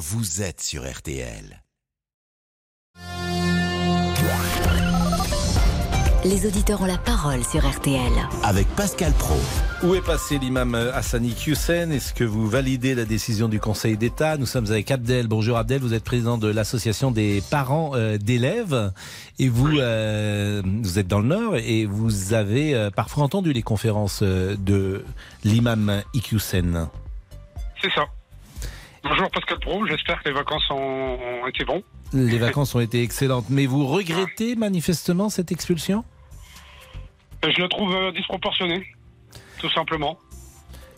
vous 0.00 0.40
êtes 0.40 0.62
sur 0.62 0.90
RTL. 0.90 1.62
Les 6.24 6.46
auditeurs 6.46 6.80
ont 6.80 6.86
la 6.86 6.96
parole 6.96 7.44
sur 7.44 7.68
RTL. 7.68 8.10
Avec 8.42 8.66
Pascal 8.68 9.12
Pro. 9.12 9.36
Où 9.82 9.94
est 9.94 10.00
passé 10.00 10.38
l'imam 10.38 10.74
Hassani 10.74 11.36
Hussein? 11.46 11.90
Est-ce 11.90 12.14
que 12.14 12.24
vous 12.24 12.48
validez 12.48 12.94
la 12.94 13.04
décision 13.04 13.46
du 13.46 13.60
Conseil 13.60 13.98
d'État? 13.98 14.38
Nous 14.38 14.46
sommes 14.46 14.70
avec 14.70 14.90
Abdel. 14.90 15.28
Bonjour 15.28 15.58
Abdel, 15.58 15.82
vous 15.82 15.92
êtes 15.92 16.04
président 16.04 16.38
de 16.38 16.48
l'association 16.48 17.10
des 17.10 17.42
parents 17.50 17.90
euh, 17.94 18.16
d'élèves 18.16 18.92
et 19.38 19.50
vous, 19.50 19.80
euh, 19.80 20.62
vous 20.64 20.98
êtes 20.98 21.08
dans 21.08 21.20
le 21.20 21.28
Nord 21.28 21.56
et 21.56 21.84
vous 21.84 22.32
avez 22.32 22.74
euh, 22.74 22.88
parfois 22.88 23.24
entendu 23.24 23.52
les 23.52 23.62
conférences 23.62 24.22
de 24.22 25.04
l'imam 25.44 26.02
Hussein. 26.14 26.88
C'est 27.82 27.92
ça. 27.92 28.06
Bonjour 29.02 29.30
Pascal 29.30 29.58
Pro, 29.60 29.86
j'espère 29.86 30.22
que 30.22 30.28
les 30.28 30.34
vacances 30.34 30.70
ont 30.70 31.46
été 31.46 31.64
bonnes. 31.64 31.82
Les 32.12 32.38
vacances 32.38 32.74
ont 32.74 32.80
été 32.80 33.02
excellentes, 33.02 33.46
mais 33.48 33.66
vous 33.66 33.86
regrettez 33.86 34.56
manifestement 34.56 35.28
cette 35.30 35.52
expulsion? 35.52 36.04
Je 37.42 37.60
la 37.60 37.68
trouve 37.68 37.94
euh, 37.94 38.12
disproportionnée, 38.12 38.86
tout 39.58 39.70
simplement. 39.70 40.18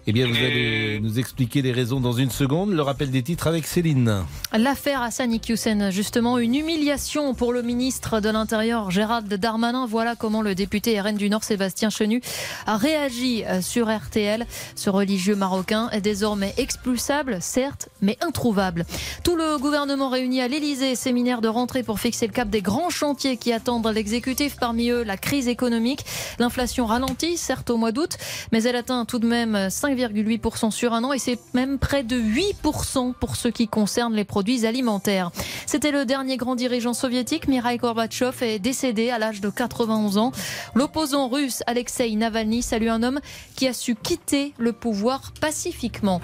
Eh 0.08 0.12
bien, 0.12 0.26
vous 0.26 0.34
allez 0.34 0.98
nous 1.00 1.20
expliquer 1.20 1.62
les 1.62 1.70
raisons 1.70 2.00
dans 2.00 2.12
une 2.12 2.32
seconde. 2.32 2.72
Le 2.72 2.82
rappel 2.82 3.12
des 3.12 3.22
titres 3.22 3.46
avec 3.46 3.68
Céline. 3.68 4.24
L'affaire 4.52 5.00
Hassan 5.00 5.32
Iqiyoussen, 5.32 5.92
justement, 5.92 6.38
une 6.38 6.56
humiliation 6.56 7.34
pour 7.34 7.52
le 7.52 7.62
ministre 7.62 8.18
de 8.18 8.28
l'Intérieur 8.28 8.90
Gérald 8.90 9.32
Darmanin. 9.32 9.86
Voilà 9.86 10.16
comment 10.16 10.42
le 10.42 10.56
député 10.56 11.00
RN 11.00 11.14
du 11.14 11.30
Nord 11.30 11.44
Sébastien 11.44 11.88
Chenu 11.88 12.20
a 12.66 12.76
réagi 12.76 13.44
euh, 13.44 13.62
sur 13.62 13.96
RTL. 13.96 14.44
Ce 14.74 14.90
religieux 14.90 15.36
marocain 15.36 15.88
est 15.90 16.00
désormais 16.00 16.52
expulsable, 16.56 17.38
certes, 17.40 17.88
mais 18.00 18.18
introuvable. 18.22 18.84
Tout 19.22 19.36
le 19.36 19.56
gouvernement 19.58 20.08
réuni 20.08 20.40
à 20.40 20.48
l'Elysée, 20.48 20.96
séminaire 20.96 21.40
de 21.40 21.48
rentrée 21.48 21.84
pour 21.84 22.00
fixer 22.00 22.26
le 22.26 22.32
cap 22.32 22.50
des 22.50 22.60
grands 22.60 22.90
chantiers 22.90 23.36
qui 23.36 23.52
attendent 23.52 23.86
l'exécutif. 23.86 24.56
Parmi 24.58 24.88
eux, 24.90 25.04
la 25.04 25.16
crise 25.16 25.46
économique. 25.46 26.04
L'inflation 26.40 26.86
ralentit, 26.86 27.36
certes 27.36 27.70
au 27.70 27.76
mois 27.76 27.92
d'août, 27.92 28.18
mais 28.50 28.64
elle 28.64 28.74
atteint 28.74 29.04
tout 29.04 29.20
de 29.20 29.28
même 29.28 29.70
5 29.70 29.91
5,8% 29.94 30.70
sur 30.70 30.92
un 30.92 31.04
an 31.04 31.12
et 31.12 31.18
c'est 31.18 31.38
même 31.54 31.78
près 31.78 32.02
de 32.02 32.16
8% 32.16 33.14
pour 33.14 33.36
ce 33.36 33.48
qui 33.48 33.68
concerne 33.68 34.14
les 34.14 34.24
produits 34.24 34.66
alimentaires. 34.66 35.30
C'était 35.66 35.90
le 35.90 36.04
dernier 36.04 36.36
grand 36.36 36.54
dirigeant 36.54 36.94
soviétique, 36.94 37.48
Mikhail 37.48 37.78
Gorbatchev, 37.78 38.42
est 38.42 38.58
décédé 38.58 39.10
à 39.10 39.18
l'âge 39.18 39.40
de 39.40 39.50
91 39.50 40.18
ans. 40.18 40.32
L'opposant 40.74 41.28
russe 41.28 41.62
Alexei 41.66 42.14
Navalny 42.14 42.62
salue 42.62 42.88
un 42.88 43.02
homme 43.02 43.20
qui 43.56 43.68
a 43.68 43.72
su 43.72 43.94
quitter 43.94 44.54
le 44.58 44.72
pouvoir 44.72 45.32
pacifiquement. 45.40 46.20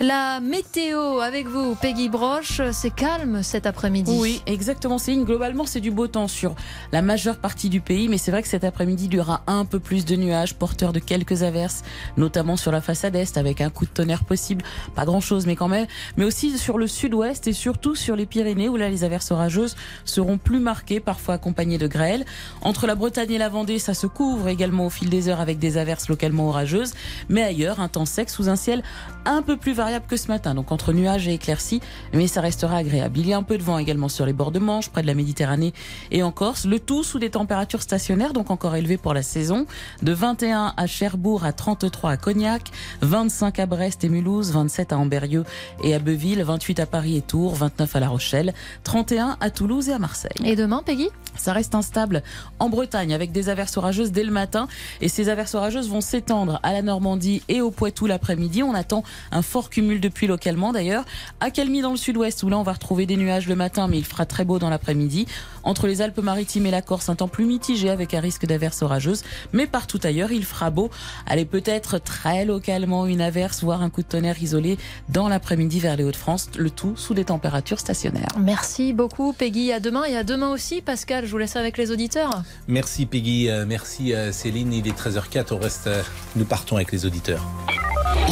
La 0.00 0.40
météo 0.40 1.20
avec 1.20 1.46
vous, 1.46 1.74
Peggy 1.74 2.08
Broche, 2.08 2.60
c'est 2.72 2.94
calme 2.94 3.42
cet 3.42 3.66
après-midi. 3.66 4.16
Oui, 4.18 4.42
exactement, 4.46 4.98
Céline. 4.98 5.24
Globalement, 5.24 5.66
c'est 5.66 5.80
du 5.80 5.90
beau 5.90 6.08
temps 6.08 6.28
sur 6.28 6.54
la 6.92 7.02
majeure 7.02 7.38
partie 7.38 7.68
du 7.68 7.80
pays, 7.80 8.08
mais 8.08 8.18
c'est 8.18 8.30
vrai 8.30 8.42
que 8.42 8.48
cet 8.48 8.64
après-midi, 8.64 9.06
il 9.06 9.14
y 9.14 9.20
aura 9.20 9.42
un 9.46 9.64
peu 9.64 9.80
plus 9.80 10.04
de 10.04 10.16
nuages 10.16 10.54
porteurs 10.54 10.92
de 10.92 10.98
quelques 10.98 11.42
averses, 11.42 11.82
notamment 12.16 12.56
sur 12.56 12.72
la 12.72 12.80
façade 12.80 13.11
avec 13.36 13.60
un 13.60 13.70
coup 13.70 13.84
de 13.84 13.90
tonnerre 13.90 14.24
possible. 14.24 14.64
Pas 14.94 15.04
grand 15.04 15.20
chose, 15.20 15.46
mais 15.46 15.56
quand 15.56 15.68
même. 15.68 15.86
Mais 16.16 16.24
aussi 16.24 16.56
sur 16.58 16.78
le 16.78 16.86
sud-ouest 16.86 17.46
et 17.46 17.52
surtout 17.52 17.94
sur 17.94 18.16
les 18.16 18.26
Pyrénées 18.26 18.68
où 18.68 18.76
là 18.76 18.88
les 18.88 19.04
averses 19.04 19.30
orageuses 19.30 19.76
seront 20.04 20.38
plus 20.38 20.60
marquées, 20.60 21.00
parfois 21.00 21.34
accompagnées 21.34 21.78
de 21.78 21.86
grêles. 21.86 22.24
Entre 22.62 22.86
la 22.86 22.94
Bretagne 22.94 23.32
et 23.32 23.38
la 23.38 23.48
Vendée, 23.48 23.78
ça 23.78 23.94
se 23.94 24.06
couvre 24.06 24.48
également 24.48 24.86
au 24.86 24.90
fil 24.90 25.10
des 25.10 25.28
heures 25.28 25.40
avec 25.40 25.58
des 25.58 25.76
averses 25.76 26.08
localement 26.08 26.48
orageuses. 26.48 26.94
Mais 27.28 27.42
ailleurs, 27.42 27.80
un 27.80 27.88
temps 27.88 28.06
sec 28.06 28.30
sous 28.30 28.48
un 28.48 28.56
ciel 28.56 28.82
un 29.24 29.42
peu 29.42 29.56
plus 29.56 29.72
variable 29.72 30.06
que 30.08 30.16
ce 30.16 30.28
matin. 30.28 30.54
Donc 30.54 30.72
entre 30.72 30.92
nuages 30.92 31.28
et 31.28 31.34
éclaircies, 31.34 31.80
mais 32.12 32.26
ça 32.26 32.40
restera 32.40 32.76
agréable. 32.76 33.18
Il 33.18 33.28
y 33.28 33.32
a 33.32 33.36
un 33.36 33.42
peu 33.42 33.58
de 33.58 33.62
vent 33.62 33.78
également 33.78 34.08
sur 34.08 34.26
les 34.26 34.32
bords 34.32 34.52
de 34.52 34.58
Manche, 34.58 34.88
près 34.88 35.02
de 35.02 35.06
la 35.06 35.14
Méditerranée 35.14 35.72
et 36.10 36.22
en 36.22 36.32
Corse. 36.32 36.64
Le 36.64 36.80
tout 36.80 37.02
sous 37.04 37.18
des 37.18 37.30
températures 37.30 37.82
stationnaires, 37.82 38.32
donc 38.32 38.50
encore 38.50 38.74
élevées 38.76 38.96
pour 38.96 39.14
la 39.14 39.22
saison. 39.22 39.66
De 40.02 40.12
21 40.12 40.74
à 40.76 40.86
Cherbourg 40.86 41.44
à 41.44 41.52
33 41.52 42.10
à 42.10 42.16
Cognac, 42.16 42.70
25 43.02 43.58
à 43.58 43.66
Brest 43.66 44.04
et 44.04 44.08
Mulhouse, 44.08 44.52
27 44.52 44.92
à 44.92 44.98
Amberieu 44.98 45.44
et 45.82 45.94
à 45.94 45.98
Beuville, 45.98 46.42
28 46.42 46.80
à 46.80 46.86
Paris 46.86 47.16
et 47.16 47.20
Tours, 47.20 47.54
29 47.54 47.96
à 47.96 48.00
La 48.00 48.08
Rochelle, 48.08 48.54
31 48.84 49.36
à 49.40 49.50
Toulouse 49.50 49.88
et 49.88 49.92
à 49.92 49.98
Marseille. 49.98 50.30
Et 50.44 50.56
demain, 50.56 50.82
Peggy? 50.84 51.08
Ça 51.36 51.52
reste 51.52 51.74
instable 51.74 52.22
en 52.58 52.68
Bretagne 52.68 53.12
avec 53.14 53.32
des 53.32 53.48
averses 53.48 53.76
orageuses 53.76 54.12
dès 54.12 54.22
le 54.22 54.30
matin 54.30 54.68
et 55.00 55.08
ces 55.08 55.28
averses 55.30 55.54
orageuses 55.54 55.88
vont 55.88 56.02
s'étendre 56.02 56.60
à 56.62 56.72
la 56.72 56.82
Normandie 56.82 57.42
et 57.48 57.60
au 57.60 57.70
Poitou 57.70 58.06
l'après-midi. 58.06 58.62
On 58.62 58.74
attend 58.74 59.02
un 59.32 59.42
fort 59.42 59.70
cumul 59.70 60.00
de 60.00 60.08
pluie 60.08 60.26
localement 60.26 60.72
d'ailleurs. 60.72 61.04
À 61.40 61.50
Calmy 61.50 61.80
dans 61.80 61.90
le 61.90 61.96
sud-ouest 61.96 62.42
où 62.42 62.50
là 62.50 62.58
on 62.58 62.62
va 62.62 62.74
retrouver 62.74 63.06
des 63.06 63.16
nuages 63.16 63.48
le 63.48 63.56
matin 63.56 63.88
mais 63.88 63.98
il 63.98 64.04
fera 64.04 64.26
très 64.26 64.44
beau 64.44 64.58
dans 64.58 64.68
l'après-midi. 64.70 65.26
Entre 65.64 65.86
les 65.86 66.02
Alpes-Maritimes 66.02 66.66
et 66.66 66.70
la 66.70 66.82
Corse, 66.82 67.08
un 67.08 67.14
temps 67.14 67.28
plus 67.28 67.46
mitigé 67.46 67.88
avec 67.88 68.14
un 68.14 68.20
risque 68.20 68.46
d'averses 68.46 68.82
orageuses 68.82 69.22
mais 69.52 69.66
partout 69.66 70.00
ailleurs 70.04 70.32
il 70.32 70.44
fera 70.44 70.70
beau. 70.70 70.90
Allez 71.26 71.46
peut-être 71.46 71.98
très 71.98 72.44
localement 72.44 72.91
une 73.06 73.20
averse 73.20 73.62
voire 73.62 73.82
un 73.82 73.90
coup 73.90 74.02
de 74.02 74.06
tonnerre 74.06 74.42
isolé 74.42 74.78
dans 75.08 75.28
l'après-midi 75.28 75.80
vers 75.80 75.96
les 75.96 76.04
Hauts-de-France. 76.04 76.50
Le 76.56 76.70
tout 76.70 76.96
sous 76.96 77.14
des 77.14 77.24
températures 77.24 77.80
stationnaires. 77.80 78.28
Merci 78.38 78.92
beaucoup 78.92 79.32
Peggy. 79.32 79.72
À 79.72 79.80
demain 79.80 80.04
et 80.04 80.16
à 80.16 80.24
demain 80.24 80.50
aussi 80.50 80.80
Pascal. 80.80 81.26
Je 81.26 81.30
vous 81.30 81.38
laisse 81.38 81.56
avec 81.56 81.78
les 81.78 81.90
auditeurs. 81.90 82.42
Merci 82.68 83.06
Peggy, 83.06 83.48
euh, 83.48 83.64
merci 83.66 84.14
euh, 84.14 84.32
Céline. 84.32 84.72
Il 84.72 84.86
est 84.88 84.98
13h04, 84.98 85.52
on 85.52 85.58
reste, 85.58 85.86
euh, 85.86 86.02
nous 86.36 86.44
partons 86.44 86.76
avec 86.76 86.92
les 86.92 87.06
auditeurs. 87.06 87.44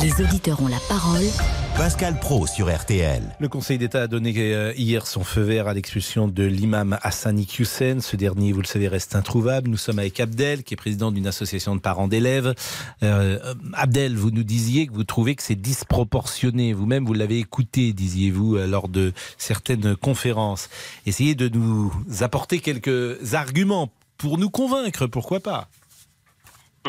Les 0.03 0.25
auditeurs 0.25 0.62
ont 0.62 0.69
la 0.69 0.78
parole. 0.88 1.25
Pascal 1.76 2.19
Pro 2.19 2.47
sur 2.47 2.75
RTL. 2.75 3.22
Le 3.38 3.49
Conseil 3.49 3.78
d'État 3.78 4.03
a 4.03 4.06
donné 4.06 4.31
hier 4.76 5.06
son 5.06 5.25
feu 5.25 5.41
vert 5.41 5.66
à 5.66 5.75
l'expulsion 5.75 6.28
de 6.28 6.44
l'imam 6.44 6.99
Hassani 7.03 7.47
Hussein. 7.59 8.00
Ce 8.00 8.16
dernier, 8.16 8.53
vous 8.53 8.60
le 8.60 8.66
savez, 8.66 8.88
reste 8.88 9.16
introuvable. 9.16 9.70
Nous 9.70 9.76
sommes 9.76 9.99
avec 9.99 10.20
Abdel, 10.20 10.62
qui 10.62 10.75
est 10.75 10.76
président 10.76 11.10
d'une 11.10 11.26
association 11.26 11.75
de 11.75 11.81
parents 11.81 12.09
d'élèves. 12.09 12.54
Abdel, 13.72 14.16
vous 14.16 14.31
nous 14.31 14.43
disiez 14.50 14.88
que 14.88 14.93
vous 14.93 15.05
trouvez 15.05 15.37
que 15.37 15.43
c'est 15.43 15.61
disproportionné. 15.61 16.72
Vous-même, 16.72 17.05
vous, 17.05 17.15
l'avez 17.15 17.38
écouté, 17.38 17.93
disiez-vous, 17.93 18.56
lors 18.66 18.88
de 18.88 19.12
certaines 19.38 19.94
conférences. 19.94 20.69
Essayez 21.06 21.37
de 21.37 21.49
nous 21.49 21.93
apporter 22.21 22.59
quelques 22.59 23.34
arguments 23.34 23.93
pour 24.19 24.38
nous 24.38 24.50
convaincre, 24.50 25.06
pourquoi 25.06 25.38
pas 25.38 25.69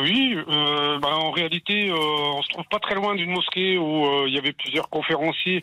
oui, 0.00 0.34
euh, 0.48 0.98
bah, 1.00 1.16
en 1.16 1.30
réalité, 1.32 1.90
euh, 1.90 1.94
on 1.94 2.42
se 2.42 2.48
trouve 2.48 2.64
pas 2.70 2.78
très 2.78 2.94
loin 2.94 3.14
d'une 3.14 3.30
mosquée 3.30 3.76
où 3.76 4.06
euh, 4.06 4.24
il 4.26 4.34
y 4.34 4.38
avait 4.38 4.54
plusieurs 4.54 4.88
conférenciers, 4.88 5.62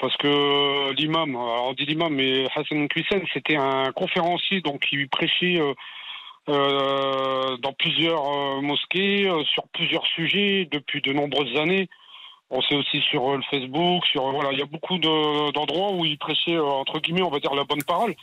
parce 0.00 0.16
que 0.16 0.92
l'imam, 0.94 1.36
on 1.36 1.72
dit 1.74 1.84
l'imam, 1.84 2.12
mais 2.12 2.46
Hassan 2.56 2.88
Hussein, 2.96 3.20
c'était 3.32 3.56
un 3.56 3.92
conférencier 3.92 4.60
donc 4.60 4.80
qui 4.80 5.06
prêchait 5.06 5.60
dans 6.50 7.72
plusieurs 7.78 8.60
mosquées 8.62 9.30
sur 9.52 9.68
plusieurs 9.68 10.06
sujets 10.06 10.68
depuis 10.70 11.00
de 11.00 11.12
nombreuses 11.12 11.56
années. 11.58 11.88
On 12.50 12.60
sait 12.62 12.74
aussi 12.74 13.00
sur 13.10 13.36
le 13.36 13.42
Facebook, 13.50 14.04
sur 14.06 14.30
voilà, 14.32 14.52
il 14.52 14.58
y 14.58 14.62
a 14.62 14.66
beaucoup 14.66 14.98
d'endroits 14.98 15.92
où 15.92 16.04
il 16.04 16.18
prêchait 16.18 16.58
entre 16.58 16.98
guillemets, 16.98 17.22
on 17.22 17.30
va 17.30 17.38
dire 17.38 17.54
la 17.54 17.64
bonne 17.64 17.84
parole. 17.84 18.14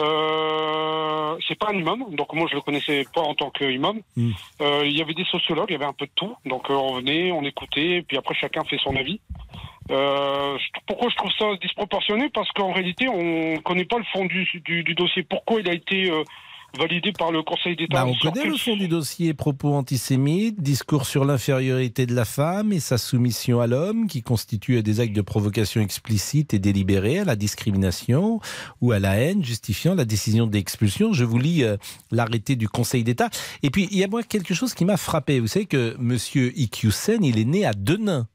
Euh, 0.00 1.36
c'est 1.48 1.58
pas 1.58 1.70
un 1.72 1.76
imam, 1.76 2.04
donc 2.14 2.32
moi 2.32 2.46
je 2.48 2.54
le 2.54 2.60
connaissais 2.60 3.04
pas 3.12 3.20
en 3.20 3.34
tant 3.34 3.50
qu'imam. 3.50 4.00
Euh, 4.60 4.82
il 4.84 4.96
y 4.96 5.02
avait 5.02 5.12
des 5.12 5.24
sociologues, 5.24 5.70
il 5.70 5.72
y 5.72 5.76
avait 5.76 5.84
un 5.84 5.92
peu 5.92 6.06
de 6.06 6.12
tout. 6.14 6.34
Donc 6.46 6.70
euh, 6.70 6.74
on 6.74 6.94
venait, 6.94 7.32
on 7.32 7.42
écoutait, 7.42 8.04
puis 8.06 8.16
après 8.16 8.34
chacun 8.34 8.62
fait 8.64 8.78
son 8.78 8.94
avis. 8.96 9.20
Euh, 9.90 10.56
pourquoi 10.86 11.08
je 11.10 11.16
trouve 11.16 11.32
ça 11.32 11.46
disproportionné? 11.60 12.28
Parce 12.30 12.50
qu'en 12.52 12.72
réalité, 12.72 13.08
on 13.08 13.56
connaît 13.62 13.86
pas 13.86 13.98
le 13.98 14.04
fond 14.12 14.24
du, 14.26 14.48
du, 14.64 14.84
du 14.84 14.94
dossier. 14.94 15.24
Pourquoi 15.24 15.60
il 15.60 15.68
a 15.68 15.74
été 15.74 16.10
euh, 16.10 16.22
validé 16.78 17.12
par 17.12 17.32
le 17.32 17.42
Conseil 17.42 17.76
d'État. 17.76 18.04
Bah, 18.04 18.06
on 18.06 18.14
connaît 18.14 18.46
le 18.46 18.56
fond 18.56 18.76
du 18.76 18.88
dossier 18.88 19.34
propos 19.34 19.74
antisémites, 19.74 20.60
discours 20.60 21.04
sur 21.04 21.24
l'infériorité 21.24 22.06
de 22.06 22.14
la 22.14 22.24
femme 22.24 22.72
et 22.72 22.80
sa 22.80 22.96
soumission 22.96 23.60
à 23.60 23.66
l'homme, 23.66 24.06
qui 24.06 24.22
constitue 24.22 24.82
des 24.82 25.00
actes 25.00 25.12
de 25.12 25.20
provocation 25.20 25.80
explicite 25.80 26.54
et 26.54 26.58
délibérée 26.58 27.18
à 27.18 27.24
la 27.24 27.36
discrimination 27.36 28.40
ou 28.80 28.92
à 28.92 28.98
la 28.98 29.16
haine, 29.16 29.44
justifiant 29.44 29.94
la 29.94 30.04
décision 30.04 30.46
d'expulsion. 30.46 31.12
Je 31.12 31.24
vous 31.24 31.38
lis 31.38 31.64
euh, 31.64 31.76
l'arrêté 32.10 32.56
du 32.56 32.68
Conseil 32.68 33.04
d'État. 33.04 33.28
Et 33.62 33.70
puis, 33.70 33.88
il 33.90 33.98
y 33.98 34.04
a 34.04 34.08
moi 34.08 34.22
quelque 34.22 34.54
chose 34.54 34.74
qui 34.74 34.84
m'a 34.84 34.96
frappé. 34.96 35.40
Vous 35.40 35.48
savez 35.48 35.66
que 35.66 35.96
M. 35.98 36.16
Iqiyoussen, 36.56 37.24
il 37.24 37.38
est 37.38 37.44
né 37.44 37.66
à 37.66 37.72
Denain. 37.72 38.28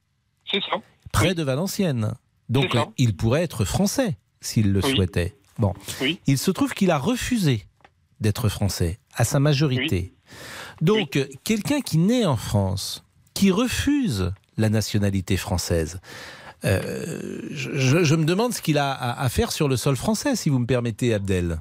C'est 0.52 0.62
ça. 0.62 0.78
Près 1.12 1.34
de 1.34 1.44
Valenciennes. 1.44 2.14
Donc, 2.50 2.76
il 2.98 3.16
pourrait 3.16 3.44
être 3.44 3.66
français 3.66 4.18
s'il 4.42 4.74
le 4.74 4.82
souhaitait. 4.82 5.36
Bon. 5.60 5.74
Oui. 6.02 6.20
Il 6.28 6.38
se 6.38 6.52
trouve 6.52 6.74
qu'il 6.74 6.92
a 6.92 6.98
refusé 6.98 7.66
d'être 8.20 8.50
français, 8.50 9.00
à 9.16 9.24
sa 9.24 9.40
majorité. 9.40 10.14
Donc, 10.82 11.20
quelqu'un 11.44 11.82
qui 11.82 11.98
naît 11.98 12.26
en 12.26 12.38
France, 12.38 13.04
qui 13.34 13.52
refuse 13.52 14.34
la 14.58 14.70
nationalité 14.70 15.38
française, 15.38 16.00
euh, 16.66 17.42
je, 17.52 18.16
me 18.16 18.24
demande 18.24 18.54
ce 18.54 18.62
qu'il 18.62 18.78
a 18.78 18.92
à, 18.92 19.30
faire 19.30 19.52
sur 19.52 19.68
le 19.68 19.76
sol 19.76 19.96
français, 19.96 20.36
si 20.36 20.50
vous 20.50 20.60
me 20.60 20.66
permettez, 20.66 21.14
Abdel. 21.14 21.60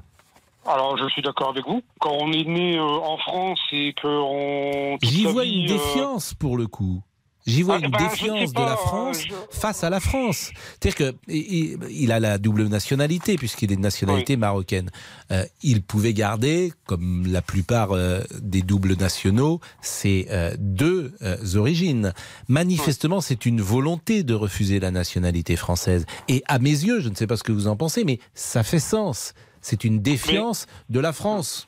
Alors, 0.65 0.97
je 0.97 1.07
suis 1.09 1.21
d'accord 1.21 1.49
avec 1.49 1.67
vous. 1.67 1.81
Quand 1.99 2.13
on 2.13 2.31
est 2.31 2.45
né 2.45 2.77
euh, 2.77 2.83
en 2.83 3.17
France 3.17 3.59
et 3.73 3.93
qu'on. 4.01 4.97
J'y 5.01 5.25
vois 5.25 5.43
une 5.43 5.65
euh, 5.65 5.73
défiance 5.73 6.33
pour 6.33 6.57
le 6.57 6.67
coup. 6.67 7.01
J'y 7.45 7.61
vois 7.61 7.75
Ah, 7.81 7.85
une 7.85 7.91
ben, 7.91 7.97
je 7.99 8.09
défiance 8.09 8.53
de 8.53 8.59
la 8.59 8.65
pas, 8.67 8.77
France 8.77 9.17
je- 9.27 9.33
face 9.51 9.83
à 9.83 9.89
la 9.89 9.99
France. 9.99 10.51
C'est-à-dire 10.79 11.13
qu'il 11.27 11.77
il 11.89 12.11
a 12.11 12.19
la 12.19 12.37
double 12.37 12.67
nationalité, 12.67 13.35
puisqu'il 13.35 13.71
est 13.71 13.75
de 13.75 13.81
nationalité 13.81 14.37
marocaine. 14.37 14.89
Euh, 15.31 15.43
il 15.61 15.81
pouvait 15.81 16.13
garder, 16.13 16.71
comme 16.85 17.27
la 17.27 17.41
plupart 17.41 17.91
euh, 17.91 18.21
des 18.41 18.61
doubles 18.61 18.95
nationaux, 18.95 19.59
ses 19.81 20.27
euh, 20.31 20.55
deux 20.57 21.13
euh, 21.21 21.37
origines. 21.55 22.13
Manifestement, 22.47 23.19
c'est 23.19 23.45
une 23.45 23.61
volonté 23.61 24.23
de 24.23 24.33
refuser 24.33 24.79
la 24.79 24.91
nationalité 24.91 25.55
française. 25.55 26.05
Et 26.29 26.43
à 26.47 26.59
mes 26.59 26.69
yeux, 26.69 26.99
je 27.01 27.09
ne 27.09 27.15
sais 27.15 27.27
pas 27.27 27.35
ce 27.37 27.43
que 27.43 27.51
vous 27.51 27.67
en 27.67 27.75
pensez, 27.75 28.03
mais 28.05 28.19
ça 28.33 28.63
fait 28.63 28.79
sens. 28.79 29.33
C'est 29.61 29.83
une 29.85 30.01
défiance 30.01 30.65
de 30.89 30.99
la 30.99 31.13
France. 31.13 31.67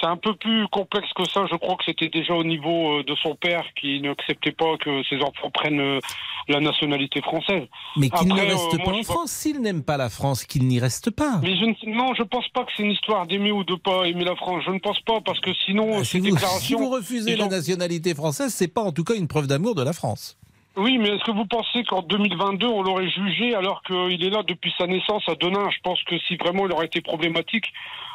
C'est 0.00 0.06
un 0.06 0.16
peu 0.16 0.34
plus 0.34 0.66
complexe 0.68 1.08
que 1.14 1.28
ça. 1.28 1.44
Je 1.50 1.56
crois 1.56 1.76
que 1.76 1.84
c'était 1.84 2.08
déjà 2.08 2.32
au 2.34 2.42
niveau 2.44 2.98
euh, 3.00 3.02
de 3.04 3.14
son 3.16 3.34
père 3.34 3.64
qui 3.78 4.00
n'acceptait 4.00 4.52
pas 4.52 4.76
que 4.78 5.02
ses 5.04 5.16
enfants 5.16 5.50
prennent 5.52 5.78
euh, 5.80 6.00
la 6.48 6.60
nationalité 6.60 7.20
française. 7.20 7.64
Mais 7.96 8.08
qu'il 8.08 8.28
ne 8.28 8.40
euh, 8.40 8.44
reste 8.44 8.74
moi, 8.78 8.84
pas 8.84 8.90
en 8.92 9.02
France. 9.02 9.30
S'il 9.30 9.60
n'aime 9.60 9.82
pas 9.84 9.96
la 9.98 10.08
France, 10.08 10.44
qu'il 10.44 10.66
n'y 10.66 10.80
reste 10.80 11.10
pas. 11.10 11.38
Mais 11.42 11.54
je 11.56 11.64
ne, 11.64 11.94
non, 11.94 12.14
je 12.14 12.22
pense 12.22 12.48
pas 12.48 12.64
que 12.64 12.72
c'est 12.76 12.82
une 12.82 12.92
histoire 12.92 13.26
d'aimer 13.26 13.52
ou 13.52 13.62
de 13.64 13.74
pas 13.74 14.04
aimer 14.06 14.24
la 14.24 14.36
France. 14.36 14.62
Je 14.66 14.70
ne 14.70 14.78
pense 14.78 15.00
pas 15.00 15.20
parce 15.20 15.40
que 15.40 15.50
sinon, 15.66 15.98
Ah, 15.98 16.04
Si 16.04 16.18
vous, 16.18 16.26
si 16.26 16.32
déclarations. 16.32 16.78
vous 16.78 16.90
refusez 16.90 17.36
la 17.36 17.44
ont- 17.44 17.48
nationalité 17.48 18.14
française, 18.14 18.54
c'est 18.54 18.72
pas 18.72 18.82
en 18.82 18.92
tout 18.92 19.04
cas 19.04 19.14
une 19.14 19.28
preuve 19.28 19.46
d'amour 19.48 19.74
de 19.74 19.82
la 19.82 19.92
France. 19.92 20.38
Oui, 20.76 20.98
mais 20.98 21.08
est-ce 21.08 21.24
que 21.24 21.32
vous 21.32 21.46
pensez 21.46 21.82
qu'en 21.84 22.00
2022, 22.00 22.66
on 22.66 22.82
l'aurait 22.82 23.10
jugé 23.10 23.54
alors 23.56 23.82
qu'il 23.82 24.24
est 24.24 24.30
là 24.30 24.42
depuis 24.44 24.72
sa 24.78 24.86
naissance 24.86 25.24
à 25.28 25.34
Denain? 25.34 25.68
Je 25.70 25.78
pense 25.82 26.02
que 26.04 26.16
si 26.20 26.36
vraiment 26.36 26.64
il 26.66 26.72
aurait 26.72 26.86
été 26.86 27.00
problématique, 27.00 27.66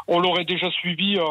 on 0.08 0.20
l'aurait 0.20 0.46
déjà 0.46 0.70
suivi 0.72 1.18
euh, 1.18 1.24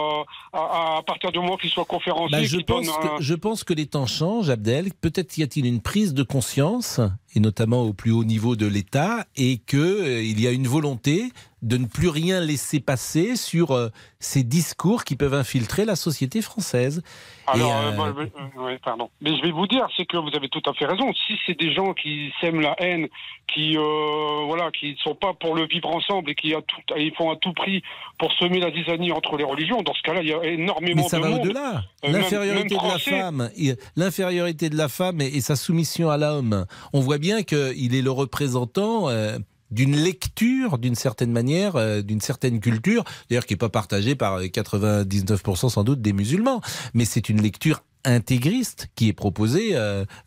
à, 0.53 0.99
à 0.99 1.03
partir 1.07 1.31
du 1.33 1.39
moment 1.39 1.57
qu'il 1.57 1.71
soit 1.71 1.85
conférencier. 1.85 2.39
Bah, 2.39 2.45
je, 2.45 2.59
pense 2.59 2.87
donne 2.87 3.19
que, 3.19 3.23
je 3.23 3.35
pense 3.35 3.65
que 3.65 3.75
les 3.75 3.87
temps 3.87 4.07
changent, 4.07 4.51
Abdel. 4.51 4.93
Peut-être 5.01 5.37
y 5.39 5.43
a-t-il 5.43 5.67
une 5.67 5.81
prise 5.81 6.15
de 6.15 6.23
conscience, 6.23 7.01
et 7.35 7.41
notamment 7.41 7.83
au 7.83 7.93
plus 7.93 8.11
haut 8.13 8.25
niveau 8.25 8.57
de 8.57 8.67
l'État, 8.67 9.27
et 9.37 9.59
qu'il 9.59 10.41
y 10.41 10.47
a 10.47 10.51
une 10.51 10.67
volonté 10.67 11.31
de 11.63 11.79
ne 11.79 11.87
plus 11.87 12.09
rien 12.09 12.41
laisser 12.41 12.79
passer 12.79 13.37
sur 13.37 13.71
euh, 13.71 13.89
ces 14.21 14.45
discours 14.45 15.05
qui 15.05 15.17
peuvent 15.17 15.33
infiltrer 15.33 15.87
la 15.87 15.97
société 15.97 16.43
française. 16.43 17.03
Alors, 17.47 17.75
euh, 17.75 17.91
euh, 17.91 18.13
bah, 18.13 18.15
euh, 18.59 18.63
ouais, 18.63 18.79
pardon. 18.85 19.09
Mais 19.23 19.35
je 19.35 19.43
vais 19.43 19.51
vous 19.51 19.67
dire, 19.67 19.87
c'est 19.97 20.05
que 20.05 20.19
vous 20.19 20.29
avez 20.35 20.51
tout 20.51 20.63
à 20.67 20.75
fait 20.75 20.85
raison. 20.85 21.11
Si 21.27 21.39
c'est 21.47 21.59
des 21.59 21.73
gens 21.73 21.95
qui 21.95 22.31
sèment 22.41 22.61
la 22.61 22.75
haine, 22.79 23.09
qui 23.53 23.79
euh, 23.79 24.45
voilà, 24.47 24.71
qui 24.73 24.97
sont 25.03 25.15
pas 25.15 25.33
pour 25.33 25.55
le 25.55 25.67
vivre 25.67 25.89
ensemble 25.89 26.31
et 26.31 26.35
qui 26.35 26.55
à 26.55 26.61
tout, 26.61 26.81
ils 26.97 27.15
font 27.15 27.31
à 27.31 27.37
tout 27.37 27.55
prix 27.55 27.83
pour 28.19 28.31
semer 28.35 28.64
la 28.65 28.73
zizanie 28.73 29.13
entre 29.13 29.37
les 29.37 29.45
religions, 29.45 29.83
dans 29.83 29.95
ce 29.95 30.03
cas-là, 30.03 30.21
il 30.23 30.29
y 30.29 30.33
a 30.33 30.45
énormément 30.45 31.03
Mais 31.03 31.09
ça 31.09 31.19
de 31.19 31.23
va 31.23 31.31
au-delà. 31.31 31.85
Euh, 32.05 32.11
L'infériorité 32.13 32.77
de 32.77 32.89
la 32.89 32.99
femme, 32.99 33.51
et- 33.57 33.75
l'infériorité 33.97 34.71
de 34.71 34.77
la 34.77 34.89
femme 34.89 35.21
et, 35.21 35.27
et 35.27 35.41
sa 35.41 35.57
soumission 35.57 36.11
à 36.11 36.17
l'homme. 36.17 36.67
On 36.93 37.01
voit 37.01 37.19
bien 37.19 37.43
qu'il 37.43 37.95
est 37.95 38.03
le 38.03 38.11
représentant. 38.11 39.09
euh, 39.09 39.39
d'une 39.71 39.97
lecture, 39.97 40.79
d'une 40.79 40.95
certaine 40.95 41.33
manière, 41.33 41.75
euh, 41.75 42.01
d'une 42.01 42.21
certaine 42.21 42.61
culture, 42.61 43.03
d'ailleurs 43.29 43.45
qui 43.45 43.55
n'est 43.55 43.59
pas 43.59 43.71
partagée 43.71 44.15
par 44.15 44.35
euh, 44.35 44.45
99% 44.45 45.69
sans 45.69 45.83
doute 45.83 46.01
des 46.01 46.13
musulmans, 46.13 46.61
mais 46.93 47.05
c'est 47.05 47.29
une 47.29 47.43
lecture 47.43 47.83
intégriste 48.05 48.89
qui 48.95 49.09
est 49.09 49.13
proposée 49.15 49.75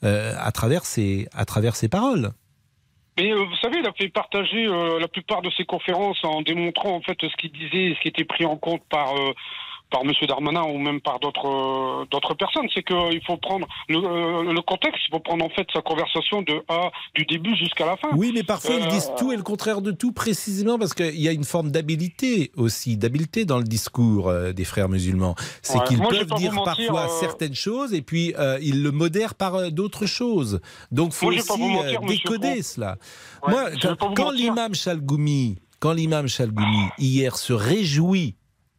à, 0.01 0.51
travers 0.51 0.83
ses, 0.85 1.29
à 1.33 1.45
travers 1.45 1.75
ses 1.77 1.87
paroles. 1.87 2.31
Mais 3.17 3.31
euh, 3.31 3.43
vous 3.43 3.55
savez, 3.57 3.79
il 3.79 3.87
a 3.87 3.93
fait 3.93 4.09
partager 4.09 4.67
euh, 4.67 4.99
la 4.99 5.07
plupart 5.07 5.41
de 5.41 5.49
ses 5.51 5.65
conférences 5.65 6.23
en 6.23 6.41
démontrant 6.41 6.95
en 6.95 7.01
fait 7.01 7.17
ce 7.19 7.35
qu'il 7.35 7.51
disait 7.51 7.91
et 7.91 7.95
ce 7.95 7.99
qui 8.01 8.07
était 8.09 8.25
pris 8.25 8.45
en 8.45 8.57
compte 8.57 8.83
par 8.89 9.15
euh, 9.15 9.33
par 9.89 10.03
Monsieur 10.05 10.27
Darmanin 10.27 10.63
ou 10.63 10.77
même 10.77 11.01
par 11.01 11.19
d'autres 11.19 11.47
euh, 11.47 12.05
d'autres 12.11 12.33
personnes. 12.33 12.67
C'est 12.73 12.83
qu'il 12.83 13.21
faut 13.25 13.37
prendre 13.37 13.67
le, 13.89 13.97
euh, 13.97 14.53
le 14.53 14.61
contexte, 14.61 15.01
il 15.07 15.11
faut 15.11 15.19
prendre 15.19 15.45
en 15.45 15.49
fait 15.49 15.67
sa 15.73 15.81
conversation 15.81 16.41
de 16.41 16.61
A 16.67 16.91
du 17.15 17.25
début 17.25 17.55
jusqu'à 17.55 17.85
la 17.85 17.97
fin. 17.97 18.09
Oui, 18.13 18.31
mais 18.33 18.43
parfois 18.43 18.75
ils 18.75 18.87
disent 18.87 19.11
tout 19.17 19.31
et 19.31 19.35
le 19.37 19.43
contraire 19.43 19.81
de 19.81 19.91
tout, 19.91 20.11
précisément 20.11 20.77
parce 20.77 20.93
qu'il 20.93 21.19
y 21.19 21.27
a 21.27 21.31
une 21.31 21.43
forme 21.43 21.71
d'habileté 21.71 22.51
aussi, 22.55 22.97
d'habileté 22.97 23.45
dans 23.45 23.57
le 23.57 23.63
discours 23.63 24.29
euh, 24.29 24.51
des 24.53 24.65
frères 24.65 24.89
musulmans. 24.89 25.35
C'est 25.61 25.77
Ouais. 25.77 25.83
qu'ils 25.87 25.99
peuvent 25.99 26.33
dire 26.37 26.53
mentir, 26.53 26.63
parfois 26.63 27.05
euh, 27.05 27.19
certaines 27.19 27.55
choses 27.55 27.93
et 27.93 28.01
puis 28.01 28.33
euh, 28.37 28.57
ils 28.61 28.81
le 28.83 28.91
modèrent 28.91 29.35
par 29.35 29.71
d'autres 29.71 30.05
choses. 30.05 30.59
Donc 30.91 31.13
faut 31.13 31.27
Moi, 31.27 31.35
vais 31.35 31.41
pas 31.47 31.53
aussi 31.53 31.63
mentir, 31.63 32.01
décoder 32.01 32.61
cela. 32.61 32.97
Ouais, 33.43 33.51
Moi, 33.51 33.63
quand, 34.15 34.31
l'imam 34.31 34.73
Chalgoumi, 34.73 35.59
quand 35.79 35.93
l'imam 35.93 36.27
Chalgoumi 36.27 36.87
hier 36.97 37.37
se 37.37 37.53
réjouit 37.53 38.35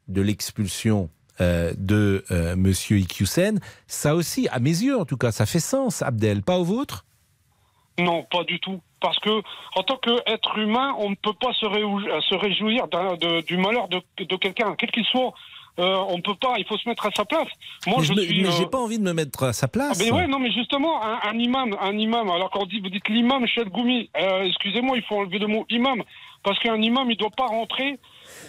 de 0.08 0.20
l'expulsion 0.22 1.08
euh, 1.40 1.72
de 1.78 2.24
euh, 2.30 2.56
Monsieur 2.56 2.98
Iqiyoussen, 2.98 3.60
ça 3.86 4.14
aussi, 4.14 4.48
à 4.50 4.58
mes 4.58 4.70
yeux 4.70 4.98
en 4.98 5.04
tout 5.04 5.16
cas, 5.16 5.30
ça 5.32 5.46
fait 5.46 5.60
sens, 5.60 6.02
Abdel, 6.02 6.42
pas 6.42 6.58
au 6.58 6.64
vôtre? 6.64 7.04
Non, 7.98 8.24
pas 8.30 8.44
du 8.44 8.60
tout. 8.60 8.80
Parce 9.00 9.18
que, 9.20 9.30
en 9.76 9.82
tant 9.84 9.96
qu'être 9.98 10.58
humain, 10.58 10.94
on 10.98 11.10
ne 11.10 11.14
peut 11.14 11.32
pas 11.40 11.52
se, 11.52 11.66
réjou- 11.66 12.20
se 12.28 12.34
réjouir 12.34 12.88
de- 12.88 13.42
du 13.42 13.56
malheur 13.56 13.88
de, 13.88 14.00
de 14.24 14.36
quelqu'un, 14.36 14.74
quel 14.76 14.90
qu'il 14.90 15.04
soit. 15.04 15.32
Euh, 15.78 15.96
on 16.08 16.16
ne 16.16 16.22
peut 16.22 16.34
pas, 16.34 16.54
il 16.58 16.64
faut 16.66 16.76
se 16.76 16.88
mettre 16.88 17.06
à 17.06 17.10
sa 17.14 17.24
place. 17.24 17.46
Moi, 17.86 17.98
Mais 18.00 18.04
je 18.04 18.12
mais 18.14 18.48
euh, 18.48 18.50
j'ai 18.58 18.66
pas 18.66 18.78
envie 18.78 18.98
de 18.98 19.04
me 19.04 19.12
mettre 19.12 19.44
à 19.44 19.52
sa 19.52 19.66
Ah 19.66 19.68
place. 19.68 19.98
ben 19.98 20.12
ouais, 20.12 20.26
non, 20.26 20.40
mais 20.40 20.50
justement, 20.50 21.00
un, 21.04 21.20
un 21.22 21.38
imam, 21.38 21.76
un 21.80 21.96
imam, 21.96 22.28
alors 22.30 22.50
quand 22.50 22.62
on 22.62 22.66
dit, 22.66 22.80
vous 22.80 22.88
dites 22.90 23.08
l'imam 23.08 23.46
Chalgoumi, 23.46 24.10
euh, 24.20 24.42
excusez-moi, 24.42 24.96
il 24.96 25.04
faut 25.04 25.16
enlever 25.18 25.38
le 25.38 25.46
mot 25.46 25.64
imam, 25.70 26.02
parce 26.42 26.58
qu'un 26.58 26.82
imam, 26.82 27.08
il 27.12 27.16
doit 27.16 27.30
pas 27.30 27.46
rentrer 27.46 28.00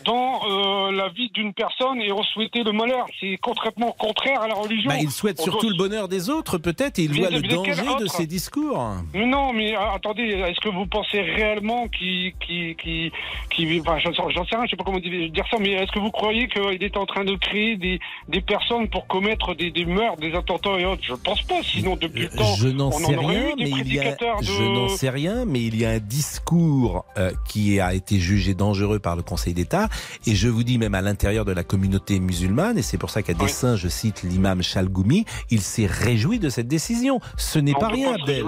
dans 0.06 0.42
euh, 0.50 0.92
la 0.92 1.10
vie 1.10 1.30
d'une 1.34 1.54
personne 1.54 2.02
et 2.02 2.12
en 2.12 2.24
souhaiter 2.24 2.64
le 2.64 2.72
malheur. 2.72 3.06
C'est 3.20 3.38
concrètement 3.42 3.92
contraire 3.98 4.42
à 4.42 4.48
la 4.48 4.56
religion. 4.56 4.90
Bah, 4.90 4.98
il 5.02 5.12
souhaite 5.12 5.40
On 5.40 5.44
surtout 5.44 5.68
doit- 5.68 5.72
le 5.72 5.90
bonheur 5.90 6.08
des 6.08 6.30
autres, 6.30 6.58
peut-être, 6.58 7.00
et 7.00 7.04
il 7.04 7.12
Mais 7.12 7.20
voit 7.20 7.30
le 7.30 7.42
danger 7.42 7.96
de 8.00 8.08
ses 8.08 8.26
discours. 8.26 8.84
Mais 9.14 9.26
non, 9.26 9.54
mais 9.54 9.76
euh, 9.76 9.92
attendez, 9.94 10.24
est-ce 10.24 10.60
que 10.62 10.70
vous 10.70 10.86
pensez 10.86 11.22
réellement 11.22 11.88
qu'il, 11.88 12.34
qui, 12.46 12.76
qui, 12.82 13.12
qui, 13.50 13.80
enfin, 13.82 13.98
j'en, 14.00 14.14
sais 14.14 14.56
rien, 14.56 14.66
je 14.66 14.70
sais 14.72 14.76
pas 14.78 14.84
comment 14.84 15.00
dire 15.00 15.46
ça, 15.52 15.58
mais 15.60 15.72
est-ce 15.74 15.92
que 15.92 16.00
vous 16.00 16.12
croyez 16.12 16.48
qu'il 16.48 16.84
est 16.84 16.98
en 16.98 17.06
train 17.06 17.24
de 17.26 17.36
créer 17.36 17.76
des, 17.78 18.00
des 18.28 18.42
personnes 18.42 18.88
pour 18.90 19.08
commettre 19.08 19.56
des, 19.56 19.72
des 19.72 19.86
meurtres, 19.86 20.20
des 20.22 20.34
attentats 20.34 20.80
et 20.80 20.86
autres? 20.86 21.04
Je 21.04 21.14
pense 21.14 21.42
pas, 21.44 21.62
sinon 21.64 21.96
depuis 21.96 22.24
le 22.24 22.30
temps, 22.30 22.56
Je 22.58 22.68
n'en 22.70 22.88
on 22.88 22.92
sais 22.92 23.16
rien, 23.16 23.54
mais 23.58 23.70
il 23.70 23.94
y 23.94 24.00
a, 24.00 24.12
de. 24.12 24.18
je 24.42 24.64
n'en 24.64 24.90
sais 24.90 25.10
rien, 25.10 25.46
mais 25.46 25.62
il 25.62 25.76
y 25.80 25.86
a 25.86 25.90
un 25.92 26.00
discours 26.00 27.06
euh, 27.18 27.32
qui 27.48 27.80
a 27.80 27.94
été 27.94 28.20
jugé 28.20 28.54
dangereux 28.54 29.00
par 29.00 29.16
le 29.16 29.22
Conseil 29.24 29.54
d'État, 29.54 29.79
et 30.26 30.36
je 30.36 30.48
vous 30.50 30.64
dis 30.64 30.78
même 30.78 30.96
à 30.96 31.02
l'intérieur 31.02 31.46
de 31.46 31.52
la 31.52 31.64
communauté 31.64 32.20
musulmane, 32.20 32.78
et 32.78 32.82
c'est 32.82 32.98
pour 32.98 33.10
ça 33.10 33.22
qu'à 33.22 33.34
dessein, 33.34 33.76
je 33.76 33.88
cite 33.88 34.24
l'imam 34.24 34.62
Chalgoumi, 34.62 35.26
il 35.50 35.62
s'est 35.62 35.86
réjoui 35.86 36.40
de 36.40 36.50
cette 36.50 36.68
décision. 36.68 37.20
Ce 37.38 37.60
n'est 37.60 37.74
pas 37.74 37.88
rien, 37.90 38.16
Abdel. 38.16 38.46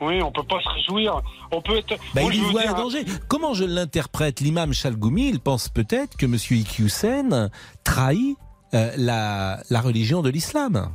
Oui, 0.00 0.22
on 0.22 0.32
peut 0.32 0.42
pas 0.48 0.58
se 0.62 0.68
réjouir. 0.70 1.20
On 1.52 1.60
peut 1.60 1.76
être. 1.76 1.94
Bah, 2.14 2.22
Moi, 2.22 2.32
il 2.32 2.40
y 2.40 2.50
voit 2.50 2.62
dire, 2.62 2.74
un 2.74 2.78
danger. 2.78 3.04
Comment 3.28 3.52
je 3.54 3.64
l'interprète 3.64 4.40
L'imam 4.40 4.72
Chalgoumi, 4.72 5.28
il 5.28 5.40
pense 5.40 5.68
peut-être 5.68 6.16
que 6.16 6.24
M. 6.24 6.36
Iqiyoussen 6.50 7.50
trahit 7.84 8.38
euh, 8.72 8.92
la, 8.96 9.62
la 9.68 9.80
religion 9.80 10.22
de 10.22 10.30
l'islam. 10.30 10.90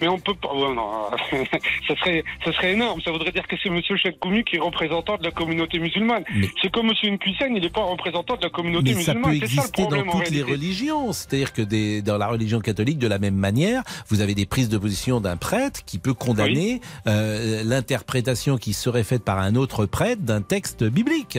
Mais 0.00 0.08
on 0.08 0.18
peut 0.18 0.34
pas. 0.34 0.54
ouais, 0.54 0.74
non, 0.74 1.10
ça 1.88 1.96
serait, 1.96 2.24
ça 2.44 2.52
serait 2.52 2.72
énorme. 2.72 3.00
Ça 3.02 3.10
voudrait 3.10 3.32
dire 3.32 3.46
que 3.46 3.56
c'est 3.62 3.70
Monsieur 3.70 3.96
Chalgoumi 3.96 4.44
qui 4.44 4.56
est 4.56 4.60
représentant 4.60 5.16
de 5.16 5.24
la 5.24 5.30
communauté 5.30 5.78
musulmane. 5.78 6.24
Mais- 6.34 6.48
C'est 6.62 6.70
comme 6.70 6.88
Monsieur 6.88 7.10
Nkusen, 7.10 7.54
il 7.56 7.62
n'est 7.62 7.70
pas 7.70 7.82
représentant 7.82 8.36
de 8.36 8.42
la 8.42 8.50
communauté 8.50 8.94
Mais 8.94 9.02
ça 9.02 9.14
musulmane. 9.14 9.38
peut 9.40 9.46
C'est 9.46 9.54
ça 9.54 9.62
le 9.62 9.66
exister 9.68 9.82
dans 9.86 10.12
toutes 10.12 10.30
les 10.30 10.42
religions. 10.42 11.12
C'est-à-dire 11.12 11.52
que 11.52 11.62
des- 11.62 12.02
dans 12.02 12.18
la 12.18 12.28
religion 12.28 12.60
catholique, 12.60 12.98
de 12.98 13.08
la 13.08 13.18
même 13.18 13.34
manière, 13.36 13.82
vous 14.08 14.20
avez 14.20 14.34
des 14.34 14.46
prises 14.46 14.68
de 14.68 14.78
position 14.78 15.20
d'un 15.20 15.36
prêtre 15.36 15.84
qui 15.84 15.98
peut 15.98 16.14
condamner 16.14 16.80
euh, 17.06 17.62
l'interprétation 17.64 18.56
qui 18.58 18.72
serait 18.72 19.04
faite 19.04 19.24
par 19.24 19.38
un 19.38 19.54
autre 19.54 19.86
prêtre 19.86 20.22
d'un 20.22 20.42
texte 20.42 20.84
biblique. 20.84 21.38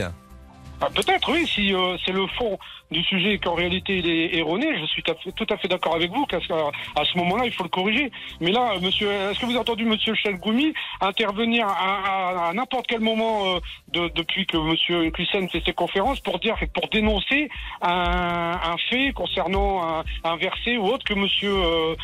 Ah, 0.82 0.88
Peut-être, 0.94 1.30
oui, 1.30 1.46
si 1.46 1.74
euh, 1.74 1.96
c'est 2.06 2.12
le 2.12 2.26
fond 2.38 2.58
du 2.90 3.02
sujet 3.04 3.34
et 3.34 3.38
qu'en 3.38 3.54
réalité 3.54 3.98
il 3.98 4.08
est 4.08 4.34
erroné, 4.36 4.66
je 4.80 4.86
suis 4.86 5.02
tout 5.02 5.46
à 5.50 5.56
fait, 5.58 5.68
d'accord 5.68 5.94
avec 5.94 6.10
vous 6.10 6.24
qu'à 6.26 6.38
à 6.38 7.04
ce 7.04 7.18
moment-là, 7.18 7.44
il 7.44 7.52
faut 7.52 7.62
le 7.64 7.68
corriger. 7.68 8.10
Mais 8.40 8.50
là, 8.50 8.72
monsieur, 8.80 9.08
est-ce 9.10 9.38
que 9.38 9.44
vous 9.44 9.52
avez 9.52 9.60
entendu 9.60 9.84
monsieur 9.84 10.14
Chalgoumi 10.14 10.72
intervenir 11.02 11.66
à, 11.68 11.74
à- 11.74 12.48
à 12.48 12.52
n'importe 12.54 12.86
quel 12.88 13.00
moment 13.00 13.44
euh, 13.46 13.58
de- 13.92 14.08
depuis 14.14 14.46
que 14.46 14.56
monsieur 14.56 15.10
Clussen 15.10 15.48
fait 15.50 15.62
ses 15.64 15.74
conférences 15.74 16.18
pour 16.20 16.38
dire, 16.38 16.56
pour 16.74 16.88
dénoncer 16.88 17.48
un, 17.82 18.58
un 18.64 18.76
fait 18.88 19.12
concernant 19.12 19.82
un, 19.98 20.04
un 20.24 20.36
verset 20.36 20.78
ou 20.78 20.86
autre 20.86 21.04
que 21.04 21.14
monsieur 21.14 21.52
euh, 21.52 21.94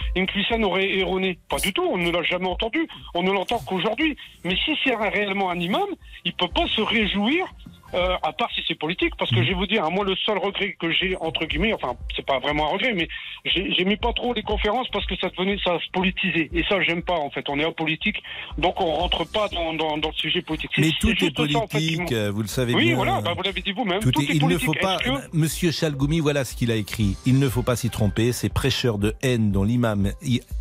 aurait 0.64 0.98
erroné? 0.98 1.38
Pas 1.48 1.58
du 1.58 1.72
tout, 1.72 1.84
on 1.90 1.96
ne 1.96 2.10
l'a 2.10 2.22
jamais 2.22 2.48
entendu, 2.48 2.86
on 3.14 3.22
ne 3.22 3.32
l'entend 3.32 3.58
qu'aujourd'hui. 3.66 4.16
Mais 4.44 4.54
si 4.64 4.76
c'est 4.84 4.94
réellement 4.94 5.50
un 5.50 5.58
imam, 5.58 5.88
il 6.24 6.34
peut 6.34 6.48
pas 6.48 6.66
se 6.68 6.82
réjouir 6.82 7.46
euh, 7.94 8.16
à 8.22 8.32
part 8.32 8.50
si 8.54 8.62
c'est 8.66 8.74
politique, 8.74 9.14
parce 9.18 9.30
que 9.30 9.42
je 9.42 9.48
vais 9.48 9.54
vous 9.54 9.66
dire, 9.66 9.88
moi, 9.90 10.04
le 10.04 10.14
seul 10.16 10.38
regret 10.38 10.76
que 10.78 10.90
j'ai, 10.92 11.16
entre 11.20 11.44
guillemets, 11.46 11.72
enfin, 11.74 11.94
c'est 12.14 12.24
pas 12.26 12.38
vraiment 12.38 12.66
un 12.68 12.72
regret, 12.72 12.92
mais 12.94 13.08
j'ai 13.44 13.72
j'ai 13.72 13.84
mis 13.84 13.96
pas 13.96 14.12
trop 14.12 14.32
les 14.34 14.42
conférences 14.42 14.88
parce 14.92 15.06
que 15.06 15.14
ça 15.16 15.28
devenait, 15.30 15.56
ça 15.64 15.78
se 15.78 15.90
politisait. 15.92 16.50
Et 16.52 16.62
ça, 16.68 16.80
j'aime 16.82 17.02
pas, 17.02 17.14
en 17.18 17.30
fait. 17.30 17.48
On 17.48 17.58
est 17.58 17.64
apolitique, 17.64 18.22
donc 18.58 18.80
on 18.80 18.86
rentre 18.92 19.24
pas 19.30 19.48
dans, 19.48 19.72
dans, 19.74 19.98
dans 19.98 20.08
le 20.08 20.14
sujet 20.14 20.42
politique. 20.42 20.70
Mais 20.78 20.90
tout 21.00 21.10
est 21.10 21.18
juste 21.18 21.36
ça, 21.36 21.58
en 21.58 21.66
fait, 21.68 21.78
qui 21.78 21.96
politique, 21.96 22.16
vous 22.32 22.42
le 22.42 22.48
savez 22.48 22.74
Oui, 22.74 22.84
bien. 22.86 22.96
voilà, 22.96 23.20
bah, 23.20 23.34
vous 23.36 23.42
l'avez 23.42 23.60
dit 23.60 23.72
vous-même. 23.72 24.00
Tout 24.00 24.10
Tout, 24.12 24.20
est- 24.22 24.30
est, 24.32 24.36
il 24.36 24.46
ne 24.46 24.58
faut 24.58 24.74
pas. 24.74 24.98
Que- 24.98 25.10
Monsieur 25.36 25.70
Chalgoumi, 25.70 26.20
voilà 26.20 26.44
ce 26.44 26.54
qu'il 26.54 26.70
a 26.70 26.76
écrit. 26.76 27.16
Il 27.26 27.38
ne 27.38 27.48
faut 27.48 27.62
pas 27.62 27.76
s'y 27.76 27.90
tromper. 27.90 28.32
Ces 28.32 28.48
prêcheurs 28.48 28.98
de 28.98 29.14
haine 29.22 29.52
dont 29.52 29.64
l'imam 29.64 30.12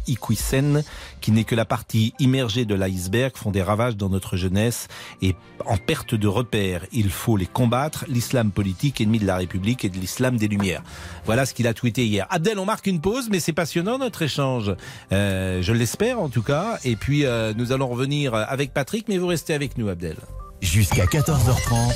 Iqwisen, 0.07 0.83
qui 1.21 1.31
n'est 1.31 1.43
que 1.43 1.55
la 1.55 1.65
partie 1.65 2.13
immergée 2.19 2.65
de 2.65 2.75
l'iceberg, 2.75 3.35
font 3.35 3.51
des 3.51 3.61
ravages 3.63 3.95
dans 3.97 4.09
notre 4.09 4.37
jeunesse 4.37 4.87
et 5.21 5.35
en 5.65 5.77
perte 5.77 6.15
de 6.15 6.27
repères. 6.27 6.85
Il 6.91 7.09
faut 7.15 7.37
les 7.37 7.45
combattre. 7.45 8.05
L'islam 8.07 8.51
politique, 8.51 9.01
ennemi 9.01 9.19
de 9.19 9.25
la 9.25 9.37
République 9.37 9.85
et 9.85 9.89
de 9.89 9.97
l'islam 9.97 10.37
des 10.37 10.47
Lumières. 10.47 10.83
Voilà 11.25 11.45
ce 11.45 11.53
qu'il 11.53 11.67
a 11.67 11.73
tweeté 11.73 12.05
hier. 12.05 12.27
Abdel, 12.29 12.59
on 12.59 12.65
marque 12.65 12.87
une 12.87 13.01
pause, 13.01 13.29
mais 13.29 13.39
c'est 13.39 13.53
passionnant 13.53 13.97
notre 13.97 14.21
échange. 14.21 14.75
Euh, 15.11 15.61
je 15.61 15.73
l'espère 15.73 16.19
en 16.19 16.29
tout 16.29 16.43
cas. 16.43 16.77
Et 16.83 16.95
puis 16.95 17.25
euh, 17.25 17.53
nous 17.55 17.71
allons 17.71 17.87
revenir 17.87 18.35
avec 18.35 18.73
Patrick, 18.73 19.07
mais 19.07 19.17
vous 19.17 19.27
restez 19.27 19.53
avec 19.53 19.77
nous, 19.77 19.89
Abdel. 19.89 20.17
Jusqu'à 20.61 21.05
14h30, 21.05 21.93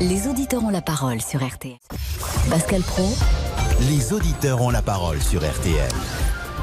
Les 0.00 0.26
auditeurs 0.26 0.64
ont 0.64 0.70
la 0.70 0.82
parole 0.82 1.20
sur 1.20 1.46
RTL. 1.46 1.76
Pascal 2.50 2.82
Pro, 2.82 3.14
les 3.88 4.12
auditeurs 4.12 4.60
ont 4.62 4.70
la 4.70 4.82
parole 4.82 5.20
sur 5.20 5.40
RTL. 5.40 5.92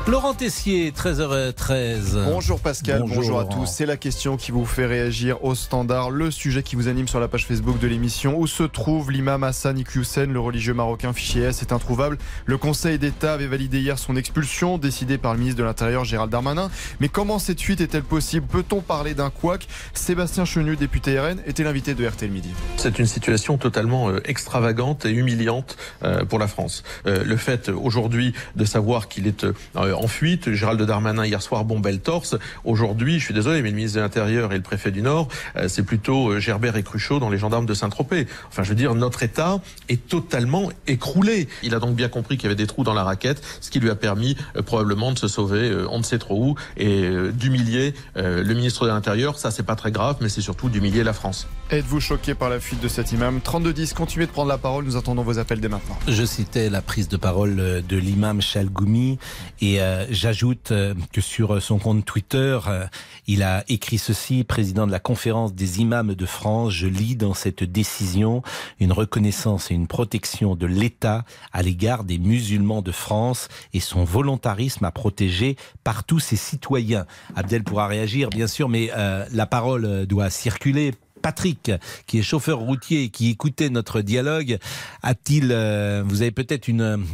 Laurent 0.07 0.33
Tessier, 0.33 0.91
13h13. 0.91 2.25
Bonjour 2.25 2.59
Pascal, 2.59 3.01
Bonjour, 3.01 3.17
bonjour, 3.17 3.39
à 3.39 3.43
Laurent. 3.43 3.61
tous. 3.61 3.65
C'est 3.67 3.85
la 3.85 3.97
question 3.97 4.35
qui 4.35 4.51
vous 4.51 4.65
fait 4.65 4.85
réagir 4.87 5.41
au 5.45 5.53
standard, 5.55 6.09
le 6.09 6.31
sujet 6.31 6.63
qui 6.63 6.75
vous 6.75 6.87
anime 6.87 7.07
sur 7.07 7.19
la 7.19 7.27
page 7.27 7.45
Facebook 7.45 7.79
de 7.79 7.87
l'émission. 7.87 8.37
Où 8.37 8.45
se 8.47 8.63
trouve 8.63 9.11
l'imam 9.11 9.43
Hassan 9.43 9.77
Iqiyoussen, 9.77 10.33
le 10.33 10.39
religieux 10.39 10.73
marocain 10.73 11.13
fichier 11.13 11.43
S? 11.43 11.61
Est 11.61 11.71
introuvable. 11.71 12.17
Le 12.45 12.57
Conseil 12.57 12.97
d'État 12.97 13.33
avait 13.33 13.47
validé 13.47 13.79
hier 13.79 13.97
son 13.99 14.17
expulsion, 14.17 14.77
décidée 14.79 15.17
par 15.19 15.33
le 15.33 15.39
ministre 15.39 15.59
de 15.59 15.63
l'Intérieur 15.63 16.03
Gérald 16.03 16.31
Darmanin. 16.31 16.71
Mais 16.99 17.07
comment 17.07 17.37
cette 17.39 17.61
fuite 17.61 17.79
est-elle 17.79 18.03
possible? 18.03 18.47
Peut-on 18.47 18.81
parler 18.81 19.13
d'un 19.13 19.29
couac? 19.29 19.67
Sébastien 19.93 20.45
Chenu, 20.45 20.75
député 20.75 21.19
RN, 21.19 21.39
était 21.45 21.63
l'invité 21.63 21.93
de 21.93 22.05
RTL 22.05 22.31
Midi. 22.31 22.49
C'est 22.75 22.97
une 22.99 23.05
situation 23.05 23.57
totalement 23.57 24.09
euh, 24.09 24.19
extravagante 24.25 25.05
et 25.05 25.11
humiliante 25.11 25.77
euh, 26.03 26.25
pour 26.25 26.39
la 26.39 26.47
France. 26.47 26.83
Euh, 27.05 27.23
le 27.23 27.37
fait 27.37 27.69
aujourd'hui 27.69 28.33
de 28.55 28.65
savoir 28.65 29.07
qu'il 29.07 29.27
est 29.27 29.45
en 29.93 30.07
fuite, 30.07 30.53
Gérald 30.53 30.81
Darmanin 30.81 31.25
hier 31.25 31.41
soir 31.41 31.65
bombait 31.65 31.91
le 31.91 31.99
torse. 31.99 32.35
Aujourd'hui, 32.63 33.19
je 33.19 33.25
suis 33.25 33.33
désolé, 33.33 33.61
mais 33.61 33.69
le 33.69 33.75
ministre 33.75 33.97
de 33.97 34.01
l'Intérieur 34.01 34.53
et 34.53 34.57
le 34.57 34.63
préfet 34.63 34.91
du 34.91 35.01
Nord, 35.01 35.27
euh, 35.55 35.67
c'est 35.67 35.83
plutôt 35.83 36.29
euh, 36.29 36.39
Gerbert 36.39 36.75
et 36.77 36.83
Cruchot 36.83 37.19
dans 37.19 37.29
les 37.29 37.37
gendarmes 37.37 37.65
de 37.65 37.73
Saint-Tropez. 37.73 38.27
Enfin, 38.49 38.63
je 38.63 38.69
veux 38.69 38.75
dire, 38.75 38.95
notre 38.95 39.23
État 39.23 39.59
est 39.89 40.07
totalement 40.07 40.69
écroulé. 40.87 41.47
Il 41.63 41.75
a 41.75 41.79
donc 41.79 41.95
bien 41.95 42.09
compris 42.09 42.37
qu'il 42.37 42.45
y 42.45 42.47
avait 42.47 42.55
des 42.55 42.67
trous 42.67 42.83
dans 42.83 42.93
la 42.93 43.03
raquette, 43.03 43.41
ce 43.61 43.69
qui 43.69 43.79
lui 43.79 43.89
a 43.89 43.95
permis 43.95 44.35
euh, 44.55 44.61
probablement 44.61 45.11
de 45.11 45.17
se 45.17 45.27
sauver, 45.27 45.69
euh, 45.69 45.87
on 45.89 45.99
ne 45.99 46.03
sait 46.03 46.19
trop 46.19 46.43
où, 46.43 46.55
et 46.77 47.03
euh, 47.03 47.31
d'humilier 47.31 47.93
euh, 48.17 48.43
le 48.43 48.53
ministre 48.53 48.85
de 48.85 48.89
l'Intérieur. 48.89 49.37
Ça, 49.37 49.51
c'est 49.51 49.63
pas 49.63 49.75
très 49.75 49.91
grave, 49.91 50.17
mais 50.21 50.29
c'est 50.29 50.41
surtout 50.41 50.69
d'humilier 50.69 51.03
la 51.03 51.13
France. 51.13 51.47
Êtes-vous 51.69 51.99
choqué 51.99 52.33
par 52.33 52.49
la 52.49 52.59
fuite 52.59 52.81
de 52.81 52.87
cet 52.87 53.11
imam? 53.11 53.39
3210, 53.41 53.93
continuez 53.93 54.25
de 54.25 54.31
prendre 54.31 54.49
la 54.49 54.57
parole, 54.57 54.85
nous 54.85 54.97
attendons 54.97 55.23
vos 55.23 55.39
appels 55.39 55.61
dès 55.61 55.69
maintenant. 55.69 55.97
Je 56.07 56.25
citais 56.25 56.69
la 56.69 56.81
prise 56.81 57.07
de 57.07 57.17
parole 57.17 57.59
euh, 57.59 57.81
de 57.81 57.97
l'imam 57.97 58.41
Chalgoumi 58.41 59.19
et 59.61 59.80
euh, 59.81 60.05
j'ajoute 60.09 60.71
euh, 60.71 60.93
que 61.11 61.21
sur 61.21 61.61
son 61.61 61.79
compte 61.79 62.05
Twitter, 62.05 62.59
euh, 62.67 62.85
il 63.27 63.43
a 63.43 63.63
écrit 63.67 63.97
ceci, 63.97 64.43
président 64.43 64.87
de 64.87 64.91
la 64.91 64.99
conférence 64.99 65.53
des 65.53 65.81
imams 65.81 66.15
de 66.15 66.25
France, 66.25 66.71
je 66.73 66.87
lis 66.87 67.15
dans 67.15 67.33
cette 67.33 67.63
décision 67.63 68.43
une 68.79 68.91
reconnaissance 68.91 69.71
et 69.71 69.73
une 69.73 69.87
protection 69.87 70.55
de 70.55 70.65
l'État 70.65 71.25
à 71.51 71.61
l'égard 71.61 72.03
des 72.03 72.17
musulmans 72.17 72.81
de 72.81 72.91
France 72.91 73.49
et 73.73 73.79
son 73.79 74.03
volontarisme 74.03 74.85
à 74.85 74.91
protéger 74.91 75.55
partout 75.83 76.19
ses 76.19 76.35
citoyens. 76.35 77.05
Abdel 77.35 77.63
pourra 77.63 77.87
réagir 77.87 78.29
bien 78.29 78.47
sûr, 78.47 78.69
mais 78.69 78.91
euh, 78.95 79.25
la 79.31 79.45
parole 79.45 79.85
euh, 79.85 80.05
doit 80.05 80.29
circuler. 80.29 80.93
Patrick, 81.21 81.71
qui 82.07 82.17
est 82.17 82.23
chauffeur 82.23 82.57
routier 82.57 83.03
et 83.03 83.09
qui 83.09 83.29
écoutait 83.29 83.69
notre 83.69 84.01
dialogue, 84.01 84.57
a-t-il, 85.03 85.51
euh, 85.51 86.01
vous 86.03 86.23
avez 86.23 86.31
peut-être 86.31 86.67
une, 86.67 87.05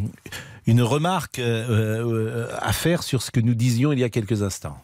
une 0.68 0.82
remarque 0.82 1.40
euh, 1.40 1.66
euh, 1.70 2.48
à 2.60 2.74
faire 2.74 3.02
sur 3.04 3.22
ce 3.22 3.32
que 3.32 3.40
nous 3.40 3.56
disions 3.56 3.92
il 3.94 4.00
y 4.00 4.04
a 4.04 4.10
quelques 4.10 4.44
instants 4.44 4.78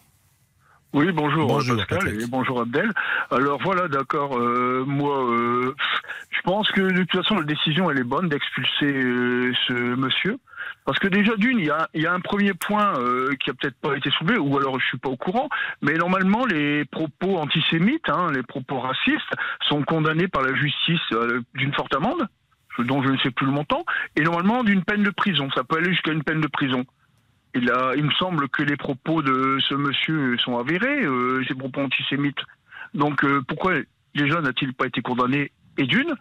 Oui, 0.94 1.12
bonjour, 1.12 1.48
Bonjour, 1.48 1.78
Pascal 1.78 2.00
Patrick. 2.00 2.22
et 2.22 2.28
bonjour 2.28 2.62
Abdel. 2.62 2.92
Alors 3.32 3.60
voilà, 3.64 3.88
d'accord. 3.88 4.38
euh, 4.38 4.84
moi, 4.88 5.30
euh, 5.30 5.76
je 6.30 6.42
pense 6.44 6.70
que 6.72 6.82
de 6.82 7.04
toute 7.04 7.22
façon 7.24 7.36
la 7.36 7.44
décision 7.44 7.92
elle 7.92 8.00
est 8.00 8.04
bonne 8.04 8.30
d'expulser 8.30 8.94
euh, 8.94 9.52
ce 9.68 9.74
monsieur. 9.74 10.38
Parce 10.86 11.00
que 11.00 11.08
déjà 11.08 11.36
d'une, 11.38 11.60
il 11.60 11.66
y 11.66 11.70
a, 11.70 11.90
il 11.94 12.02
y 12.02 12.06
a 12.08 12.14
un 12.14 12.20
premier 12.20 12.54
point 12.54 12.94
qui 13.40 13.50
a 13.50 13.54
peut-être 13.54 13.80
pas 13.80 13.96
été 13.96 14.10
soulevé, 14.12 14.38
ou 14.38 14.58
alors 14.58 14.80
je 14.82 14.86
suis 14.86 14.98
pas 14.98 15.08
au 15.10 15.16
courant, 15.16 15.48
mais 15.82 15.94
normalement 15.94 16.46
les 16.46 16.84
propos 16.84 17.38
antisémites, 17.38 18.10
hein, 18.10 18.32
les 18.34 18.44
propos 18.44 18.80
racistes, 18.80 19.34
sont 19.70 19.82
condamnés 19.84 20.28
par 20.28 20.42
la 20.42 20.54
justice 20.56 21.00
d'une 21.54 21.74
forte 21.74 21.96
amende, 21.96 22.28
dont 22.80 23.04
je 23.04 23.10
ne 23.10 23.18
sais 23.18 23.32
plus 23.32 23.46
le 23.46 23.52
montant, 23.52 23.86
et 24.16 24.22
normalement 24.22 24.64
d'une 24.64 24.84
peine 24.84 25.04
de 25.04 25.10
prison. 25.10 25.50
Ça 25.56 25.64
peut 25.64 25.78
aller 25.78 25.92
jusqu'à 25.92 26.12
une 26.12 26.24
peine 26.24 26.42
de 26.42 26.48
prison. 26.48 26.86
Il, 27.56 27.70
a, 27.70 27.94
il 27.96 28.04
me 28.04 28.12
semble 28.12 28.50
que 28.50 28.64
les 28.64 28.78
propos 28.78 29.22
de 29.22 29.58
ce 29.70 29.76
monsieur 29.76 30.38
sont 30.40 30.58
avérés, 30.58 31.06
euh, 31.06 31.44
ces 31.48 31.54
propos 31.54 31.82
antisémites. 31.82 32.42
Donc 32.94 33.24
euh, 33.24 33.42
pourquoi 33.48 33.74
déjà 34.16 34.42
n'a-t-il 34.42 34.74
pas 34.74 34.88
été 34.88 35.02
condamné 35.02 35.52
Et 35.78 35.84
d'une? 35.84 36.16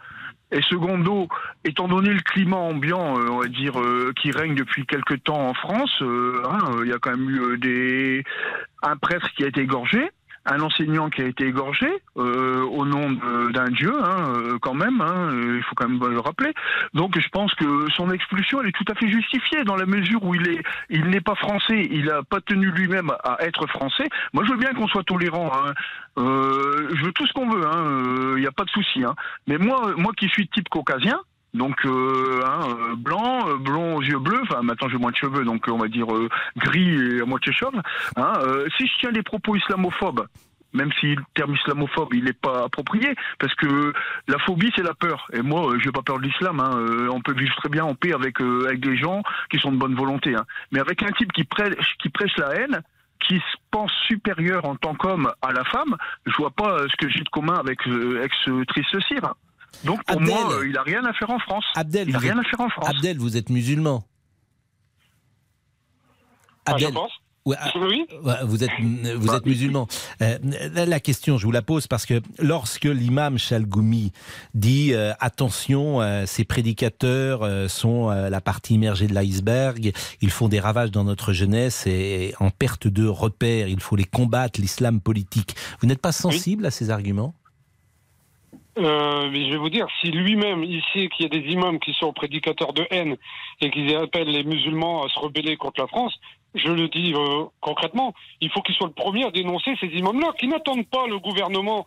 Et 0.50 0.61
secondo, 0.68 1.28
étant 1.64 1.88
donné 1.88 2.11
le 2.11 2.21
climat 2.21 2.59
ambiant, 2.59 3.18
euh, 3.18 3.28
on 3.30 3.38
va 3.38 3.49
dire, 3.49 3.80
euh, 3.80 4.12
qui 4.21 4.30
règne 4.30 4.54
depuis 4.54 4.85
quelque 4.85 5.14
temps 5.14 5.49
en 5.49 5.54
France, 5.54 6.02
hein, 6.02 6.59
il 6.82 6.90
y 6.90 6.92
a 6.92 6.99
quand 6.99 7.16
même 7.16 7.30
eu 7.30 7.59
des 7.59 8.25
un 8.82 8.97
prêtre 8.97 9.30
qui 9.35 9.44
a 9.44 9.47
été 9.47 9.62
égorgé, 9.62 10.11
un 10.44 10.61
enseignant 10.61 11.08
qui 11.11 11.22
a 11.22 11.26
été 11.26 11.46
égorgé 11.46 11.88
euh, 12.16 12.62
au 12.62 12.84
nom 12.84 13.12
d'un 13.52 13.68
dieu, 13.70 13.92
hein, 14.02 14.34
euh, 14.37 14.58
quand 14.61 14.75
même. 14.75 15.00
hein, 15.00 15.30
euh, 15.32 15.58
il 15.58 15.62
faut 15.62 15.75
quand 15.75 15.88
même 15.88 16.00
le 16.00 16.20
rappeler. 16.20 16.52
Donc, 16.94 17.18
je 17.18 17.28
pense 17.28 17.54
que 17.54 17.90
son 17.96 18.11
expulsion, 18.11 18.61
elle 18.61 18.68
est 18.68 18.72
tout 18.76 18.90
à 18.90 18.94
fait 18.94 19.08
justifiée 19.08 19.64
dans 19.64 19.76
la 19.76 19.87
mesure 19.87 20.22
où 20.25 20.34
il 20.34 20.49
est, 20.49 20.62
il 20.90 21.06
n'est 21.06 21.20
pas 21.20 21.34
français, 21.34 21.87
il 21.90 22.06
n'a 22.06 22.22
pas 22.22 22.40
tenu 22.40 22.70
lui-même 22.70 23.11
à 23.25 23.37
être 23.40 23.66
français. 23.68 24.08
Moi, 24.32 24.44
je 24.44 24.52
veux 24.52 24.58
bien 24.58 24.72
qu'on 24.75 24.88
soit 24.88 25.04
tolérant. 25.04 25.50
Hein. 25.54 25.72
Euh, 26.18 26.88
je 26.94 27.04
veux 27.04 27.12
tout 27.12 27.26
ce 27.26 27.32
qu'on 27.32 27.49
veut. 27.49 28.34
Il 28.37 28.40
n'y 28.40 28.46
a 28.46 28.52
pas 28.52 28.64
de 28.64 28.70
souci. 28.70 29.04
Hein. 29.04 29.14
Mais 29.46 29.58
moi, 29.58 29.94
moi 29.96 30.12
qui 30.16 30.28
suis 30.28 30.49
type 30.49 30.68
caucasien. 30.68 31.18
Donc 31.54 31.85
euh, 31.85 32.40
hein, 32.47 32.61
euh, 32.66 32.97
blanc, 32.97 33.47
euh, 33.49 33.59
blond 33.59 33.97
aux 33.97 34.02
yeux 34.02 34.18
bleus, 34.18 34.40
enfin 34.42 34.62
maintenant 34.62 34.88
j'ai 34.88 34.97
moins 34.97 35.11
de 35.11 35.16
cheveux, 35.16 35.44
donc 35.44 35.68
euh, 35.68 35.73
on 35.73 35.78
va 35.78 35.88
dire 35.88 36.11
euh, 36.14 36.28
gris 36.56 37.16
et 37.16 37.21
à 37.21 37.26
moitié 37.26 37.52
chauve. 37.52 37.75
Hein, 38.16 38.32
si 38.78 38.87
je 38.87 38.92
tiens 39.00 39.12
des 39.12 39.23
propos 39.23 39.54
islamophobes, 39.54 40.26
même 40.73 40.90
si 40.99 41.14
le 41.14 41.23
terme 41.35 41.54
islamophobe 41.54 42.14
il 42.14 42.25
n'est 42.25 42.32
pas 42.32 42.64
approprié, 42.64 43.14
parce 43.38 43.54
que 43.56 43.92
la 44.28 44.38
phobie 44.38 44.73
c'est 44.75 44.82
la 44.82 44.94
peur. 44.94 45.26
Et 45.35 45.42
moi, 45.42 45.73
euh, 45.73 45.78
j'ai 45.78 45.92
pas 45.92 46.00
peur 46.00 46.18
de 46.18 46.25
l'islam. 46.25 46.59
Hein. 46.59 46.71
On 47.12 47.21
peut 47.21 47.35
vivre 47.35 47.54
très 47.56 47.68
bien 47.68 47.85
en 47.85 47.94
paix 47.94 48.14
avec 48.14 48.40
avec 48.40 48.80
des 48.80 48.97
gens 48.97 49.23
qui 49.50 49.59
sont 49.59 49.73
de 49.73 49.76
bonne 49.76 49.94
volonté. 49.94 50.35
Hein. 50.35 50.47
Mais 50.71 50.80
avec 50.80 51.02
un 51.02 51.12
type 51.12 51.32
qui 51.32 51.44
prêche 51.44 51.75
qui 51.99 52.09
prêche 52.09 52.35
la 52.38 52.54
haine, 52.54 52.80
qui 53.28 53.37
se 53.37 53.56
pense 53.71 53.92
supérieur 54.09 54.64
en 54.64 54.76
tant 54.76 54.94
qu'homme 54.94 55.30
à 55.42 55.52
la 55.52 55.64
femme, 55.64 55.99
je 56.25 56.35
vois 56.38 56.50
pas 56.50 56.88
ce 56.88 56.97
que 56.97 57.11
j'ai 57.11 57.21
de 57.21 57.28
commun 57.28 57.59
avec 57.59 57.87
avec 57.87 58.32
ce 58.42 58.64
triste 58.64 58.99
cire. 59.06 59.35
Donc 59.85 60.02
pour 60.05 60.17
Abdel. 60.21 60.35
moi, 60.35 60.52
euh, 60.55 60.69
il 60.69 60.76
a 60.76 60.83
rien 60.83 61.05
à 61.05 61.12
faire 61.12 61.31
en 61.31 61.38
France. 61.38 61.64
Abdel, 61.75 62.09
il 62.09 62.14
a 62.14 62.19
vous 62.19 62.23
rien 62.25 62.38
êtes- 62.38 62.47
à 62.47 62.50
faire 62.50 62.61
en 62.61 62.69
France. 62.69 62.88
Abdel, 62.88 63.19
vous 63.19 63.37
êtes 63.37 63.50
musulman. 63.50 64.05
Ah, 66.64 66.71
je 66.79 66.85
Abdel, 66.87 66.95
pense. 66.95 67.11
ouais, 67.45 67.57
ah, 67.59 67.73
Oui. 67.81 68.07
vous 68.45 68.62
êtes, 68.62 68.71
vous 69.17 69.35
êtes 69.35 69.47
musulman. 69.47 69.88
Euh, 70.21 70.38
la- 70.87 71.00
question, 71.00 71.38
je 71.38 71.45
vous 71.47 71.50
la 71.50 71.62
pose 71.62 71.88
parce 71.88 72.07
que 72.07 72.23
lorsque 72.38 72.85
l'imam 72.85 73.37
Chalgoumi 73.38 74.12
dit 74.55 74.95
euh, 74.95 75.12
attention, 75.19 76.00
euh, 76.00 76.25
ces 76.26 76.45
prédicateurs 76.45 77.43
euh, 77.43 77.67
sont 77.67 78.11
euh, 78.11 78.31
la 78.31 78.41
partie 78.41 78.75
immergée 78.75 79.09
de 79.09 79.14
l'iceberg, 79.14 79.93
ils 80.21 80.31
font 80.31 80.47
des 80.49 80.61
ravages 80.61 80.93
dans 80.93 81.02
notre 81.02 81.33
jeunesse 81.33 81.85
et 81.88 82.33
en 82.38 82.50
perte 82.50 82.87
de 82.87 83.07
repères, 83.09 83.67
il 83.67 83.81
faut 83.81 83.97
les 83.97 84.05
combattre, 84.05 84.61
l'islam 84.61 85.00
politique. 85.00 85.57
Vous 85.81 85.88
n'êtes 85.88 86.00
pas 86.00 86.12
sensible 86.12 86.64
à 86.67 86.71
ces 86.71 86.91
arguments? 86.91 87.35
Euh, 88.79 89.29
mais 89.31 89.45
je 89.47 89.50
vais 89.50 89.59
vous 89.59 89.69
dire, 89.69 89.87
si 90.00 90.11
lui-même, 90.11 90.64
il 90.64 90.83
sait 90.93 91.09
qu'il 91.09 91.25
y 91.25 91.26
a 91.26 91.29
des 91.41 91.47
imams 91.52 91.79
qui 91.79 91.93
sont 91.93 92.12
prédicateurs 92.12 92.73
de 92.73 92.87
haine 92.91 93.17
et 93.61 93.71
qui 93.71 93.95
appellent 93.95 94.29
les 94.31 94.45
musulmans 94.45 95.05
à 95.05 95.09
se 95.11 95.19
rebeller 95.19 95.57
contre 95.57 95.81
la 95.83 95.87
France, 95.88 96.19
je 96.55 96.69
le 96.71 96.88
dis 96.88 97.12
euh, 97.14 97.45
concrètement, 97.61 98.14
il 98.41 98.50
faut 98.50 98.62
qu'il 98.62 98.75
soit 98.75 98.87
le 98.87 98.93
premier 98.95 99.25
à 99.26 99.31
dénoncer 99.31 99.75
ces 99.81 99.88
imams-là, 99.88 100.33
qui 100.38 100.49
n'attendent 100.49 100.87
pas 100.87 101.07
le 101.07 101.19
gouvernement 101.19 101.85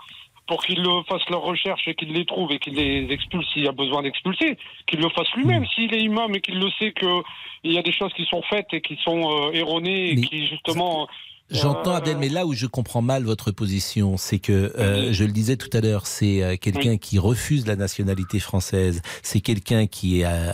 pour 0.48 0.64
qu'il 0.64 0.80
le 0.80 1.02
fasse 1.10 1.28
leurs 1.32 1.42
recherches 1.42 1.88
et 1.88 1.96
qu'il 1.96 2.14
les 2.14 2.26
trouve 2.26 2.52
et 2.52 2.60
qu'il 2.60 2.76
les 2.76 3.12
expulse 3.12 3.48
s'il 3.52 3.64
y 3.64 3.68
a 3.68 3.72
besoin 3.72 4.04
d'expulser, 4.04 4.58
qu'il 4.86 5.00
le 5.00 5.10
fasse 5.10 5.32
lui-même. 5.36 5.66
S'il 5.74 5.92
est 5.92 6.02
imam 6.02 6.36
et 6.36 6.42
qu'il 6.42 6.60
le 6.60 6.70
sait 6.78 6.94
qu'il 6.94 7.72
y 7.72 7.80
a 7.80 7.82
des 7.82 7.92
choses 7.92 8.14
qui 8.14 8.26
sont 8.26 8.44
faites 8.44 8.68
et 8.72 8.82
qui 8.82 8.96
sont 9.04 9.22
euh, 9.28 9.52
erronées 9.54 10.12
et 10.12 10.16
Mais- 10.16 10.22
qui 10.22 10.46
justement 10.48 11.08
J'entends 11.52 11.92
Euh, 11.92 11.98
Abdel, 11.98 12.18
mais 12.18 12.30
là 12.30 12.48
où 12.48 12.54
je 12.54 12.66
comprends 12.66 13.04
mal 13.04 13.24
votre 13.24 13.52
position, 13.52 14.18
c'est 14.18 14.40
que, 14.40 14.74
euh, 14.80 15.14
je 15.14 15.24
le 15.24 15.32
disais 15.32 15.58
tout 15.58 15.70
à 15.74 15.82
l'heure, 15.82 16.08
c'est 16.08 16.42
euh, 16.42 16.56
quelqu'un 16.58 16.98
qui 16.98 17.20
refuse 17.20 17.68
la 17.68 17.76
nationalité 17.76 18.40
française, 18.40 19.04
c'est 19.22 19.42
quelqu'un 19.42 19.86
qui 19.86 20.24
euh, 20.24 20.52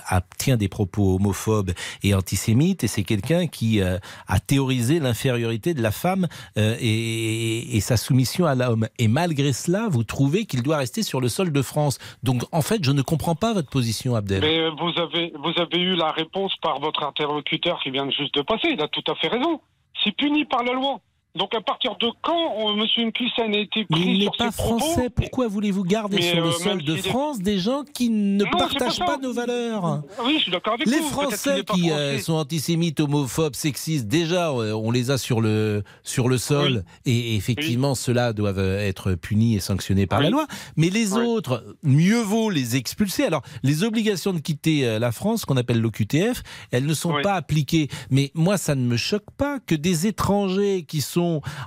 des 0.57 0.67
propos 0.67 1.15
homophobes 1.15 1.71
et 2.03 2.13
antisémites, 2.13 2.83
et 2.83 2.87
c'est 2.87 3.03
quelqu'un 3.03 3.47
qui 3.47 3.79
euh, 3.79 3.99
a 4.27 4.39
théorisé 4.41 4.99
l'infériorité 4.99 5.73
de 5.73 5.81
la 5.81 5.91
femme 5.91 6.27
et, 6.57 7.77
et 7.77 7.79
sa 7.79 7.95
soumission 7.95 8.45
à 8.45 8.55
l'homme. 8.55 8.87
Et 8.99 9.07
malgré 9.07 9.53
cela, 9.53 9.87
vous 9.89 10.03
trouvez 10.03 10.45
qu'il 10.45 10.61
doit 10.61 10.77
rester 10.77 11.03
sur 11.03 11.21
le 11.21 11.29
sol 11.29 11.53
de 11.53 11.61
France. 11.61 11.99
Donc 12.23 12.43
en 12.51 12.61
fait, 12.61 12.83
je 12.83 12.91
ne 12.91 13.01
comprends 13.01 13.35
pas 13.35 13.53
votre 13.53 13.69
position, 13.69 14.15
Abdel. 14.15 14.41
Mais 14.41 14.69
vous 14.71 14.99
avez, 14.99 15.31
vous 15.39 15.53
avez 15.61 15.79
eu 15.79 15.95
la 15.95 16.11
réponse 16.11 16.53
par 16.61 16.79
votre 16.79 17.03
interlocuteur 17.03 17.79
qui 17.81 17.91
vient 17.91 18.09
juste 18.09 18.35
de 18.35 18.41
passer. 18.41 18.69
Il 18.73 18.81
a 18.81 18.87
tout 18.89 19.03
à 19.09 19.15
fait 19.15 19.29
raison. 19.29 19.61
C'est 20.03 20.15
puni 20.15 20.45
par 20.45 20.63
la 20.63 20.73
loi. 20.73 20.99
Donc 21.33 21.55
à 21.55 21.61
partir 21.61 21.95
de 21.97 22.07
quand 22.21 22.35
euh, 22.59 22.73
M. 22.97 23.07
Nkusen 23.07 23.55
a 23.55 23.57
été 23.59 23.85
pris 23.85 24.01
il 24.01 24.19
n'est 24.19 24.29
pas 24.37 24.51
français. 24.51 25.09
Pourquoi 25.09 25.47
voulez-vous 25.47 25.83
garder 25.83 26.17
Mais, 26.17 26.29
sur 26.31 26.41
le 26.41 26.49
euh, 26.49 26.51
sol 26.51 26.83
de 26.83 26.95
France 26.97 27.39
des 27.39 27.57
gens 27.57 27.83
qui 27.93 28.09
ne 28.09 28.43
Non, 28.43 28.49
partagent 28.51 28.99
pas 28.99 29.17
nos 29.17 29.31
valeurs? 29.31 30.01
Oui, 30.25 30.33
je 30.37 30.43
suis 30.43 30.51
d'accord 30.51 30.73
avec 30.73 30.87
Les 30.87 30.97
vous. 30.97 31.03
Qu'il 31.03 31.11
Français 31.13 31.59
qui 31.73 31.87
français. 31.87 31.93
euh, 31.93 32.19
sont 32.19 32.33
antisémites, 32.33 32.99
homophobes, 32.99 33.55
sexistes, 33.55 34.07
déjà, 34.07 34.49
euh, 34.51 34.73
on 34.73 34.91
les 34.91 35.09
a 35.09 35.17
sur 35.17 35.39
le, 35.39 35.83
sur 36.03 36.27
le 36.27 36.37
sol. 36.37 36.83
Et 37.05 37.37
effectivement, 37.37 37.95
ceux-là 37.95 38.33
doivent 38.33 38.59
euh, 38.59 38.79
être 38.85 39.13
punis 39.13 39.55
et 39.55 39.59
sanctionnés 39.61 40.07
par 40.07 40.19
la 40.19 40.25
Oui. 40.27 40.31
loi. 40.33 40.47
Mais 40.75 40.89
les 40.89 41.13
autres, 41.13 41.63
mieux 41.83 42.21
vaut 42.21 42.49
les 42.49 42.75
expulser. 42.75 43.23
Alors, 43.23 43.41
les 43.63 43.83
obligations 43.85 44.33
de 44.33 44.39
quitter 44.39 44.85
euh, 44.85 44.99
la 44.99 45.13
France, 45.13 45.45
qu'on 45.45 45.55
appelle 45.57 45.79
l'OQTF, 45.79 46.43
elles 46.71 46.85
ne 46.85 46.93
sont 46.93 47.21
pas 47.23 47.35
appliquées. 47.35 47.87
Mais 48.09 48.31
moi, 48.33 48.57
ça 48.57 48.75
ne 48.75 48.83
me 48.85 48.97
choque 48.97 49.31
pas 49.37 49.59
que 49.65 49.75
des 49.75 50.07
étrangers 50.07 50.83
qui 50.85 50.99
sont 50.99 51.20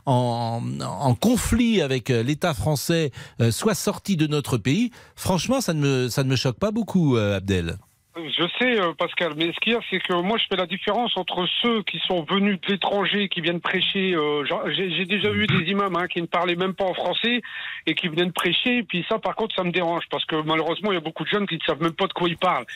en, 0.07 1.15
conflit 1.21 1.81
avec 1.81 2.11
euh, 2.11 2.23
l'État 2.23 2.55
français 2.55 3.11
euh, 3.41 3.51
soient 3.51 3.75
sortis 3.75 4.17
de 4.17 4.27
notre 4.27 4.59
pays. 4.59 4.91
Franchement, 5.17 5.61
ça 5.61 5.75
ne 5.75 5.81
me, 5.81 6.09
ça 6.09 6.25
ne 6.25 6.29
me 6.29 6.37
choque 6.37 6.59
pas 6.59 6.71
beaucoup, 6.71 7.17
euh, 7.17 7.37
Abdel. 7.37 7.79
Je 8.17 8.45
sais, 8.61 8.81
euh, 8.81 8.93
Pascal, 8.97 9.33
mais 9.37 9.47
ce 9.53 9.59
qu'il 9.61 9.73
y 9.73 9.75
a, 9.77 9.81
c'est 9.91 9.99
que 9.99 10.13
moi, 10.13 10.39
je 10.39 10.45
fais 10.49 10.55
la 10.55 10.67
différence 10.67 11.17
entre 11.17 11.47
ceux 11.61 11.83
qui 11.83 11.99
sont 12.07 12.25
venus 12.31 12.61
de 12.61 12.73
l'étranger, 12.73 13.29
qui 13.29 13.41
viennent 13.41 13.61
prêcher. 13.61 14.15
euh, 14.15 14.45
genre, 14.45 14.63
J'ai 14.71 14.89
j'ai 14.95 15.05
déjà 15.05 15.31
vu 15.31 15.49
des 15.49 15.65
imams 15.71 15.97
hein, 15.97 16.07
qui 16.07 16.21
ne 16.23 16.27
parlaient 16.27 16.55
même 16.55 16.75
pas 16.75 16.85
en 16.85 16.95
français 16.95 17.43
et 17.87 17.95
qui 17.97 18.09
viennent 18.09 18.31
prêcher. 18.33 18.79
Et 18.79 18.83
puis 18.85 19.05
ça, 19.09 19.19
par 19.19 19.35
contre, 19.35 19.57
ça 19.57 19.65
me 19.65 19.73
dérange 19.73 20.05
parce 20.13 20.25
que 20.27 20.37
malheureusement, 20.43 20.93
il 20.93 20.95
y 20.95 20.99
a 20.99 21.01
beaucoup 21.01 21.25
de 21.25 21.29
jeunes 21.29 21.47
qui 21.49 21.57
ne 21.57 21.61
savent 21.67 21.83
même 21.83 21.93
pas 21.95 22.07
de 22.07 22.13
quoi 22.13 22.29
ils 22.29 22.37
parlent. 22.37 22.67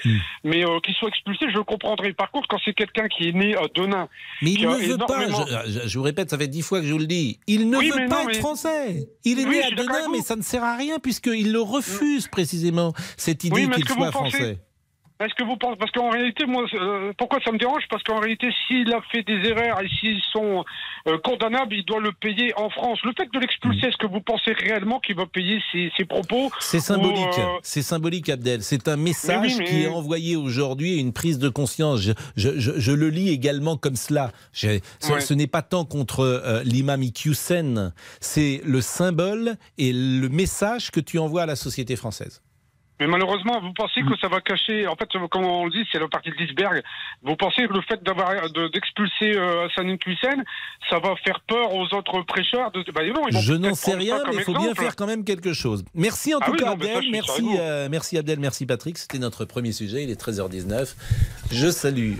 Mais 0.42 0.64
euh, 0.66 0.80
qu'ils 0.80 0.94
soient 0.96 1.08
expulsés, 1.08 1.46
je 1.52 1.56
le 1.56 1.62
comprendrai. 1.64 2.12
Par 2.14 2.32
contre, 2.32 2.48
quand 2.48 2.58
c'est 2.64 2.74
quelqu'un 2.74 3.06
qui 3.06 3.28
est 3.28 3.32
né 3.32 3.54
à 3.56 3.68
Denain, 3.72 4.08
Mais 4.42 4.50
qui 4.54 4.62
il 4.62 4.68
ne 4.68 4.74
veut 4.74 4.98
pas, 4.98 5.24
énormément- 5.24 5.46
je, 5.66 5.70
je- 5.82 5.88
je 5.88 5.98
vous 5.98 6.04
répète, 6.04 6.30
ça 6.30 6.38
fait 6.38 6.48
dix 6.48 6.62
fois 6.62 6.80
que 6.80 6.86
je 6.86 6.92
vous 6.92 6.98
le 6.98 7.06
dis, 7.06 7.38
il 7.46 7.70
ne 7.70 7.76
Oui, 7.76 7.90
veut 7.90 8.08
pas 8.08 8.14
non, 8.16 8.20
être 8.22 8.26
mais- 8.26 8.34
français. 8.34 9.06
Il 9.24 9.38
est 9.38 9.44
Oui, 9.44 9.50
né 9.58 9.62
à 9.62 9.70
Denain, 9.70 10.08
mais 10.10 10.18
ça 10.20 10.34
ne 10.34 10.42
sert 10.42 10.64
à 10.64 10.76
rien 10.76 10.98
puisqu'il 10.98 11.52
le 11.52 11.60
refuse 11.60 12.26
précisément, 12.26 12.92
cette 13.16 13.44
idée 13.44 13.66
Oui, 13.66 13.70
qu'il 13.70 13.88
soit 13.88 14.10
pensez- 14.10 14.36
français. 14.36 14.58
Est-ce 15.20 15.34
que 15.34 15.42
vous 15.42 15.56
pensez 15.56 15.76
Parce 15.78 15.90
qu'en 15.90 16.10
réalité, 16.10 16.46
moi, 16.46 16.64
euh, 16.74 17.12
pourquoi 17.18 17.40
ça 17.44 17.50
me 17.50 17.58
dérange? 17.58 17.82
Parce 17.90 18.04
qu'en 18.04 18.20
réalité, 18.20 18.48
s'il 18.66 18.92
a 18.94 19.00
fait 19.10 19.24
des 19.24 19.48
erreurs 19.48 19.80
et 19.82 19.88
s'ils 19.88 20.20
sont 20.32 20.64
euh, 21.08 21.18
condamnables, 21.24 21.74
il 21.74 21.84
doit 21.84 22.00
le 22.00 22.12
payer 22.12 22.52
en 22.56 22.70
France. 22.70 23.00
Le 23.04 23.12
fait 23.16 23.28
de 23.32 23.38
l'expulser, 23.40 23.86
Mm. 23.86 23.88
est-ce 23.88 23.96
que 23.96 24.06
vous 24.06 24.20
pensez 24.20 24.52
réellement 24.52 25.00
qu'il 25.00 25.16
va 25.16 25.26
payer 25.26 25.60
ses, 25.72 25.90
ses 25.96 26.04
propos? 26.04 26.50
C'est 26.60 26.78
symbolique, 26.78 27.38
euh, 27.38 27.58
c'est 27.62 27.82
symbolique 27.82 28.28
Abdel. 28.28 28.62
C'est 28.62 28.86
un 28.86 28.96
message 28.96 29.40
Mais 29.40 29.48
oui, 29.48 29.56
mais- 29.58 29.64
qui 29.64 29.82
est 29.82 29.88
envoyé 29.88 30.36
aujourd'hui, 30.36 30.98
une 31.00 31.12
prise 31.12 31.38
de 31.40 31.48
conscience. 31.48 32.00
Je, 32.00 32.12
je- 32.36 32.58
je- 32.58 32.78
je 32.78 32.92
le 32.92 33.08
lis 33.08 33.30
également 33.30 33.76
comme 33.76 33.96
cela. 33.96 34.30
Ce 34.52 34.66
Ouais. 34.68 35.20
ce 35.20 35.34
n'est 35.34 35.46
pas 35.48 35.62
tant 35.62 35.84
contre 35.84 36.20
euh, 36.20 36.62
l'imam 36.64 37.02
Iqiyoussen, 37.02 37.92
c'est 38.20 38.60
le 38.64 38.80
symbole 38.80 39.56
et 39.78 39.92
le 39.92 40.28
message 40.28 40.90
que 40.92 41.00
tu 41.00 41.18
envoies 41.18 41.42
à 41.42 41.46
la 41.46 41.56
société 41.56 41.96
française. 41.96 42.40
Mais 43.00 43.06
malheureusement, 43.06 43.60
vous 43.60 43.72
pensez 43.72 44.02
Mm. 44.02 44.10
que 44.10 44.18
ça 44.18 44.28
va 44.28 44.40
cacher. 44.40 44.86
En 44.88 44.96
fait, 44.96 45.08
comme 45.30 45.44
on 45.44 45.66
le 45.66 45.70
dit, 45.70 45.86
c'est 45.92 45.98
la 45.98 46.08
partie 46.08 46.30
de 46.30 46.34
l'iceberg. 46.36 46.82
Vous 47.22 47.36
pensez 47.36 47.66
que 47.68 47.72
le 47.72 47.80
fait 47.82 48.02
d'avoir 48.02 48.30
d'expulser 48.72 49.36
euh, 49.36 49.66
Hassan 49.66 49.96
Hussein, 50.06 50.42
ça 50.90 50.98
va 50.98 51.14
faire 51.24 51.40
peur 51.46 51.72
aux 51.74 51.86
autres 51.94 52.22
prêcheurs 52.22 52.70
de... 52.72 52.82
bah, 52.92 53.02
non, 53.06 53.28
ils 53.28 53.34
vont 53.34 53.40
Je 53.40 53.54
n'en 53.54 53.74
sais 53.74 53.94
rien, 53.94 54.22
mais 54.26 54.34
il 54.36 54.42
faut 54.42 54.54
bien 54.54 54.74
faire 54.74 54.96
quand 54.96 55.06
même 55.06 55.24
quelque 55.24 55.52
chose. 55.52 55.84
Merci 55.94 56.34
en 56.34 56.38
Ah 56.40 56.46
tout 56.46 56.52
oui, 56.52 56.58
cas 56.58 56.66
non, 56.66 56.76
mais 56.78 56.86
ça, 56.86 56.96
Abdel, 56.98 57.10
merci, 57.12 57.42
euh, 57.58 57.88
merci 57.90 58.18
Abdel, 58.18 58.38
merci 58.40 58.66
Patrick. 58.66 58.98
C'était 58.98 59.18
notre 59.18 59.44
premier 59.44 59.72
sujet, 59.72 60.02
il 60.04 60.10
est 60.10 60.20
13h19. 60.20 60.94
Je 61.52 61.70
salue 61.70 62.14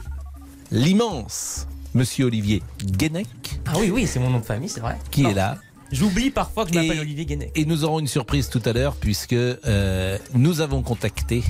l'immense 0.71 1.67
Monsieur 1.95 2.27
Olivier 2.27 2.63
Guénec 2.85 3.27
Ah 3.67 3.73
oui, 3.79 3.91
oui, 3.91 4.07
c'est 4.07 4.21
mon 4.21 4.29
nom 4.31 4.41
de 4.41 4.45
famille, 4.45 4.69
c'est 4.69 4.81
vrai. 4.81 4.99
qui 5.11 5.23
Non. 5.23 5.31
est 5.31 5.35
là. 5.35 5.57
J'oublie 5.91 6.31
parfois 6.31 6.65
que 6.65 6.73
je 6.73 6.79
m'appelle 6.79 7.01
Olivier 7.01 7.25
Guénet. 7.25 7.53
Et 7.55 7.65
nous 7.65 7.85
aurons 7.85 7.99
une 7.99 8.07
surprise 8.07 8.49
tout 8.49 8.63
à 8.65 8.73
l'heure 8.73 8.95
puisque 8.97 9.33
euh, 9.33 10.19
nous 10.35 10.61
avons 10.61 10.83
contacté 10.83 11.43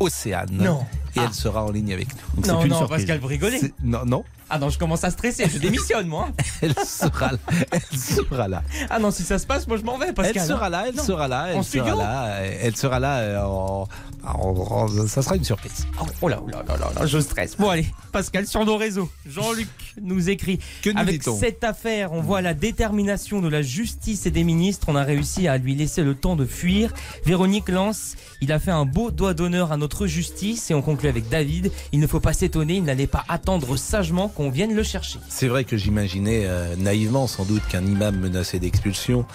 Océane. 0.00 0.50
Non. 0.52 0.84
Et 1.16 1.20
elle 1.20 1.32
sera 1.34 1.64
en 1.64 1.70
ligne 1.70 1.92
avec 1.92 2.08
nous. 2.08 2.42
Donc, 2.42 2.46
non, 2.46 2.66
non, 2.66 2.78
surprise. 2.78 3.02
Pascal, 3.02 3.20
vous 3.20 3.26
rigolez. 3.26 3.60
Non, 3.82 4.04
non. 4.04 4.24
Ah 4.50 4.58
non, 4.58 4.68
je 4.68 4.78
commence 4.78 5.04
à 5.04 5.10
stresser, 5.10 5.48
je 5.48 5.58
démissionne 5.58 6.06
moi. 6.08 6.28
Elle 6.62 6.74
sera 6.84 7.32
là. 7.32 7.38
Elle 7.70 7.98
sera 7.98 8.48
là. 8.48 8.62
Ah 8.90 8.98
non, 8.98 9.10
si 9.10 9.22
ça 9.22 9.38
se 9.38 9.46
passe, 9.46 9.66
moi 9.68 9.76
je 9.76 9.82
m'en 9.82 9.96
vais, 9.96 10.12
Pascal. 10.12 10.36
Elle 10.42 10.48
sera 10.48 10.66
hein. 10.66 10.70
là, 10.70 10.84
elle 10.88 10.94
Non. 10.96 11.02
sera 11.04 11.28
là, 11.28 11.46
elle 11.50 11.56
En 11.58 11.62
sera 11.62 11.84
studio 11.84 11.98
là, 11.98 12.38
elle 12.40 12.76
sera 12.76 12.98
là. 13.00 13.16
euh, 13.18 13.42
en- 13.44 13.88
en- 14.24 15.06
ça 15.06 15.22
sera 15.22 15.36
une 15.36 15.44
surprise. 15.44 15.86
Oh 16.20 16.28
là, 16.28 16.40
oh 16.44 16.48
là, 16.50 16.62
là, 16.66 16.76
là, 16.76 16.90
là, 16.98 17.06
je 17.06 17.18
stresse. 17.20 17.56
Bon 17.56 17.68
allez, 17.70 17.86
Pascal, 18.12 18.46
sur 18.46 18.64
nos 18.64 18.76
réseaux, 18.76 19.08
Jean-Luc 19.26 19.68
nous 20.02 20.28
écrit. 20.30 20.58
Que 20.82 20.90
nous 20.90 20.98
Avec 21.00 21.22
cette 21.22 21.64
affaire, 21.64 22.12
on 22.12 22.20
voit 22.20 22.42
la 22.42 22.54
détermination 22.54 23.40
de 23.40 23.48
la 23.48 23.62
justice 23.62 24.26
et 24.26 24.30
des 24.30 24.44
ministres. 24.44 24.86
On 24.90 24.96
a 24.96 25.02
réussi 25.04 25.48
à 25.48 25.56
lui 25.58 25.74
laisser 25.74 26.02
le 26.02 26.14
temps 26.14 26.36
de 26.36 26.44
fuir. 26.44 26.92
Véronique 27.24 27.68
lance, 27.68 28.14
il 28.40 28.52
a 28.52 28.58
fait 28.58 28.70
un 28.70 28.84
beau 28.84 29.10
doigt 29.10 29.34
d'honneur 29.34 29.72
à 29.72 29.76
notre 29.76 30.06
justice. 30.06 30.70
Et 30.70 30.74
on 30.74 30.82
conclut 30.82 31.08
avec 31.08 31.28
David, 31.28 31.70
il 31.92 32.00
ne 32.00 32.06
faut 32.06 32.20
pas 32.20 32.32
s'étonner, 32.32 32.74
il 32.74 32.84
n'allait 32.84 33.06
pas 33.06 33.24
attendre 33.28 33.76
sagement 33.76 34.28
qu'on 34.40 34.74
le 34.74 34.82
chercher. 34.82 35.18
C'est 35.28 35.48
vrai 35.48 35.64
que 35.64 35.76
j'imaginais 35.76 36.44
euh, 36.46 36.74
naïvement 36.76 37.26
sans 37.26 37.44
doute 37.44 37.62
qu'un 37.68 37.84
imam 37.84 38.16
menacé 38.16 38.58
d'expulsion, 38.58 39.26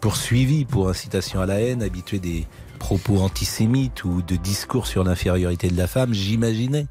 poursuivi 0.00 0.64
pour 0.64 0.88
incitation 0.88 1.42
à 1.42 1.46
la 1.46 1.60
haine, 1.60 1.82
habitué 1.82 2.18
des 2.18 2.46
propos 2.78 3.18
antisémites 3.18 4.04
ou 4.04 4.22
de 4.22 4.36
discours 4.36 4.86
sur 4.86 5.04
l'infériorité 5.04 5.68
de 5.68 5.76
la 5.76 5.86
femme, 5.86 6.14
j'imaginais 6.14 6.86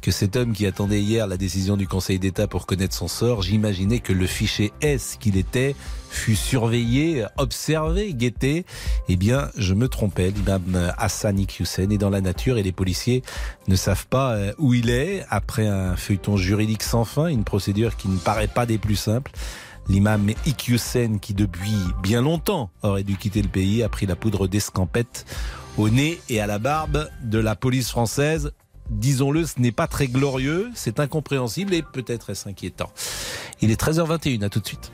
que 0.00 0.12
cet 0.12 0.36
homme 0.36 0.52
qui 0.52 0.64
attendait 0.64 1.00
hier 1.00 1.26
la 1.26 1.36
décision 1.36 1.76
du 1.76 1.88
Conseil 1.88 2.20
d'État 2.20 2.46
pour 2.46 2.66
connaître 2.66 2.94
son 2.94 3.08
sort, 3.08 3.42
j'imaginais 3.42 3.98
que 3.98 4.12
le 4.12 4.26
fichier 4.26 4.72
S 4.80 5.16
qu'il 5.18 5.36
était 5.36 5.74
fut 6.10 6.36
surveillé, 6.36 7.24
observé, 7.36 8.12
guetté. 8.14 8.64
Eh 9.08 9.16
bien, 9.16 9.50
je 9.56 9.74
me 9.74 9.88
trompais. 9.88 10.30
L'imam 10.30 10.92
Hassan 10.98 11.38
Iqiyoussen 11.38 11.92
est 11.92 11.98
dans 11.98 12.10
la 12.10 12.20
nature 12.20 12.58
et 12.58 12.62
les 12.62 12.72
policiers 12.72 13.22
ne 13.66 13.76
savent 13.76 14.06
pas 14.06 14.32
euh, 14.32 14.52
où 14.58 14.74
il 14.74 14.90
est. 14.90 15.24
Après 15.30 15.66
un 15.66 15.96
feuilleton 15.96 16.36
juridique 16.36 16.82
sans 16.82 17.04
fin, 17.04 17.26
une 17.26 17.44
procédure 17.44 17.96
qui 17.96 18.08
ne 18.08 18.18
paraît 18.18 18.48
pas 18.48 18.66
des 18.66 18.78
plus 18.78 18.96
simples. 18.96 19.32
L'imam 19.88 20.30
Iqiyoussen, 20.44 21.18
qui 21.18 21.32
depuis 21.32 21.78
bien 22.02 22.20
longtemps 22.20 22.70
aurait 22.82 23.04
dû 23.04 23.16
quitter 23.16 23.40
le 23.40 23.48
pays, 23.48 23.82
a 23.82 23.88
pris 23.88 24.04
la 24.04 24.16
poudre 24.16 24.46
d'escampette 24.46 25.24
au 25.78 25.88
nez 25.88 26.20
et 26.28 26.40
à 26.40 26.46
la 26.46 26.58
barbe 26.58 27.08
de 27.22 27.38
la 27.38 27.56
police 27.56 27.88
française. 27.88 28.52
Disons-le, 28.90 29.44
ce 29.46 29.54
n'est 29.60 29.72
pas 29.72 29.86
très 29.86 30.08
glorieux, 30.08 30.70
c'est 30.74 30.98
incompréhensible 31.00 31.74
et 31.74 31.82
peut-être 31.82 32.30
est-ce 32.30 32.48
inquiétant. 32.48 32.90
Il 33.60 33.70
est 33.70 33.80
13h21, 33.80 34.44
à 34.44 34.48
tout 34.48 34.60
de 34.60 34.66
suite. 34.66 34.90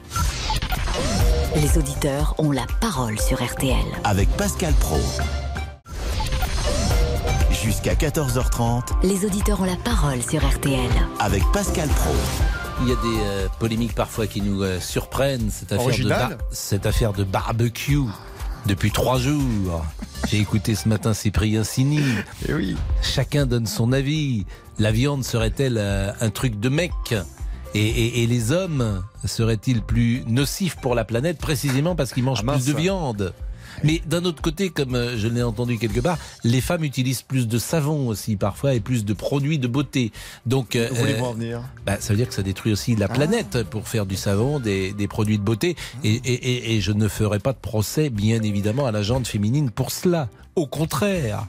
Les 1.57 1.79
auditeurs 1.79 2.35
ont 2.39 2.51
la 2.51 2.67
parole 2.81 3.19
sur 3.21 3.43
RTL. 3.43 3.77
Avec 4.03 4.29
Pascal 4.31 4.73
Pro. 4.75 4.99
Jusqu'à 7.63 7.95
14h30 7.95 8.83
Les 9.05 9.25
auditeurs 9.25 9.61
ont 9.61 9.65
la 9.65 9.77
parole 9.77 10.21
sur 10.23 10.45
RTL. 10.47 10.91
avec 11.21 11.43
Pascal 11.53 11.89
Pro. 11.89 12.13
Il 12.83 12.89
y 12.89 12.93
a 12.93 12.97
des 12.97 13.21
euh, 13.25 13.49
polémiques 13.61 13.95
parfois 13.95 14.27
qui 14.27 14.41
nous 14.43 14.63
euh, 14.65 14.81
surprennent. 14.81 15.49
Cette 15.51 15.71
affaire, 15.73 15.85
de 15.87 15.91
Original. 15.93 16.29
bar- 16.31 16.39
cette 16.51 16.87
affaire 16.87 17.13
de 17.13 17.23
barbecue 17.23 18.01
depuis 18.67 18.91
trois 18.91 19.19
jours. 19.19 19.85
J'ai 20.29 20.39
écouté 20.39 20.75
ce 20.75 20.89
matin 20.89 21.13
Cyprien 21.15 21.65
Sini. 21.65 22.01
Et 22.49 22.55
oui. 22.55 22.77
Chacun 23.03 23.47
donne 23.47 23.67
son 23.67 23.93
avis. 23.93 24.47
La 24.79 24.91
viande 24.91 25.25
serait-elle 25.25 25.77
euh, 25.79 26.11
un 26.21 26.31
truc 26.31 26.59
de 26.59 26.69
mec? 26.69 26.93
Et, 27.77 27.81
et- 27.89 28.23
et 28.23 28.27
les 28.29 28.53
hommes 28.53 29.03
seraient-ils 29.25 29.83
plus 29.83 30.23
nocifs 30.27 30.77
pour 30.77 30.95
la 30.95 31.05
planète 31.05 31.39
précisément 31.39 31.97
parce 31.97 32.13
qu'ils 32.13 32.23
mangent 32.23 32.45
Ah, 32.47 32.53
plus 32.53 32.67
de 32.67 32.73
viande? 32.73 33.35
Mais 33.83 34.01
d'un 34.07 34.25
autre 34.25 34.41
côté, 34.43 34.71
comme 34.71 34.95
euh, 34.95 35.17
je 35.19 35.29
l'ai 35.29 35.43
entendu 35.43 35.79
quelque 35.79 36.01
part, 36.01 36.19
les 36.45 36.61
femmes 36.61 36.85
utilisent 36.85 37.23
plus 37.23 37.49
de 37.49 37.59
savon 37.59 38.09
aussi 38.09 38.37
parfois 38.37 38.75
et 38.75 38.81
plus 38.81 39.05
de 39.05 39.13
produits 39.15 39.59
de 39.59 39.67
beauté. 39.67 40.13
Donc, 40.47 40.77
euh, 40.77 40.89
euh, 40.95 41.21
en 41.21 41.33
venir 41.33 41.63
bah, 41.87 41.97
ça 42.01 42.13
veut 42.13 42.17
dire 42.17 42.29
que 42.29 42.35
ça 42.35 42.43
détruit 42.43 42.73
aussi 42.73 42.95
la 42.97 43.09
planète 43.09 43.63
pour 43.65 43.89
faire 43.89 44.07
du 44.07 44.17
savon, 44.17 44.61
des, 44.61 44.93
des 44.93 45.09
produits 45.09 45.39
de 45.39 45.43
beauté. 45.43 45.77
Et, 46.03 46.15
et- 46.15 46.33
et- 46.33 46.77
et 46.77 46.81
je 46.81 46.93
ne 46.93 47.09
ferai 47.09 47.39
pas 47.39 47.53
de 47.53 47.59
procès, 47.59 48.11
bien 48.11 48.43
évidemment, 48.43 48.87
à 48.87 48.93
la 48.93 49.03
jante 49.03 49.27
féminine 49.27 49.71
pour 49.71 49.91
cela. 49.91 50.29
Au 50.57 50.67
contraire. 50.69 51.47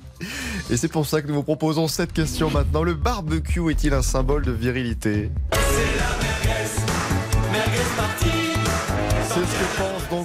Et 0.71 0.77
c'est 0.77 0.87
pour 0.87 1.05
ça 1.05 1.21
que 1.21 1.27
nous 1.27 1.35
vous 1.35 1.43
proposons 1.43 1.87
cette 1.87 2.11
question 2.11 2.49
maintenant. 2.49 2.81
Le 2.81 2.95
barbecue 2.95 3.69
est-il 3.69 3.93
un 3.93 4.01
symbole 4.01 4.43
de 4.43 4.51
virilité? 4.51 5.29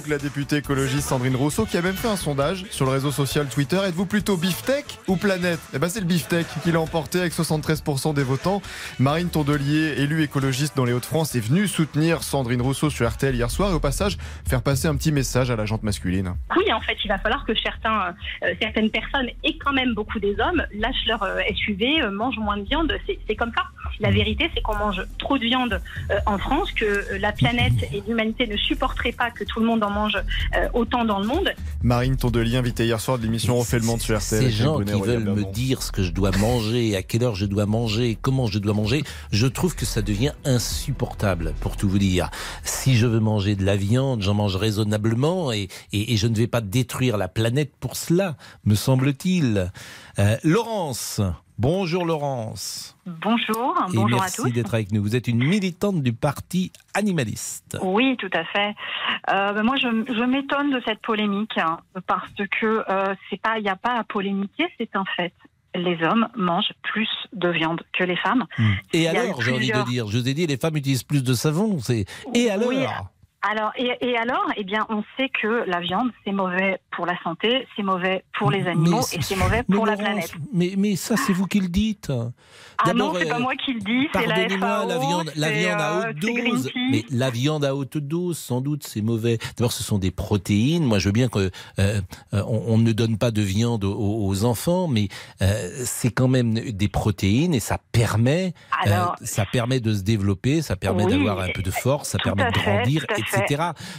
Donc 0.01 0.09
la 0.09 0.17
députée 0.17 0.57
écologiste 0.57 1.09
Sandrine 1.09 1.35
Rousseau 1.35 1.65
qui 1.65 1.77
a 1.77 1.81
même 1.81 1.95
fait 1.95 2.07
un 2.07 2.15
sondage 2.15 2.65
sur 2.71 2.85
le 2.85 2.91
réseau 2.91 3.11
social 3.11 3.47
Twitter. 3.47 3.77
Êtes-vous 3.85 4.07
plutôt 4.07 4.35
beefsteak 4.35 4.97
ou 5.07 5.15
planète? 5.15 5.59
Eh 5.75 5.79
ben 5.79 5.89
c'est 5.89 5.99
le 5.99 6.07
beefsteak 6.07 6.47
qui 6.63 6.71
l'a 6.71 6.79
emporté 6.79 7.19
avec 7.19 7.33
73% 7.33 8.15
des 8.15 8.23
votants. 8.23 8.63
Marine 8.97 9.29
Tondelier, 9.29 10.01
élue 10.01 10.23
écologiste 10.23 10.75
dans 10.75 10.85
les 10.85 10.93
Hauts-de-France, 10.93 11.35
est 11.35 11.39
venue 11.39 11.67
soutenir 11.67 12.23
Sandrine 12.23 12.63
Rousseau 12.63 12.89
sur 12.89 13.07
RTL 13.07 13.35
hier 13.35 13.51
soir 13.51 13.69
et 13.69 13.73
au 13.75 13.79
passage 13.79 14.17
faire 14.47 14.63
passer 14.63 14.87
un 14.87 14.95
petit 14.95 15.11
message 15.11 15.51
à 15.51 15.55
la 15.55 15.65
jante 15.65 15.83
masculine. 15.83 16.33
Oui, 16.57 16.71
en 16.73 16.81
fait, 16.81 16.97
il 17.03 17.07
va 17.07 17.19
falloir 17.19 17.45
que 17.45 17.53
certains, 17.53 18.15
euh, 18.43 18.53
certaines 18.59 18.89
personnes 18.89 19.29
et 19.43 19.57
quand 19.59 19.73
même 19.73 19.93
beaucoup 19.93 20.19
des 20.19 20.35
hommes 20.39 20.65
lâchent 20.73 21.05
leur 21.05 21.21
euh, 21.21 21.41
SUV, 21.53 22.01
euh, 22.01 22.09
mangent 22.09 22.39
moins 22.39 22.57
de 22.57 22.63
viande. 22.63 22.91
C'est 23.27 23.35
comme 23.35 23.51
ça. 23.55 23.65
La 23.99 24.09
vérité, 24.11 24.49
c'est 24.55 24.61
qu'on 24.61 24.75
mange 24.77 25.01
trop 25.19 25.37
de 25.37 25.43
viande 25.43 25.81
euh, 26.09 26.15
en 26.25 26.37
France, 26.37 26.71
que 26.71 26.85
euh, 26.85 27.17
la 27.19 27.31
planète 27.31 27.73
et 27.93 28.01
l'humanité 28.07 28.47
ne 28.47 28.57
supporteraient 28.57 29.11
pas 29.11 29.29
que 29.31 29.43
tout 29.43 29.59
le 29.59 29.65
monde 29.67 29.83
en 29.83 29.89
mange 29.91 30.17
euh, 30.55 30.67
autant 30.73 31.05
dans 31.05 31.19
le 31.19 31.27
monde. 31.27 31.49
Marine 31.83 32.15
Tondelier, 32.17 32.57
invitée 32.57 32.85
hier 32.85 32.99
soir 32.99 33.17
de 33.19 33.23
l'émission 33.23 33.57
Refait 33.57 33.79
le 33.79 33.85
monde 33.85 34.01
sur 34.01 34.17
RTL. 34.17 34.43
Ces 34.43 34.49
gens 34.51 34.73
Brunet 34.73 34.93
qui 34.93 35.01
veulent 35.01 35.23
me 35.23 35.43
dire 35.51 35.83
ce 35.83 35.91
que 35.91 36.01
je 36.03 36.11
dois 36.11 36.31
manger, 36.37 36.95
à 36.95 37.03
quelle 37.03 37.23
heure 37.23 37.35
je 37.35 37.45
dois 37.45 37.65
manger, 37.65 38.17
comment 38.21 38.47
je 38.47 38.59
dois 38.59 38.73
manger, 38.73 39.03
je 39.31 39.47
trouve 39.47 39.75
que 39.75 39.85
ça 39.85 40.01
devient 40.01 40.31
insupportable, 40.45 41.53
pour 41.59 41.77
tout 41.77 41.89
vous 41.89 41.99
dire. 41.99 42.29
Si 42.63 42.95
je 42.95 43.05
veux 43.05 43.19
manger 43.19 43.55
de 43.55 43.65
la 43.65 43.75
viande, 43.75 44.21
j'en 44.21 44.33
mange 44.33 44.55
raisonnablement 44.55 45.51
et, 45.51 45.67
et- 45.93 46.13
et 46.13 46.17
je 46.17 46.27
ne 46.27 46.35
vais 46.35 46.47
pas 46.47 46.61
détruire 46.61 47.17
la 47.17 47.27
planète 47.27 47.71
pour 47.79 47.95
cela, 47.95 48.35
me 48.65 48.75
semble-t-il. 48.75 49.71
Euh, 50.19 50.37
Laurence, 50.43 51.21
bonjour 51.61 52.05
Laurence. 52.05 52.97
Bonjour, 53.05 53.75
et 53.91 53.95
bonjour 53.95 54.19
à 54.19 54.23
merci 54.23 54.41
tous. 54.41 54.49
d'être 54.49 54.73
avec 54.73 54.91
nous. 54.91 55.01
Vous 55.01 55.15
êtes 55.15 55.27
une 55.27 55.43
militante 55.43 56.01
du 56.01 56.13
parti 56.13 56.71
animaliste. 56.93 57.77
Oui, 57.81 58.17
tout 58.17 58.29
à 58.33 58.43
fait. 58.45 58.75
Euh, 59.29 59.53
ben 59.53 59.63
moi, 59.63 59.75
je, 59.77 59.87
je 59.87 60.23
m'étonne 60.23 60.71
de 60.71 60.81
cette 60.85 61.01
polémique 61.01 61.57
hein, 61.57 61.79
parce 62.07 62.31
que 62.59 62.83
euh, 62.89 63.15
c'est 63.29 63.39
pas, 63.41 63.57
il 63.59 63.63
n'y 63.63 63.69
a 63.69 63.75
pas 63.75 63.95
à 63.97 64.03
polémiquer, 64.03 64.65
c'est 64.77 64.95
un 64.95 65.05
fait. 65.15 65.33
Les 65.73 65.97
hommes 66.03 66.27
mangent 66.35 66.73
plus 66.81 67.09
de 67.31 67.47
viande 67.49 67.81
que 67.93 68.03
les 68.03 68.17
femmes. 68.17 68.45
Et 68.91 69.03
y 69.03 69.07
a 69.07 69.11
alors, 69.11 69.41
j'ai 69.41 69.53
envie 69.53 69.71
de 69.71 69.85
dire, 69.85 70.07
je 70.07 70.17
vous 70.17 70.27
ai 70.27 70.33
dit, 70.33 70.45
les 70.45 70.57
femmes 70.57 70.75
utilisent 70.75 71.03
plus 71.03 71.23
de 71.23 71.33
savon. 71.33 71.77
Et 72.33 72.49
alors 72.49 72.67
Oui, 72.67 72.83
Alors, 73.43 73.71
et, 73.75 73.97
et 74.01 74.17
alors, 74.17 74.45
eh 74.55 74.63
bien, 74.63 74.85
on 74.89 75.03
sait 75.17 75.29
que 75.29 75.63
la 75.67 75.79
viande, 75.79 76.11
c'est 76.23 76.31
mauvais 76.31 76.79
pour 76.91 77.07
la 77.07 77.17
santé, 77.23 77.67
c'est 77.75 77.81
mauvais 77.81 78.23
pour 78.37 78.51
les 78.51 78.67
animaux 78.67 79.01
Mais 79.11 79.17
et 79.17 79.21
c'est 79.21 79.35
mauvais 79.35 79.63
pour 79.63 79.85
la 79.87 79.97
planète. 79.97 80.31
Mais, 80.53 80.73
mais 80.77 80.95
ça, 80.95 81.17
c'est 81.17 81.33
vous 81.33 81.47
qui 81.47 81.59
le 81.59 81.67
dites. 81.67 82.11
Ah 82.77 82.93
non, 82.93 83.13
c'est 83.15 83.27
pas 83.27 83.37
euh, 83.37 83.39
moi 83.39 83.53
qui 83.55 83.73
le 83.73 83.79
dis, 83.79 84.07
c'est 84.13 84.25
la 84.27 84.49
FAO, 84.49 84.87
la 84.87 84.97
viande, 84.97 85.31
la 85.35 85.51
viande 85.51 85.81
à 85.81 85.91
euh, 85.91 86.09
haute 86.09 86.19
dose. 86.19 86.69
Mais 86.91 87.03
la 87.09 87.29
viande 87.29 87.65
à 87.65 87.75
haute 87.75 87.97
dose, 87.97 88.37
sans 88.37 88.61
doute, 88.61 88.83
c'est 88.85 89.01
mauvais. 89.01 89.37
D'abord, 89.57 89.71
ce 89.71 89.83
sont 89.83 89.97
des 89.97 90.11
protéines. 90.11 90.83
Moi, 90.83 90.99
je 90.99 91.07
veux 91.07 91.11
bien 91.11 91.27
que 91.27 91.39
euh, 91.39 91.49
euh, 91.79 92.01
on, 92.47 92.73
on 92.73 92.77
ne 92.77 92.91
donne 92.91 93.17
pas 93.17 93.31
de 93.31 93.41
viande 93.41 93.83
aux, 93.83 94.27
aux 94.27 94.45
enfants, 94.45 94.87
mais 94.87 95.07
euh, 95.41 95.69
c'est 95.83 96.11
quand 96.11 96.27
même 96.27 96.53
des 96.53 96.87
protéines 96.87 97.53
et 97.53 97.59
ça 97.59 97.79
permet, 97.91 98.53
Alors, 98.83 99.15
ça 99.23 99.45
permet 99.45 99.79
de 99.79 99.93
se 99.93 100.01
développer, 100.01 100.61
ça 100.61 100.75
permet 100.75 101.05
oui, 101.05 101.11
d'avoir 101.11 101.39
un 101.39 101.49
peu 101.49 101.61
de 101.61 101.71
force, 101.71 102.09
ça 102.09 102.17
permet 102.19 102.45
de 102.45 102.51
grandir, 102.51 103.05
fait. 103.09 103.19
etc. 103.19 103.30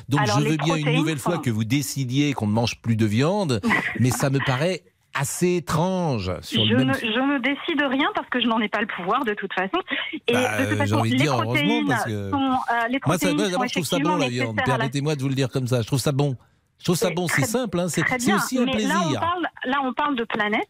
Donc, 0.08 0.20
Alors, 0.20 0.40
je 0.40 0.48
veux 0.48 0.56
bien 0.56 0.76
une 0.76 0.96
nouvelle 0.96 1.18
fois 1.18 1.38
que 1.38 1.50
vous 1.50 1.64
décidiez 1.64 2.32
qu'on 2.34 2.46
ne 2.46 2.52
mange 2.52 2.80
plus 2.80 2.96
de 2.96 3.06
viande, 3.06 3.60
mais 4.00 4.10
ça 4.10 4.30
me 4.30 4.38
paraît 4.44 4.82
assez 5.14 5.56
étrange 5.56 6.32
sur 6.40 6.64
je 6.64 6.70
le 6.70 6.78
même 6.78 6.88
ne, 6.88 6.94
je 6.94 7.06
ne 7.06 7.38
décide 7.40 7.82
rien 7.82 8.08
parce 8.14 8.28
que 8.30 8.40
je 8.40 8.46
n'en 8.46 8.60
ai 8.60 8.68
pas 8.68 8.80
le 8.80 8.86
pouvoir 8.86 9.24
de 9.24 9.34
toute 9.34 9.52
façon. 9.52 9.78
Et 10.26 10.32
Bah, 10.32 10.58
de 10.58 10.64
toute 10.64 10.72
euh, 10.72 10.76
façon, 10.76 10.86
j'ai 10.86 10.94
envie 10.94 11.10
de 11.10 11.16
les 11.16 11.22
dire 11.22 11.32
heureusement 11.34 11.52
protéines 11.52 11.88
parce 11.88 12.04
que 12.04 12.30
sont, 12.30 12.36
euh, 12.36 12.88
les 12.88 12.98
moi, 13.04 13.18
ça, 13.18 13.26
protéines 13.26 13.36
moi, 13.36 13.48
d'abord, 13.50 13.66
je 13.66 13.72
trouve 13.72 13.84
ça 13.84 13.98
bon 13.98 14.16
la 14.16 14.28
viande. 14.28 14.58
Permettez-moi 14.64 15.16
de 15.16 15.22
vous 15.22 15.28
le 15.28 15.34
dire 15.34 15.50
comme 15.50 15.66
ça. 15.66 15.82
Je 15.82 15.86
trouve 15.86 15.98
ça 15.98 16.12
bon. 16.12 16.36
Je 16.78 16.84
trouve 16.84 16.96
ça 16.96 17.10
bon. 17.10 17.28
C'est 17.28 17.44
simple. 17.44 17.78
Hein. 17.78 17.88
C'est 17.88 18.02
aussi 18.32 18.58
un 18.58 18.64
mais 18.64 18.72
plaisir. 18.72 18.94
Là, 18.94 19.04
on 19.06 19.12
parle, 19.12 19.48
là, 19.66 19.78
on 19.84 19.92
parle 19.92 20.16
de 20.16 20.24
planète. 20.24 20.68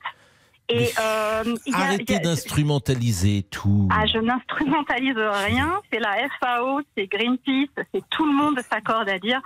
Et 0.68 0.88
euh, 0.98 1.42
il 1.66 1.72
y 1.72 1.74
a- 1.74 1.78
Arrêtez 1.78 2.04
il 2.08 2.12
y 2.12 2.16
a- 2.16 2.18
d'instrumentaliser 2.20 3.44
tout. 3.50 3.88
Ah, 3.92 4.06
je 4.06 4.18
n'instrumentalise 4.18 5.16
rien. 5.16 5.80
C'est 5.92 5.98
la 5.98 6.16
FAO, 6.40 6.80
c'est 6.96 7.06
Greenpeace, 7.08 7.68
c'est 7.92 8.02
tout 8.10 8.24
le 8.24 8.32
monde 8.32 8.58
s'accorde 8.70 9.08
à 9.08 9.18
dire 9.18 9.40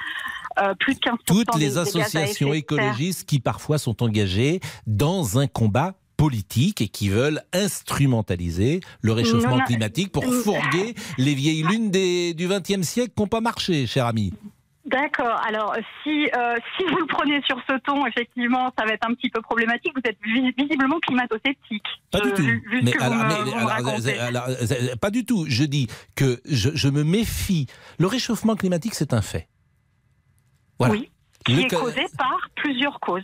euh, 0.61 0.74
plus 0.79 0.94
de 0.94 1.00
15% 1.00 1.16
Toutes 1.26 1.57
les 1.57 1.79
associations 1.79 2.52
écologistes 2.55 3.29
qui 3.29 3.40
parfois 3.40 3.79
sont 3.79 4.02
engagées 4.02 4.61
dans 4.87 5.38
un 5.38 5.46
combat 5.46 5.94
politique 6.16 6.81
et 6.81 6.88
qui 6.88 7.09
veulent 7.11 7.42
instrumentaliser 7.52 8.81
le 9.02 9.12
réchauffement 9.12 9.50
Non, 9.50 9.57
non. 9.59 9.64
climatique 9.64 10.12
pour 10.12 10.24
Euh, 10.24 10.42
fourguer 10.42 10.94
les 11.18 11.35
vieilles 11.35 11.62
lunes 11.62 11.90
des, 11.90 12.33
du 12.35 12.48
XXe 12.48 12.83
siècle 12.87 13.12
qui 13.14 13.22
n'ont 13.22 13.26
pas 13.29 13.40
marché, 13.42 13.87
cher 13.87 14.07
ami. 14.07 14.33
D'accord. 14.87 15.40
Alors, 15.46 15.75
si, 16.03 16.29
euh, 16.37 16.57
si 16.77 16.85
vous 16.85 16.96
le 16.99 17.07
prenez 17.07 17.42
sur 17.42 17.59
ce 17.68 17.77
ton, 17.81 18.07
effectivement, 18.07 18.72
ça 18.79 18.85
va 18.85 18.92
être 18.92 19.05
un 19.09 19.14
petit 19.14 19.31
peu 19.31 19.40
problématique. 19.42 19.92
Vous 19.96 20.03
êtes 20.09 20.18
vi- 20.25 20.53
visiblement 20.57 20.99
climato-sceptique. 21.01 21.83
Pas 22.12 22.20
du 22.20 22.29
Euh, 22.29 22.37
tout. 22.37 22.42
pas 25.01 25.11
du 25.11 25.25
tout. 25.25 25.44
Je 25.49 25.64
dis 25.64 25.88
que 26.14 26.40
je, 26.44 26.70
je 26.75 26.88
me 26.88 27.03
méfie. 27.05 27.66
Le 27.99 28.07
réchauffement 28.07 28.55
climatique, 28.55 28.94
c'est 28.94 29.12
un 29.12 29.22
fait. 29.22 29.49
Voilà. 30.79 30.94
Oui. 30.94 31.11
Le 31.49 31.55
Qui 31.55 31.61
est 31.62 31.70
ca- 31.70 31.79
causé 31.81 32.07
par 32.18 32.37
plusieurs 32.57 32.99
causes. 33.01 33.22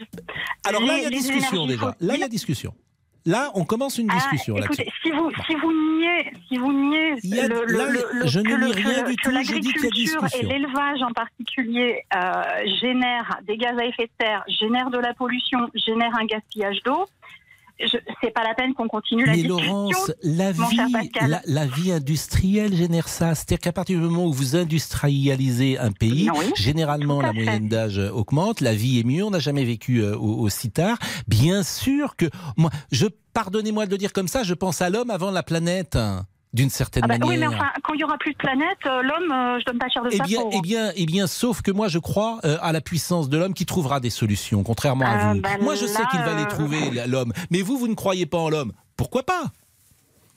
Alors 0.65 0.83
là, 0.83 0.97
il 0.99 1.03
y 1.03 1.07
a 1.07 1.11
discussion 1.11 1.67
déjà. 1.67 1.97
Là, 2.01 2.15
il 2.15 2.21
y 2.21 2.25
a 2.25 2.29
discussion. 2.29 2.75
Là, 3.25 3.51
on 3.55 3.65
commence 3.65 3.99
une 3.99 4.09
Ah, 4.11 4.15
discussion 4.15 4.57
écoutez, 4.57 4.91
si 5.03 5.11
vous, 5.13 5.31
si 5.47 5.55
vous 5.55 5.73
niez, 5.73 6.33
si 6.49 6.57
vous 6.59 6.73
niez 6.73 7.15
a- 7.41 7.47
le, 7.49 7.65
le- 7.67 7.79
là, 7.79 7.87
le- 7.87 8.19
le- 8.21 8.27
je 8.27 8.41
ne 8.41 8.45
nie 8.67 8.73
rien 8.73 9.03
du 9.05 9.17
tout, 9.17 9.31
je 9.31 9.55
dis 9.61 9.73
qu'il 9.73 9.83
y 9.85 9.87
a 9.87 9.89
l'agriculture 9.91 10.25
et 10.41 10.43
l'élevage 10.47 11.03
en 11.03 11.13
particulier 11.13 12.03
euh, 12.17 12.43
génèrent 12.81 13.39
des 13.47 13.57
gaz 13.57 13.79
à 13.79 13.85
effet 13.85 14.07
de 14.07 14.25
serre, 14.27 14.43
génèrent 14.49 14.91
de 14.91 14.99
la 14.99 15.15
pollution, 15.15 15.69
génèrent 15.75 16.19
un 16.21 16.25
gaspillage 16.25 16.83
d'eau. 16.85 17.07
C'est 18.23 18.31
pas 18.33 18.45
la 18.45 18.55
peine 18.55 18.75
qu'on 18.75 18.89
continue 18.89 19.25
la 19.27 19.33
Mais 19.33 19.43
discussion. 19.43 19.67
Laurence, 19.73 20.13
la 20.23 20.53
vie, 20.53 20.61
la, 21.27 21.41
la 21.45 21.67
vie 21.67 21.93
industrielle 21.93 22.75
génère 22.75 23.09
ça. 23.09 23.35
C'est-à-dire 23.35 23.59
qu'à 23.59 23.73
partir 23.73 23.99
du 23.99 24.05
moment 24.07 24.27
où 24.27 24.33
vous 24.33 24.57
industrialisez 24.57 25.79
un 25.79 25.91
pays, 25.93 26.29
Oui, 26.31 26.47
généralement 26.57 27.21
la 27.21 27.33
fait. 27.33 27.43
moyenne 27.45 27.69
d'âge 27.69 27.99
augmente, 27.99 28.61
la 28.61 28.75
vie 28.75 29.01
est 29.01 29.05
mieux. 29.05 29.25
On 29.25 29.31
n'a 29.31 29.39
jamais 29.39 29.65
vécu 29.65 29.99
euh, 30.03 30.17
au- 30.17 30.39
aussi 30.41 30.71
tard. 30.71 30.99
Bien 31.29 31.63
sûr 31.63 32.17
que 32.17 32.27
moi, 32.57 32.71
je 32.91 33.07
pardonnez-moi 33.35 33.87
de 33.87 33.91
le 33.91 33.99
dire 33.99 34.13
comme 34.13 34.29
ça, 34.29 34.43
je 34.43 34.55
pense 34.55 34.83
à 34.83 34.91
l'homme 34.91 35.11
avant 35.11 35.31
la 35.31 35.43
planète. 35.43 35.97
Hein, 36.53 36.57
D'une 36.57 36.71
certaine 36.71 37.03
Ah 37.05 37.09
bah 37.09 37.19
manière. 37.19 37.29
oui, 37.29 37.39
mais 37.39 37.47
enfin, 37.47 37.71
quand 37.83 37.95
il 37.95 38.01
y 38.01 38.05
aura 38.05 38.19
plus 38.19 38.33
de 38.33 38.37
planète, 38.39 38.79
euh, 38.87 39.03
l'homme, 39.03 39.33
euh, 39.33 39.59
je 39.61 39.65
donne 39.65 39.79
pas 39.79 39.89
cher 39.89 40.03
de 40.03 40.09
Eh 40.13 40.17
ça 40.19 40.25
bien, 40.25 40.41
pour. 40.43 40.51
eh 40.55 40.61
bien, 40.61 40.93
eh 40.97 41.07
bien, 41.07 41.27
sauf 41.27 41.63
que 41.63 41.71
moi, 41.71 41.89
je 41.89 41.99
crois 41.99 42.39
euh, 42.45 42.59
à 42.61 42.73
la 42.73 42.81
puissance 42.81 43.29
de 43.29 43.39
l'homme 43.39 43.55
qui 43.55 43.67
trouvera 43.67 44.01
des 44.01 44.11
solutions, 44.11 44.63
contrairement 44.63 45.07
à 45.07 45.15
Euh, 45.31 45.33
vous. 45.35 45.41
bah 45.41 45.49
moi, 45.61 45.75
je 45.75 45.87
sais 45.87 46.03
qu'il 46.11 46.21
va 46.21 46.35
les 46.35 46.43
euh, 46.43 46.47
trouver, 46.47 46.79
l'homme. 47.07 47.33
Mais 47.51 47.63
vous, 47.63 47.79
vous 47.79 47.89
ne 47.89 47.95
croyez 47.95 48.27
pas 48.27 48.39
en 48.39 48.51
l'homme. 48.51 48.73
Pourquoi 48.97 49.23
pas? 49.23 49.45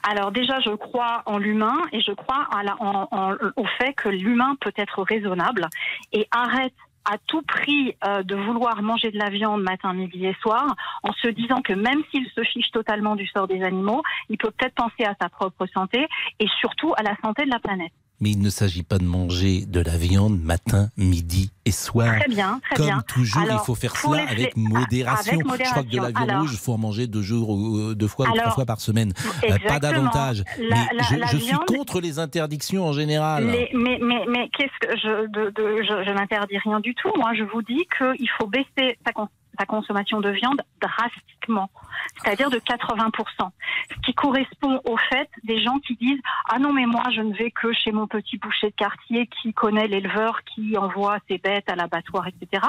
Alors 0.08 0.30
déjà, 0.30 0.60
je 0.60 0.70
crois 0.70 1.22
en 1.26 1.36
l'humain 1.38 1.78
et 1.92 2.00
je 2.00 2.12
crois 2.12 2.46
à 2.56 2.62
la- 2.62 2.76
en- 2.80 3.08
en- 3.10 3.32
au 3.56 3.66
fait 3.78 3.92
que 3.94 4.08
l'humain 4.08 4.54
peut 4.60 4.72
être 4.76 5.02
raisonnable 5.02 5.68
et 6.12 6.28
arrête 6.30 6.74
à 7.10 7.18
tout 7.26 7.42
prix 7.42 7.94
euh, 8.04 8.22
de 8.22 8.34
vouloir 8.34 8.82
manger 8.82 9.10
de 9.10 9.18
la 9.18 9.30
viande 9.30 9.62
matin, 9.62 9.92
midi 9.92 10.26
et 10.26 10.34
soir, 10.42 10.74
en 11.02 11.12
se 11.12 11.28
disant 11.28 11.62
que 11.62 11.72
même 11.72 12.02
s'il 12.10 12.28
se 12.30 12.42
fiche 12.42 12.70
totalement 12.70 13.16
du 13.16 13.26
sort 13.26 13.46
des 13.46 13.62
animaux, 13.62 14.02
il 14.28 14.38
peut 14.38 14.50
peut-être 14.50 14.74
penser 14.74 15.04
à 15.04 15.14
sa 15.20 15.28
propre 15.28 15.66
santé 15.66 16.06
et 16.40 16.46
surtout 16.60 16.92
à 16.96 17.02
la 17.02 17.16
santé 17.22 17.44
de 17.44 17.50
la 17.50 17.60
planète. 17.60 17.92
Mais 18.20 18.30
il 18.30 18.40
ne 18.40 18.48
s'agit 18.48 18.82
pas 18.82 18.96
de 18.98 19.04
manger 19.04 19.66
de 19.66 19.80
la 19.80 19.96
viande 19.98 20.40
matin, 20.40 20.88
midi 20.96 21.50
et 21.66 21.70
soir. 21.70 22.16
Très 22.20 22.28
bien, 22.28 22.60
très 22.64 22.76
Comme 22.76 22.86
bien. 22.86 23.02
toujours, 23.06 23.42
Alors, 23.42 23.60
il 23.62 23.66
faut 23.66 23.74
faire 23.74 23.94
cela 23.96 24.24
les 24.24 24.30
avec 24.32 24.56
fle- 24.56 24.60
modération. 24.60 25.32
avec 25.32 25.42
Je 25.42 25.44
crois 25.70 25.82
que 25.82 25.88
de 25.90 25.96
la 25.96 26.10
viande 26.10 26.30
Alors- 26.30 26.40
rouge, 26.42 26.50
il 26.52 26.58
faut 26.58 26.72
en 26.72 26.78
manger 26.78 27.06
deux 27.08 27.20
jours, 27.22 27.50
ou 27.50 27.76
euh, 27.78 27.94
deux 27.94 28.08
fois 28.08 28.28
ou 28.30 28.32
trois 28.36 28.50
fois 28.52 28.64
par 28.64 28.80
semaine. 28.80 29.12
Euh, 29.44 29.56
pas 29.68 29.78
davantage. 29.80 30.44
La- 30.58 30.76
mais 30.76 30.86
la- 30.96 31.02
je, 31.02 31.16
la 31.16 31.26
je 31.26 31.36
suis 31.36 31.56
contre 31.66 32.00
les 32.00 32.18
interdictions 32.18 32.86
en 32.86 32.92
général. 32.92 33.46
Les- 33.50 33.68
mais 33.74 33.98
mais, 34.00 34.24
mais 34.30 34.48
qu'est-ce 34.56 34.78
que 34.88 34.96
je, 34.96 35.26
de, 35.28 35.50
de- 35.50 35.82
je, 35.82 36.04
je 36.08 36.10
n'interdis 36.14 36.56
rien 36.58 36.80
du 36.80 36.94
tout. 36.94 37.10
Moi, 37.16 37.34
je 37.34 37.42
vous 37.44 37.60
dis 37.62 37.86
qu'il 37.98 38.28
faut 38.38 38.46
baisser 38.46 38.96
sa, 39.06 39.12
con- 39.12 39.28
sa 39.58 39.66
consommation 39.66 40.20
de 40.20 40.30
viande 40.30 40.62
drastiquement, 40.80 41.70
c'est-à-dire 42.18 42.50
de 42.50 42.58
80%. 42.58 43.50
Ce 43.90 44.00
qui 44.04 44.14
correspond 44.14 44.80
au 44.84 44.96
fait 44.96 45.28
des 45.44 45.62
gens 45.62 45.78
qui 45.78 45.96
disent 45.96 46.20
ah 46.48 46.58
non 46.58 46.72
mais 46.72 46.86
moi 46.86 47.02
je 47.14 47.20
ne 47.20 47.34
vais 47.34 47.50
que 47.50 47.72
chez 47.72 47.92
mon 47.92 48.06
petit 48.06 48.38
boucher 48.38 48.70
de 48.70 48.76
quartier 48.76 49.28
qui 49.28 49.52
connaît 49.52 49.88
l'éleveur 49.88 50.42
qui 50.44 50.76
envoie 50.76 51.18
ses 51.28 51.38
bêtes 51.38 51.70
à 51.70 51.76
l'abattoir, 51.76 52.26
etc. 52.26 52.64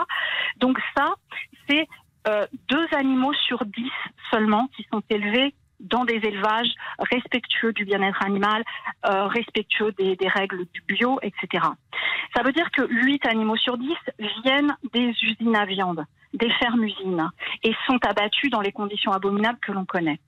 Donc 0.58 0.80
ça, 0.96 1.14
c'est 1.70 1.88
euh, 2.28 2.46
deux 2.70 2.88
animaux 2.92 3.34
sur 3.34 3.64
dix 3.66 3.92
seulement 4.32 4.68
qui 4.76 4.86
sont 4.92 5.02
élevés 5.10 5.54
dans 5.80 6.06
des 6.06 6.16
élevages 6.16 6.72
respectueux 7.00 7.72
du 7.74 7.86
bien-être 7.86 8.24
animal, 8.26 8.64
euh, 9.06 9.28
respectueux 9.28 9.92
des, 9.94 10.16
des 10.16 10.28
règles 10.28 10.66
du 10.74 10.82
bio, 10.88 11.20
etc. 11.22 11.66
Ça 12.36 12.44
veut 12.44 12.52
dire 12.52 12.70
que 12.72 12.88
8 12.88 13.26
animaux 13.28 13.58
sur 13.58 13.78
10 13.78 13.90
viennent 14.44 14.76
des 14.94 15.14
usines 15.22 15.56
à 15.56 15.66
viande, 15.66 16.04
des 16.34 16.50
fermes-usines, 16.60 17.30
et 17.64 17.74
sont 17.88 18.00
abattus 18.06 18.50
dans 18.52 18.62
les 18.62 18.72
conditions 18.72 19.12
abominables 19.12 19.60
que 19.62 19.72
l'on 19.72 19.86
connaît. 19.86 20.20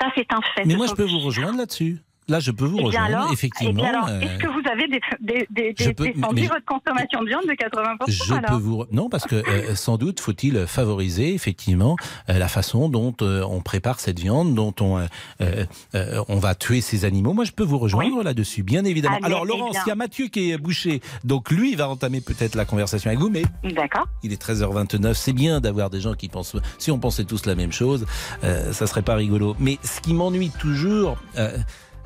Ça, 0.00 0.08
c'est 0.14 0.32
un 0.32 0.40
fait. 0.54 0.64
Mais 0.64 0.76
moi, 0.76 0.86
je 0.86 0.94
peux 0.94 1.04
vous 1.04 1.18
rejoindre 1.18 1.58
là-dessus. 1.58 1.98
Là, 2.28 2.40
je 2.40 2.50
peux 2.50 2.64
vous 2.64 2.78
Eh 2.80 2.84
rejoindre, 2.84 3.16
alors, 3.16 3.32
effectivement. 3.32 3.82
eh 3.84 4.10
euh, 4.10 4.20
est-ce 4.20 4.38
que 4.38 4.46
vous 4.48 4.62
avez 4.70 4.88
des, 4.88 5.00
des, 5.20 5.46
des, 5.50 5.74
Je 5.78 5.84
des- 5.88 5.94
peux- 5.94 6.04
descendu 6.12 6.42
mais- 6.42 6.46
votre 6.48 6.64
consommation 6.64 7.22
de 7.22 7.28
viande 7.28 7.44
de 7.46 7.52
80% 7.52 8.04
Je 8.08 8.32
alors 8.34 8.44
peux 8.46 8.54
vous 8.62 8.84
non 8.92 9.08
parce 9.08 9.24
que 9.24 9.36
euh, 9.36 9.74
sans 9.74 9.96
doute 9.98 10.20
faut-il 10.20 10.66
favoriser 10.66 11.34
effectivement 11.34 11.96
euh, 12.28 12.38
la 12.38 12.48
façon 12.48 12.88
dont 12.88 13.14
euh, 13.22 13.42
on 13.48 13.60
prépare 13.60 14.00
cette 14.00 14.18
viande, 14.18 14.54
dont 14.54 14.74
on 14.80 14.98
euh, 14.98 15.06
euh, 15.40 15.64
euh, 15.94 16.22
on 16.28 16.36
va 16.36 16.54
tuer 16.54 16.80
ces 16.80 17.04
animaux. 17.04 17.32
Moi, 17.32 17.44
je 17.44 17.52
peux 17.52 17.64
vous 17.64 17.78
rejoindre 17.78 18.22
là-dessus, 18.22 18.62
bien 18.62 18.84
évidemment. 18.84 19.18
Alors 19.22 19.42
eh 19.44 19.48
Laurence, 19.48 19.76
il 19.84 19.88
y 19.88 19.92
a 19.92 19.94
Mathieu 19.96 20.28
qui 20.28 20.50
est 20.52 20.58
bouché, 20.58 21.00
donc 21.24 21.50
lui 21.50 21.72
il 21.72 21.76
va 21.76 21.88
entamer 21.88 22.20
peut-être 22.20 22.54
la 22.54 22.64
conversation 22.64 23.08
avec 23.10 23.20
vous, 23.20 23.30
mais 23.30 23.42
D'accord. 23.74 24.06
il 24.22 24.32
est 24.32 24.40
13h29. 24.42 25.14
C'est 25.14 25.32
bien 25.32 25.60
d'avoir 25.60 25.90
des 25.90 26.00
gens 26.00 26.14
qui 26.14 26.28
pensent. 26.28 26.56
Si 26.78 26.90
on 26.90 26.98
pensait 26.98 27.24
tous 27.24 27.46
la 27.46 27.54
même 27.54 27.72
chose, 27.72 28.06
euh, 28.44 28.72
ça 28.72 28.86
serait 28.86 29.02
pas 29.02 29.14
rigolo. 29.14 29.54
Mais 29.58 29.78
ce 29.82 30.00
qui 30.00 30.14
m'ennuie 30.14 30.50
toujours. 30.58 31.16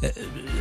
Euh, 0.04 0.08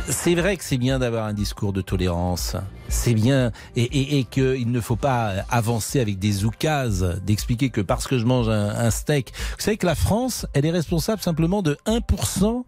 c'est 0.08 0.34
vrai 0.34 0.56
que 0.56 0.64
c'est 0.64 0.78
bien 0.78 0.98
d'avoir 0.98 1.26
un 1.26 1.32
discours 1.34 1.72
de 1.72 1.80
tolérance. 1.82 2.56
C'est 2.88 3.14
bien. 3.14 3.52
Et, 3.76 3.82
et, 3.82 4.18
et 4.18 4.24
qu'il 4.24 4.70
ne 4.70 4.80
faut 4.80 4.96
pas 4.96 5.32
avancer 5.50 6.00
avec 6.00 6.18
des 6.18 6.44
oukases, 6.44 7.20
d'expliquer 7.24 7.70
que 7.70 7.80
parce 7.80 8.06
que 8.06 8.18
je 8.18 8.24
mange 8.24 8.48
un, 8.48 8.68
un 8.70 8.90
steak. 8.90 9.32
Vous 9.58 9.62
savez 9.64 9.76
que 9.76 9.86
la 9.86 9.94
France, 9.94 10.46
elle 10.54 10.64
est 10.66 10.70
responsable 10.70 11.20
simplement 11.22 11.62
de 11.62 11.76
1% 11.86 12.64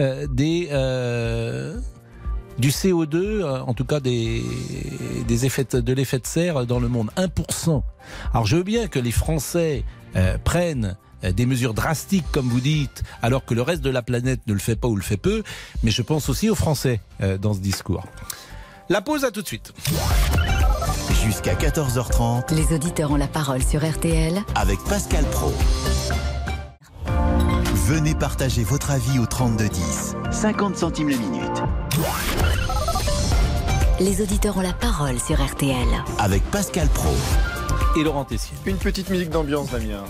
euh, 0.00 0.26
des. 0.28 0.68
euh, 0.72 1.78
du 2.58 2.68
CO2, 2.68 3.14
euh, 3.16 3.60
en 3.62 3.72
tout 3.72 3.86
cas 3.86 3.98
des, 3.98 4.42
des 5.26 5.46
effets 5.46 5.64
de, 5.64 5.92
l'effet 5.94 6.18
de 6.18 6.26
serre 6.26 6.66
dans 6.66 6.80
le 6.80 6.88
monde. 6.88 7.10
1%. 7.16 7.82
Alors 8.34 8.46
je 8.46 8.56
veux 8.56 8.62
bien 8.62 8.88
que 8.88 8.98
les 8.98 9.10
Français 9.10 9.84
euh, 10.16 10.36
prennent 10.44 10.96
des 11.30 11.46
mesures 11.46 11.74
drastiques, 11.74 12.24
comme 12.32 12.48
vous 12.48 12.60
dites, 12.60 13.02
alors 13.22 13.44
que 13.44 13.54
le 13.54 13.62
reste 13.62 13.82
de 13.82 13.90
la 13.90 14.02
planète 14.02 14.40
ne 14.46 14.52
le 14.52 14.58
fait 14.58 14.76
pas 14.76 14.88
ou 14.88 14.96
le 14.96 15.02
fait 15.02 15.16
peu, 15.16 15.42
mais 15.82 15.90
je 15.90 16.02
pense 16.02 16.28
aussi 16.28 16.50
aux 16.50 16.54
Français 16.54 17.00
euh, 17.20 17.38
dans 17.38 17.54
ce 17.54 17.60
discours. 17.60 18.04
La 18.88 19.00
pause, 19.00 19.24
à 19.24 19.30
tout 19.30 19.42
de 19.42 19.46
suite. 19.46 19.72
Jusqu'à 21.24 21.54
14h30 21.54 22.52
Les 22.54 22.74
auditeurs 22.74 23.12
ont 23.12 23.16
la 23.16 23.28
parole 23.28 23.62
sur 23.62 23.88
RTL 23.88 24.42
avec 24.54 24.80
Pascal 24.84 25.24
Pro. 25.26 25.52
Venez 27.86 28.14
partager 28.14 28.64
votre 28.64 28.90
avis 28.90 29.18
au 29.18 29.26
3210. 29.26 30.14
50 30.30 30.76
centimes 30.76 31.08
la 31.10 31.16
minute. 31.16 31.62
Les 34.00 34.20
auditeurs 34.20 34.56
ont 34.56 34.62
la 34.62 34.72
parole 34.72 35.20
sur 35.20 35.40
RTL. 35.44 35.76
Avec 36.18 36.42
Pascal 36.50 36.88
Pro. 36.88 37.14
Et 37.96 38.02
Laurent 38.02 38.24
Tessier. 38.24 38.56
Une 38.66 38.76
petite 38.76 39.08
musique 39.10 39.30
d'ambiance, 39.30 39.70
Damien. 39.70 40.04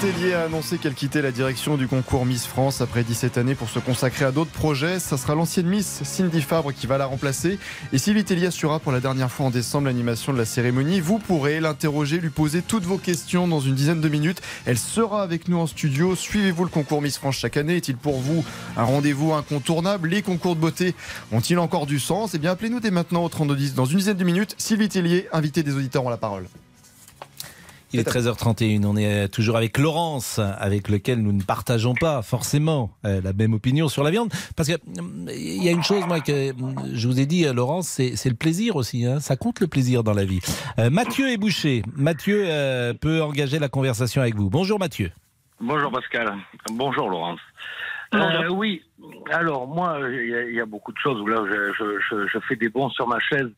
Tellier 0.00 0.34
a 0.34 0.44
annoncé 0.44 0.78
qu'elle 0.78 0.94
quittait 0.94 1.22
la 1.22 1.30
direction 1.30 1.76
du 1.76 1.88
concours 1.88 2.26
Miss 2.26 2.46
France 2.46 2.80
après 2.80 3.04
17 3.04 3.38
années 3.38 3.54
pour 3.54 3.68
se 3.68 3.78
consacrer 3.78 4.24
à 4.24 4.32
d'autres 4.32 4.50
projets. 4.50 4.98
Ça 4.98 5.16
sera 5.16 5.34
l'ancienne 5.34 5.66
Miss 5.66 6.02
Cindy 6.02 6.42
Fabre 6.42 6.72
qui 6.72 6.86
va 6.86 6.98
la 6.98 7.06
remplacer. 7.06 7.58
Et 7.92 7.98
Sylvie 7.98 8.24
Tellier 8.24 8.46
assurera 8.46 8.80
pour 8.80 8.92
la 8.92 9.00
dernière 9.00 9.30
fois 9.30 9.46
en 9.46 9.50
décembre 9.50 9.86
l'animation 9.86 10.32
de 10.32 10.38
la 10.38 10.44
cérémonie. 10.44 11.00
Vous 11.00 11.18
pourrez 11.18 11.60
l'interroger, 11.60 12.18
lui 12.18 12.30
poser 12.30 12.62
toutes 12.62 12.84
vos 12.84 12.98
questions 12.98 13.48
dans 13.48 13.60
une 13.60 13.74
dizaine 13.74 14.00
de 14.00 14.08
minutes. 14.08 14.42
Elle 14.66 14.78
sera 14.78 15.22
avec 15.22 15.48
nous 15.48 15.58
en 15.58 15.66
studio. 15.66 16.16
Suivez-vous 16.16 16.64
le 16.64 16.70
concours 16.70 17.02
Miss 17.02 17.18
France 17.18 17.36
chaque 17.36 17.56
année? 17.56 17.76
Est-il 17.76 17.96
pour 17.96 18.20
vous 18.20 18.44
un 18.76 18.84
rendez-vous 18.84 19.32
incontournable? 19.32 20.08
Les 20.08 20.22
concours 20.22 20.56
de 20.56 20.60
beauté 20.60 20.94
ont-ils 21.32 21.58
encore 21.58 21.86
du 21.86 21.98
sens? 21.98 22.34
Eh 22.34 22.38
bien, 22.38 22.52
appelez-nous 22.52 22.80
dès 22.80 22.90
maintenant 22.90 23.24
au 23.24 23.28
3210. 23.28 23.74
Dans 23.74 23.86
une 23.86 23.98
dizaine 23.98 24.16
de 24.16 24.24
minutes, 24.24 24.54
Sylvie 24.58 24.88
Tellier, 24.88 25.28
invité 25.32 25.62
des 25.62 25.74
auditeurs, 25.74 26.04
ont 26.04 26.10
la 26.10 26.16
parole. 26.16 26.46
Il 27.94 28.00
est 28.00 28.08
13h31, 28.08 28.84
on 28.84 28.96
est 28.96 29.28
toujours 29.28 29.56
avec 29.56 29.78
Laurence, 29.78 30.38
avec 30.38 30.88
lequel 30.88 31.20
nous 31.22 31.32
ne 31.32 31.42
partageons 31.42 31.94
pas 31.94 32.22
forcément 32.22 32.90
euh, 33.04 33.20
la 33.22 33.32
même 33.32 33.54
opinion 33.54 33.88
sur 33.88 34.02
la 34.02 34.10
viande. 34.10 34.30
Parce 34.56 34.68
que 34.68 34.74
hum, 34.98 35.28
y 35.32 35.68
a 35.68 35.72
une 35.72 35.82
chose, 35.84 36.04
moi, 36.06 36.20
que 36.20 36.50
hum, 36.60 36.74
je 36.92 37.06
vous 37.08 37.20
ai 37.20 37.26
dit, 37.26 37.46
euh, 37.46 37.52
Laurence, 37.52 37.86
c'est 37.88 38.28
le 38.28 38.34
plaisir 38.34 38.76
aussi. 38.76 39.06
hein. 39.06 39.20
Ça 39.20 39.36
compte 39.36 39.60
le 39.60 39.66
plaisir 39.68 40.02
dans 40.04 40.12
la 40.14 40.24
vie. 40.24 40.40
Euh, 40.78 40.90
Mathieu 40.90 41.30
est 41.30 41.36
bouché. 41.36 41.82
Mathieu 41.94 42.44
euh, 42.46 42.92
peut 42.94 43.22
engager 43.22 43.58
la 43.58 43.68
conversation 43.68 44.20
avec 44.22 44.34
vous. 44.34 44.50
Bonjour 44.50 44.78
Mathieu. 44.78 45.10
Bonjour 45.60 45.90
Pascal. 45.92 46.34
Bonjour 46.72 47.08
Laurence. 47.08 47.40
Euh, 48.14 48.48
oui, 48.50 48.82
alors 49.32 49.66
moi, 49.66 49.98
il 50.08 50.28
y, 50.30 50.34
a- 50.34 50.42
il 50.48 50.54
y 50.54 50.60
a 50.60 50.66
beaucoup 50.66 50.92
de 50.92 50.98
choses 50.98 51.20
où 51.20 51.26
là, 51.26 51.42
je, 51.48 51.72
je- 51.78 51.98
je- 52.10 52.26
je 52.28 52.38
fais 52.48 52.54
des 52.54 52.68
bons 52.68 52.88
sur 52.90 53.08
ma 53.08 53.18
chaise 53.18 53.48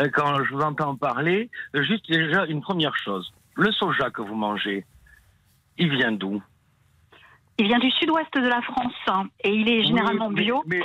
euh, 0.00 0.08
quand 0.12 0.42
je 0.44 0.54
vous 0.54 0.60
entends 0.60 0.96
parler. 0.96 1.50
Juste 1.74 2.10
déjà 2.10 2.44
une 2.46 2.60
première 2.62 2.96
chose. 2.96 3.32
Le 3.54 3.70
soja 3.72 4.10
que 4.10 4.22
vous 4.22 4.34
mangez, 4.34 4.84
il 5.78 5.90
vient 5.90 6.12
d'où? 6.12 6.42
Il 7.58 7.66
vient 7.66 7.78
du 7.78 7.90
sud-ouest 7.90 8.32
de 8.34 8.48
la 8.48 8.62
France 8.62 8.94
hein, 9.08 9.26
et 9.44 9.50
il 9.54 9.68
est 9.68 9.84
généralement 9.84 10.28
Oui, 10.28 10.34
mais- 10.36 10.42
bio. 10.42 10.62
mais- 10.66 10.80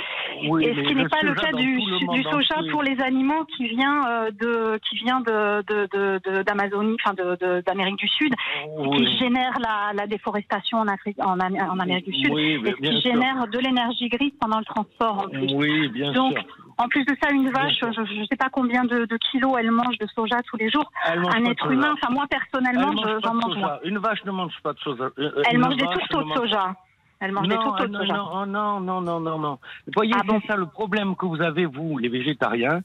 oui, 0.50 0.64
et 0.66 0.74
ce 0.74 0.80
qui 0.82 0.94
n'est 0.94 1.08
pas 1.08 1.22
le 1.22 1.34
cas 1.34 1.50
du, 1.52 1.76
le 1.76 2.22
soja 2.24 2.58
entier. 2.58 2.70
pour 2.70 2.82
les 2.82 3.00
animaux 3.00 3.44
qui 3.56 3.68
vient 3.68 4.06
euh, 4.06 4.30
de 4.30 4.78
qui 4.86 4.96
vient 4.96 5.20
de 5.20 5.62
de- 5.66 6.20
de- 6.22 6.42
d'Amazonie, 6.42 6.96
enfin 7.02 7.14
de- 7.14 7.62
d'Amérique 7.62 7.96
du 7.96 8.06
Sud, 8.08 8.34
et 8.34 8.96
qui 8.96 9.18
génère 9.18 9.58
la, 9.60 9.92
la 9.94 10.06
déforestation 10.06 10.78
en, 10.78 10.88
Afrique, 10.88 11.16
en, 11.20 11.40
Am- 11.40 11.56
en 11.56 11.78
Amérique 11.80 12.04
du 12.04 12.12
Sud, 12.14 12.36
et 12.36 12.60
qui 12.74 12.86
sûr. 13.00 13.00
génère 13.12 13.48
de 13.48 13.58
l'énergie 13.58 14.08
grise 14.10 14.34
pendant 14.38 14.58
le 14.58 14.64
transport 14.66 15.24
en 15.24 15.28
plus. 15.30 15.88
Bien 15.88 16.12
Donc, 16.12 16.34
sûr. 16.38 16.44
En 16.78 16.88
plus 16.88 17.04
de 17.04 17.16
ça, 17.22 17.30
une 17.30 17.50
vache, 17.50 17.78
je 17.80 18.20
ne 18.20 18.26
sais 18.26 18.36
pas 18.36 18.48
combien 18.50 18.84
de, 18.84 19.04
de 19.04 19.16
kilos 19.16 19.54
elle 19.58 19.70
mange 19.70 19.98
de 19.98 20.06
soja 20.06 20.36
tous 20.48 20.56
les 20.56 20.70
jours. 20.70 20.90
Un 21.04 21.44
être 21.44 21.70
humain, 21.70 21.94
enfin 22.00 22.12
moi 22.12 22.26
personnellement, 22.28 22.92
mange 22.92 23.00
je- 23.06 23.20
j'en 23.26 23.34
mange 23.34 23.56
moins. 23.56 23.78
Une 23.84 23.98
vache 23.98 24.24
ne 24.24 24.30
mange 24.30 24.54
pas 24.62 24.72
de 24.72 24.78
soja. 24.78 25.04
Euh, 25.18 25.42
Elle 25.50 25.58
mange 25.58 25.76
des 25.76 25.84
tourteaux 25.86 26.22
de 26.22 26.34
soja. 26.34 26.74
Elle 27.20 27.32
mange 27.32 27.48
non, 27.48 27.56
des 27.76 27.86
de 27.86 27.92
non, 27.92 27.98
soja. 27.98 28.14
non, 28.14 28.46
non, 28.80 29.00
non, 29.00 29.20
non, 29.20 29.38
non, 29.38 29.58
voyez, 29.96 30.12
Ah 30.14 30.22
c'est 30.28 30.46
ça 30.46 30.56
le 30.56 30.66
problème 30.66 31.16
que 31.16 31.26
vous 31.26 31.42
avez, 31.42 31.66
vous, 31.66 31.98
les 31.98 32.08
végétariens. 32.08 32.80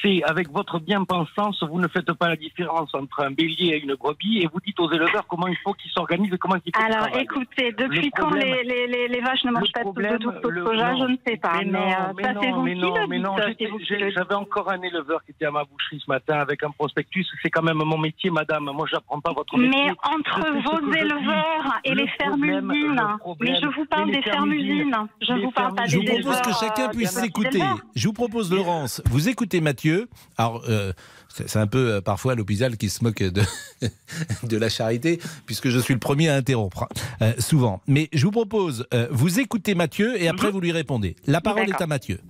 C'est 0.00 0.22
avec 0.24 0.50
votre 0.50 0.78
bien-pensance, 0.80 1.62
vous 1.62 1.78
ne 1.78 1.88
faites 1.88 2.10
pas 2.14 2.28
la 2.28 2.36
différence 2.36 2.94
entre 2.94 3.20
un 3.20 3.30
bélier 3.30 3.74
et 3.74 3.82
une 3.82 3.94
brebis 3.94 4.38
et 4.42 4.46
vous 4.50 4.58
dites 4.64 4.80
aux 4.80 4.90
éleveurs 4.90 5.26
comment 5.28 5.48
il 5.48 5.56
faut 5.62 5.74
qu'ils 5.74 5.90
s'organisent 5.90 6.32
et 6.32 6.38
comment 6.38 6.54
il 6.56 6.72
faut 6.72 6.80
qu'ils 6.82 6.94
Alors 6.94 7.08
écoutez, 7.18 7.72
depuis 7.72 8.06
Le 8.06 8.10
quand 8.16 8.28
problème- 8.28 8.56
les, 8.64 8.86
les, 8.86 9.08
les, 9.08 9.20
vaches 9.20 9.44
ne 9.44 9.50
mangent 9.50 9.72
pas 9.72 9.84
de- 9.84 9.88
de 10.12 10.16
tourteaux 10.18 10.50
de 10.50 10.64
soja, 10.64 10.96
je 10.96 11.04
ne 11.04 11.16
sais 11.26 11.36
pas. 11.36 11.52
Mais, 11.58 11.64
Mais, 11.66 11.72
non, 11.72 11.78
euh, 11.80 12.12
mais 12.16 12.22
ça, 12.22 12.32
non, 12.32 12.40
c'est 12.42 12.50
vous 12.52 12.62
mais 12.62 12.74
qui 12.74 12.80
non, 12.80 12.94
le 12.94 13.06
mais 13.06 13.16
dites, 13.18 13.26
non, 13.26 13.34
c'est 13.36 13.48
j'étais- 13.48 13.66
vous 13.66 13.78
qui 13.78 13.84
j'ai- 13.84 13.98
le 13.98 14.06
dites. 14.06 14.14
J'avais 14.16 14.34
encore 14.34 14.70
un 14.70 14.80
éleveur 14.80 15.22
qui 15.24 15.32
était 15.32 15.44
à 15.46 15.50
ma 15.50 15.64
boucherie 15.64 16.00
ce 16.02 16.10
matin 16.10 16.38
avec 16.38 16.62
un 16.62 16.70
prospectus. 16.70 17.26
C'est 17.42 17.50
quand 17.50 17.62
même 17.62 17.76
mon 17.84 17.98
métier, 17.98 18.30
madame. 18.30 18.64
Moi, 18.64 18.86
j'apprends 18.90 19.20
pas 19.20 19.32
votre 19.32 19.56
métier. 19.58 19.84
Mais 19.86 19.90
entre 20.14 20.40
vos 20.62 20.92
éleveurs 20.92 21.80
et 21.84 21.90
Le 21.90 21.96
les 22.02 22.08
fermes 22.08 22.30
problème- 22.40 22.70
usines, 22.72 23.16
problème- 23.18 23.52
mais 23.54 23.60
je 23.60 23.66
vous 23.76 23.86
parle 23.86 24.10
des 24.10 24.22
fermes 24.22 24.52
usines, 24.52 24.94
je 25.20 25.32
vous 25.44 25.50
parle 25.50 25.74
pas 25.74 25.86
Je 25.86 25.98
des 25.98 26.06
vous 26.06 26.20
propose 26.22 26.40
que 26.42 26.52
chacun 26.58 26.88
euh, 26.88 26.92
puisse 26.92 27.10
s'écouter. 27.10 27.62
Je 27.94 28.06
vous 28.08 28.12
propose, 28.12 28.52
Laurence, 28.52 29.02
vous 29.10 29.28
écoutez 29.28 29.60
Mathieu. 29.60 30.08
Alors, 30.36 30.62
euh, 30.68 30.92
c'est 31.34 31.58
un 31.58 31.66
peu 31.66 31.94
euh, 31.94 32.00
parfois 32.00 32.34
l'hôpital 32.34 32.76
qui 32.76 32.88
se 32.88 33.02
moque 33.02 33.22
de, 33.22 33.42
de 34.44 34.56
la 34.56 34.68
charité, 34.68 35.20
puisque 35.46 35.68
je 35.68 35.78
suis 35.78 35.94
le 35.94 36.00
premier 36.00 36.28
à 36.28 36.36
interrompre, 36.36 36.88
euh, 37.22 37.32
souvent. 37.38 37.80
Mais 37.86 38.08
je 38.12 38.24
vous 38.24 38.30
propose, 38.30 38.86
euh, 38.94 39.08
vous 39.10 39.40
écoutez 39.40 39.74
Mathieu 39.74 40.20
et 40.20 40.28
après 40.28 40.50
vous 40.50 40.60
lui 40.60 40.72
répondez. 40.72 41.16
La 41.26 41.40
parole 41.40 41.68
est 41.68 41.80
à 41.80 41.86
Mathieu. 41.86 42.20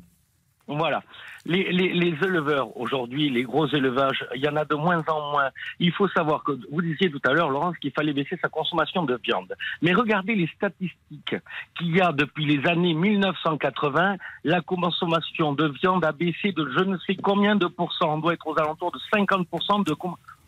Voilà. 0.66 1.02
Les, 1.44 1.68
éleveurs, 1.68 2.74
aujourd'hui, 2.78 3.28
les 3.28 3.42
gros 3.42 3.66
élevages, 3.66 4.24
il 4.34 4.42
y 4.42 4.48
en 4.48 4.56
a 4.56 4.64
de 4.64 4.74
moins 4.74 5.02
en 5.08 5.30
moins. 5.30 5.50
Il 5.78 5.92
faut 5.92 6.08
savoir 6.08 6.42
que, 6.42 6.52
vous 6.72 6.80
disiez 6.80 7.10
tout 7.10 7.20
à 7.26 7.32
l'heure, 7.32 7.50
Laurence, 7.50 7.76
qu'il 7.78 7.92
fallait 7.92 8.14
baisser 8.14 8.38
sa 8.40 8.48
consommation 8.48 9.04
de 9.04 9.18
viande. 9.22 9.54
Mais 9.82 9.92
regardez 9.92 10.34
les 10.34 10.46
statistiques 10.46 11.36
qu'il 11.76 11.94
y 11.94 12.00
a 12.00 12.12
depuis 12.12 12.46
les 12.46 12.66
années 12.66 12.94
1980. 12.94 14.16
La 14.44 14.62
consommation 14.62 15.52
de 15.52 15.68
viande 15.68 16.04
a 16.04 16.12
baissé 16.12 16.52
de 16.52 16.70
je 16.76 16.84
ne 16.84 16.96
sais 16.98 17.16
combien 17.16 17.56
de 17.56 17.66
pourcents. 17.66 18.14
On 18.14 18.18
doit 18.18 18.32
être 18.32 18.46
aux 18.46 18.58
alentours 18.58 18.92
de 18.92 19.00
50% 19.14 19.84
de 19.84 19.94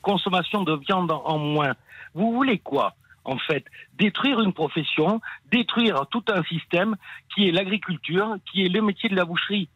consommation 0.00 0.62
de 0.62 0.76
viande 0.76 1.12
en 1.12 1.38
moins. 1.38 1.74
Vous 2.14 2.32
voulez 2.32 2.58
quoi 2.58 2.94
en 3.26 3.38
fait, 3.38 3.64
détruire 3.98 4.40
une 4.40 4.52
profession, 4.52 5.20
détruire 5.50 6.06
tout 6.10 6.22
un 6.28 6.44
système 6.44 6.94
qui 7.34 7.48
est 7.48 7.50
l'agriculture, 7.50 8.36
qui 8.50 8.64
est 8.64 8.68
le 8.68 8.80
métier 8.80 9.08
de 9.08 9.16
la 9.16 9.24
boucherie. 9.24 9.68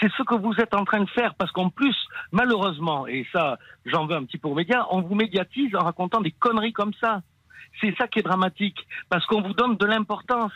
C'est 0.00 0.10
ce 0.16 0.22
que 0.22 0.34
vous 0.34 0.54
êtes 0.58 0.74
en 0.74 0.84
train 0.84 1.00
de 1.00 1.10
faire 1.10 1.34
parce 1.34 1.50
qu'en 1.50 1.70
plus, 1.70 1.96
malheureusement, 2.30 3.06
et 3.06 3.26
ça, 3.32 3.58
j'en 3.84 4.06
veux 4.06 4.14
un 4.14 4.24
petit 4.24 4.38
peu 4.38 4.48
aux 4.48 4.54
médias, 4.54 4.86
on 4.90 5.02
vous 5.02 5.14
médiatise 5.14 5.74
en 5.74 5.84
racontant 5.84 6.20
des 6.20 6.30
conneries 6.30 6.72
comme 6.72 6.94
ça. 7.00 7.22
C'est 7.80 7.94
ça 7.96 8.06
qui 8.06 8.20
est 8.20 8.22
dramatique 8.22 8.86
parce 9.08 9.26
qu'on 9.26 9.42
vous 9.42 9.54
donne 9.54 9.76
de 9.76 9.86
l'importance. 9.86 10.52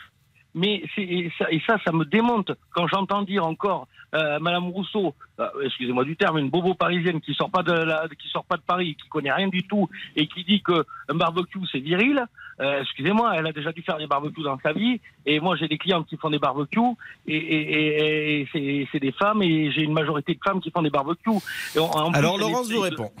Mais 0.55 0.83
et 0.97 1.31
ça, 1.65 1.77
ça, 1.83 1.91
me 1.91 2.05
démonte 2.05 2.51
quand 2.75 2.87
j'entends 2.87 3.23
dire 3.23 3.45
encore 3.45 3.87
euh, 4.13 4.37
Madame 4.39 4.67
Rousseau, 4.67 5.15
euh, 5.39 5.49
excusez-moi 5.63 6.03
du 6.03 6.15
terme, 6.15 6.37
une 6.37 6.51
bobo 6.51 6.75
parisienne 6.75 7.21
qui 7.21 7.33
sort 7.33 7.49
de 7.49 8.15
qui 8.15 8.27
sort 8.29 8.45
pas 8.45 8.57
de 8.57 8.61
Paris, 8.61 8.95
qui 9.01 9.09
connaît 9.09 9.31
rien 9.31 9.47
du 9.47 9.63
tout 9.63 9.89
et 10.15 10.27
qui 10.27 10.43
dit 10.43 10.61
que 10.61 10.85
un 11.09 11.15
barbecue 11.15 11.59
c'est 11.71 11.79
viril. 11.79 12.23
Euh, 12.59 12.81
excusez-moi, 12.81 13.33
elle 13.35 13.47
a 13.47 13.51
déjà 13.51 13.71
dû 13.71 13.81
faire 13.81 13.97
des 13.97 14.07
barbecues 14.07 14.43
dans 14.43 14.59
sa 14.61 14.73
vie 14.73 14.99
et 15.25 15.39
moi 15.39 15.55
j'ai 15.55 15.67
des 15.67 15.77
clientes 15.77 16.05
qui 16.07 16.17
font 16.17 16.29
des 16.29 16.39
barbecues 16.39 16.79
et, 17.27 17.35
et, 17.35 17.61
et- 17.71 18.41
et 18.41 18.47
c'est- 18.51 18.87
c'est 18.91 18.99
des 18.99 19.11
femmes 19.11 19.41
et 19.41 19.71
j'ai 19.71 19.81
une 19.81 19.93
majorité 19.93 20.33
de 20.35 20.39
femmes 20.45 20.61
qui 20.61 20.69
font 20.71 20.81
des 20.83 20.89
barbecues. 20.91 21.29
Et 21.75 21.79
en- 21.79 21.85
en 21.85 22.11
plus, 22.11 22.19
Alors, 22.19 22.37
Laurence 22.37 22.69
vous 22.69 22.77
de- 22.83 22.89
répond. 22.89 23.11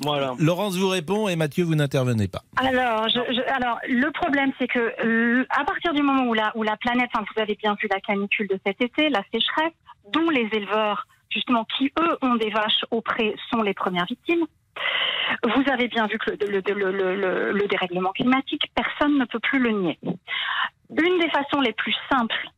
Voilà. 0.00 0.34
Laurence 0.40 0.76
vous 0.76 0.88
répond 0.88 1.28
et 1.28 1.36
Mathieu, 1.36 1.62
vous 1.64 1.76
n'intervenez 1.76 2.26
pas. 2.26 2.42
Alors, 2.56 3.08
je, 3.08 3.20
je- 3.32 3.52
alors, 3.54 3.78
le 3.88 4.10
problème, 4.10 4.50
c'est 4.58 4.66
que 4.66 4.92
euh, 5.06 5.46
à 5.50 5.64
partir 5.64 5.94
du 5.94 6.02
moment 6.02 6.24
où 6.28 6.34
la, 6.34 6.50
où 6.56 6.64
la 6.64 6.76
planète, 6.76 7.10
enfin, 7.14 7.24
vous 7.34 7.40
avez 7.40 7.54
bien 7.54 7.76
vu 7.80 7.86
la 7.88 8.00
canicule 8.00 8.48
de 8.48 8.58
cet 8.66 8.80
été, 8.82 9.08
la 9.08 9.22
sécheresse, 9.32 9.72
dont 10.12 10.28
les 10.30 10.48
éleveurs, 10.52 11.06
justement, 11.30 11.64
qui 11.78 11.92
eux 12.00 12.18
ont 12.22 12.34
des 12.34 12.50
vaches 12.50 12.84
au 12.90 13.00
pré, 13.02 13.36
sont 13.52 13.62
les 13.62 13.72
premières 13.72 14.06
victimes. 14.06 14.44
Vous 15.44 15.62
avez 15.72 15.88
bien 15.88 16.06
vu 16.06 16.18
que 16.18 16.30
le, 16.30 16.60
le- 16.60 16.74
le- 16.74 16.92
le- 16.92 17.16
le- 17.16 17.52
le 17.52 17.66
dérèglement 17.68 18.12
climatique, 18.12 18.70
personne 18.74 19.18
ne 19.18 19.24
peut 19.24 19.38
plus 19.40 19.58
le 19.58 19.70
nier. 19.70 19.98
Une 20.04 21.18
des 21.18 21.30
façons 21.30 21.60
les 21.60 21.72
plus 21.72 21.94
simples 22.10 22.48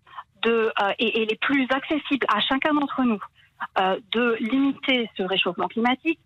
euh, 0.47 0.71
et, 0.99 1.23
et 1.23 1.27
les 1.27 1.37
plus 1.37 1.67
accessibles 1.71 2.27
à 2.33 2.41
chacun 2.41 2.73
d'entre 2.75 3.03
nous 3.03 3.21
euh, 3.79 3.99
de 4.13 4.37
limiter 4.41 5.11
ce 5.17 5.23
réchauffement 5.23 5.67
climatique, 5.69 6.21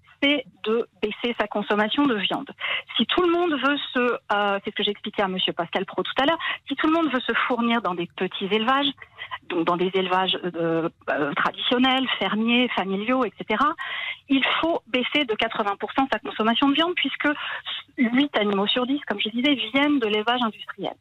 de 0.65 0.89
baisser 1.03 1.35
sa 1.41 1.47
consommation 1.47 2.07
de 2.07 2.15
viande. 2.15 2.51
Si 2.97 3.07
tout 3.07 3.23
le 3.23 3.33
monde 3.33 3.53
veut 3.53 3.77
se, 3.93 3.99
euh, 4.33 4.59
c'est 4.65 4.71
ce 4.71 4.77
que 4.77 4.83
j'expliquais 4.83 5.23
à 5.23 5.29
Monsieur 5.29 5.53
Pascal 5.53 5.87
Pro 5.87 6.03
tout 6.03 6.13
à 6.21 6.27
l'heure, 6.27 6.39
si 6.69 6.77
tout 6.77 6.87
le 6.87 6.93
monde 6.93 7.11
veut 7.13 7.21
se 7.21 7.33
fournir 7.47 7.81
dans 7.83 7.95
des 7.95 8.09
petits 8.17 8.47
élevages, 8.51 8.91
donc 9.49 9.65
dans 9.65 9.77
des 9.77 9.91
élevages 9.95 10.39
euh, 10.45 10.89
euh, 11.11 11.33
traditionnels, 11.35 12.07
fermiers, 12.19 12.69
familiaux, 12.75 13.25
etc., 13.25 13.63
il 14.29 14.45
faut 14.61 14.81
baisser 14.89 15.25
de 15.25 15.35
80% 15.35 16.09
sa 16.13 16.19
consommation 16.19 16.69
de 16.69 16.75
viande 16.75 16.95
puisque 16.95 17.29
8 17.99 18.37
animaux 18.37 18.67
sur 18.67 18.87
10, 18.87 19.01
comme 19.07 19.21
je 19.21 19.29
disais, 19.31 19.55
viennent 19.73 19.99
de 19.99 20.07
l'élevage 20.07 20.43
industriel. 20.43 20.95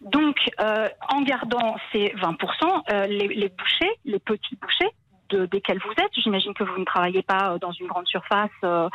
Donc, 0.00 0.36
euh, 0.60 0.88
en 1.08 1.22
gardant 1.22 1.76
ces 1.92 2.12
20%, 2.16 2.82
euh, 2.90 3.06
les, 3.06 3.28
les 3.28 3.48
bouchers, 3.48 3.92
les 4.04 4.18
petits 4.18 4.56
bouchers, 4.56 4.90
de, 5.32 5.46
desquels 5.46 5.78
vous 5.84 5.92
êtes, 6.02 6.10
j'imagine 6.14 6.54
que 6.54 6.64
vous 6.64 6.78
ne 6.78 6.84
travaillez 6.84 7.22
pas 7.22 7.52
euh, 7.52 7.58
dans 7.58 7.72
une 7.72 7.86
grande 7.86 8.06
surface, 8.06 8.50
euh, 8.64 8.88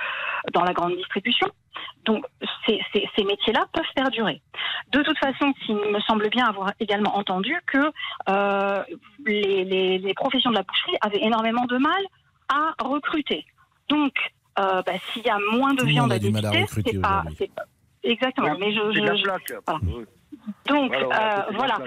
dans 0.53 0.63
la 0.63 0.73
grande 0.73 0.95
distribution. 0.95 1.47
Donc, 2.05 2.25
ces, 2.65 2.79
ces- 2.93 3.09
ces 3.15 3.23
métiers-là 3.23 3.65
peuvent 3.73 3.83
perdurer. 3.95 4.41
De 4.91 5.01
toute 5.01 5.17
façon, 5.17 5.53
il 5.67 5.75
me 5.75 5.99
semble 6.01 6.29
bien 6.29 6.45
avoir 6.45 6.71
également 6.79 7.17
entendu 7.17 7.55
que 7.67 7.91
euh, 8.29 8.83
les, 9.25 9.63
les- 9.65 9.97
les 9.97 10.13
professions 10.13 10.49
de 10.51 10.55
la 10.55 10.63
boucherie 10.63 10.97
avaient 11.01 11.21
énormément 11.23 11.65
de 11.65 11.77
mal 11.77 12.01
à 12.49 12.73
recruter. 12.83 13.45
Donc, 13.89 14.13
euh, 14.59 14.81
bah, 14.83 14.93
s'il 15.11 15.25
y 15.25 15.29
a 15.29 15.37
moins 15.51 15.73
de 15.73 15.81
Tout 15.81 15.87
viande 15.87 16.11
à 16.11 16.15
recruter 16.15 16.91
c'est 16.93 16.99
pas, 17.01 17.23
Exactement, 18.03 18.55
mais 18.59 18.71
je, 18.73 18.79
C'est 18.93 19.01
de 19.01 19.05
la 19.05 19.15
je- 19.15 19.17
je- 19.19 19.23
plaque. 19.23 19.53
voilà. 19.67 19.79
Donc, 20.67 20.91
Voilà, 21.55 21.77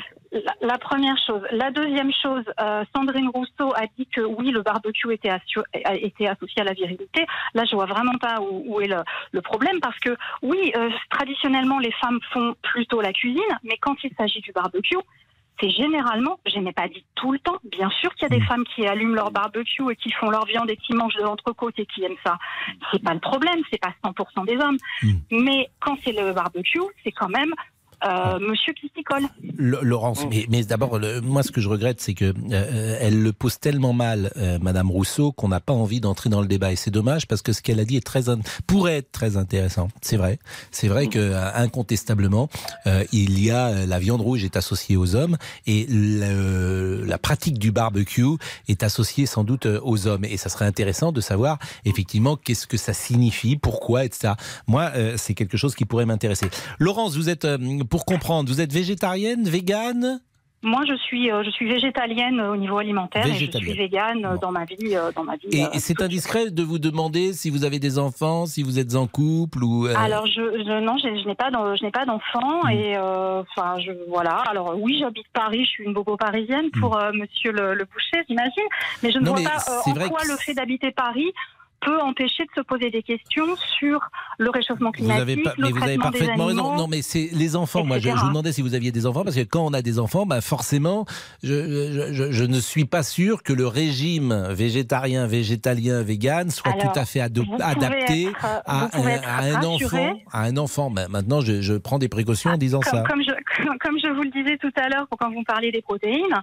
la 0.61 0.79
première 0.79 1.17
chose. 1.27 1.43
La 1.51 1.71
deuxième 1.71 2.13
chose, 2.13 2.45
euh, 2.61 2.85
Sandrine 2.95 3.29
Rousseau 3.29 3.73
a 3.75 3.87
dit 3.99 4.07
que 4.07 4.21
oui, 4.21 4.51
le 4.51 4.63
barbecue 4.63 5.13
était, 5.13 5.29
assu- 5.31 5.65
a 5.85 5.95
été 5.97 6.29
associé 6.29 6.63
à 6.63 6.65
la 6.65 6.73
virilité. 6.73 7.27
Là, 7.55 7.65
je 7.65 7.75
vois 7.75 7.87
vraiment 7.87 8.17
pas 8.21 8.41
où, 8.41 8.63
où 8.67 8.81
est 8.81 8.87
le, 8.87 8.99
le 9.33 9.41
problème 9.43 9.81
parce 9.81 9.99
que 9.99 10.17
oui, 10.43 10.73
euh, 10.77 10.91
traditionnellement, 11.11 11.79
les 11.79 11.93
femmes 11.93 12.21
font 12.33 12.55
plutôt 12.63 13.01
la 13.01 13.13
cuisine, 13.13 13.43
mais 13.65 13.77
quand 13.81 13.97
il 14.05 14.13
s'agit 14.17 14.41
du 14.41 14.53
barbecue, 14.53 14.97
c'est 15.61 15.71
généralement, 15.71 16.39
je 16.47 16.59
n'ai 16.59 16.73
pas 16.73 16.89
dit 16.89 17.05
tout 17.17 17.33
le 17.33 17.39
temps, 17.39 17.59
bien 17.65 17.91
sûr 17.91 18.15
qu'il 18.15 18.23
y 18.23 18.33
a 18.33 18.39
des 18.39 18.43
femmes 18.47 18.65
qui 18.75 18.87
allument 18.87 19.15
leur 19.15 19.31
barbecue 19.31 19.83
et 19.91 19.97
qui 19.97 20.11
font 20.13 20.31
leur 20.31 20.47
viande 20.47 20.71
et 20.71 20.77
qui 20.77 20.95
mangent 20.95 21.17
de 21.17 21.23
l'entrecôte 21.23 21.75
et 21.79 21.85
qui 21.87 22.03
aiment 22.05 22.15
ça. 22.25 22.39
C'est 22.91 23.03
pas 23.03 23.13
le 23.13 23.21
problème, 23.21 23.61
c'est 23.71 23.81
pas 23.81 23.93
100% 24.05 24.47
des 24.47 24.57
hommes. 24.57 24.79
Mais 25.31 25.69
quand 25.81 25.99
c'est 26.03 26.13
le 26.13 26.33
barbecue, 26.33 26.81
c'est 27.05 27.13
quand 27.13 27.29
même 27.29 27.53
euh, 28.05 28.39
monsieur 28.41 28.73
qui 28.73 28.91
s'y 28.97 29.03
colle. 29.05 29.25
Le- 29.57 29.79
Laurence, 29.83 30.25
mais, 30.49 30.65
d'abord, 30.65 30.99
moi, 31.23 31.43
ce 31.43 31.51
que 31.51 31.61
je 31.61 31.69
regrette, 31.69 32.01
c'est 32.01 32.15
que 32.15 32.33
euh, 32.53 32.97
elle 33.01 33.23
le 33.23 33.33
pose 33.33 33.59
tellement 33.59 33.93
mal, 33.93 34.33
euh, 34.37 34.59
Madame 34.61 34.91
Rousseau, 34.91 35.33
qu'on 35.33 35.49
n'a 35.49 35.61
pas 35.61 35.73
envie 35.73 36.01
d'entrer 36.01 36.31
dans 36.31 36.41
le 36.41 36.47
débat. 36.47 36.73
Et 36.73 36.77
c'est 36.77 36.91
dommage 36.91 37.27
parce 37.27 37.43
que 37.43 37.53
ce 37.53 37.63
qu'elle 37.63 37.81
a 37.81 37.85
dit 37.85 37.97
est 37.97 38.05
très 38.07 38.21
pourrait 38.67 38.99
être 38.99 39.13
très 39.13 39.37
intéressant. 39.37 39.89
C'est 40.03 40.17
vrai, 40.17 40.39
c'est 40.71 40.89
vrai 40.89 41.09
que 41.09 41.35
incontestablement, 41.55 42.49
il 43.13 43.43
y 43.43 43.51
a 43.51 43.87
la 43.87 43.99
viande 43.99 44.21
rouge 44.21 44.45
est 44.45 44.57
associée 44.57 44.97
aux 44.97 45.15
hommes 45.17 45.37
et 45.67 45.87
la 45.89 47.19
pratique 47.19 47.59
du 47.59 47.73
barbecue 47.73 48.25
est 48.69 48.83
associée 48.83 49.27
sans 49.27 49.45
doute 49.45 49.67
aux 49.67 50.07
hommes. 50.07 50.25
Et 50.25 50.37
ça 50.37 50.49
serait 50.49 50.67
intéressant 50.67 51.13
de 51.13 51.21
savoir 51.21 51.59
effectivement 51.85 52.37
qu'est-ce 52.37 52.67
que 52.67 52.77
ça 52.77 52.93
signifie, 52.93 53.57
pourquoi, 53.57 54.05
etc. 54.05 54.35
Moi, 54.67 54.91
c'est 55.17 55.35
quelque 55.35 55.57
chose 55.57 55.75
qui 55.75 55.85
pourrait 55.85 56.07
m'intéresser. 56.07 56.47
Laurence, 56.79 57.17
vous 57.17 57.29
êtes, 57.29 57.47
pour 57.91 58.05
comprendre, 58.07 58.49
vous 58.49 58.61
êtes 58.61 58.73
végétarienne, 58.73 59.45
végane? 59.49 60.21
Moi, 60.63 60.83
je 60.87 60.95
suis, 60.95 61.31
euh, 61.33 61.43
je 61.43 61.49
suis 61.49 61.67
végétalienne 61.67 62.39
au 62.39 62.55
niveau 62.55 62.77
alimentaire 62.77 63.27
et 63.27 63.33
je 63.33 63.51
suis 63.51 63.73
végane 63.73 64.27
euh, 64.27 64.37
dans 64.37 64.53
ma 64.53 64.67
vie, 64.67 64.95
euh, 64.95 65.11
dans 65.17 65.25
ma 65.25 65.37
vie. 65.37 65.49
Et 65.53 65.65
euh, 65.65 65.69
c'est 65.79 66.03
indiscret 66.03 66.51
de 66.51 66.63
vous 66.63 66.79
demander 66.79 67.33
si 67.33 67.49
vous 67.49 67.65
avez 67.65 67.79
des 67.79 67.99
enfants, 67.99 68.45
si 68.45 68.63
vous 68.63 68.79
êtes 68.79 68.95
en 68.95 69.07
couple 69.07 69.65
ou. 69.65 69.87
Alors 69.87 70.27
je, 70.27 70.35
je 70.35 70.85
non, 70.85 70.99
je, 70.99 71.19
je 71.23 71.27
n'ai 71.27 71.35
pas 71.35 71.51
d'en- 71.51 71.75
je 71.77 71.83
n'ai 71.83 71.91
pas 71.91 72.05
d'enfant 72.05 72.61
Mm. 72.67 72.71
et 72.73 72.99
enfin 72.99 73.79
je 73.81 73.93
voilà. 74.11 74.37
Alors 74.51 74.75
oui, 74.79 74.99
j'habite 75.01 75.25
Paris, 75.33 75.65
je 75.65 75.71
suis 75.71 75.85
une 75.85 75.95
bobo 75.95 76.19
parisienne 76.19 76.71
pour 76.79 76.95
euh, 76.99 77.11
Monsieur 77.15 77.53
le, 77.53 77.73
le 77.73 77.85
Boucher, 77.87 78.23
j'imagine, 78.29 78.69
mais 79.03 79.13
je 79.13 79.17
ne 79.19 79.23
Mm. 79.23 79.27
Non, 79.29 79.35
vois 79.37 79.51
pas 79.51 79.83
en 79.87 80.09
quoi 80.11 80.25
le 80.29 80.37
fait 80.37 80.53
d'habiter 80.53 80.91
Paris 80.91 81.33
peut 81.81 82.01
empêcher 82.01 82.45
de 82.45 82.51
se 82.57 82.61
poser 82.63 82.91
des 82.91 83.03
questions 83.03 83.57
sur 83.79 84.01
le 84.39 84.51
réchauffement 84.51 84.89
Vous 84.89 84.93
climatique, 84.93 85.23
avez 85.23 85.37
pas, 85.43 85.55
le 85.57 85.65
mais 85.65 85.71
vous 85.73 85.83
avez 85.83 85.97
parfaitement 85.99 86.47
raison. 86.47 86.77
Non, 86.77 86.87
mais 86.89 87.03
c'est 87.03 87.29
les 87.33 87.57
enfants. 87.57 87.85
Moi, 87.85 87.99
je, 87.99 88.09
vous 88.11 88.29
demandais 88.29 88.53
si 88.53 88.63
vous 88.63 88.75
aviez 88.75 88.93
des 88.93 89.07
enfants 89.07 89.25
parce 89.25 89.37
que 89.37 89.43
quand 89.45 89.65
on 89.65 89.73
a 89.73 89.83
des 89.83 89.99
enfants, 89.99 90.27
bah 90.27 90.41
forcément, 90.41 91.07
je, 91.43 91.89
je, 91.93 92.13
je- 92.13 92.33
je 92.33 92.45
ne 92.45 92.61
suis 92.61 92.85
pas 92.85 93.03
sûr 93.03 93.43
que 93.43 93.53
le 93.53 93.67
régime 93.67 94.49
végétarien, 94.51 95.27
végétalien, 95.27 96.03
vegan 96.03 96.51
soit 96.51 96.73
Alors, 96.73 96.93
tout 96.93 96.99
à 96.99 97.05
fait 97.05 97.21
vous 97.39 97.57
adapté 97.61 98.25
être, 98.25 98.45
euh, 98.45 98.59
à, 98.67 98.89
vous 98.93 99.03
un- 99.09 99.23
à 99.23 99.67
enfant. 99.67 100.19
À 100.33 100.43
un 100.45 100.57
enfant. 100.57 100.91
Maintenant, 100.91 101.41
je, 101.41 101.77
prends 101.79 101.99
des 101.99 102.09
précautions 102.09 102.51
en 102.51 102.57
disant 102.57 102.81
comme, 102.81 103.01
ça. 103.01 103.05
comme 103.09 103.23
je, 103.23 103.65
comme 103.81 103.99
je 103.99 104.09
vous 104.15 104.23
le 104.23 104.31
disais 104.31 104.57
tout 104.59 104.73
à 104.77 104.89
l'heure 104.89 105.07
quand 105.19 105.31
vous 105.31 105.43
parliez 105.45 105.73
des 105.73 105.83
protéines, 105.83 106.35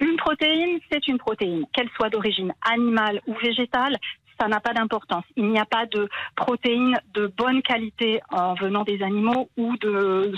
une 0.00 0.16
protéine, 0.16 0.78
c'est 0.90 1.06
une 1.08 1.18
protéine, 1.18 1.64
qu'elle 1.72 1.88
soit 1.96 2.10
d'origine 2.10 2.52
animale 2.70 3.20
ou 3.26 3.34
végétale. 3.42 3.96
Ça 4.42 4.48
n'a 4.48 4.58
pas 4.58 4.74
d'importance. 4.74 5.22
Il 5.36 5.48
n'y 5.50 5.60
a 5.60 5.64
pas 5.64 5.86
de 5.86 6.08
protéines 6.34 6.98
de 7.14 7.28
bonne 7.28 7.62
qualité 7.62 8.20
en 8.28 8.54
venant 8.54 8.82
des 8.82 9.00
animaux 9.00 9.48
ou 9.56 9.76
de 9.76 10.32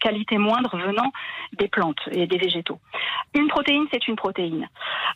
qualité 0.00 0.38
moindre 0.38 0.76
venant 0.76 1.12
des 1.56 1.68
plantes 1.68 2.00
et 2.10 2.26
des 2.26 2.36
végétaux. 2.36 2.80
Une 3.32 3.46
protéine, 3.46 3.84
c'est 3.92 4.08
une 4.08 4.16
protéine. 4.16 4.68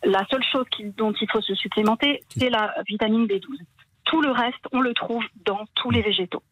La 0.04 0.24
seule 0.30 0.44
chose 0.44 0.66
dont 0.96 1.12
il 1.20 1.28
faut 1.32 1.40
se 1.40 1.56
supplémenter, 1.56 2.22
c'est 2.28 2.48
la 2.48 2.72
vitamine 2.86 3.26
B12. 3.26 3.58
Tout 4.04 4.22
le 4.22 4.30
reste, 4.30 4.64
on 4.70 4.82
le 4.82 4.94
trouve 4.94 5.24
dans 5.44 5.64
tous 5.74 5.90
les 5.90 6.02
végétaux. 6.02 6.42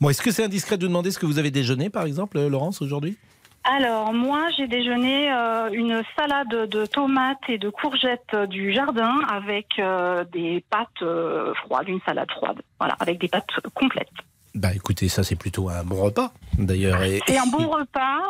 Bon, 0.00 0.08
est-ce 0.08 0.22
que 0.22 0.30
c'est 0.30 0.44
indiscret 0.44 0.78
de 0.78 0.86
demander 0.86 1.10
ce 1.10 1.18
que 1.18 1.26
vous 1.26 1.38
avez 1.38 1.50
déjeuné, 1.50 1.90
par 1.90 2.06
exemple, 2.06 2.38
euh, 2.38 2.48
Laurence, 2.48 2.80
aujourd'hui? 2.80 3.18
Alors, 3.68 4.12
moi, 4.12 4.46
j'ai 4.56 4.68
déjeuné 4.68 5.32
euh, 5.32 5.68
une 5.72 6.02
salade 6.16 6.68
de 6.70 6.86
tomates 6.86 7.38
et 7.48 7.58
de 7.58 7.68
courgettes 7.68 8.20
euh, 8.34 8.46
du 8.46 8.72
jardin 8.72 9.14
avec 9.28 9.66
euh, 9.80 10.24
des 10.32 10.64
pâtes 10.70 10.88
euh, 11.02 11.52
froides, 11.54 11.88
une 11.88 12.00
salade 12.06 12.30
froide. 12.30 12.62
Voilà, 12.78 12.94
avec 13.00 13.18
des 13.20 13.26
pâtes 13.28 13.50
complètes. 13.74 14.06
Bah, 14.54 14.68
écoutez, 14.74 15.08
ça 15.08 15.22
c'est 15.24 15.34
plutôt 15.36 15.68
un 15.68 15.82
bon 15.84 15.96
repas, 16.02 16.32
d'ailleurs. 16.56 17.02
Et- 17.02 17.20
Et 17.28 17.36
un 17.38 17.46
bon 17.46 17.66
repas 17.68 18.22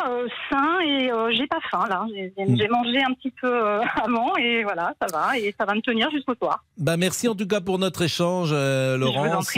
sain 0.50 0.80
et 0.84 1.08
j'ai 1.36 1.46
pas 1.46 1.60
faim 1.70 1.84
là. 1.88 2.04
J'ai 2.16 2.68
mangé 2.68 3.00
un 3.00 3.12
petit 3.12 3.30
peu 3.30 3.62
avant 4.02 4.34
et 4.36 4.64
voilà, 4.64 4.92
ça 5.00 5.06
va 5.12 5.38
et 5.38 5.54
ça 5.56 5.64
va 5.64 5.74
me 5.76 5.80
tenir 5.82 6.10
jusqu'au 6.10 6.34
soir. 6.34 6.64
Bah 6.78 6.96
merci 6.96 7.28
en 7.28 7.36
tout 7.36 7.46
cas 7.46 7.60
pour 7.60 7.78
notre 7.78 8.02
échange, 8.02 8.52
Laurence. 8.52 9.52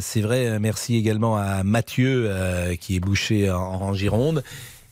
c'est 0.00 0.20
vrai, 0.20 0.58
merci 0.58 0.96
également 0.98 1.38
à 1.38 1.62
Mathieu 1.64 2.30
qui 2.78 2.96
est 2.96 3.00
bouché 3.00 3.50
en, 3.50 3.56
en 3.62 3.94
Gironde. 3.94 4.42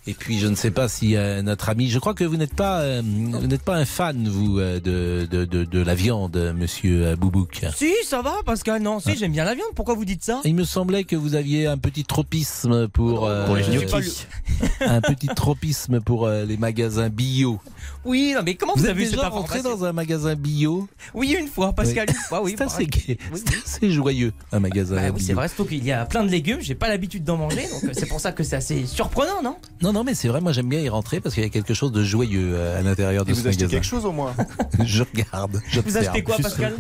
Et 0.07 0.15
puis 0.15 0.39
je 0.39 0.47
ne 0.47 0.55
sais 0.55 0.71
pas 0.71 0.89
si 0.89 1.15
euh, 1.15 1.43
notre 1.43 1.69
ami, 1.69 1.91
je 1.91 1.99
crois 1.99 2.15
que 2.15 2.25
vous 2.25 2.39
n'êtes 2.39 2.55
pas, 2.55 2.81
euh, 2.81 3.03
vous 3.05 3.47
n'êtes 3.47 3.63
pas 3.63 3.77
un 3.77 3.85
fan 3.85 4.27
vous 4.29 4.59
euh, 4.59 4.81
de, 4.81 5.27
de, 5.31 5.45
de, 5.45 5.65
de 5.65 5.83
la 5.83 5.95
viande, 5.95 6.55
Monsieur 6.57 7.07
euh, 7.09 7.17
Boubouk. 7.17 7.67
Si, 7.77 7.93
ça 8.07 8.23
va, 8.23 8.33
Pascal. 8.47 8.81
Non, 8.81 8.99
si, 8.99 9.15
j'aime 9.17 9.33
bien 9.33 9.45
la 9.45 9.55
viande. 9.55 9.69
Pourquoi 9.75 9.95
vous 9.95 10.07
dites 10.07 10.25
ça? 10.25 10.41
Il 10.45 10.55
me 10.55 10.65
semblait 10.65 11.05
que 11.05 11.17
vous 11.17 11.35
aviez 11.35 11.67
un 11.67 11.77
petit 11.77 12.05
tropisme 12.05 12.89
pour, 12.89 13.27
euh, 13.27 13.45
Pour 13.45 13.57
les 13.57 13.65
gnocchis. 13.65 14.27
un 14.81 15.03
petit 15.03 15.29
tropisme 15.29 16.01
pour 16.01 16.27
euh, 16.27 16.47
les 16.47 16.57
magasins 16.57 17.11
bio. 17.11 17.61
Oui, 18.07 18.33
non, 18.35 18.41
mais 18.43 18.55
comment 18.55 18.73
vous, 18.75 18.81
Vous 18.85 18.89
avez 18.89 19.05
déjà 19.05 19.29
rentré 19.29 19.61
dans 19.61 19.85
un 19.85 19.93
magasin 19.93 20.35
bio? 20.35 20.89
Oui, 21.13 21.37
une 21.39 21.47
fois, 21.49 21.75
Pascal. 21.75 22.07
Oui. 22.09 22.15
Une 22.17 22.23
fois, 22.23 22.43
oui. 22.43 22.57
C'est 23.35 23.55
assez 23.67 23.91
joyeux 23.91 24.33
un 24.51 24.61
magasin 24.61 24.97
Bah 24.97 25.03
bio. 25.03 25.15
oui, 25.17 25.23
c'est 25.23 25.35
vrai, 25.35 25.49
surtout 25.49 25.67
qu'il 25.67 25.85
y 25.85 25.93
a 25.93 26.07
plein 26.07 26.25
de 26.25 26.31
légumes, 26.31 26.61
j'ai 26.61 26.75
pas 26.75 26.89
l'habitude 26.89 27.25
d'en 27.25 27.37
manger, 27.37 27.67
donc 27.71 27.91
c'est 27.95 28.07
pour 28.07 28.21
ça 28.21 28.33
que 28.33 28.43
c'est 28.43 28.57
assez 28.57 28.87
surprenant, 28.87 29.43
non? 29.43 29.57
Non, 29.83 29.90
non, 29.93 30.05
mais 30.05 30.15
c'est 30.15 30.29
vrai, 30.29 30.41
moi 30.41 30.53
j'aime 30.53 30.69
bien 30.69 30.81
y 30.81 30.89
rentrer 30.89 31.21
parce 31.21 31.35
qu'il 31.35 31.45
y 31.45 31.47
a 31.47 31.51
quelque 31.51 31.75
chose 31.75 31.93
de 31.93 32.03
joyeux 32.05 32.53
euh, 32.55 32.79
à 32.79 32.83
l'intérieur 32.83 33.25
de 33.25 33.31
Et 33.31 33.35
ce 33.35 33.41
vous 33.41 33.49
achetez 33.49 33.65
magasin. 33.65 33.77
quelque 33.81 33.87
chose 33.89 34.05
au 34.07 34.13
moins 34.13 34.35
Je 34.85 35.03
regarde. 35.03 35.61
Vous 35.85 35.97
achetez 35.97 36.23
quoi, 36.23 36.37
Pascal? 36.43 36.75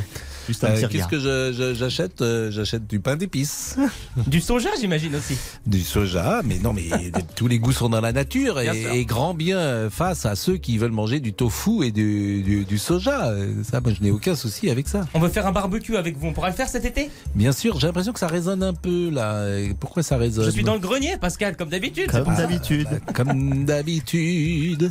Juste 0.50 0.64
un 0.64 0.70
Euh, 0.70 0.88
Qu'est-ce 0.90 1.06
que 1.06 1.20
je- 1.20 1.52
je- 1.56 1.74
j'achète 1.74 2.22
Euh, 2.22 2.50
J'achète 2.50 2.84
du 2.88 2.98
pain 2.98 3.14
d'épices. 3.16 3.76
Du 4.26 4.40
soja, 4.40 4.70
j'imagine 4.80 5.14
aussi. 5.14 5.36
Du 5.64 5.80
soja, 5.80 6.40
mais 6.44 6.58
non, 6.58 6.72
mais 6.72 6.88
tous 7.36 7.46
les 7.46 7.60
goûts 7.60 7.70
sont 7.70 7.88
dans 7.88 8.00
la 8.00 8.12
nature 8.12 8.56
Bien 8.60 8.74
sûr. 8.74 8.90
et, 8.92 8.98
et 9.00 9.04
grand 9.04 9.32
bien 9.32 9.88
face 9.90 10.26
à 10.26 10.34
ceux 10.34 10.56
qui 10.56 10.76
veulent 10.76 10.90
manger 10.90 11.20
du 11.20 11.32
tofu 11.32 11.84
et 11.84 11.92
du, 11.92 12.42
du- 12.42 12.64
du 12.64 12.78
soja. 12.78 13.28
Euh, 13.28 13.62
Ça, 13.62 13.80
moi, 13.80 13.92
je 13.96 14.02
n'ai 14.02 14.10
aucun 14.10 14.34
souci 14.34 14.68
avec 14.70 14.88
ça. 14.88 15.06
On 15.14 15.20
veut 15.20 15.28
faire 15.28 15.46
un 15.46 15.52
barbecue 15.52 15.96
avec 15.96 16.18
vous. 16.18 16.26
On 16.26 16.32
pourra 16.32 16.48
le 16.50 16.56
faire 16.56 16.68
cet 16.68 16.84
été? 16.84 17.10
Bien 17.36 17.52
sûr, 17.52 17.78
j'ai 17.78 17.86
l'impression 17.86 18.12
que 18.12 18.18
ça 18.18 18.26
résonne 18.26 18.64
un 18.64 18.74
peu 18.74 19.08
là. 19.10 19.46
Pourquoi 19.78 20.02
ça 20.02 20.16
résonne? 20.16 20.46
Je 20.46 20.50
suis 20.50 20.64
dans 20.64 20.74
le 20.74 20.80
grenier, 20.80 21.16
Pascal, 21.20 21.56
comme 21.56 21.68
d'habitude. 21.68 22.10
ça. 22.10 22.18
Ah, 23.06 23.12
Comme 23.12 23.64
d'habitude. 23.64 24.90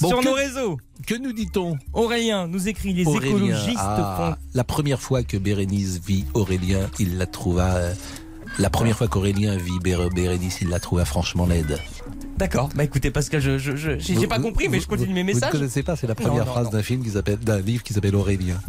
Bon, 0.00 0.08
Sur 0.08 0.18
que- 0.20 0.24
nos 0.24 0.32
réseaux. 0.32 0.78
Que 1.06 1.14
nous 1.14 1.32
dit-on 1.32 1.78
Aurélien 1.92 2.48
nous 2.48 2.66
écrit 2.68 2.92
les 2.92 3.06
Aurélien, 3.06 3.28
écologistes 3.36 3.76
ah, 3.78 4.34
font. 4.34 4.42
La 4.54 4.64
première 4.64 5.00
fois 5.00 5.22
que 5.22 5.36
Bérénice 5.36 6.00
vit 6.04 6.24
Aurélien, 6.34 6.90
il 6.98 7.16
la 7.16 7.26
trouva. 7.26 7.76
euh, 7.76 7.94
la 8.58 8.70
première 8.70 8.96
fois 8.96 9.06
qu'Aurélien 9.06 9.56
vit 9.56 9.78
Bé- 9.80 9.96
Bérénice, 10.14 10.62
il 10.62 10.68
la 10.68 10.80
trouva 10.80 11.04
franchement 11.04 11.46
laide. 11.46 11.78
D'accord. 12.38 12.70
Bah 12.74 12.82
écoutez, 12.84 13.10
Pascal, 13.12 13.40
je, 13.40 13.56
j'ai 13.98 14.26
pas 14.26 14.38
Vous- 14.38 14.42
compris, 14.44 14.68
mais 14.68 14.78
vous- 14.78 14.82
je 14.82 14.88
continue 14.88 15.14
mes 15.14 15.22
Vous 15.22 15.26
messages. 15.28 15.52
ne 15.54 15.58
connaissez 15.58 15.82
pas, 15.84 15.94
c'est 15.94 16.06
la 16.08 16.14
première 16.16 16.44
non, 16.44 16.50
phrase 16.52 16.70
d'un 16.70 16.82
film 16.82 17.02
qui 17.04 17.10
s'appelle, 17.10 17.38
d'un 17.38 17.60
livre 17.60 17.82
qui 17.84 17.92
s'appelle 17.94 18.16
Aurélien, 18.16 18.60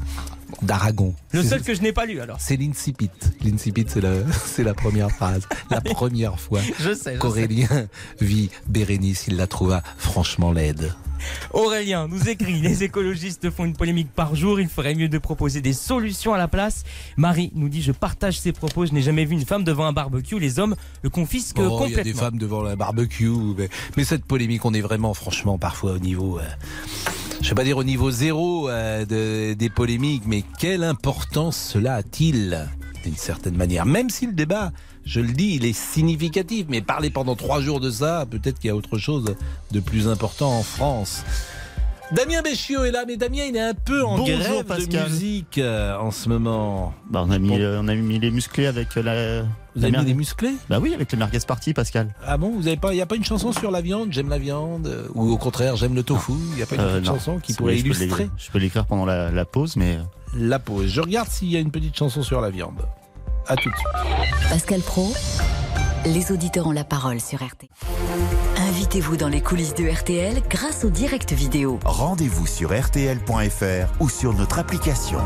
d'Aragon. 0.62 1.14
Le 1.32 1.44
seul 1.44 1.62
que 1.62 1.74
je 1.74 1.82
n'ai 1.82 1.92
pas 1.94 2.06
lu 2.06 2.20
alors. 2.20 2.38
C'est 2.40 2.58
l'incipit. 2.58 3.10
L'incipit, 3.44 3.86
c'est 3.88 4.02
la, 4.02 4.14
c'est 4.46 4.64
la 4.64 4.74
première 4.74 5.12
phrase. 5.12 5.48
La 5.70 5.82
première 5.82 6.40
fois 6.40 6.62
Je 6.80 6.94
sais, 6.94 7.18
qu'Aurélien 7.18 7.88
vit 8.22 8.50
Bérénice, 8.68 9.26
il 9.28 9.36
la 9.38 9.48
trouva 9.48 9.82
franchement 9.98 10.52
laide. 10.52 10.94
Aurélien 11.52 12.08
nous 12.08 12.30
écrit 12.30 12.62
Les 12.62 12.84
écologistes 12.84 13.50
font 13.50 13.66
une 13.66 13.76
polémique 13.76 14.10
par 14.14 14.36
jour. 14.36 14.60
Il 14.60 14.70
ferait 14.70 14.94
mieux 14.96 15.10
de 15.10 15.18
proposer 15.18 15.62
des 15.62 15.74
solutions 15.74 16.34
à 16.34 16.38
la 16.38 16.48
place. 16.48 16.84
Marie 17.18 17.52
nous 17.56 17.70
dit 17.70 17.82
Je 17.82 17.92
partage 17.92 18.40
ses 18.40 18.52
propos. 18.52 18.86
Je 18.86 18.94
n'ai 18.94 19.02
jamais 19.02 19.26
vu 19.26 19.34
une 19.34 19.46
femme 19.46 19.64
devant 19.64 19.86
un 19.86 19.94
barbecue. 19.94 20.40
Les 20.40 20.60
hommes 20.60 20.76
le 21.02 21.10
confisquent 21.10 21.58
Oh, 21.60 21.62
il 21.62 21.64
y 21.64 21.94
a 21.96 21.98
complètement. 21.98 22.04
des 22.04 22.14
femmes 22.14 22.38
devant 22.38 22.66
un 22.66 22.76
barbecue. 22.76 23.30
Mais, 23.58 23.70
mais 23.98 24.04
cette 24.04 24.26
polémique, 24.26 24.64
on 24.66 24.74
est 24.74 24.82
vraiment, 24.82 25.14
franchement, 25.16 25.58
parfois 25.58 25.94
au 25.94 26.00
niveau. 26.00 26.38
euh, 26.40 26.44
je 27.42 27.50
vais 27.50 27.56
pas 27.56 27.64
dire 27.64 27.78
au 27.78 27.84
niveau 27.84 28.12
zéro 28.12 28.70
euh, 28.70 29.06
de- 29.06 29.54
des 29.54 29.70
polémiques, 29.70 30.24
mais 30.26 30.44
quelle 30.60 30.84
importance 30.84 31.58
cela 31.58 31.96
a-t-il 31.96 32.68
d'une 33.04 33.16
certaine 33.16 33.56
manière? 33.56 33.86
Même 33.86 34.10
si 34.10 34.26
le 34.26 34.34
débat, 34.34 34.72
je 35.06 35.20
le 35.22 35.32
dis, 35.32 35.56
il 35.56 35.66
est 35.66 35.74
significatif, 35.78 36.66
mais 36.70 36.82
parler 36.82 37.10
pendant 37.10 37.36
trois 37.36 37.62
jours 37.62 37.80
de 37.80 37.90
ça, 37.92 38.26
peut-être 38.30 38.60
qu'il 38.60 38.68
y 38.68 38.72
a 38.72 38.76
autre 38.76 38.98
chose 38.98 39.36
de 39.72 39.80
plus 39.80 40.08
important 40.08 40.52
en 40.58 40.64
France. 40.64 41.24
Damien 42.12 42.42
Béchiot 42.42 42.86
est 42.86 42.92
là, 42.92 43.04
mais 43.06 43.18
Damien, 43.18 43.44
il 43.50 43.56
est 43.58 43.62
un 43.62 43.74
peu 43.74 44.02
en 44.04 44.18
Bonjour, 44.18 44.38
grève 44.40 44.64
Pascal. 44.64 45.04
de 45.06 45.10
musique 45.10 45.58
euh, 45.58 45.98
en 45.98 46.12
ce 46.12 46.30
moment. 46.30 46.94
Bah, 47.10 47.22
on, 47.28 47.32
a 47.32 47.38
mis, 47.38 47.60
euh, 47.60 47.82
on 47.82 47.88
a 47.90 47.96
mis 47.96 48.18
les 48.18 48.32
musclés 48.32 48.66
avec 48.66 48.96
euh, 48.96 49.04
la. 49.04 49.42
Vous 49.76 49.82
la 49.82 49.88
avez 49.90 49.98
mis 49.98 50.06
les 50.06 50.14
musclés? 50.14 50.54
Bah 50.70 50.80
oui, 50.82 50.94
avec 50.94 51.12
le 51.12 51.18
merguez 51.18 51.40
party, 51.46 51.74
Pascal. 51.74 52.16
Ah 52.26 52.38
bon, 52.38 52.52
vous 52.56 52.68
avez 52.68 52.78
pas, 52.78 52.94
il 52.94 52.98
y 52.98 53.02
a 53.02 53.06
pas 53.06 53.18
une 53.18 53.26
chanson 53.26 53.52
sur 53.52 53.72
la 53.72 53.82
viande, 53.82 54.14
j'aime 54.14 54.30
la 54.30 54.38
viande, 54.40 55.10
ou 55.16 55.30
au 55.32 55.38
contraire 55.38 55.76
j'aime 55.76 55.96
le 55.96 56.04
tofu? 56.04 56.32
Il 56.54 56.60
y 56.60 56.64
a 56.64 56.66
pas 56.66 56.76
une 56.76 56.82
Euh, 56.82 56.94
petite 57.00 57.06
chanson 57.08 57.40
qui 57.40 57.54
pourrait 57.54 57.78
illustrer? 57.78 58.30
Je 58.38 58.52
peux 58.52 58.58
l'écrire 58.60 58.86
pendant 58.86 59.06
la, 59.06 59.30
la 59.30 59.44
pause, 59.46 59.76
mais. 59.76 59.98
la 60.34 60.60
pause. 60.60 60.88
Je 60.88 61.02
regarde 61.02 61.28
s'il 61.28 61.50
y 61.52 61.58
a 61.58 61.60
une 61.60 61.72
petite 61.72 61.98
chanson 61.98 62.24
sur 62.24 62.40
la 62.40 62.50
viande. 62.50 62.88
À 63.48 63.56
tout 63.58 63.70
de 63.70 63.76
suite. 63.76 64.50
Pascal 64.50 64.80
Pro, 64.82 65.14
les 66.06 66.32
auditeurs 66.32 66.68
ont 66.68 66.72
la 66.72 66.84
parole 66.86 67.20
sur 67.20 67.40
RTL. 67.44 67.70
Invitez-vous 68.78 69.18
dans 69.18 69.28
les 69.28 69.42
coulisses 69.42 69.74
de 69.74 69.90
RTL 69.90 70.40
grâce 70.48 70.86
au 70.86 70.92
direct 70.92 71.34
vidéo. 71.34 71.80
Rendez-vous 71.84 72.46
sur 72.46 72.80
RTL.fr 72.80 73.92
ou 74.00 74.08
sur 74.08 74.36
notre 74.36 74.60
application. 74.60 75.18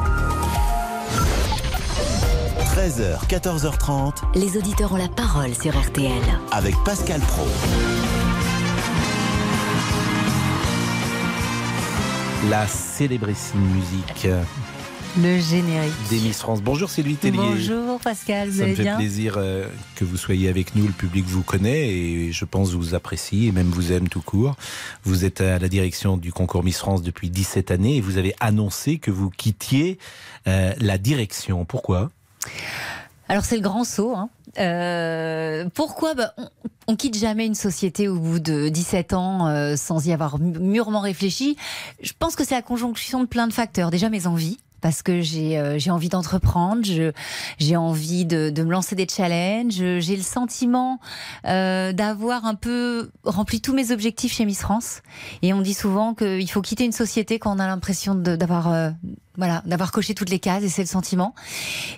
13h, 2.73 3.27
14h30 3.27 4.13
Les 4.35 4.55
auditeurs 4.55 4.93
ont 4.93 4.95
la 4.95 5.09
parole 5.09 5.53
sur 5.53 5.77
RTL. 5.77 6.13
avec 6.53 6.75
Pascal 6.85 7.19
Pro. 7.19 7.45
La 12.49 12.65
célébrissime 12.67 13.59
musique 13.59 14.27
Le 15.17 15.39
générique. 15.39 15.91
des 16.09 16.19
Miss 16.19 16.39
France. 16.39 16.61
Bonjour 16.61 16.89
Sylvie 16.89 17.15
Tellier. 17.17 17.37
Bonjour 17.37 17.99
Pascal, 17.99 18.49
vous 18.49 18.59
Ça 18.59 18.65
me 18.67 18.75
fait 18.75 18.83
bien 18.83 18.95
plaisir 18.95 19.35
euh, 19.37 19.67
que 19.95 20.05
vous 20.05 20.15
soyez 20.15 20.47
avec 20.47 20.73
nous. 20.75 20.87
Le 20.87 20.93
public 20.93 21.25
vous 21.25 21.43
connaît 21.43 21.89
et 21.89 22.31
je 22.31 22.45
pense 22.45 22.71
vous 22.71 22.95
apprécie 22.95 23.47
et 23.47 23.51
même 23.51 23.67
vous 23.67 23.91
aime 23.91 24.07
tout 24.07 24.21
court. 24.21 24.55
Vous 25.03 25.25
êtes 25.25 25.41
à 25.41 25.59
la 25.59 25.67
direction 25.67 26.15
du 26.15 26.31
concours 26.31 26.63
Miss 26.63 26.77
France 26.77 27.01
depuis 27.01 27.29
17 27.29 27.71
années 27.71 27.97
et 27.97 28.01
vous 28.01 28.17
avez 28.17 28.33
annoncé 28.39 28.99
que 28.99 29.11
vous 29.11 29.29
quittiez 29.29 29.97
euh, 30.47 30.73
la 30.79 30.97
direction. 30.97 31.65
Pourquoi? 31.65 32.09
Alors 33.27 33.43
c'est 33.43 33.57
le 33.57 33.61
grand 33.63 33.83
saut. 33.83 34.15
hein. 34.15 34.29
Euh, 34.59 35.65
pourquoi? 35.73 36.13
Bah, 36.13 36.33
on, 36.37 36.47
on 36.87 36.95
quitte 36.95 37.17
jamais 37.17 37.45
une 37.45 37.55
société 37.55 38.07
au 38.07 38.15
bout 38.17 38.39
de 38.39 38.69
17 38.69 39.13
ans 39.13 39.47
euh, 39.47 39.75
sans 39.75 40.05
y 40.07 40.13
avoir 40.13 40.39
mûrement 40.39 41.01
réfléchi. 41.01 41.57
Je 42.01 42.13
pense 42.17 42.35
que 42.37 42.45
c'est 42.45 42.55
la 42.55 42.61
conjonction 42.61 43.19
de 43.21 43.25
plein 43.27 43.47
de 43.47 43.53
facteurs. 43.53 43.91
Déjà 43.91 44.09
mes 44.09 44.25
envies. 44.25 44.57
Parce 44.81 45.01
que 45.03 45.21
j'ai 45.21 45.57
euh, 45.57 45.77
envie 45.89 46.09
d'entreprendre, 46.09 46.81
j'ai 47.59 47.75
envie 47.75 48.25
de, 48.25 48.49
de 48.49 48.63
me 48.63 48.71
lancer 48.71 48.95
des 48.95 49.07
challenges, 49.07 49.99
j'ai 49.99 50.15
le 50.15 50.21
sentiment 50.21 50.99
euh, 51.47 51.93
d'avoir 51.93 52.45
un 52.45 52.55
peu 52.55 53.11
rempli 53.23 53.61
tous 53.61 53.73
mes 53.73 53.91
objectifs 53.91 54.33
chez 54.33 54.45
Miss 54.45 54.59
France. 54.59 55.01
Et 55.41 55.53
on 55.53 55.61
dit 55.61 55.73
souvent 55.73 56.13
qu'il 56.13 56.49
faut 56.49 56.61
quitter 56.61 56.85
une 56.85 56.91
société 56.91 57.39
quand 57.39 57.55
on 57.55 57.59
a 57.59 57.67
l'impression 57.67 58.15
d'avoir 58.15 58.71
euh, 58.71 58.89
voilà 59.37 59.61
d'avoir 59.65 59.91
coché 59.91 60.13
toutes 60.13 60.29
les 60.29 60.39
cases 60.39 60.63
et 60.63 60.69
c'est 60.69 60.81
le 60.81 60.87
sentiment. 60.87 61.33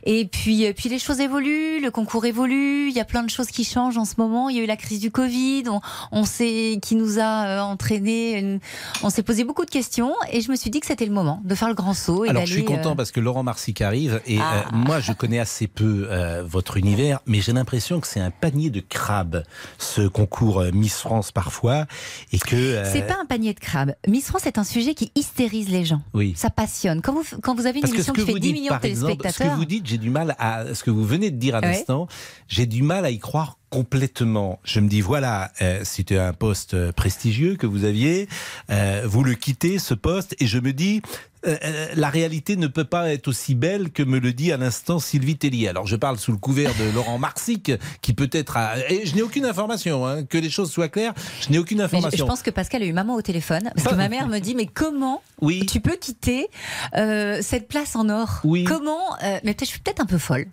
Et 0.06 0.26
puis, 0.26 0.66
euh, 0.66 0.74
puis 0.76 0.90
les 0.90 1.00
choses 1.00 1.20
évoluent, 1.20 1.82
le 1.82 1.90
concours 1.92 2.26
évolue, 2.26 2.90
il 2.90 2.94
y 2.96 3.00
a 3.00 3.06
plein 3.06 3.24
de 3.24 3.30
choses 3.30 3.48
qui 3.48 3.64
changent 3.64 3.98
en 3.98 4.06
ce 4.06 4.16
moment. 4.18 4.50
Il 4.50 4.58
y 4.58 4.60
a 4.60 4.64
eu 4.64 4.68
la 4.68 4.78
crise 4.78 5.00
du 5.00 5.12
Covid, 5.12 5.64
on, 5.70 5.82
on 6.12 6.26
sait 6.26 6.80
qui 6.82 6.96
nous 6.96 7.20
a 7.20 7.46
euh, 7.46 7.60
entraîné, 7.62 8.38
une- 8.40 8.60
on 9.04 9.10
s'est 9.10 9.24
posé 9.24 9.44
beaucoup 9.44 9.66
de 9.66 9.70
questions 9.72 10.14
et 10.32 10.42
je 10.42 10.52
me 10.52 10.56
suis 10.56 10.70
dit 10.70 10.80
que 10.80 10.86
c'était 10.88 11.06
le 11.06 11.12
moment 11.14 11.42
de 11.44 11.56
faire 11.56 11.68
le 11.70 11.74
grand 11.74 11.94
saut 11.94 12.26
et 12.26 12.30
Alors 12.30 12.46
je 12.46 12.54
suis 12.54 12.66
content 12.66 12.92
euh, 12.92 12.96
parce 12.96 13.12
que 13.12 13.20
Laurent 13.20 13.44
Marsic 13.44 13.82
arrive 13.82 14.22
et 14.28 14.38
Ah. 14.40 14.66
euh, 14.72 14.76
moi 14.76 15.00
je 15.00 15.12
connais 15.14 15.40
assez 15.40 15.68
peu 15.68 16.08
euh, 16.10 16.44
votre 16.46 16.78
univers, 16.78 17.20
mais 17.26 17.42
j'ai 17.42 17.54
l'impression 17.54 18.00
que 18.00 18.08
c'est 18.08 18.20
un 18.20 18.32
panier 18.32 18.70
de 18.70 18.80
crabes 18.80 19.44
ce 19.78 20.02
concours 20.08 20.64
Miss 20.74 20.96
France 21.00 21.32
parfois 21.32 21.86
et 22.32 22.40
que 22.40 22.84
C'est 22.92 23.08
pas 23.08 23.18
un 23.22 23.26
panier 23.26 23.54
de 23.54 23.60
crabes. 23.60 23.96
Miss 24.08 24.26
France 24.28 24.46
est 24.46 24.58
un 24.58 24.64
sujet 24.64 24.94
qui 24.94 25.12
hystérise 25.16 25.70
les 25.70 25.86
gens. 25.86 26.02
Oui. 26.14 26.34
Ça 26.36 26.50
passionne. 26.50 27.02
Quand 27.02 27.14
vous, 27.14 27.23
quand 27.42 27.56
vous 27.56 27.66
avez 27.66 27.80
une 27.80 27.88
émission 27.88 28.14
qui 28.14 28.22
fait 28.22 28.32
vous 28.32 28.40
10 28.40 28.42
dites, 28.52 28.54
millions 28.62 28.78
de 28.80 28.86
exemple, 28.86 29.12
ce 29.12 29.16
que 29.16 29.22
téléspectateurs. 29.22 29.58
vous 29.58 29.66
dites, 29.66 29.86
j'ai 29.88 29.98
du 29.98 30.10
mal 30.10 30.36
à 30.40 30.74
ce 30.74 30.84
que 30.84 30.92
vous 30.92 31.06
venez 31.06 31.32
de 31.32 31.38
dire 31.38 31.56
à 31.56 31.60
Ouais. 31.60 31.68
l'instant, 31.74 32.08
j'ai 32.48 32.66
du 32.66 32.84
mal 32.84 33.06
à 33.06 33.10
y 33.12 33.20
croire 33.20 33.58
complètement. 33.70 34.60
Je 34.64 34.80
me 34.80 34.88
dis 34.88 35.02
voilà, 35.02 35.52
euh, 35.62 35.82
c'était 35.84 36.18
un 36.18 36.34
poste 36.34 36.74
euh, 36.74 36.92
prestigieux 36.92 37.56
que 37.56 37.66
vous 37.68 37.86
aviez, 37.86 38.28
euh, 38.70 39.02
vous 39.06 39.24
le 39.24 39.34
quittez 39.36 39.80
ce 39.80 39.94
poste 39.94 40.36
et 40.40 40.48
je 40.48 40.60
me 40.60 40.74
dis 40.74 41.02
euh, 41.46 41.58
euh, 41.64 41.88
la 41.96 42.10
réalité 42.10 42.56
ne 42.56 42.68
peut 42.68 42.84
pas 42.86 43.12
être 43.14 43.28
aussi 43.28 43.56
belle 43.56 43.92
que 43.92 44.04
me 44.04 44.20
le 44.20 44.34
dit 44.34 44.52
à 44.52 44.58
l'instant 44.58 45.00
Sylvie 45.00 45.38
Tellier. 45.38 45.68
Alors 45.68 45.88
je 45.88 45.96
parle 45.96 46.18
sous 46.18 46.32
le 46.32 46.38
couvert 46.38 46.72
de 46.76 46.94
Laurent 46.96 47.18
Marsic 47.18 47.72
qui 48.02 48.14
peut-être 48.14 48.58
a... 48.58 48.78
et 48.90 49.06
je 49.06 49.16
n'ai 49.16 49.22
aucune 49.22 49.46
information 49.46 50.06
hein, 50.06 50.24
que 50.24 50.38
les 50.38 50.50
choses 50.50 50.72
soient 50.72 50.90
claires, 50.90 51.14
je 51.42 51.50
n'ai 51.52 51.60
aucune 51.60 51.80
Mais 51.80 51.86
je, 51.86 51.90
je 51.92 51.96
information. 51.98 52.28
pense 52.28 52.42
que 52.42 52.52
Pascal 52.52 52.82
a 52.84 52.86
eu 52.86 52.94
maman 52.94 53.16
au 53.16 53.22
téléphone 53.22 53.72
parce 53.76 53.88
que 53.88 53.96
ma 53.96 54.10
mère 54.10 54.28
me 54.28 54.40
dit 54.40 54.56
mais 54.56 54.68
comment 54.68 55.22
oui. 55.42 55.66
tu 55.66 55.80
peux 55.80 55.96
quitter 55.96 56.48
euh, 56.96 57.40
cette 57.42 57.68
place 57.68 57.96
en 57.96 58.10
or? 58.10 58.40
Oui. 58.44 58.64
Comment 58.64 59.16
euh, 59.24 59.40
Mais 59.44 59.54
peut-être 59.54 59.66
je 59.66 59.72
suis 59.74 59.80
peut-être 59.80 60.02
un 60.02 60.06
peu 60.06 60.18
folle. 60.18 60.46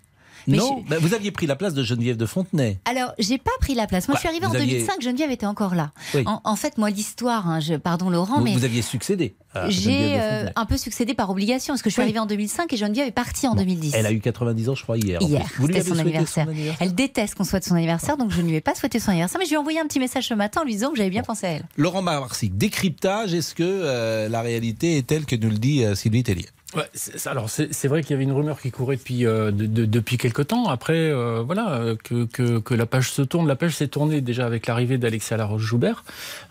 Mais 0.47 0.57
non, 0.57 0.83
bah, 0.89 0.97
vous 0.99 1.13
aviez 1.13 1.31
pris 1.31 1.47
la 1.47 1.55
place 1.55 1.73
de 1.73 1.83
Geneviève 1.83 2.17
de 2.17 2.25
Fontenay. 2.25 2.79
Alors, 2.85 3.13
j'ai 3.19 3.37
pas 3.37 3.51
pris 3.59 3.75
la 3.75 3.87
place. 3.87 4.07
Moi, 4.07 4.15
je 4.15 4.19
suis 4.19 4.27
Bah, 4.27 4.31
arrivée 4.31 4.45
en 4.45 4.49
vous 4.49 4.55
aviez- 4.55 4.73
2005, 4.79 5.01
Geneviève 5.01 5.31
était 5.31 5.45
encore 5.45 5.75
là. 5.75 5.91
Oui. 6.13 6.23
En, 6.25 6.41
en 6.43 6.55
fait, 6.55 6.77
moi, 6.77 6.89
l'histoire, 6.89 7.47
hein, 7.49 7.59
je, 7.59 7.75
pardon 7.75 8.09
Laurent, 8.09 8.37
Vous, 8.39 8.43
mais 8.43 8.53
vous 8.53 8.63
aviez 8.65 8.81
succédé. 8.81 9.35
j'ai 9.67 10.15
euh, 10.19 10.49
un 10.55 10.65
peu 10.65 10.77
succédé 10.77 11.13
par 11.13 11.29
obligation, 11.29 11.73
parce 11.73 11.81
que 11.81 11.89
je 11.89 11.93
suis 11.93 12.01
Oui. 12.01 12.05
arrivée 12.05 12.19
en 12.19 12.25
2005 12.25 12.71
et 12.73 12.77
Geneviève 12.77 13.07
est 13.07 13.11
partie 13.11 13.47
en 13.47 13.55
2010. 13.55 13.93
Elle 13.95 14.05
a 14.05 14.11
eu 14.11 14.19
90 14.19 14.69
ans, 14.69 14.75
je 14.75 14.83
crois, 14.83 14.97
hier. 14.97 15.21
Hier, 15.21 15.45
c'était 15.59 15.81
son 15.81 15.93
son 15.95 15.99
anniversaire 15.99 16.47
Elle 16.79 16.95
déteste 16.95 17.35
qu'on 17.35 17.43
souhaite 17.43 17.65
son 17.65 17.75
anniversaire, 17.75 18.17
donc 18.17 18.31
je 18.31 18.41
ne 18.41 18.47
lui 18.47 18.55
ai 18.55 18.61
pas 18.61 18.75
souhaité 18.75 18.99
son 18.99 19.09
anniversaire, 19.11 19.39
mais 19.39 19.45
je 19.45 19.49
lui 19.51 19.55
ai 19.55 19.59
envoyé 19.59 19.79
un 19.79 19.85
petit 19.85 19.99
message 19.99 20.27
ce 20.27 20.33
matin 20.33 20.61
en 20.61 20.63
lui 20.63 20.73
disant 20.73 20.89
que 20.91 20.97
j'avais 20.97 21.09
bien 21.09 21.23
pensé 21.23 21.45
à 21.47 21.49
elle. 21.51 21.63
Laurent 21.77 22.01
Marsic, 22.01 22.57
décryptage, 22.57 23.33
est-ce 23.33 23.53
que 23.53 23.63
euh, 23.63 24.29
la 24.29 24.41
réalité 24.41 24.97
est 24.97 25.05
telle 25.05 25.25
que 25.25 25.35
nous 25.35 25.49
le 25.49 25.57
dit 25.57 25.83
euh, 25.83 25.95
Sylvie 25.95 26.23
Tellier? 26.23 26.45
Ouais, 26.73 26.89
alors 27.25 27.49
c'est 27.49 27.87
vrai 27.89 28.01
qu'il 28.01 28.11
y 28.11 28.13
avait 28.13 28.23
une 28.23 28.31
rumeur 28.31 28.61
qui 28.61 28.71
courait 28.71 28.95
depuis 28.95 29.25
euh, 29.25 29.51
de- 29.51 29.65
de- 29.65 29.83
depuis 29.85 30.17
quelque 30.17 30.41
temps. 30.41 30.69
Après, 30.69 30.93
euh, 30.95 31.43
voilà, 31.45 31.81
que, 32.03 32.23
que, 32.25 32.59
que 32.59 32.73
la 32.73 32.85
page 32.85 33.11
se 33.11 33.21
tourne. 33.21 33.45
La 33.45 33.57
page 33.57 33.75
s'est 33.75 33.89
tournée 33.89 34.21
déjà 34.21 34.45
avec 34.45 34.67
l'arrivée 34.67 34.97
d'Alexia 34.97 35.35
Laroche-Joubert. 35.35 36.05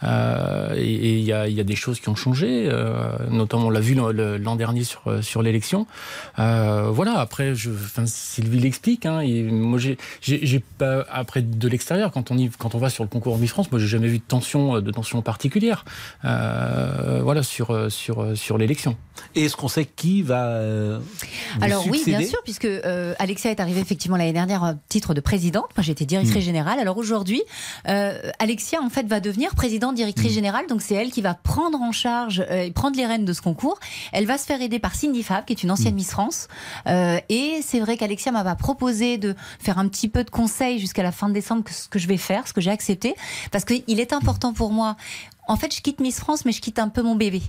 Euh, 0.05 0.75
et 0.77 1.19
il 1.19 1.25
y 1.25 1.33
a, 1.33 1.49
y 1.49 1.59
a 1.59 1.65
des 1.65 1.75
choses 1.77 2.01
qui 2.01 2.11
ont 2.11 2.15
changé. 2.17 2.69
euh, 2.69 3.13
notamment, 3.31 3.69
on 3.69 3.71
l'a 3.71 3.81
vu 3.81 3.95
l'an 3.95 4.57
dernier 4.57 4.85
sur 4.85 5.01
euh, 5.07 5.23
sur 5.23 5.41
l'élection. 5.43 5.87
Euh, 6.39 6.91
voilà. 6.91 7.19
Après, 7.19 7.55
je, 7.55 7.71
enfin, 7.71 8.05
Sylvie 8.05 8.61
l'explique. 8.61 9.07
Hein, 9.07 9.23
moi, 9.51 9.79
j'ai 9.79 10.65
pas 10.77 11.07
après 11.11 11.41
de 11.41 11.69
l'extérieur 11.69 12.11
quand 12.13 12.31
on 12.31 12.37
y 12.37 12.51
quand 12.51 12.75
on 12.75 12.79
va 12.79 12.91
sur 12.91 13.05
le 13.05 13.09
concours 13.09 13.39
Miss 13.39 13.53
France, 13.53 13.71
moi, 13.73 13.81
j'ai 13.81 13.87
jamais 13.87 14.09
vu 14.09 14.19
de 14.19 14.25
tension 14.27 14.81
de 14.81 14.91
tension 14.91 15.23
particulière. 15.23 15.87
Voilà 16.23 17.43
sur 17.43 17.91
sur 17.91 18.37
sur 18.37 18.59
l'élection. 18.59 18.97
Et 19.35 19.45
est-ce 19.45 19.57
qu'on 19.57 19.69
sait 19.69 19.85
qui 19.85 20.10
qui 20.11 20.23
va 20.23 20.47
euh, 20.47 20.99
vous 21.57 21.65
Alors 21.65 21.87
oui, 21.89 22.03
bien 22.05 22.23
sûr, 22.23 22.41
puisque 22.43 22.65
euh, 22.65 23.15
Alexia 23.19 23.51
est 23.51 23.61
arrivée 23.61 23.81
effectivement 23.81 24.17
l'année 24.17 24.33
dernière 24.33 24.65
à 24.65 24.75
titre 24.89 25.15
de 25.15 25.21
présidente. 25.21 25.69
Moi, 25.77 25.83
j'étais 25.83 26.05
directrice 26.05 26.43
Mm. 26.43 26.47
générale. 26.47 26.79
Alors 26.79 26.99
aujourd'hui, 26.99 27.43
euh, 27.89 28.31
Alexia 28.39 28.81
en 28.83 28.91
fait 28.91 29.07
va 29.07 29.21
devenir 29.21 29.55
présidente 29.55 29.95
directrice 29.95 30.33
générale. 30.33 30.67
Donc 30.69 30.83
c'est 30.83 30.95
elle 30.95 31.11
qui 31.11 31.23
va 31.23 31.35
prendre 31.35 31.81
en 31.81 31.93
charge 31.93 32.45
euh, 32.51 32.65
et 32.65 32.71
prendre 32.71 32.97
les 32.97 33.07
rênes 33.07 33.25
de 33.25 33.33
ce 33.33 33.41
concours. 33.41 33.79
Elle 34.13 34.27
va 34.27 34.39
se 34.39 34.47
faire 34.47 34.61
aider 34.61 34.79
par 34.79 34.95
Cindy 34.95 35.23
Fab, 35.23 35.45
qui 35.45 35.53
est 35.53 35.63
une 35.63 35.71
ancienne 35.71 35.95
Miss 35.95 36.11
France. 36.11 36.49
Euh, 36.87 37.19
et 37.29 37.61
c'est 37.63 37.81
vrai 37.81 37.97
qu'Alexia 37.97 38.33
m'a 38.33 38.55
proposé 38.57 39.19
de 39.19 39.35
faire 39.59 39.79
un 39.79 39.89
petit 39.89 40.09
peu 40.09 40.25
de 40.25 40.31
conseils 40.31 40.79
jusqu'à 40.79 41.03
la 41.03 41.13
fin 41.13 41.29
de 41.29 41.35
décembre, 41.35 41.65
que 41.65 41.73
ce 41.73 41.89
que 41.89 41.99
je 41.99 42.09
vais 42.09 42.17
faire, 42.17 42.49
ce 42.49 42.53
que 42.53 42.61
j'ai 42.61 42.71
accepté, 42.71 43.15
parce 43.53 43.65
qu'il 43.65 44.01
est 44.01 44.13
important 44.13 44.53
pour 44.53 44.71
moi. 44.71 44.97
En 45.51 45.57
fait, 45.57 45.75
je 45.75 45.81
quitte 45.83 45.99
Miss 45.99 46.21
France, 46.21 46.45
mais 46.45 46.53
je 46.53 46.61
quitte 46.61 46.79
un 46.79 46.89
peu 46.89 47.03
mon 47.03 47.17
bébé. 47.17 47.43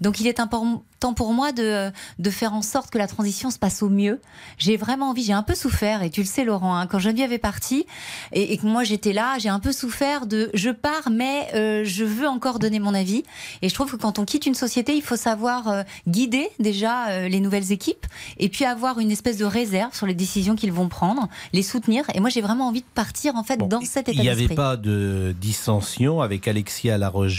Donc, 0.00 0.20
il 0.20 0.28
est 0.28 0.38
important 0.38 1.12
pour 1.16 1.32
moi 1.32 1.50
de, 1.50 1.90
de 2.18 2.30
faire 2.30 2.54
en 2.54 2.62
sorte 2.62 2.90
que 2.90 2.98
la 2.98 3.08
transition 3.08 3.50
se 3.50 3.58
passe 3.58 3.82
au 3.82 3.88
mieux. 3.88 4.20
J'ai 4.58 4.76
vraiment 4.76 5.10
envie, 5.10 5.24
j'ai 5.24 5.32
un 5.32 5.42
peu 5.42 5.56
souffert, 5.56 6.02
et 6.02 6.10
tu 6.10 6.20
le 6.20 6.26
sais, 6.26 6.44
Laurent, 6.44 6.76
hein, 6.76 6.86
quand 6.86 6.98
Geneviève 7.00 7.32
est 7.32 7.38
partie 7.38 7.86
et, 8.32 8.52
et 8.52 8.58
que 8.58 8.66
moi 8.66 8.84
j'étais 8.84 9.12
là, 9.12 9.38
j'ai 9.38 9.48
un 9.48 9.58
peu 9.58 9.72
souffert 9.72 10.26
de 10.26 10.50
je 10.54 10.70
pars, 10.70 11.10
mais 11.10 11.48
euh, 11.54 11.82
je 11.84 12.04
veux 12.04 12.28
encore 12.28 12.58
donner 12.58 12.78
mon 12.78 12.94
avis. 12.94 13.24
Et 13.62 13.68
je 13.68 13.74
trouve 13.74 13.90
que 13.90 13.96
quand 13.96 14.18
on 14.18 14.24
quitte 14.24 14.46
une 14.46 14.54
société, 14.54 14.94
il 14.94 15.02
faut 15.02 15.16
savoir 15.16 15.68
euh, 15.68 15.82
guider 16.06 16.48
déjà 16.58 17.08
euh, 17.08 17.28
les 17.28 17.40
nouvelles 17.40 17.72
équipes 17.72 18.06
et 18.38 18.48
puis 18.48 18.64
avoir 18.64 18.98
une 18.98 19.10
espèce 19.10 19.36
de 19.36 19.44
réserve 19.44 19.94
sur 19.94 20.06
les 20.06 20.14
décisions 20.14 20.54
qu'ils 20.56 20.72
vont 20.72 20.88
prendre, 20.88 21.28
les 21.52 21.62
soutenir. 21.62 22.04
Et 22.14 22.20
moi, 22.20 22.30
j'ai 22.30 22.40
vraiment 22.40 22.68
envie 22.68 22.82
de 22.82 22.86
partir 22.94 23.36
en 23.36 23.42
fait 23.42 23.56
dans 23.56 23.80
cet 23.80 24.08
état 24.08 24.18
Il 24.18 24.22
n'y 24.22 24.28
avait 24.28 24.48
pas 24.48 24.76
de 24.76 25.34
dissension 25.40 26.20
avec 26.20 26.46
Alexia 26.48 26.98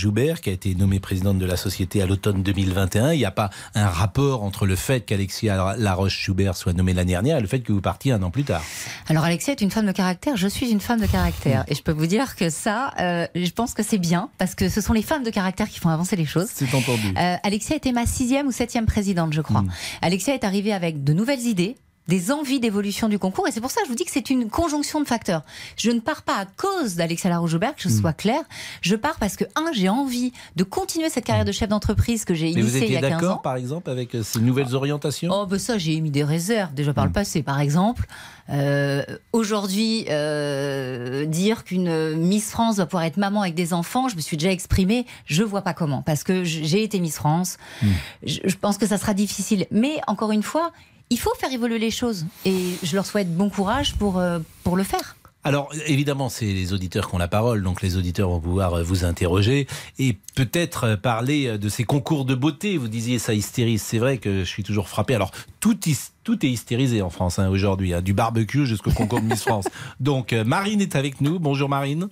Laroche-Joubert, 0.10 0.42
qui 0.42 0.50
a 0.50 0.54
été 0.54 0.76
nommée 0.76 1.00
présidente 1.00 1.38
de 1.38 1.46
la 1.46 1.56
société 1.56 2.02
à 2.02 2.06
l'automne 2.06 2.42
2021. 2.42 3.14
Il 3.14 3.18
n'y 3.18 3.26
a 3.26 3.32
pas 3.32 3.50
un 3.76 3.88
rapport 3.88 4.44
entre 4.44 4.66
le 4.66 4.76
fait 4.76 5.02
qu'Alexia 5.02 5.76
Laroche-Joubert 5.78 6.56
soit 6.56 6.74
nommée 6.74 6.94
l'année 6.94 7.12
dernière 7.12 7.38
et 7.38 7.42
le 7.42 7.48
fait 7.48 7.60
que 7.60 7.72
vous 7.72 7.82
partiez 7.82 8.12
un 8.12 8.24
an 8.24 8.32
plus 8.32 8.44
tard. 8.44 8.64
Alors 9.08 9.24
Alexia 9.24 9.54
est 9.54 9.62
une 9.62 9.72
femme 9.72 9.86
de 9.86 9.92
caractère, 9.92 10.36
je 10.36 10.48
suis 10.48 10.72
une 10.72 10.80
femme 10.80 11.00
de 11.00 11.06
caractère. 11.06 11.64
Et 11.68 11.76
je 11.76 11.84
peux 11.84 11.92
vous 11.92 12.08
dire 12.08 12.36
que 12.36 12.50
ça, 12.50 12.94
euh, 13.00 13.28
je 13.36 13.52
pense 13.52 13.74
que 13.74 13.84
c'est 13.84 13.98
bien, 13.98 14.30
parce 14.38 14.56
que 14.56 14.70
ce 14.70 14.82
sont 14.82 14.94
les 14.94 15.04
femmes 15.04 15.24
de 15.24 15.30
caractère 15.30 15.70
qui 15.70 15.80
font 15.80 15.90
avancer 15.90 16.16
les 16.16 16.26
choses. 16.26 16.48
C'est 16.54 16.74
entendu. 16.74 17.14
Euh, 17.18 17.36
Alexia 17.44 17.76
était 17.76 17.92
ma 17.92 18.06
sixième 18.06 18.48
ou 18.48 18.52
septième 18.52 18.86
présidente, 18.86 19.34
je 19.34 19.42
crois. 19.42 19.64
Alexia 20.02 20.34
est 20.34 20.44
arrivée 20.44 20.74
avec 20.74 21.04
de 21.04 21.14
nouvelles 21.14 21.42
idées 21.42 21.76
des 22.10 22.32
envies 22.32 22.60
d'évolution 22.60 23.08
du 23.08 23.18
concours 23.20 23.48
et 23.48 23.52
c'est 23.52 23.62
pour 23.62 23.72
ça 23.72 23.80
que 23.82 23.86
je 23.88 23.90
vous 23.92 23.96
dis 23.96 24.04
que 24.04 24.12
c'est 24.12 24.30
une 24.30 24.50
conjonction 24.50 25.00
de 25.00 25.06
facteurs. 25.06 25.44
Je 25.78 25.92
ne 25.92 26.00
pars 26.00 26.24
pas 26.24 26.36
à 26.38 26.46
cause 26.46 26.96
d'Alexia 26.96 27.30
Larouche-Joubert, 27.30 27.76
que 27.76 27.82
je 27.84 27.90
sois 27.90 28.12
claire. 28.14 28.42
Je 28.82 28.96
pars 28.96 29.16
parce 29.20 29.36
que, 29.38 29.46
un, 29.56 29.72
j'ai 29.74 29.88
envie 29.90 30.34
de 30.58 30.64
continuer 30.64 31.10
cette 31.10 31.24
carrière 31.26 31.46
de 31.46 31.52
chef 31.54 31.70
d'entreprise 31.70 32.26
que 32.26 32.34
j'ai 32.34 32.50
initiée 32.50 32.88
il 32.88 32.94
y 32.94 32.98
a 32.98 33.02
15 33.02 33.12
ans. 33.14 33.20
d'accord, 33.22 33.42
par 33.44 33.56
exemple, 33.56 33.90
avec 33.90 34.16
euh, 34.16 34.24
ces 34.24 34.40
nouvelles 34.40 34.76
orientations? 34.76 35.32
Oh, 35.32 35.46
ben 35.46 35.60
ça, 35.60 35.78
j'ai 35.78 35.94
émis 35.94 36.10
des 36.12 36.24
réserves 36.24 36.74
déjà 36.74 36.92
Hmm. 36.92 36.96
par 36.96 37.06
le 37.06 37.12
passé. 37.12 37.44
Par 37.44 37.60
exemple, 37.62 38.08
euh, 38.50 39.04
aujourd'hui, 39.32 40.06
euh, 40.10 41.26
dire 41.26 41.64
qu'une 41.64 42.16
Miss 42.16 42.50
France 42.50 42.78
va 42.78 42.86
pouvoir 42.88 43.04
être 43.04 43.18
maman 43.18 43.44
avec 43.44 43.54
des 43.54 43.74
enfants, 43.74 44.10
je 44.10 44.16
me 44.16 44.22
suis 44.22 44.36
déjà 44.38 44.52
exprimée, 44.52 45.06
je 45.26 45.44
vois 45.44 45.62
pas 45.62 45.74
comment. 45.76 46.02
Parce 46.02 46.24
que 46.24 46.44
j'ai 46.44 46.82
été 46.84 47.00
Miss 47.00 47.16
France, 47.16 47.58
Hmm. 47.84 47.88
je, 48.26 48.40
je 48.46 48.56
pense 48.56 48.78
que 48.80 48.88
ça 48.88 48.98
sera 48.98 49.14
difficile. 49.14 49.68
Mais 49.70 49.98
encore 50.08 50.32
une 50.32 50.42
fois, 50.44 50.72
il 51.10 51.20
faut 51.20 51.34
faire 51.36 51.52
évoluer 51.52 51.80
les 51.80 51.92
choses. 51.92 52.26
Et 52.46 52.76
je 52.84 52.96
leur 52.96 53.06
souhaite 53.06 53.36
bon 53.36 53.50
courage 53.50 53.96
pour, 53.96 54.20
euh, 54.20 54.40
pour 54.64 54.78
le 54.78 54.84
faire. 54.84 55.16
Alors, 55.46 55.72
évidemment, 55.88 56.28
c'est 56.28 56.46
les 56.46 56.74
auditeurs 56.74 57.08
qui 57.10 57.16
ont 57.16 57.18
la 57.18 57.30
parole, 57.30 57.64
donc 57.64 57.82
les 57.82 57.96
auditeurs 57.96 58.30
vont 58.30 58.42
pouvoir 58.42 58.74
euh, 58.74 58.84
vous 58.84 59.06
interroger 59.06 59.68
et 59.98 60.18
peut-être 60.36 60.84
euh, 60.84 60.98
parler 60.98 61.58
de 61.58 61.70
ces 61.70 61.86
concours 61.86 62.26
de 62.26 62.36
beauté. 62.36 62.78
Vous 62.78 62.90
disiez 62.90 63.20
ça 63.20 63.34
hystérise. 63.34 63.82
C'est 63.82 64.00
vrai 64.00 64.18
que 64.18 64.40
je 64.40 64.50
suis 64.50 64.64
toujours 64.64 64.90
frappé. 64.90 65.16
Alors, 65.16 65.32
tout, 65.62 65.80
tout 66.24 66.46
est 66.46 66.50
hystérisé 66.50 67.02
en 67.02 67.10
France 67.10 67.40
hein, 67.40 67.48
aujourd'hui, 67.50 67.94
hein, 67.94 68.02
du 68.02 68.14
barbecue 68.14 68.66
jusqu'au 68.66 68.92
concours 68.92 69.22
de 69.22 69.28
Miss 69.28 69.44
France. 69.44 69.66
Donc, 70.00 70.34
Marine 70.34 70.82
est 70.82 70.96
avec 70.96 71.22
nous. 71.22 71.40
Bonjour 71.40 71.70
Marine. 71.70 72.10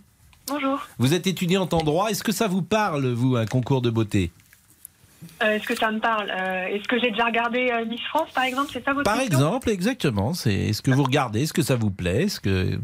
Bonjour. 0.48 0.80
Vous 0.98 1.14
êtes 1.14 1.28
étudiante 1.28 1.74
en 1.74 1.84
droit. 1.84 2.10
Est-ce 2.10 2.24
que 2.24 2.32
ça 2.32 2.48
vous 2.48 2.62
parle, 2.62 3.12
vous, 3.12 3.36
un 3.36 3.46
concours 3.46 3.82
de 3.82 3.90
beauté? 3.90 4.32
Euh, 5.44 5.56
Est-ce 5.56 5.68
que 5.68 5.76
ça 5.76 5.92
me 5.92 6.00
parle 6.00 6.30
Euh, 6.32 6.68
Est-ce 6.68 6.88
que 6.88 7.00
j'ai 7.00 7.12
déjà 7.12 7.26
regardé 7.26 7.70
euh, 7.72 7.86
Miss 7.86 8.02
France, 8.10 8.30
par 8.34 8.44
exemple? 8.44 8.70
C'est 8.72 8.84
ça 8.84 8.94
votre 8.94 9.10
Par 9.10 9.20
exemple, 9.20 9.70
exactement. 9.70 10.34
C'est 10.34 10.54
est-ce 10.54 10.82
que 10.82 10.92
vous 10.92 11.04
regardez? 11.04 11.44
Est-ce 11.44 11.54
que 11.54 11.62
ça 11.62 11.76
vous 11.76 11.92
plaît? 11.92 12.24
Est-ce 12.24 12.40
que 12.40 12.80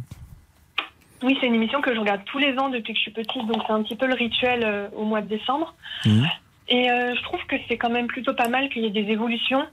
Oui, 1.23 1.37
c'est 1.39 1.47
une 1.47 1.55
émission 1.55 1.81
que 1.81 1.93
je 1.93 1.99
regarde 1.99 2.21
tous 2.25 2.37
les 2.39 2.57
ans 2.57 2.69
depuis 2.69 2.93
que 2.93 2.97
je 2.99 3.03
suis 3.03 3.11
petite, 3.11 3.45
donc 3.47 3.63
c'est 3.65 3.73
un 3.73 3.83
petit 3.83 3.95
peu 3.95 4.07
le 4.07 4.13
rituel 4.13 4.89
au 4.95 5.03
mois 5.05 5.21
de 5.21 5.27
décembre. 5.27 5.73
Mhm. 6.05 6.27
Et 6.69 6.87
je 6.87 7.23
trouve 7.23 7.39
que 7.47 7.55
c'est 7.67 7.77
quand 7.77 7.89
même 7.89 8.07
plutôt 8.07 8.33
pas 8.33 8.47
mal 8.47 8.69
qu'il 8.69 8.83
y 8.83 8.85
ait 8.85 9.03
des 9.03 9.11
évolutions, 9.11 9.65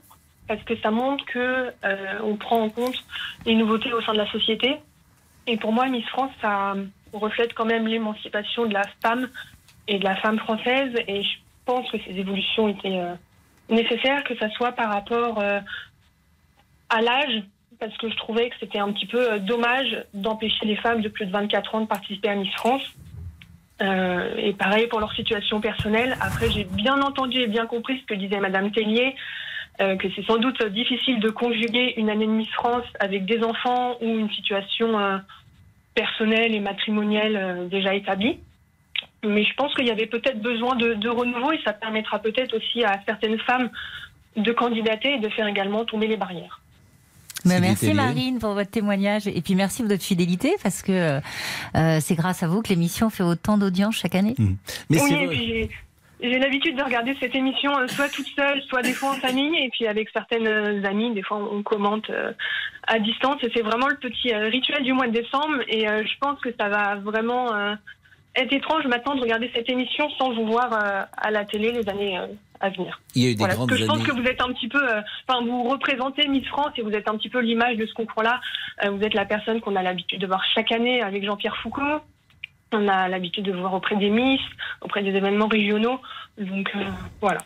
parce 0.47 0.61
que 0.63 0.75
ça 0.81 0.91
montre 0.91 1.25
que 1.25 1.71
on 2.23 2.35
prend 2.35 2.61
en 2.61 2.69
compte 2.69 2.95
les 3.45 3.55
nouveautés 3.55 3.91
au 3.93 4.01
sein 4.01 4.13
de 4.13 4.17
la 4.17 4.31
société. 4.31 4.77
Et 5.47 5.57
pour 5.57 5.71
moi, 5.73 5.87
Miss 5.87 6.05
France, 6.09 6.31
ça 6.41 6.75
reflète 7.13 7.53
quand 7.53 7.65
même 7.65 7.87
l'émancipation 7.87 8.65
de 8.65 8.73
la 8.73 8.83
femme 9.03 9.27
et 9.87 9.99
de 9.99 10.03
la 10.03 10.15
femme 10.15 10.39
française. 10.39 10.93
Et 11.07 11.23
je 11.23 11.29
pense 11.65 11.89
que 11.91 11.97
ces 12.05 12.11
évolutions 12.11 12.67
étaient 12.67 12.99
euh, 12.99 13.15
nécessaires, 13.69 14.23
que 14.23 14.35
ça 14.37 14.49
soit 14.51 14.71
par 14.73 14.91
rapport 14.91 15.39
euh, 15.39 15.59
à 16.89 17.01
l'âge, 17.01 17.43
parce 17.79 17.95
que 17.97 18.09
je 18.09 18.15
trouvais 18.15 18.49
que 18.49 18.55
c'était 18.59 18.79
un 18.79 18.91
petit 18.91 19.05
peu 19.05 19.33
euh, 19.33 19.39
dommage 19.39 20.05
d'empêcher 20.13 20.65
les 20.65 20.75
femmes 20.75 21.01
de 21.01 21.09
plus 21.09 21.25
de 21.25 21.31
24 21.31 21.75
ans 21.75 21.81
de 21.81 21.87
participer 21.87 22.29
à 22.29 22.35
Miss 22.35 22.53
France. 22.53 22.83
Et 24.37 24.53
pareil 24.53 24.85
pour 24.85 24.99
leur 24.99 25.11
situation 25.13 25.59
personnelle. 25.59 26.15
Après, 26.21 26.51
j'ai 26.51 26.65
bien 26.65 27.01
entendu 27.01 27.39
et 27.39 27.47
bien 27.47 27.65
compris 27.65 27.99
ce 27.99 28.05
que 28.05 28.13
disait 28.13 28.39
Madame 28.39 28.71
Tellier, 28.71 29.15
que 29.79 30.07
c'est 30.15 30.23
sans 30.27 30.37
doute 30.37 30.63
difficile 30.67 31.19
de 31.19 31.31
conjuguer 31.31 31.95
une 31.97 32.11
année 32.11 32.27
de 32.27 32.31
Miss 32.31 32.51
France 32.51 32.85
avec 32.99 33.25
des 33.25 33.43
enfants 33.43 33.97
ou 33.99 34.05
une 34.05 34.29
situation 34.29 35.19
personnelle 35.95 36.53
et 36.53 36.59
matrimoniale 36.59 37.69
déjà 37.71 37.95
établie. 37.95 38.37
Mais 39.23 39.43
je 39.43 39.53
pense 39.55 39.73
qu'il 39.75 39.85
y 39.85 39.91
avait 39.91 40.07
peut-être 40.07 40.41
besoin 40.41 40.75
de, 40.75 40.93
de 40.95 41.09
renouveau 41.09 41.51
et 41.51 41.59
ça 41.63 41.73
permettra 41.73 42.19
peut-être 42.19 42.55
aussi 42.55 42.83
à 42.83 42.99
certaines 43.05 43.37
femmes 43.39 43.69
de 44.35 44.51
candidater 44.51 45.13
et 45.15 45.19
de 45.19 45.29
faire 45.29 45.47
également 45.47 45.85
tomber 45.85 46.07
les 46.07 46.17
barrières. 46.17 46.59
Mais 47.45 47.55
Sylvie 47.55 47.67
merci. 47.67 47.93
Marine 47.93 48.39
pour 48.39 48.53
votre 48.53 48.69
témoignage 48.69 49.27
et 49.27 49.41
puis 49.41 49.55
merci 49.55 49.81
pour 49.81 49.89
votre 49.91 50.03
fidélité 50.03 50.53
parce 50.61 50.81
que 50.81 51.19
euh, 51.75 51.99
c'est 51.99 52.15
grâce 52.15 52.43
à 52.43 52.47
vous 52.47 52.61
que 52.61 52.69
l'émission 52.69 53.09
fait 53.09 53.23
autant 53.23 53.57
d'audience 53.57 53.95
chaque 53.97 54.15
année. 54.15 54.35
Mais 54.89 55.01
oui, 55.01 55.69
j'ai- 56.21 56.37
l'habitude 56.39 56.77
de 56.77 56.83
regarder 56.83 57.15
cette 57.19 57.33
émission 57.33 57.75
euh, 57.79 57.87
soit 57.87 58.09
toute 58.09 58.27
seule, 58.35 58.61
soit 58.69 58.83
des 58.83 58.93
fois 58.93 59.11
en 59.11 59.15
famille, 59.15 59.55
et 59.57 59.69
puis 59.69 59.87
avec 59.87 60.09
certaines 60.13 60.45
euh, 60.45 60.83
amies, 60.85 61.13
des 61.15 61.23
fois 61.23 61.37
on 61.51 61.63
commente 61.63 62.11
à 62.87 62.99
distance. 62.99 63.37
Et 63.43 63.51
c'est 63.55 63.63
vraiment 63.63 63.87
le 63.87 63.97
petit 63.97 64.33
rituel 64.33 64.83
du 64.83 64.93
mois 64.93 65.07
de 65.07 65.13
décembre. 65.13 65.61
Et 65.67 65.87
je 65.87 66.17
pense 66.19 66.39
que 66.41 66.49
ça 66.59 66.69
va 66.69 66.95
vraiment 66.95 67.47
être 68.35 68.53
étrange 68.53 68.85
maintenant 68.85 69.15
de 69.15 69.21
regarder 69.21 69.51
cette 69.53 69.69
émission 69.69 70.09
sans 70.17 70.33
vous 70.33 70.45
voir 70.45 70.71
euh, 70.73 71.03
à 71.17 71.31
la 71.31 71.45
télé 71.45 71.71
les 71.71 71.87
années 71.89 72.17
euh, 72.17 72.27
à 72.61 72.69
venir. 72.69 73.01
Il 73.15 73.23
y 73.23 73.27
a 73.27 73.29
eu 73.29 73.35
des 73.35 73.39
Voilà, 73.39 73.55
parce 73.55 73.67
que 73.67 73.75
je 73.75 73.85
pense 73.85 74.03
que 74.03 74.11
vous 74.11 74.25
êtes 74.27 74.41
un 74.41 74.53
petit 74.53 74.67
peu, 74.67 74.81
euh, 74.81 75.01
enfin 75.27 75.43
vous 75.43 75.63
représentez 75.63 76.27
Miss 76.27 76.45
France 76.47 76.71
et 76.77 76.81
vous 76.81 76.91
êtes 76.91 77.09
un 77.09 77.17
petit 77.17 77.29
peu 77.29 77.39
l'image 77.39 77.77
de 77.77 77.85
ce 77.85 77.93
concours-là. 77.93 78.39
Euh, 78.83 78.91
vous 78.91 79.03
êtes 79.03 79.13
la 79.13 79.25
personne 79.25 79.59
qu'on 79.59 79.75
a 79.75 79.83
l'habitude 79.83 80.21
de 80.21 80.27
voir 80.27 80.43
chaque 80.53 80.71
année 80.71 81.01
avec 81.01 81.25
Jean-Pierre 81.25 81.57
Foucault. 81.57 82.01
On 82.73 82.87
a 82.87 83.09
l'habitude 83.09 83.43
de 83.43 83.51
vous 83.51 83.59
voir 83.59 83.73
auprès 83.73 83.97
des 83.97 84.09
Miss, 84.09 84.39
auprès 84.81 85.03
des 85.03 85.09
événements 85.09 85.47
régionaux. 85.47 85.99
Donc 86.37 86.69
euh, 86.75 86.85
voilà. 87.19 87.39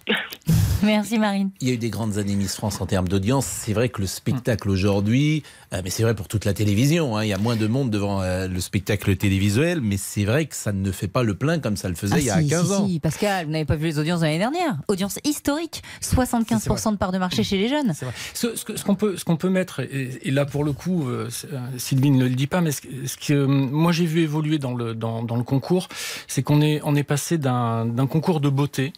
Merci 0.84 1.18
Marine. 1.18 1.50
Il 1.62 1.70
y 1.70 1.72
a 1.72 1.74
eu 1.74 1.78
des 1.78 1.90
grandes 1.90 2.18
années 2.20 2.36
Miss 2.36 2.56
France 2.56 2.80
en 2.80 2.86
termes 2.86 3.08
d'audience. 3.08 3.46
C'est 3.46 3.74
vrai 3.74 3.90
que 3.90 4.02
le 4.02 4.08
spectacle 4.08 4.70
aujourd'hui, 4.70 5.42
mais 5.84 5.89
c'est 5.89 6.03
vrai 6.03 6.13
pour 6.15 6.28
toute 6.28 6.45
la 6.45 6.53
télévision, 6.53 7.17
hein, 7.17 7.23
il 7.23 7.30
y 7.30 7.34
a 7.34 7.38
moins 7.38 7.55
de 7.55 7.67
monde 7.67 7.89
devant 7.89 8.21
euh, 8.21 8.47
le 8.47 8.59
spectacle 8.59 9.15
télévisuel, 9.15 9.82
mais 9.82 9.97
c'est 9.97 10.23
vrai 10.26 10.45
que 10.45 10.55
ça 10.55 10.71
ne 10.71 10.91
fait 10.91 11.07
pas 11.07 11.23
le 11.23 11.36
plein 11.36 11.59
comme 11.59 11.78
ça 11.78 11.89
le 11.89 11.95
faisait 11.95 12.15
Ah 12.15 12.19
il 12.19 12.26
y 12.26 12.30
a 12.30 12.41
si, 12.41 12.47
15 12.49 12.65
si, 12.67 12.73
ans. 12.73 12.88
si. 12.88 12.99
Pascal, 12.99 13.45
vous 13.45 13.51
n'avez 13.51 13.65
pas 13.65 13.76
vu 13.76 13.86
les 13.88 13.99
audiences 13.99 14.19
de 14.21 14.26
l'année 14.26 14.38
dernière 14.38 14.78
Audience 14.88 15.19
historique, 15.23 15.82
75% 16.01 16.91
de 16.93 16.97
part 16.97 17.11
de 17.11 17.17
marché 17.17 17.43
chez 17.43 17.57
les 17.57 17.67
jeunes. 17.67 17.93
Ce, 18.34 18.55
ce 18.55 18.76
ce 18.76 18.84
qu'on 18.84 18.95
peut, 18.95 19.17
ce 19.17 19.26
qu'on 19.26 19.38
peut 19.38 19.49
mettre, 19.49 19.80
et, 19.82 20.19
et 20.23 20.32
là 20.32 20.45
pour 20.45 20.63
le 20.63 20.73
coup, 20.73 21.07
euh, 21.07 21.30
euh, 21.53 21.59
Sylvie 21.78 22.11
ne 22.11 22.23
le 22.26 22.36
dit 22.36 22.47
pas, 22.47 22.61
mais 22.61 22.71
ce, 22.71 22.82
que- 22.82 22.88
ce 23.07 23.17
que 23.17 23.34
euh, 23.34 23.47
moi 23.47 23.91
j'ai 23.91 24.05
vu 24.05 24.21
évoluer 24.21 24.57
dans 24.59 24.73
le, 24.73 24.93
dans, 24.95 25.23
dans 25.23 25.36
le 25.36 25.43
concours, 25.43 25.88
c'est 26.28 26.43
qu'on 26.43 26.61
est, 26.61 26.82
on 26.84 26.95
est 26.95 27.03
passé 27.03 27.38
d'un 27.38 28.07
concours 28.09 28.39
de 28.39 28.49
beauté. 28.49 28.93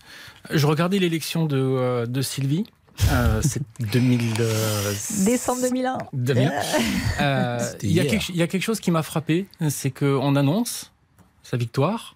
Je 0.52 0.66
regardais 0.66 1.00
l'élection 1.00 1.46
de, 1.46 1.58
euh, 1.58 2.06
de 2.06 2.22
Sylvie. 2.22 2.64
Euh, 3.12 3.42
c'est 3.44 3.62
2000. 3.80 4.34
euh, 4.40 4.94
Décembre 5.26 5.62
2001. 5.62 5.98
2000. 6.14 6.52
Euh, 7.22 7.60
Il 7.82 7.92
y, 7.92 8.00
a 8.00 8.06
quelque- 8.06 8.30
il 8.30 8.36
y 8.36 8.42
a 8.44 8.48
quelque 8.48 8.62
chose 8.64 8.80
qui 8.80 8.92
m'a 8.92 9.02
frappé, 9.02 9.48
c'est 9.70 9.90
qu'on 9.92 10.36
annonce 10.36 10.92
sa 11.44 11.58
victoire, 11.58 12.16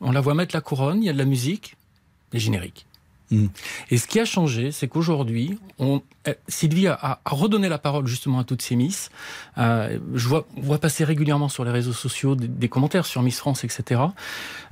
on 0.00 0.12
la 0.12 0.20
voit 0.20 0.34
mettre 0.34 0.54
la 0.54 0.60
couronne, 0.60 1.02
il 1.02 1.06
y 1.06 1.08
a 1.08 1.12
de 1.14 1.18
la 1.18 1.24
musique, 1.24 1.76
les 2.32 2.38
génériques. 2.40 2.86
Mm. 3.30 3.46
Et 3.90 3.98
ce 3.98 4.06
qui 4.06 4.20
a 4.20 4.24
changé, 4.24 4.70
c'est 4.72 4.88
qu'aujourd'hui, 4.88 5.58
on, 5.78 6.02
euh, 6.28 6.34
Sylvie 6.48 6.86
a, 6.86 6.98
a, 7.02 7.20
redonné 7.26 7.68
la 7.68 7.78
parole 7.78 8.06
justement 8.06 8.38
à 8.38 8.44
toutes 8.44 8.62
ces 8.62 8.76
Miss. 8.76 9.10
Euh, 9.58 9.98
je 10.14 10.28
vois, 10.28 10.46
on 10.56 10.60
voit 10.60 10.78
passer 10.78 11.04
régulièrement 11.04 11.48
sur 11.48 11.64
les 11.64 11.70
réseaux 11.70 11.92
sociaux 11.92 12.36
des, 12.36 12.48
des 12.48 12.68
commentaires 12.68 13.06
sur 13.06 13.22
Miss 13.22 13.38
France, 13.38 13.64
etc. 13.64 14.00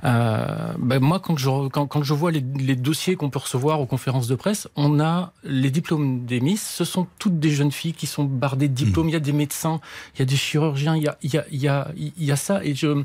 Euh, 0.03 0.73
ben 0.79 0.99
moi, 0.99 1.19
quand 1.19 1.37
je, 1.37 1.67
quand, 1.67 1.87
quand 1.87 2.03
je 2.03 2.13
vois 2.13 2.31
les, 2.31 2.43
les 2.59 2.75
dossiers 2.75 3.15
qu'on 3.15 3.29
peut 3.29 3.39
recevoir 3.39 3.81
aux 3.81 3.85
conférences 3.85 4.27
de 4.27 4.35
presse, 4.35 4.67
on 4.75 4.99
a 4.99 5.33
les 5.43 5.71
diplômes 5.71 6.25
des 6.25 6.39
Miss. 6.39 6.65
Ce 6.65 6.85
sont 6.85 7.07
toutes 7.19 7.39
des 7.39 7.51
jeunes 7.51 7.71
filles 7.71 7.93
qui 7.93 8.07
sont 8.07 8.23
bardées 8.23 8.69
de 8.69 8.73
diplômes. 8.73 9.07
Mm. 9.07 9.09
Il 9.09 9.13
y 9.13 9.17
a 9.17 9.21
des 9.21 9.33
médecins, 9.33 9.81
il 10.15 10.19
y 10.19 10.21
a 10.21 10.25
des 10.25 10.37
chirurgiens, 10.37 10.95
il 10.95 11.03
y 11.03 11.07
a, 11.07 11.17
il 11.21 11.33
y 11.33 11.37
a, 11.37 11.45
il 11.51 11.61
y 11.61 11.67
a, 11.67 11.91
il 11.95 12.23
y 12.23 12.31
a 12.31 12.35
ça. 12.35 12.63
Et 12.63 12.73
je 12.73 13.03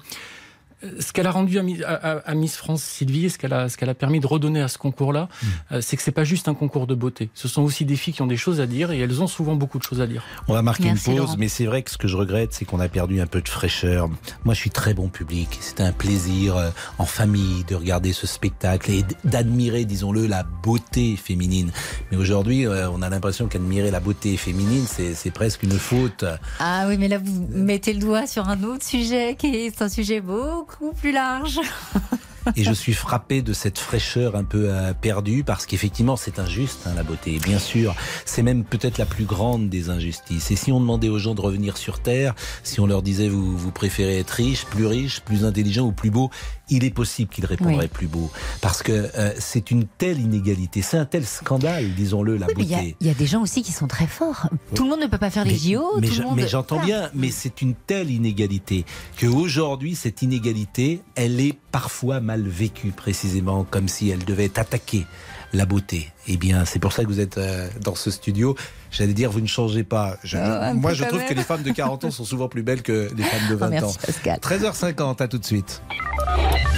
ce 0.99 1.13
qu'elle 1.13 1.27
a 1.27 1.31
rendu 1.31 1.59
à, 1.59 1.63
à, 1.93 2.11
à, 2.19 2.35
Miss 2.35 2.57
France 2.57 2.83
Sylvie, 2.83 3.29
ce 3.29 3.39
qu'elle 3.39 3.53
a, 3.53 3.69
ce 3.69 3.77
qu'elle 3.77 3.91
a 3.91 3.95
permis 3.95 4.21
de 4.21 4.27
redonner 4.27 4.63
à 4.63 4.69
ce 4.69 4.79
concours-là, 4.79 5.29
mmh. 5.31 5.47
euh, 5.73 5.81
c'est 5.81 5.97
que 5.97 6.03
c'est 6.03 6.11
pas 6.11 6.25
juste 6.25 6.49
un 6.49 6.55
concours 6.55 6.87
de 6.87 6.95
beauté. 6.95 7.31
Ce 7.35 7.49
sont 7.49 7.63
aussi 7.63 7.85
des 7.85 7.97
filles 7.97 8.15
qui 8.15 8.23
ont 8.23 8.27
des 8.27 8.37
choses 8.39 8.61
à 8.61 8.67
dire 8.67 8.91
et 8.91 8.99
elles 8.99 9.23
ont 9.23 9.27
souvent 9.27 9.57
beaucoup 9.57 9.79
de 9.79 9.83
choses 9.83 10.01
à 10.01 10.07
dire. 10.07 10.23
On 10.49 10.55
va 10.55 10.63
marquer 10.63 10.85
Merci 10.85 11.11
une 11.11 11.17
pause, 11.17 11.27
Laurent. 11.27 11.37
mais 11.39 11.49
c'est 11.49 11.67
vrai 11.67 11.83
que 11.83 11.91
ce 11.91 11.99
que 11.99 12.09
je 12.09 12.17
regrette, 12.17 12.55
c'est 12.55 12.65
qu'on 12.65 12.81
a 12.81 12.89
perdu 12.89 13.21
un 13.21 13.27
peu 13.27 13.43
de 13.43 13.49
fraîcheur. 13.49 14.09
Moi, 14.45 14.55
je 14.55 14.61
suis 14.61 14.71
très 14.71 14.95
bon 14.95 15.09
public. 15.09 15.59
C'était 15.61 15.83
un 15.83 15.93
plaisir 15.93 16.57
euh, 16.57 16.71
en 16.99 17.05
famille 17.05 17.65
de 17.65 17.75
regarder 17.75 18.13
ce 18.13 18.27
spectacle 18.27 18.91
et 18.91 19.05
d'admirer, 19.25 19.85
disons-le, 19.85 20.27
la 20.27 20.45
beauté 20.45 21.17
féminine. 21.17 21.73
Mais 22.11 22.17
aujourd'hui, 22.17 22.67
euh, 22.67 22.89
on 22.91 23.03
a 23.03 23.11
l'impression 23.11 23.49
qu'admirer 23.49 23.91
la 23.91 24.01
beauté 24.01 24.37
féminine, 24.37 24.87
c'est 24.87 25.31
presque 25.31 25.63
une 25.63 25.79
faute. 25.79 26.25
Ah 26.59 26.87
oui, 26.89 26.97
mais 26.97 27.09
là, 27.09 27.19
vous 27.19 27.47
mettez 27.51 27.93
le 27.93 28.01
doigt 28.01 28.27
sur 28.27 28.49
un 28.49 28.63
autre 28.63 28.85
sujet 28.85 29.37
qui 29.39 29.55
est 29.55 29.83
un 29.83 29.89
sujet 29.89 30.21
beau 30.21 30.67
plus 30.97 31.13
large. 31.13 31.61
Et 32.57 32.65
je 32.65 32.73
suis 32.73 32.95
frappé 32.95 33.43
de 33.43 33.53
cette 33.53 33.79
fraîcheur 33.79 34.35
un 34.35 34.45
peu 34.45 34.71
euh, 34.71 34.95
perdue 34.95 35.45
parce 35.45 35.67
qu'effectivement 35.67 36.17
c'est 36.17 36.39
injuste 36.39 36.87
hein, 36.87 36.93
la 36.97 37.03
beauté. 37.03 37.39
Bien 37.39 37.59
sûr, 37.59 37.95
c'est 38.25 38.43
même 38.43 38.65
peut-être 38.65 38.99
la 38.99 39.05
plus 39.05 39.25
grande 39.25 39.69
des 39.69 39.91
injustices. 39.91 40.51
Et 40.51 40.57
si 40.57 40.73
on 40.73 40.81
demandait 40.81 41.11
aux 41.11 41.19
gens 41.19 41.35
de 41.35 41.41
revenir 41.41 41.77
sur 41.77 42.01
Terre, 42.01 42.35
si 42.63 42.81
on 42.81 42.87
leur 42.87 43.03
disait 43.03 43.29
vous 43.29 43.71
préférez 43.73 44.21
être 44.21 44.31
riche, 44.31 44.65
plus 44.65 44.87
riche, 44.87 45.21
plus 45.21 45.45
intelligent 45.45 45.87
ou 45.87 45.93
plus 45.93 46.11
beau, 46.11 46.31
il 46.71 46.85
est 46.85 46.91
possible 46.91 47.31
qu'ils 47.31 47.47
répondraient 47.47 47.85
oui. 47.85 47.89
plus 47.89 48.07
beau. 48.07 48.31
Parce 48.61 48.83
que 48.83 48.93
euh, 48.93 49.33
c'est 49.39 49.71
une 49.71 49.85
telle 49.85 50.21
inégalité, 50.21 50.83
c'est 50.83 50.97
un 50.97 51.05
tel 51.05 51.27
scandale, 51.27 51.95
disons-le, 51.95 52.37
la 52.37 52.47
oui, 52.47 52.55
beauté. 52.55 52.97
Il 53.01 53.07
y, 53.07 53.11
y, 53.11 53.13
a 53.13 53.15
des 53.15 53.27
gens 53.27 53.43
aussi 53.43 53.63
qui 53.63 53.73
sont 53.73 53.87
très 53.87 54.07
forts. 54.07 54.49
Tout 54.75 54.85
le 54.85 54.91
monde 54.91 55.01
ne 55.01 55.07
peut 55.07 55.19
pas 55.19 55.31
faire 55.31 55.45
les 55.45 55.57
JO. 55.57 56.01
Mais 56.35 56.49
j'entends 56.49 56.81
bien, 56.81 57.11
mais 57.15 57.31
c'est 57.31 57.61
une 57.61 57.75
telle 57.75 58.11
inégalité 58.11 58.85
qu'aujourd'hui, 59.19 59.95
cette 59.95 60.23
inégalité, 60.23 61.03
elle 61.15 61.41
est 61.41 61.59
parfois 61.73 62.21
mal 62.21 62.43
vécue, 62.43 62.91
précisément 62.91 63.65
comme 63.65 63.89
si 63.89 64.11
elle 64.11 64.25
devait 64.25 64.59
attaquer 64.59 65.07
la 65.53 65.67
beauté. 65.67 66.09
Eh 66.29 66.37
bien, 66.37 66.65
c'est 66.65 66.79
pour 66.79 66.93
ça 66.93 67.03
que 67.03 67.09
vous 67.09 67.21
êtes 67.21 67.39
euh, 67.39 67.69
dans 67.83 67.95
ce 67.95 68.11
studio. 68.11 68.57
J'allais 68.91 69.13
dire, 69.13 69.31
vous 69.31 69.41
ne 69.41 69.47
changez 69.47 69.85
pas. 69.85 70.17
Je, 70.25 70.37
Ah, 70.37 70.75
moi, 70.75 70.93
je 70.95 71.05
trouve 71.05 71.21
même. 71.21 71.29
que 71.29 71.35
les 71.35 71.43
femmes 71.43 71.63
de 71.63 71.71
40 71.71 72.05
ans 72.07 72.11
sont 72.11 72.25
souvent 72.25 72.49
plus 72.49 72.63
belles 72.63 72.83
que 72.83 73.11
les 73.17 73.23
femmes 73.23 73.49
de 73.49 73.55
20 73.55 73.67
oh, 73.67 73.71
merci, 73.71 73.87
ans. 73.87 74.01
Pascal. 74.07 74.39
13h50, 74.39 75.23
à 75.23 75.29
tout 75.29 75.39
de 75.39 75.45
suite. 75.45 75.83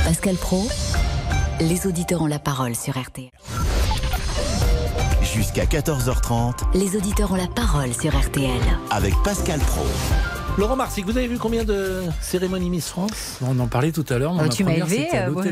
Pascal 0.04 0.36
Pro, 0.36 0.68
les 1.60 1.86
auditeurs 1.86 2.22
ont 2.22 2.26
la 2.26 2.38
parole 2.38 2.74
sur 2.74 2.98
RTL. 3.00 3.30
Jusqu'à 5.22 5.64
14h30, 5.64 6.54
les 6.74 6.96
auditeurs 6.96 7.32
ont 7.32 7.36
la 7.36 7.46
parole 7.46 7.92
sur 7.94 8.14
RTL. 8.14 8.50
Avec 8.90 9.14
Pascal 9.24 9.60
Pro. 9.60 9.86
Laurent 10.58 10.76
Marsic, 10.76 11.06
vous 11.06 11.16
avez 11.16 11.28
vu 11.28 11.38
combien 11.38 11.64
de 11.64 12.02
cérémonies 12.20 12.68
Miss 12.68 12.88
France? 12.88 13.38
On 13.40 13.58
en 13.58 13.68
parlait 13.68 13.92
tout 13.92 14.04
à 14.10 14.18
l'heure. 14.18 14.36
Oh, 14.38 14.48
tu 14.48 14.64
m'as 14.64 14.72
élevé. 14.72 15.08
Euh, 15.14 15.30
bon, 15.30 15.42
je... 15.42 15.48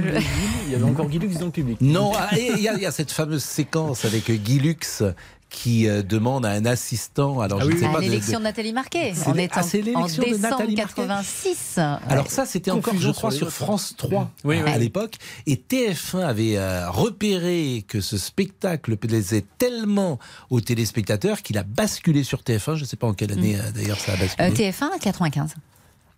Il 0.66 0.72
y 0.72 0.74
avait 0.74 0.84
encore 0.84 1.06
Guy 1.08 1.18
Lux 1.18 1.38
dans 1.38 1.46
le 1.46 1.50
public. 1.52 1.78
Non, 1.80 2.12
ah, 2.14 2.28
il 2.36 2.58
y, 2.58 2.64
y, 2.64 2.86
a 2.86 2.90
cette 2.92 3.10
fameuse 3.10 3.42
séquence 3.42 4.04
avec 4.04 4.30
Guy 4.30 4.58
Lux 4.58 5.02
qui 5.50 5.88
euh, 5.88 6.02
demande 6.02 6.46
à 6.46 6.50
un 6.50 6.64
assistant. 6.64 7.40
Alors, 7.40 7.58
ah 7.60 7.64
je 7.64 7.68
oui, 7.68 7.74
ne 7.74 7.80
sais 7.80 7.86
à 7.86 7.92
pas. 7.92 8.00
l'élection 8.00 8.32
de, 8.32 8.34
de, 8.34 8.38
de, 8.38 8.44
Nathalie 8.44 8.72
Marquet. 8.72 9.12
On 9.26 9.34
est 9.34 9.52
en, 9.56 9.60
ah, 9.60 9.64
en 9.98 10.06
décembre 10.06 10.30
de 10.30 10.36
Nathalie 10.36 10.74
86. 10.76 11.78
Alors, 12.08 12.30
ça, 12.30 12.46
c'était 12.46 12.70
encore, 12.70 12.94
je 12.96 13.10
crois, 13.10 13.30
sur 13.30 13.50
France 13.50 13.94
3 13.96 14.30
oui, 14.44 14.56
oui, 14.62 14.70
à 14.70 14.78
l'époque. 14.78 15.16
Et 15.46 15.56
TF1 15.56 16.24
avait 16.24 16.56
euh, 16.56 16.88
repéré 16.90 17.84
que 17.86 18.00
ce 18.00 18.16
spectacle 18.16 18.96
plaisait 18.96 19.44
tellement 19.58 20.18
aux 20.48 20.60
téléspectateurs 20.60 21.42
qu'il 21.42 21.58
a 21.58 21.64
basculé 21.64 22.24
sur 22.24 22.40
TF1. 22.40 22.76
Je 22.76 22.82
ne 22.82 22.86
sais 22.86 22.96
pas 22.96 23.06
en 23.06 23.14
quelle 23.14 23.32
année, 23.32 23.56
mm. 23.56 23.72
d'ailleurs, 23.72 23.98
ça 23.98 24.12
a 24.12 24.16
basculé. 24.16 24.48
Euh, 24.48 24.70
TF1 24.70 24.98
95. 25.00 25.54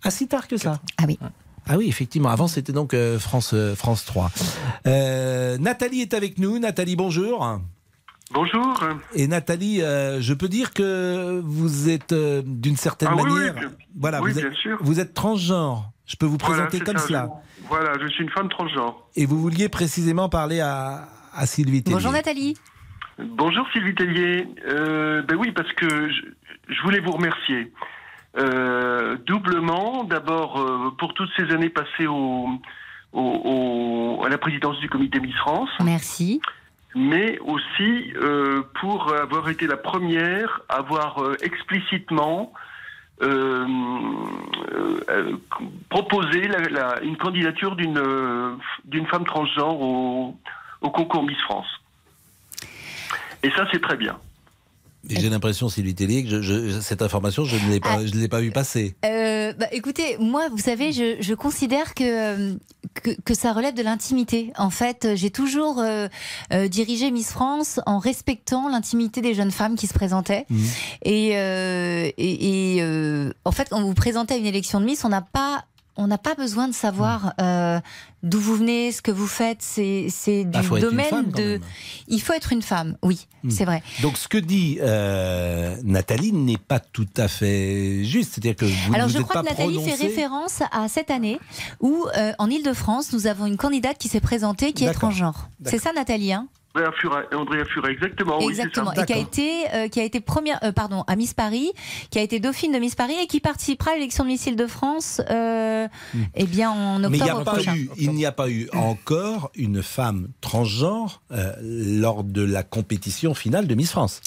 Ah, 0.04 0.10
si 0.10 0.26
tard 0.28 0.48
que 0.48 0.56
ça 0.56 0.80
Ah 0.98 1.04
oui. 1.06 1.18
Ah 1.68 1.76
oui, 1.76 1.86
effectivement. 1.88 2.30
Avant, 2.30 2.48
c'était 2.48 2.72
donc 2.72 2.92
euh, 2.92 3.18
France, 3.18 3.52
euh, 3.54 3.74
France 3.74 4.04
3. 4.04 4.30
Euh, 4.86 5.58
Nathalie 5.58 6.00
est 6.00 6.14
avec 6.14 6.38
nous. 6.38 6.58
Nathalie, 6.58 6.96
bonjour. 6.96 7.60
Bonjour. 8.32 8.84
Et 9.14 9.26
Nathalie, 9.26 9.82
euh, 9.82 10.20
je 10.20 10.32
peux 10.32 10.48
dire 10.48 10.72
que 10.72 11.40
vous 11.44 11.88
êtes 11.90 12.12
euh, 12.12 12.42
d'une 12.44 12.76
certaine 12.76 13.10
ah, 13.12 13.16
manière. 13.16 13.54
Oui, 13.56 13.66
oui, 13.66 13.86
voilà, 13.98 14.22
oui, 14.22 14.32
vous, 14.32 14.40
bien 14.40 14.48
êtes, 14.48 14.56
sûr. 14.56 14.78
vous 14.80 15.00
êtes 15.00 15.12
transgenre. 15.12 15.90
Je 16.06 16.16
peux 16.16 16.26
vous 16.26 16.38
présenter 16.38 16.78
voilà, 16.78 16.84
comme 16.84 16.98
ça, 16.98 17.06
cela. 17.06 17.28
Je, 17.60 17.68
voilà, 17.68 17.92
je 18.00 18.06
suis 18.08 18.24
une 18.24 18.30
femme 18.30 18.48
transgenre. 18.48 19.06
Et 19.16 19.26
vous 19.26 19.38
vouliez 19.38 19.68
précisément 19.68 20.28
parler 20.28 20.60
à, 20.60 21.08
à 21.34 21.46
Sylvie 21.46 21.82
Tellier. 21.82 21.96
Bonjour 21.96 22.12
Nathalie. 22.12 22.56
Bonjour 23.18 23.66
Sylvie 23.72 23.94
Tellier. 23.94 24.48
Euh, 24.66 25.22
ben 25.22 25.36
oui, 25.36 25.52
parce 25.52 25.72
que 25.74 25.88
je, 26.10 26.22
je 26.68 26.82
voulais 26.82 27.00
vous 27.00 27.12
remercier. 27.12 27.72
Euh, 28.38 29.18
doublement, 29.26 30.04
d'abord 30.04 30.58
euh, 30.58 30.90
pour 30.98 31.12
toutes 31.12 31.30
ces 31.36 31.52
années 31.52 31.68
passées 31.68 32.06
au, 32.06 32.48
au, 33.12 33.20
au, 34.20 34.24
à 34.24 34.30
la 34.30 34.38
présidence 34.38 34.78
du 34.80 34.88
comité 34.88 35.20
Miss 35.20 35.36
France. 35.36 35.68
Merci 35.84 36.40
mais 36.94 37.38
aussi 37.40 38.12
euh, 38.16 38.62
pour 38.80 39.12
avoir 39.14 39.48
été 39.48 39.66
la 39.66 39.76
première 39.76 40.60
à 40.68 40.76
avoir 40.76 41.22
euh, 41.22 41.36
explicitement 41.42 42.52
euh, 43.22 43.66
proposé 45.88 46.48
la, 46.48 46.58
la, 46.68 47.02
une 47.02 47.16
candidature 47.16 47.76
d'une 47.76 48.02
d'une 48.84 49.06
femme 49.06 49.24
transgenre 49.24 49.80
au, 49.80 50.36
au 50.80 50.90
concours 50.90 51.22
Miss 51.22 51.40
France. 51.42 51.68
Et 53.42 53.50
ça, 53.50 53.66
c'est 53.72 53.80
très 53.80 53.96
bien. 53.96 54.18
J'ai 55.08 55.28
l'impression, 55.28 55.68
Sylvie 55.68 55.94
Tellier, 55.94 56.22
que 56.24 56.30
je, 56.30 56.40
je, 56.42 56.80
cette 56.80 57.02
information, 57.02 57.44
je 57.44 57.56
ne 57.56 57.70
l'ai 57.70 57.80
pas, 57.80 57.98
ah, 57.98 58.06
je 58.06 58.12
l'ai 58.12 58.28
pas 58.28 58.40
vu 58.40 58.50
passer. 58.52 58.94
Euh, 59.04 59.52
bah, 59.52 59.66
écoutez, 59.72 60.16
moi, 60.18 60.48
vous 60.50 60.58
savez, 60.58 60.92
je, 60.92 61.16
je 61.20 61.34
considère 61.34 61.94
que, 61.94 62.56
que, 62.94 63.10
que 63.24 63.34
ça 63.34 63.52
relève 63.52 63.74
de 63.74 63.82
l'intimité. 63.82 64.52
En 64.56 64.70
fait, 64.70 65.08
j'ai 65.14 65.30
toujours 65.30 65.80
euh, 65.80 66.06
euh, 66.52 66.68
dirigé 66.68 67.10
Miss 67.10 67.30
France 67.32 67.80
en 67.86 67.98
respectant 67.98 68.68
l'intimité 68.68 69.20
des 69.20 69.34
jeunes 69.34 69.50
femmes 69.50 69.74
qui 69.74 69.88
se 69.88 69.94
présentaient. 69.94 70.46
Mmh. 70.48 70.64
Et, 71.02 71.28
et, 71.30 72.76
et 72.76 73.32
en 73.44 73.52
fait, 73.52 73.68
quand 73.70 73.82
vous 73.82 73.94
présentez 73.94 74.34
à 74.34 74.36
une 74.36 74.46
élection 74.46 74.80
de 74.80 74.84
Miss, 74.84 75.04
on 75.04 75.08
n'a 75.08 75.22
pas 75.22 75.64
on 75.96 76.06
n'a 76.06 76.18
pas 76.18 76.34
besoin 76.34 76.68
de 76.68 76.74
savoir 76.74 77.34
euh, 77.40 77.80
d'où 78.22 78.40
vous 78.40 78.56
venez, 78.56 78.92
ce 78.92 79.02
que 79.02 79.10
vous 79.10 79.26
faites. 79.26 79.58
C'est, 79.60 80.06
c'est 80.10 80.44
du 80.44 80.58
ah, 80.58 80.80
domaine 80.80 81.30
de. 81.30 81.60
Il 82.08 82.20
faut 82.20 82.32
être 82.32 82.52
une 82.52 82.62
femme, 82.62 82.96
oui, 83.02 83.26
mmh. 83.42 83.50
c'est 83.50 83.64
vrai. 83.64 83.82
Donc 84.00 84.16
ce 84.16 84.28
que 84.28 84.38
dit 84.38 84.78
euh, 84.80 85.76
Nathalie 85.84 86.32
n'est 86.32 86.58
pas 86.58 86.80
tout 86.80 87.08
à 87.16 87.28
fait 87.28 88.04
juste. 88.04 88.34
C'est-à-dire 88.34 88.56
que 88.56 88.64
vous 88.64 88.94
Alors 88.94 89.08
vous 89.08 89.18
je 89.18 89.22
crois 89.22 89.42
que 89.42 89.48
Nathalie 89.48 89.74
prononcé... 89.74 89.96
fait 89.96 90.06
référence 90.06 90.62
à 90.72 90.88
cette 90.88 91.10
année 91.10 91.38
où, 91.80 92.06
euh, 92.16 92.32
en 92.38 92.48
Ile-de-France, 92.48 93.12
nous 93.12 93.26
avons 93.26 93.46
une 93.46 93.56
candidate 93.56 93.98
qui 93.98 94.08
s'est 94.08 94.20
présentée 94.20 94.72
qui 94.72 94.84
est 94.84 94.92
transgenre. 94.92 95.50
C'est 95.64 95.78
ça, 95.78 95.92
Nathalie 95.92 96.32
hein? 96.32 96.48
Andrea 96.74 96.92
Furet, 96.92 97.26
Andrea 97.34 97.64
Furet, 97.66 97.92
exactement. 97.92 98.40
Exactement. 98.40 98.92
Oui, 98.96 99.02
et 99.02 99.06
qui 99.06 99.12
a 99.12 99.18
été, 99.18 99.64
euh, 99.74 99.88
qui 99.88 100.00
a 100.00 100.04
été 100.04 100.20
première, 100.20 100.58
euh, 100.64 100.72
pardon, 100.72 101.04
à 101.06 101.16
Miss 101.16 101.34
Paris, 101.34 101.70
qui 102.10 102.18
a 102.18 102.22
été 102.22 102.40
dauphine 102.40 102.72
de 102.72 102.78
Miss 102.78 102.94
Paris 102.94 103.14
et 103.22 103.26
qui 103.26 103.40
participera 103.40 103.90
à 103.90 103.94
l'élection 103.94 104.24
de 104.24 104.28
Miss 104.28 104.46
Île-de-France, 104.46 105.20
euh, 105.30 105.86
mm. 106.14 106.22
eh 106.34 106.46
bien 106.46 106.70
en 106.70 107.04
octobre 107.04 107.10
Mais 107.10 107.18
il 107.18 107.24
n'y 107.24 107.30
a, 107.30 107.34
pas 107.34 107.52
prochain. 107.52 107.76
eu, 107.76 107.88
il 107.98 108.10
n'y 108.12 108.26
a 108.26 108.32
pas 108.32 108.48
eu 108.48 108.68
encore 108.72 109.50
une 109.54 109.82
femme 109.82 110.28
transgenre 110.40 111.20
euh, 111.30 111.52
lors 111.60 112.24
de 112.24 112.42
la 112.42 112.62
compétition 112.62 113.34
finale 113.34 113.66
de 113.66 113.74
Miss 113.74 113.92
France. 113.92 114.22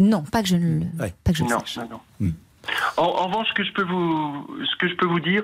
Non, 0.00 0.22
pas 0.22 0.42
que 0.42 0.48
je 0.48 0.56
ne, 0.56 0.80
ouais. 0.98 1.14
pas 1.22 1.32
que 1.32 1.38
je 1.38 1.44
non, 1.44 1.60
sache. 1.60 1.76
Non, 1.76 1.88
non. 1.90 2.00
Mm. 2.20 2.30
En, 2.96 3.02
en, 3.02 3.26
revanche, 3.26 3.48
ce 3.48 3.54
que 3.54 3.64
je 3.64 3.72
peux 3.72 3.84
vous, 3.84 4.46
ce 4.64 4.76
que 4.78 4.88
je 4.88 4.94
peux 4.94 5.06
vous 5.06 5.20
dire, 5.20 5.42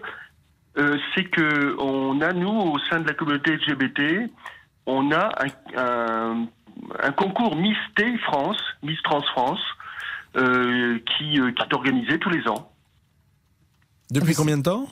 euh, 0.79 0.97
c'est 1.15 1.25
que 1.25 1.77
on 1.79 2.21
a 2.21 2.33
nous 2.33 2.49
au 2.49 2.79
sein 2.89 3.01
de 3.01 3.07
la 3.07 3.15
communauté 3.15 3.57
LGBT 3.57 4.31
on 4.87 5.13
a 5.13 5.31
un, 5.45 5.79
un, 5.79 6.47
un, 7.03 7.13
concours 7.13 7.57
Miss 7.57 7.77
T 7.97 8.19
France, 8.19 8.61
Miss 8.83 9.01
Trans 9.03 9.23
France, 9.23 9.61
euh, 10.37 10.99
qui, 11.07 11.41
euh, 11.41 11.53
qui, 11.53 11.63
est 11.63 11.75
organisé 11.75 12.19
tous 12.19 12.31
les 12.31 12.47
ans. 12.49 12.73
Depuis 14.11 14.35
combien 14.35 14.59
de 14.59 14.63
temps? 14.63 14.87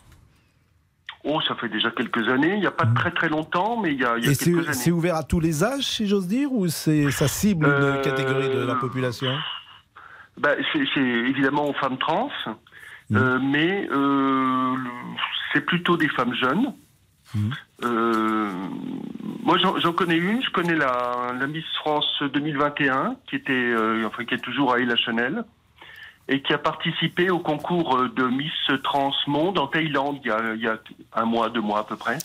Oh, 1.25 1.41
ça 1.47 1.55
fait 1.57 1.69
déjà 1.69 1.91
quelques 1.91 2.29
années. 2.29 2.55
Il 2.55 2.61
n'y 2.61 2.67
a 2.67 2.71
pas 2.71 2.87
très 2.87 3.11
très 3.11 3.29
longtemps, 3.29 3.81
mais 3.81 3.93
il 3.93 4.01
y 4.01 4.05
a, 4.05 4.17
il 4.19 4.25
y 4.25 4.29
a 4.29 4.33
Et 4.33 4.37
quelques 4.37 4.67
années. 4.67 4.73
C'est 4.73 4.91
ouvert 4.91 5.17
à 5.17 5.25
tous 5.25 5.41
les 5.41 5.65
âges, 5.65 5.85
si 5.85 6.07
j'ose 6.07 6.29
dire, 6.29 6.53
ou 6.53 6.69
c'est 6.69 7.11
ça 7.11 7.27
cible 7.29 7.67
Euh, 7.67 7.97
une 7.97 8.03
catégorie 8.03 8.49
de 8.49 8.65
la 8.65 8.77
population? 8.77 9.37
Bah, 10.37 10.51
C'est 10.73 11.01
évidemment 11.01 11.69
aux 11.69 11.75
femmes 11.75 11.99
trans, 11.99 12.31
mmh. 13.11 13.17
euh, 13.17 13.39
mais 13.41 13.89
c'est 15.53 15.63
plutôt 15.67 15.97
des 15.97 16.09
femmes 16.09 16.35
jeunes. 16.35 16.73
Mmh. 17.35 17.51
Euh, 17.85 18.51
moi, 19.43 19.57
j'en 19.59 19.93
connais 19.93 20.17
une. 20.17 20.43
Je 20.43 20.51
connais 20.51 20.75
la, 20.75 21.33
la 21.39 21.47
Miss 21.47 21.65
France 21.77 22.23
2021, 22.33 23.17
qui 23.29 23.37
était, 23.37 23.53
euh, 23.53 24.07
enfin, 24.07 24.25
qui 24.25 24.35
est 24.35 24.39
toujours 24.39 24.75
à 24.75 24.97
Chanel 24.97 25.45
et 26.29 26.43
qui 26.43 26.53
a 26.53 26.59
participé 26.59 27.31
au 27.31 27.39
concours 27.39 27.97
euh, 27.97 28.09
de 28.11 28.25
Miss 28.25 28.53
Trans 28.85 29.13
Monde 29.27 29.59
en 29.59 29.67
Thaïlande 29.67 30.19
il 30.23 30.29
y 30.29 30.31
a, 30.31 30.55
il 30.55 30.61
y 30.61 30.69
a 30.69 30.79
un 31.15 31.25
mois, 31.25 31.49
deux 31.49 31.63
mois 31.63 31.81
à 31.81 31.85
peu 31.85 31.97
près. 31.97 32.19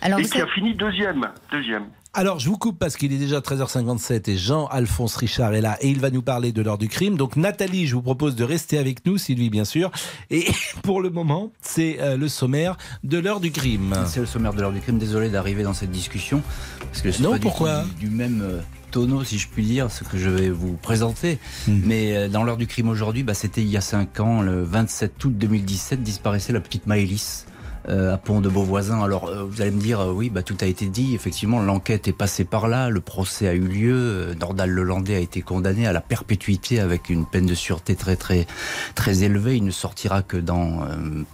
Alors, 0.00 0.20
et 0.20 0.22
qui 0.22 0.40
a 0.40 0.46
fini 0.46 0.74
deuxième. 0.74 1.28
Deuxième. 1.50 1.88
Alors, 2.18 2.38
je 2.38 2.48
vous 2.48 2.56
coupe 2.56 2.78
parce 2.78 2.96
qu'il 2.96 3.12
est 3.12 3.18
déjà 3.18 3.40
13h57 3.40 4.30
et 4.30 4.38
Jean-Alphonse 4.38 5.16
Richard 5.16 5.52
est 5.52 5.60
là 5.60 5.76
et 5.82 5.90
il 5.90 6.00
va 6.00 6.08
nous 6.08 6.22
parler 6.22 6.50
de 6.50 6.62
l'heure 6.62 6.78
du 6.78 6.88
crime. 6.88 7.18
Donc, 7.18 7.36
Nathalie, 7.36 7.86
je 7.86 7.94
vous 7.94 8.00
propose 8.00 8.36
de 8.36 8.42
rester 8.42 8.78
avec 8.78 9.04
nous, 9.04 9.18
Sylvie, 9.18 9.50
bien 9.50 9.66
sûr. 9.66 9.90
Et 10.30 10.46
pour 10.82 11.02
le 11.02 11.10
moment, 11.10 11.52
c'est 11.60 11.98
euh, 12.00 12.16
le 12.16 12.28
sommaire 12.28 12.78
de 13.04 13.18
l'heure 13.18 13.38
du 13.38 13.50
crime. 13.50 13.94
C'est 14.06 14.20
le 14.20 14.24
sommaire 14.24 14.54
de 14.54 14.62
l'heure 14.62 14.72
du 14.72 14.80
crime. 14.80 14.96
Désolé 14.96 15.28
d'arriver 15.28 15.62
dans 15.62 15.74
cette 15.74 15.90
discussion. 15.90 16.40
Parce 16.80 17.02
que 17.02 17.12
c'est 17.12 17.22
Non, 17.22 17.32
pas 17.32 17.38
pourquoi 17.38 17.84
du 18.00 18.08
même 18.08 18.40
euh, 18.42 18.60
tonneau, 18.92 19.22
si 19.22 19.38
je 19.38 19.48
puis 19.48 19.66
dire, 19.66 19.90
ce 19.90 20.02
que 20.02 20.16
je 20.16 20.30
vais 20.30 20.48
vous 20.48 20.72
présenter. 20.72 21.38
Hmm. 21.68 21.82
Mais 21.84 22.16
euh, 22.16 22.28
dans 22.30 22.44
l'heure 22.44 22.56
du 22.56 22.66
crime 22.66 22.88
aujourd'hui, 22.88 23.24
bah, 23.24 23.34
c'était 23.34 23.60
il 23.60 23.68
y 23.68 23.76
a 23.76 23.82
5 23.82 24.20
ans, 24.20 24.40
le 24.40 24.62
27 24.62 25.22
août 25.22 25.36
2017, 25.36 26.02
disparaissait 26.02 26.54
la 26.54 26.60
petite 26.60 26.86
Maëlys. 26.86 27.44
Euh, 27.88 28.14
à 28.14 28.18
Pont 28.18 28.40
de 28.40 28.48
Beauvoisin. 28.48 29.00
Alors, 29.02 29.28
euh, 29.28 29.44
vous 29.44 29.62
allez 29.62 29.70
me 29.70 29.80
dire, 29.80 30.00
euh, 30.00 30.12
oui, 30.12 30.30
bah, 30.30 30.42
tout 30.42 30.56
a 30.60 30.66
été 30.66 30.86
dit. 30.86 31.14
Effectivement, 31.14 31.60
l'enquête 31.60 32.08
est 32.08 32.12
passée 32.12 32.44
par 32.44 32.68
là, 32.68 32.90
le 32.90 33.00
procès 33.00 33.46
a 33.46 33.54
eu 33.54 33.60
lieu. 33.60 34.34
Nordal 34.40 34.70
Lelandais 34.70 35.14
a 35.14 35.20
été 35.20 35.42
condamné 35.42 35.86
à 35.86 35.92
la 35.92 36.00
perpétuité 36.00 36.80
avec 36.80 37.10
une 37.10 37.26
peine 37.26 37.46
de 37.46 37.54
sûreté 37.54 37.94
très, 37.94 38.16
très, 38.16 38.46
très 38.94 39.22
élevée. 39.22 39.56
Il 39.56 39.64
ne 39.64 39.70
sortira 39.70 40.22
que 40.22 40.36
dans 40.36 40.80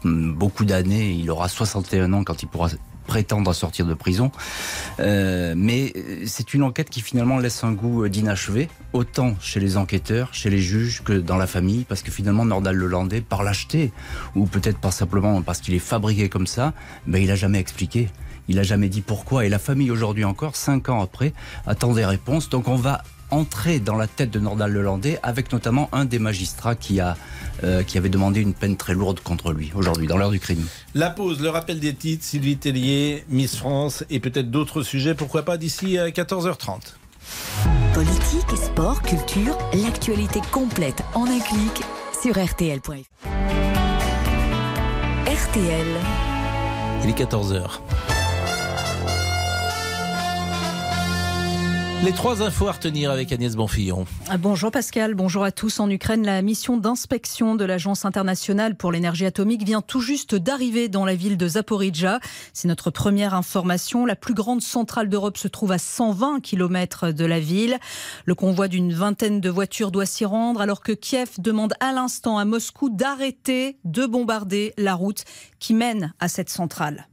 beaucoup 0.05 0.65
d'années. 0.65 1.11
Il 1.13 1.31
aura 1.31 1.49
61 1.49 2.13
ans 2.13 2.25
quand 2.25 2.43
il 2.43 2.47
pourra 2.49 2.69
prétendre 3.07 3.51
à 3.51 3.55
sortir 3.55 3.87
de 3.87 3.95
prison. 3.95 4.31
Euh, 5.01 5.55
mais 5.57 5.93
euh, 5.97 6.25
c'est 6.27 6.55
une 6.55 6.63
enquête 6.63 6.91
qui 6.91 7.01
finalement 7.01 7.39
laisse 7.39 7.65
un 7.65 7.73
goût 7.73 8.05
euh, 8.05 8.09
d'inachevé, 8.09 8.69
autant 8.93 9.35
chez 9.41 9.61
les 9.61 9.77
enquêteurs, 9.77 10.33
chez 10.33 10.51
les 10.51 10.59
juges 10.59 11.03
que 11.03 11.13
dans 11.13 11.37
la 11.37 11.47
famille, 11.47 11.85
parce 11.85 12.03
que 12.03 12.11
finalement 12.11 12.45
Nordal 12.45 12.77
Lelandais, 12.77 13.21
par 13.21 13.43
lâcheté, 13.43 13.93
ou 14.35 14.47
peut-être 14.47 14.79
pas 14.79 14.91
simplement 14.91 15.43
parce 15.43 15.61
qu'il 15.61 15.75
est 15.75 15.79
fabriqué 15.79 16.29
comme 16.29 16.47
ça, 16.47 16.73
ben, 17.07 17.23
il 17.23 17.31
a 17.31 17.37
jamais 17.37 17.59
expliqué. 17.59 18.09
Il 18.49 18.59
a 18.59 18.63
jamais 18.63 18.89
dit 18.89 19.03
pourquoi. 19.03 19.47
Et 19.47 19.49
la 19.49 19.59
famille 19.59 19.91
aujourd'hui 19.91 20.25
encore, 20.25 20.57
cinq 20.57 20.89
ans 20.89 21.01
après, 21.01 21.33
attend 21.67 21.93
des 21.93 22.05
réponses. 22.05 22.49
Donc 22.49 22.69
on 22.69 22.77
va 22.77 23.03
entrer 23.33 23.81
dans 23.81 23.97
la 23.97 24.07
tête 24.07 24.31
de 24.31 24.39
Nordal 24.39 24.73
Lelandais 24.73 25.19
avec 25.23 25.53
notamment 25.53 25.89
un 25.93 26.05
des 26.05 26.19
magistrats 26.19 26.75
qui 26.75 27.01
a 27.01 27.17
euh, 27.65 27.83
qui 27.83 27.99
avait 27.99 28.09
demandé 28.09 28.41
une 28.41 28.55
peine 28.55 28.77
très 28.77 28.95
lourde 28.95 29.21
contre 29.21 29.53
lui 29.53 29.73
aujourd'hui 29.75 30.07
dans 30.07 30.17
l'heure 30.17 30.31
du 30.31 30.41
crime. 30.41 30.65
La 30.95 31.11
pause, 31.11 31.41
le 31.41 31.51
rappel 31.51 31.81
des 31.81 31.95
titres, 31.95 32.25
Sylvie 32.25 32.57
Tellier, 32.57 33.25
Miss 33.29 33.57
France 33.57 34.05
et 34.11 34.21
peut-être 34.21 34.51
d'autres 34.51 34.83
sujets, 34.83 35.15
pourquoi 35.15 35.43
pas 35.43 35.57
d'ici 35.57 35.99
à 35.99 36.09
14h30. 36.09 36.95
Politique, 37.95 38.57
sport, 38.57 39.03
culture, 39.03 39.57
l'actualité 39.75 40.41
complète 40.51 41.03
en 41.15 41.25
un 41.25 41.41
clic 41.41 41.83
sur 42.21 42.35
rtl.fr. 42.35 42.93
RTL. 45.27 45.87
Il 47.05 47.11
est 47.11 47.19
14h. 47.19 47.81
Les 52.05 52.11
trois 52.11 52.43
infos 52.43 52.67
à 52.67 52.73
retenir 52.73 53.13
avec 53.13 53.31
Agnès 53.31 53.55
Bonfillon. 53.55 54.07
Ah, 54.29 54.37
Bonjour 54.37 54.73
Pascal, 54.73 55.15
bonjour 55.15 55.45
à 55.45 55.53
tous. 55.53 55.79
En 55.79 55.89
Ukraine, 55.89 56.27
la 56.27 56.43
mission 56.43 56.77
d'inspection 56.77 57.55
de 57.55 57.65
l'Agence 57.65 58.05
internationale 58.05 58.75
pour 58.75 58.91
l'énergie 58.91 59.25
atomique 59.25 59.63
vient 59.63 59.83
tout 59.83 60.01
juste 60.01 60.35
d'arriver 60.35 60.89
dans 60.89 61.05
la 61.05 61.15
ville 61.15 61.37
de 61.37 61.47
Zaporizhia. 61.47 62.19
C'est 62.55 62.67
notre 62.67 62.91
première 62.91 63.35
information. 63.35 64.05
La 64.05 64.17
plus 64.17 64.35
grande 64.35 64.63
centrale 64.63 65.09
d'Europe 65.09 65.39
se 65.39 65.47
trouve 65.47 65.71
à 65.71 65.79
120 65.79 66.41
km 66.41 67.13
de 67.13 67.25
la 67.25 67.39
ville. 67.39 67.79
Le 68.25 68.35
convoi 68.35 68.67
d'une 68.67 68.93
vingtaine 68.93 69.41
de 69.41 69.49
voitures 69.49 69.93
doit 69.93 70.05
s'y 70.05 70.25
rendre 70.25 70.61
alors 70.61 70.81
que 70.81 70.91
Kiev 70.91 71.31
demande 71.39 71.75
à 71.79 71.93
l'instant 71.93 72.37
à 72.37 72.45
Moscou 72.45 72.91
d'arrêter 72.91 73.79
de 73.85 74.07
bombarder 74.07 74.75
la 74.77 74.97
route 74.97 75.23
qui 75.61 75.73
mène 75.73 76.15
à 76.19 76.27
cette 76.27 76.51
centrale. 76.51 77.07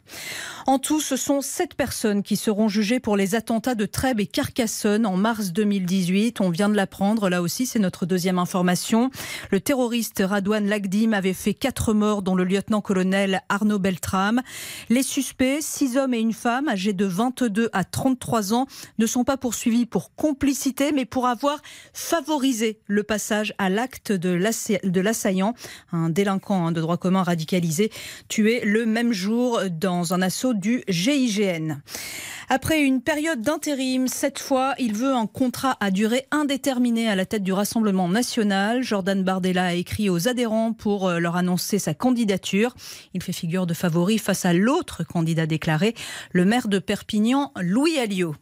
En 0.66 0.80
tout, 0.80 1.00
ce 1.00 1.16
sont 1.16 1.42
sept 1.42 1.76
personnes 1.76 2.24
qui 2.24 2.36
seront 2.36 2.68
jugées 2.68 3.00
pour 3.00 3.16
les 3.16 3.36
attentats 3.36 3.76
de 3.76 3.86
Trèbes 3.86 4.20
et 4.20 4.26
Carcassonne 4.26 4.79
en 4.86 5.18
mars 5.18 5.52
2018. 5.52 6.42
On 6.42 6.50
vient 6.50 6.70
de 6.70 6.76
l'apprendre, 6.76 7.30
là 7.30 7.42
aussi, 7.42 7.66
c'est 7.66 7.80
notre 7.80 8.06
deuxième 8.06 8.40
information. 8.40 9.10
Le 9.52 9.60
terroriste 9.60 10.24
Radouane 10.26 10.68
Lagdim 10.68 11.12
avait 11.14 11.34
fait 11.34 11.54
quatre 11.54 11.94
morts, 11.94 12.22
dont 12.22 12.36
le 12.36 12.44
lieutenant-colonel 12.44 13.42
Arnaud 13.50 13.80
Beltrame. 13.80 14.42
Les 14.90 15.04
suspects, 15.04 15.58
six 15.62 15.98
hommes 15.98 16.14
et 16.14 16.20
une 16.20 16.34
femme, 16.34 16.70
âgés 16.70 16.94
de 16.94 17.06
22 17.06 17.70
à 17.74 17.84
33 17.84 18.54
ans, 18.54 18.68
ne 18.98 19.06
sont 19.06 19.24
pas 19.24 19.38
poursuivis 19.38 19.86
pour 19.86 20.16
complicité, 20.16 20.92
mais 20.92 21.06
pour 21.06 21.28
avoir 21.28 21.60
favorisé 21.94 22.80
le 22.88 23.04
passage 23.04 23.54
à 23.58 23.70
l'acte 23.70 24.12
de 24.12 24.30
l'assa- 24.30 24.80
de 24.84 25.02
l'assaillant, 25.02 25.54
un 25.92 26.10
délinquant 26.10 26.68
hein, 26.68 26.72
de 26.72 26.82
droit 26.82 26.98
commun 26.98 27.24
radicalisé, 27.24 27.92
tué 28.28 28.62
le 28.64 28.86
même 28.86 29.12
jour 29.14 29.60
dans 29.70 30.14
un 30.14 30.22
assaut 30.22 30.54
du 30.54 30.84
GIGN. 30.88 31.82
Après 32.52 32.82
une 32.82 33.02
période 33.02 33.42
d'intérim, 33.42 34.08
cette 34.08 34.40
fois, 34.40 34.69
il 34.78 34.94
veut 34.94 35.14
un 35.14 35.26
contrat 35.26 35.78
à 35.80 35.92
durée 35.92 36.26
indéterminée 36.32 37.10
à 37.10 37.16
la 37.16 37.26
tête 37.26 37.44
du 37.44 37.54
Rassemblement 37.54 38.08
national. 38.08 38.84
Jordan 38.84 39.24
Bardella 39.24 39.66
a 39.66 39.74
écrit 39.74 40.10
aux 40.10 40.28
adhérents 40.28 40.74
pour 40.74 41.08
euh, 41.08 41.20
leur 41.20 41.36
annoncer 41.36 41.80
sa 41.80 41.94
candidature. 41.94 42.76
Il 43.14 43.24
fait 43.24 43.34
figure 43.34 43.66
de 43.66 43.74
favori 43.74 44.18
face 44.18 44.46
à 44.46 44.54
l'autre 44.54 45.04
candidat 45.04 45.46
déclaré, 45.46 45.96
le 46.32 46.46
maire 46.46 46.68
de 46.68 46.80
Perpignan, 46.80 47.52
Louis 47.60 47.98
Alliot. 47.98 48.36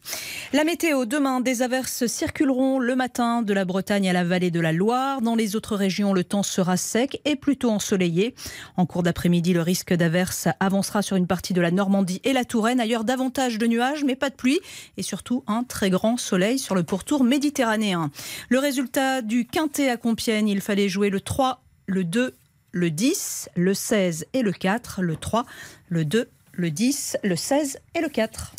La 0.52 0.64
météo, 0.64 1.06
demain, 1.06 1.40
des 1.40 1.62
averses 1.62 2.06
circuleront 2.06 2.78
le 2.78 2.96
matin 2.96 3.42
de 3.42 3.52
la 3.54 3.64
Bretagne 3.64 4.10
à 4.10 4.12
la 4.12 4.24
vallée 4.24 4.50
de 4.50 4.60
la 4.60 4.72
Loire. 4.72 5.22
Dans 5.22 5.34
les 5.34 5.56
autres 5.56 5.76
régions, 5.76 6.12
le 6.12 6.24
temps 6.24 6.42
sera 6.42 6.76
sec 6.76 7.20
et 7.24 7.36
plutôt 7.36 7.70
ensoleillé. 7.70 8.34
En 8.76 8.86
cours 8.86 9.02
d'après-midi, 9.02 9.52
le 9.52 9.62
risque 9.62 9.94
d'averses 9.94 10.48
avancera 10.60 11.02
sur 11.02 11.16
une 11.16 11.26
partie 11.26 11.54
de 11.54 11.60
la 11.60 11.70
Normandie 11.70 12.20
et 12.24 12.32
la 12.32 12.44
Touraine. 12.44 12.80
Ailleurs, 12.80 13.04
davantage 13.04 13.58
de 13.58 13.66
nuages, 13.66 14.04
mais 14.04 14.16
pas 14.16 14.30
de 14.30 14.34
pluie. 14.34 14.60
Et 14.96 15.02
surtout, 15.02 15.44
un 15.46 15.64
très 15.64 15.90
grand 15.90 16.17
soleil 16.18 16.58
sur 16.58 16.74
le 16.74 16.82
pourtour 16.82 17.24
méditerranéen. 17.24 18.10
Le 18.48 18.58
résultat 18.58 19.22
du 19.22 19.46
quintet 19.46 19.88
à 19.88 19.96
Compiègne, 19.96 20.48
il 20.48 20.60
fallait 20.60 20.88
jouer 20.88 21.10
le 21.10 21.20
3, 21.20 21.62
le 21.86 22.04
2, 22.04 22.34
le 22.72 22.90
10, 22.90 23.48
le 23.56 23.74
16 23.74 24.26
et 24.32 24.42
le 24.42 24.52
4. 24.52 25.02
Le 25.02 25.16
3, 25.16 25.44
le 25.88 26.04
2, 26.04 26.28
le 26.52 26.70
10, 26.70 27.18
le 27.24 27.36
16 27.36 27.78
et 27.94 28.00
le 28.00 28.08
4. 28.08 28.52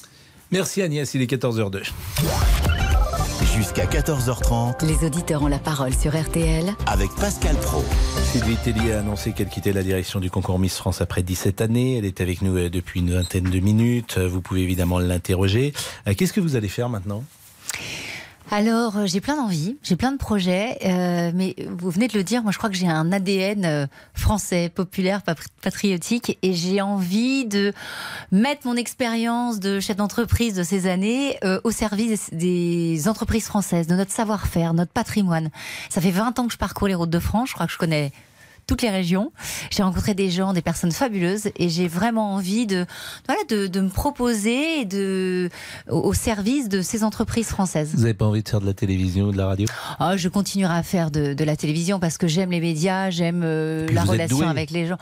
Merci 0.51 0.82
Agnès, 0.82 1.14
il 1.14 1.22
est 1.22 1.32
14h02. 1.32 1.84
Jusqu'à 3.55 3.86
14h30 3.86 4.86
Les 4.86 5.05
auditeurs 5.05 5.43
ont 5.43 5.47
la 5.47 5.60
parole 5.60 5.93
sur 5.93 6.20
RTL 6.20 6.74
avec 6.86 7.10
Pascal 7.20 7.55
Pro. 7.57 7.84
Sylvie 8.32 8.55
Tellier 8.57 8.93
a 8.93 8.99
annoncé 8.99 9.32
qu'elle 9.32 9.49
quittait 9.49 9.74
la 9.74 9.84
direction 9.84 10.20
du 10.20 10.30
concours 10.30 10.60
Miss 10.60 10.78
France 10.78 11.01
après 11.01 11.24
17 11.24 11.62
années. 11.62 11.97
Elle 11.97 12.05
est 12.05 12.22
avec 12.22 12.41
nous 12.41 12.57
euh, 12.57 12.70
depuis 12.70 12.99
une 12.99 13.12
vingtaine 13.14 13.49
de 13.49 13.60
minutes. 13.60 14.18
Vous 14.18 14.41
pouvez 14.41 14.62
évidemment 14.62 14.99
l'interroger. 14.99 15.74
Euh, 16.07 16.14
Qu'est-ce 16.18 16.34
que 16.34 16.41
vous 16.41 16.55
allez 16.55 16.68
faire 16.68 16.89
maintenant? 16.89 17.24
Alors, 18.51 18.97
euh, 18.97 19.05
j'ai 19.05 19.21
plein 19.21 19.35
d'envies, 19.35 19.77
j'ai 19.83 19.95
plein 19.95 20.11
de 20.11 20.17
projets, 20.17 20.79
euh, 20.83 21.31
mais 21.35 21.55
vous 21.69 21.91
venez 21.91 22.07
de 22.07 22.17
le 22.17 22.23
dire, 22.23 22.41
moi 22.41 22.51
je 22.51 22.57
crois 22.57 22.69
que 22.71 22.75
j'ai 22.75 22.87
un 22.87 23.11
ADN 23.11 23.63
euh, 23.63 23.85
français, 24.15 24.69
populaire, 24.73 25.21
pa- 25.21 25.35
patriotique, 25.61 26.39
et 26.41 26.53
j'ai 26.53 26.81
envie 26.81 27.45
de 27.45 27.73
mettre 28.31 28.65
mon 28.65 28.75
expérience 28.75 29.59
de 29.59 29.79
chef 29.79 29.97
d'entreprise 29.97 30.55
de 30.55 30.63
ces 30.63 30.87
années 30.87 31.37
euh, 31.43 31.61
au 31.63 31.69
service 31.69 32.29
des 32.31 33.07
entreprises 33.07 33.45
françaises, 33.45 33.85
de 33.85 33.93
notre 33.95 34.11
savoir-faire, 34.11 34.73
notre 34.73 34.91
patrimoine. 34.93 35.51
Ça 35.89 36.01
fait 36.01 36.09
20 36.11 36.39
ans 36.39 36.47
que 36.47 36.53
je 36.53 36.57
parcours 36.57 36.87
les 36.87 36.95
routes 36.95 37.11
de 37.11 37.19
France, 37.19 37.49
je 37.49 37.53
crois 37.53 37.67
que 37.67 37.73
je 37.73 37.77
connais 37.77 38.11
toutes 38.70 38.84
les 38.84 38.91
régions. 38.91 39.32
J'ai 39.72 39.82
rencontré 39.82 40.13
des 40.13 40.30
gens, 40.30 40.53
des 40.53 40.61
personnes 40.61 40.91
fabuleuses 40.91 41.49
et 41.55 41.70
j'ai 41.70 41.88
vraiment 41.88 42.36
envie 42.36 42.67
de, 42.67 42.86
voilà, 43.26 43.41
de, 43.49 43.65
de 43.65 43.82
me 43.82 43.89
proposer 43.89 44.86
de, 44.86 45.49
au, 45.89 46.13
service 46.13 46.70
de 46.70 46.84
ces 46.84 47.03
entreprises 47.03 47.47
françaises. 47.47 47.89
Vous 47.95 48.01
n'avez 48.01 48.13
pas 48.13 48.28
envie 48.28 48.43
de 48.43 48.47
faire 48.47 48.61
de 48.61 48.67
la 48.67 48.76
télévision 48.76 49.26
ou 49.26 49.32
de 49.32 49.38
la 49.38 49.47
radio? 49.47 49.65
Ah, 49.97 50.17
je 50.17 50.30
continuerai 50.30 50.76
à 50.76 50.84
faire 50.84 51.09
de, 51.09 51.34
de 51.34 51.43
la 51.43 51.55
télévision 51.55 51.99
parce 51.99 52.20
que 52.20 52.28
j'aime 52.28 52.51
les 52.51 52.59
médias, 52.59 53.09
j'aime 53.09 53.41
euh, 53.43 53.88
la 53.91 54.03
relation 54.03 54.47
avec 54.47 54.70
les 54.70 54.86
gens. 54.86 54.97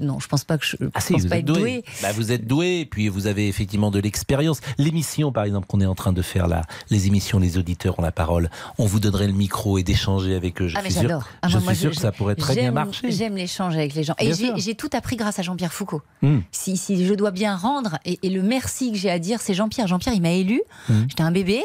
Non, 0.00 0.18
je 0.20 0.26
pense 0.28 0.44
pas 0.44 0.58
que 0.58 0.64
je, 0.64 0.76
je 0.80 0.86
Ah 0.94 1.00
si, 1.00 1.12
pense 1.12 1.22
vous 1.22 1.28
pas 1.28 1.36
êtes 1.36 1.48
être 1.48 1.54
doué. 1.54 1.84
Bah, 2.02 2.12
vous 2.12 2.32
êtes 2.32 2.46
doué, 2.46 2.80
et 2.80 2.86
puis 2.86 3.08
vous 3.08 3.26
avez 3.26 3.48
effectivement 3.48 3.90
de 3.90 3.98
l'expérience. 4.00 4.60
L'émission, 4.78 5.32
par 5.32 5.44
exemple, 5.44 5.66
qu'on 5.66 5.80
est 5.80 5.86
en 5.86 5.94
train 5.94 6.12
de 6.12 6.22
faire 6.22 6.48
là, 6.48 6.62
les 6.90 7.06
émissions, 7.06 7.38
les 7.38 7.58
auditeurs 7.58 7.98
ont 7.98 8.02
la 8.02 8.12
parole. 8.12 8.50
On 8.78 8.86
vous 8.86 9.00
donnerait 9.00 9.26
le 9.26 9.32
micro 9.32 9.78
et 9.78 9.82
d'échanger 9.82 10.34
avec 10.34 10.60
eux. 10.62 10.68
Je 10.68 10.76
ah 10.76 10.80
mais 10.82 10.90
suis 10.90 11.00
sûr, 11.00 11.08
j'adore. 11.08 11.28
Ah, 11.42 11.48
je 11.48 11.52
moi, 11.52 11.60
suis 11.60 11.64
moi, 11.66 11.74
sûr 11.74 11.90
je- 11.90 11.94
que 11.96 12.00
ça 12.02 12.12
pourrait 12.12 12.34
très 12.36 12.54
bien 12.54 12.70
marcher. 12.72 13.10
J'aime 13.12 13.36
l'échange 13.36 13.74
avec 13.76 13.94
les 13.94 14.02
gens. 14.04 14.14
Et 14.18 14.32
j'ai 14.56 14.74
tout 14.74 14.90
appris 14.92 15.16
grâce 15.16 15.38
à 15.38 15.42
Jean-Pierre 15.42 15.72
Foucault. 15.72 16.02
Hmm. 16.22 16.40
Si, 16.52 16.76
si 16.76 17.04
je 17.06 17.14
dois 17.14 17.30
bien 17.30 17.56
rendre, 17.56 17.98
et, 18.04 18.18
et 18.22 18.30
le 18.30 18.42
merci 18.42 18.92
que 18.92 18.98
j'ai 18.98 19.10
à 19.10 19.18
dire, 19.18 19.40
c'est 19.40 19.54
Jean-Pierre. 19.54 19.86
Jean-Pierre, 19.86 20.14
il 20.14 20.22
m'a 20.22 20.32
élu. 20.32 20.62
Hmm. 20.88 21.02
J'étais 21.08 21.22
un 21.22 21.30
bébé. 21.32 21.62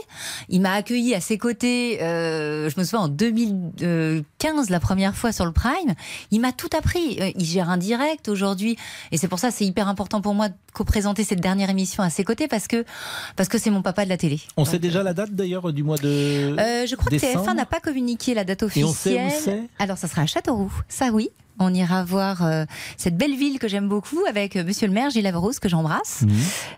Il 0.50 0.62
m'a 0.62 0.74
accueilli 0.74 1.14
à 1.16 1.22
ses 1.22 1.38
côtés, 1.38 2.02
euh, 2.02 2.70
je 2.70 2.80
me 2.80 2.84
souviens, 2.84 3.02
en 3.06 3.08
2015, 3.08 4.70
la 4.70 4.80
première 4.80 5.16
fois 5.16 5.32
sur 5.32 5.46
le 5.46 5.52
Prime. 5.52 5.94
Il 6.32 6.42
m'a 6.42 6.52
tout 6.52 6.70
appris. 6.78 7.18
Euh, 7.22 7.32
Il 7.36 7.46
gère 7.46 7.70
un 7.70 7.78
direct. 7.78 8.16
Aujourd'hui. 8.28 8.78
Et 9.11 9.18
c'est 9.18 9.28
pour 9.28 9.39
ça 9.39 9.51
c'est 9.51 9.65
hyper 9.65 9.88
important 9.88 10.22
pour 10.22 10.34
moi 10.34 10.49
de 10.49 10.53
co-présenter 10.74 11.24
cette 11.24 11.41
dernière 11.41 11.70
émission 11.70 12.03
à 12.03 12.09
ses 12.09 12.24
côtés 12.24 12.47
parce 12.47 12.68
que 12.68 12.86
parce 13.36 13.49
que 13.49 13.57
c'est 13.57 13.70
mon 13.70 13.82
papa 13.82 14.03
de 14.05 14.09
la 14.09 14.18
télé. 14.18 14.39
On 14.57 14.65
sait 14.65 14.80
déjà 14.80 15.03
la 15.03 15.13
date 15.13 15.32
d'ailleurs 15.32 15.72
du 15.74 15.84
mois 15.84 15.97
de. 15.97 16.55
Euh, 16.59 16.86
je 16.88 16.95
crois 16.95 17.09
décembre. 17.09 17.45
que 17.45 17.49
TF1 17.51 17.55
n'a 17.55 17.65
pas 17.65 17.80
communiqué 17.80 18.34
la 18.34 18.43
date 18.43 18.63
Et 18.63 18.65
officielle. 18.65 19.28
on 19.28 19.30
sait 19.41 19.59
où 19.59 19.70
Alors 19.80 19.97
ça 19.97 20.07
sera 20.07 20.24
à 20.24 20.26
Châteauroux, 20.26 20.72
ça 20.88 21.09
oui. 21.11 21.30
On 21.60 21.74
ira 21.74 22.03
voir 22.03 22.43
euh, 22.45 22.66
cette 22.97 23.18
belle 23.18 23.36
ville 23.36 23.60
que 23.60 23.68
j'aime 23.68 23.88
beaucoup 23.88 24.20
avec 24.30 24.55
euh, 24.55 24.64
Monsieur 24.64 24.88
le 24.88 24.93
maire 24.93 25.10
Gilles 25.10 25.28
Averrouz 25.28 25.60
que 25.60 25.70
j'embrasse. 25.70 26.22
Mhm. 26.22 26.32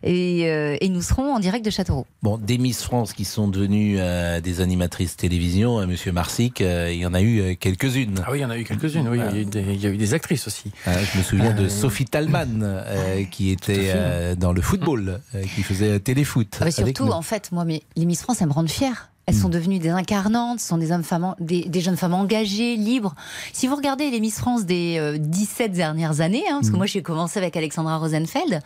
Et, 0.04 0.50
euh, 0.50 0.78
et 0.82 0.90
nous 0.90 1.02
serons 1.02 1.34
en 1.36 1.40
direct 1.40 1.66
de 1.66 1.70
Châteauroux. 1.70 2.06
Bon, 2.24 2.38
des 2.38 2.58
Miss 2.58 2.84
France 2.84 3.14
qui 3.14 3.26
sont 3.26 3.48
devenues 3.48 3.96
euh, 4.00 4.42
des 4.42 4.62
animatrices 4.62 5.16
télévision, 5.18 5.80
euh, 5.80 5.88
Monsieur 5.88 6.12
Marsic, 6.12 6.62
euh, 6.62 6.92
il 6.92 7.00
y 7.00 7.06
en 7.06 7.14
a 7.14 7.22
eu 7.22 7.56
quelques-unes. 7.58 8.24
Ah 8.26 8.32
oui, 8.32 8.40
il 8.40 8.42
y 8.42 8.46
en 8.46 8.50
a 8.50 8.58
eu 8.58 8.64
quelques-unes, 8.64 9.08
oui. 9.10 9.20
Il, 9.32 9.36
y 9.36 9.38
a 9.38 9.42
eu 9.42 9.46
des, 9.46 9.62
il 9.62 9.82
y 9.82 9.86
a 9.86 9.90
eu 9.90 9.98
des 9.98 10.14
actrices 10.14 10.48
aussi. 10.48 10.72
Ah, 10.86 10.92
je 11.02 11.18
me 11.18 11.24
souviens 11.24 11.54
de 11.54 11.66
Euh, 11.66 11.70
Sophie 11.70 12.06
Talman, 12.06 12.62
euh, 12.62 13.24
qui 13.26 13.50
était 13.52 13.92
euh, 13.94 14.36
dans 14.36 14.52
le 14.54 14.62
football, 14.62 15.22
euh, 15.36 15.44
qui 15.56 15.64
faisait 15.64 16.00
téléfoot. 16.00 16.48
Ah 16.60 16.66
bah 16.66 16.72
surtout, 16.72 17.10
en 17.10 17.22
fait, 17.22 17.52
moi, 17.52 17.66
mais 17.66 17.84
les 17.96 18.06
Miss 18.06 18.22
France, 18.22 18.42
elles 18.42 18.48
me 18.48 18.54
rendent 18.54 18.70
fière. 18.70 19.10
Elles 19.30 19.36
sont 19.36 19.48
devenues 19.50 19.78
des 19.78 19.90
incarnantes, 19.90 20.60
ce 20.60 20.68
sont 20.70 20.80
des, 20.80 20.92
hommes 20.92 21.04
femmes, 21.04 21.24
en- 21.24 21.36
des, 21.40 21.62
des 21.70 21.82
jeunes 21.82 21.98
femmes 21.98 22.16
engagées, 22.16 22.76
libres. 22.76 23.14
Si 23.54 23.68
vous 23.68 23.76
regardez 23.76 24.10
les 24.10 24.20
Miss 24.20 24.40
France 24.40 24.66
des 24.66 24.96
euh, 24.98 25.20
17 25.20 25.72
dernières 25.72 26.20
années, 26.22 26.46
hein, 26.50 26.56
parce 26.62 26.72
que 26.72 26.76
moi 26.76 26.88
j'ai 26.88 27.04
commencé 27.04 27.38
avec 27.38 27.56
Alexandra 27.56 27.98
Rosenfeld, 27.98 28.60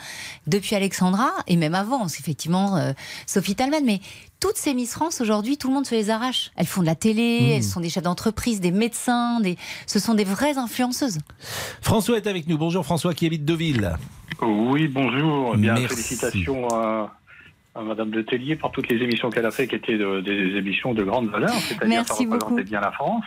depuis 0.48 0.76
Alexandra, 0.78 1.32
et 1.48 1.58
même 1.58 1.76
avant, 1.76 2.08
c'est 2.08 2.22
effectivement 2.22 2.78
euh, 2.78 2.94
Sophie 3.28 3.56
Talman, 3.56 3.84
mais 3.84 4.00
toutes 4.40 4.56
ces 4.56 4.74
Miss 4.74 4.92
France 4.94 5.20
aujourd'hui, 5.20 5.58
tout 5.58 5.68
le 5.68 5.74
monde 5.74 5.86
se 5.86 5.96
les 5.96 6.10
arrache. 6.10 6.52
Elles 6.56 6.66
font 6.66 6.80
de 6.80 6.86
la 6.86 6.96
télé, 6.96 7.40
Mm. 7.42 7.52
elles 7.58 7.64
sont 7.66 7.82
des 7.82 7.90
chefs 7.90 8.04
d'entreprise, 8.04 8.62
des 8.62 8.72
médecins, 8.72 9.42
des... 9.42 9.58
ce 9.86 10.00
sont 10.00 10.14
des 10.14 10.24
vraies 10.24 10.58
influenceuses. 10.58 11.18
François 11.82 12.16
est 12.16 12.28
avec 12.28 12.48
nous. 12.48 12.58
Bonjour 12.58 12.86
François 12.86 13.14
qui 13.14 13.26
habite 13.26 13.44
Deauville. 13.44 13.98
Oui, 14.42 14.88
bonjour. 14.88 15.52
Eh 15.56 15.58
Bien, 15.58 15.74
Merci. 15.74 15.88
félicitations 15.90 16.68
à, 16.70 17.12
à 17.76 17.82
Madame 17.82 18.12
de 18.12 18.22
Tellier 18.22 18.56
pour 18.56 18.72
toutes 18.72 18.88
les 18.90 18.98
émissions 19.04 19.30
qu'elle 19.30 19.46
a 19.46 19.52
fait, 19.52 19.68
qui 19.68 19.76
étaient 19.76 19.98
de- 19.98 20.22
des 20.22 20.58
émissions 20.58 20.94
de 20.94 21.04
grande 21.04 21.30
valeur, 21.30 21.50
c'est-à-dire 21.52 22.06
ça 22.06 22.14
représentait 22.14 22.46
beaucoup. 22.46 22.64
bien 22.64 22.82
la 22.82 22.92
France. 22.92 23.24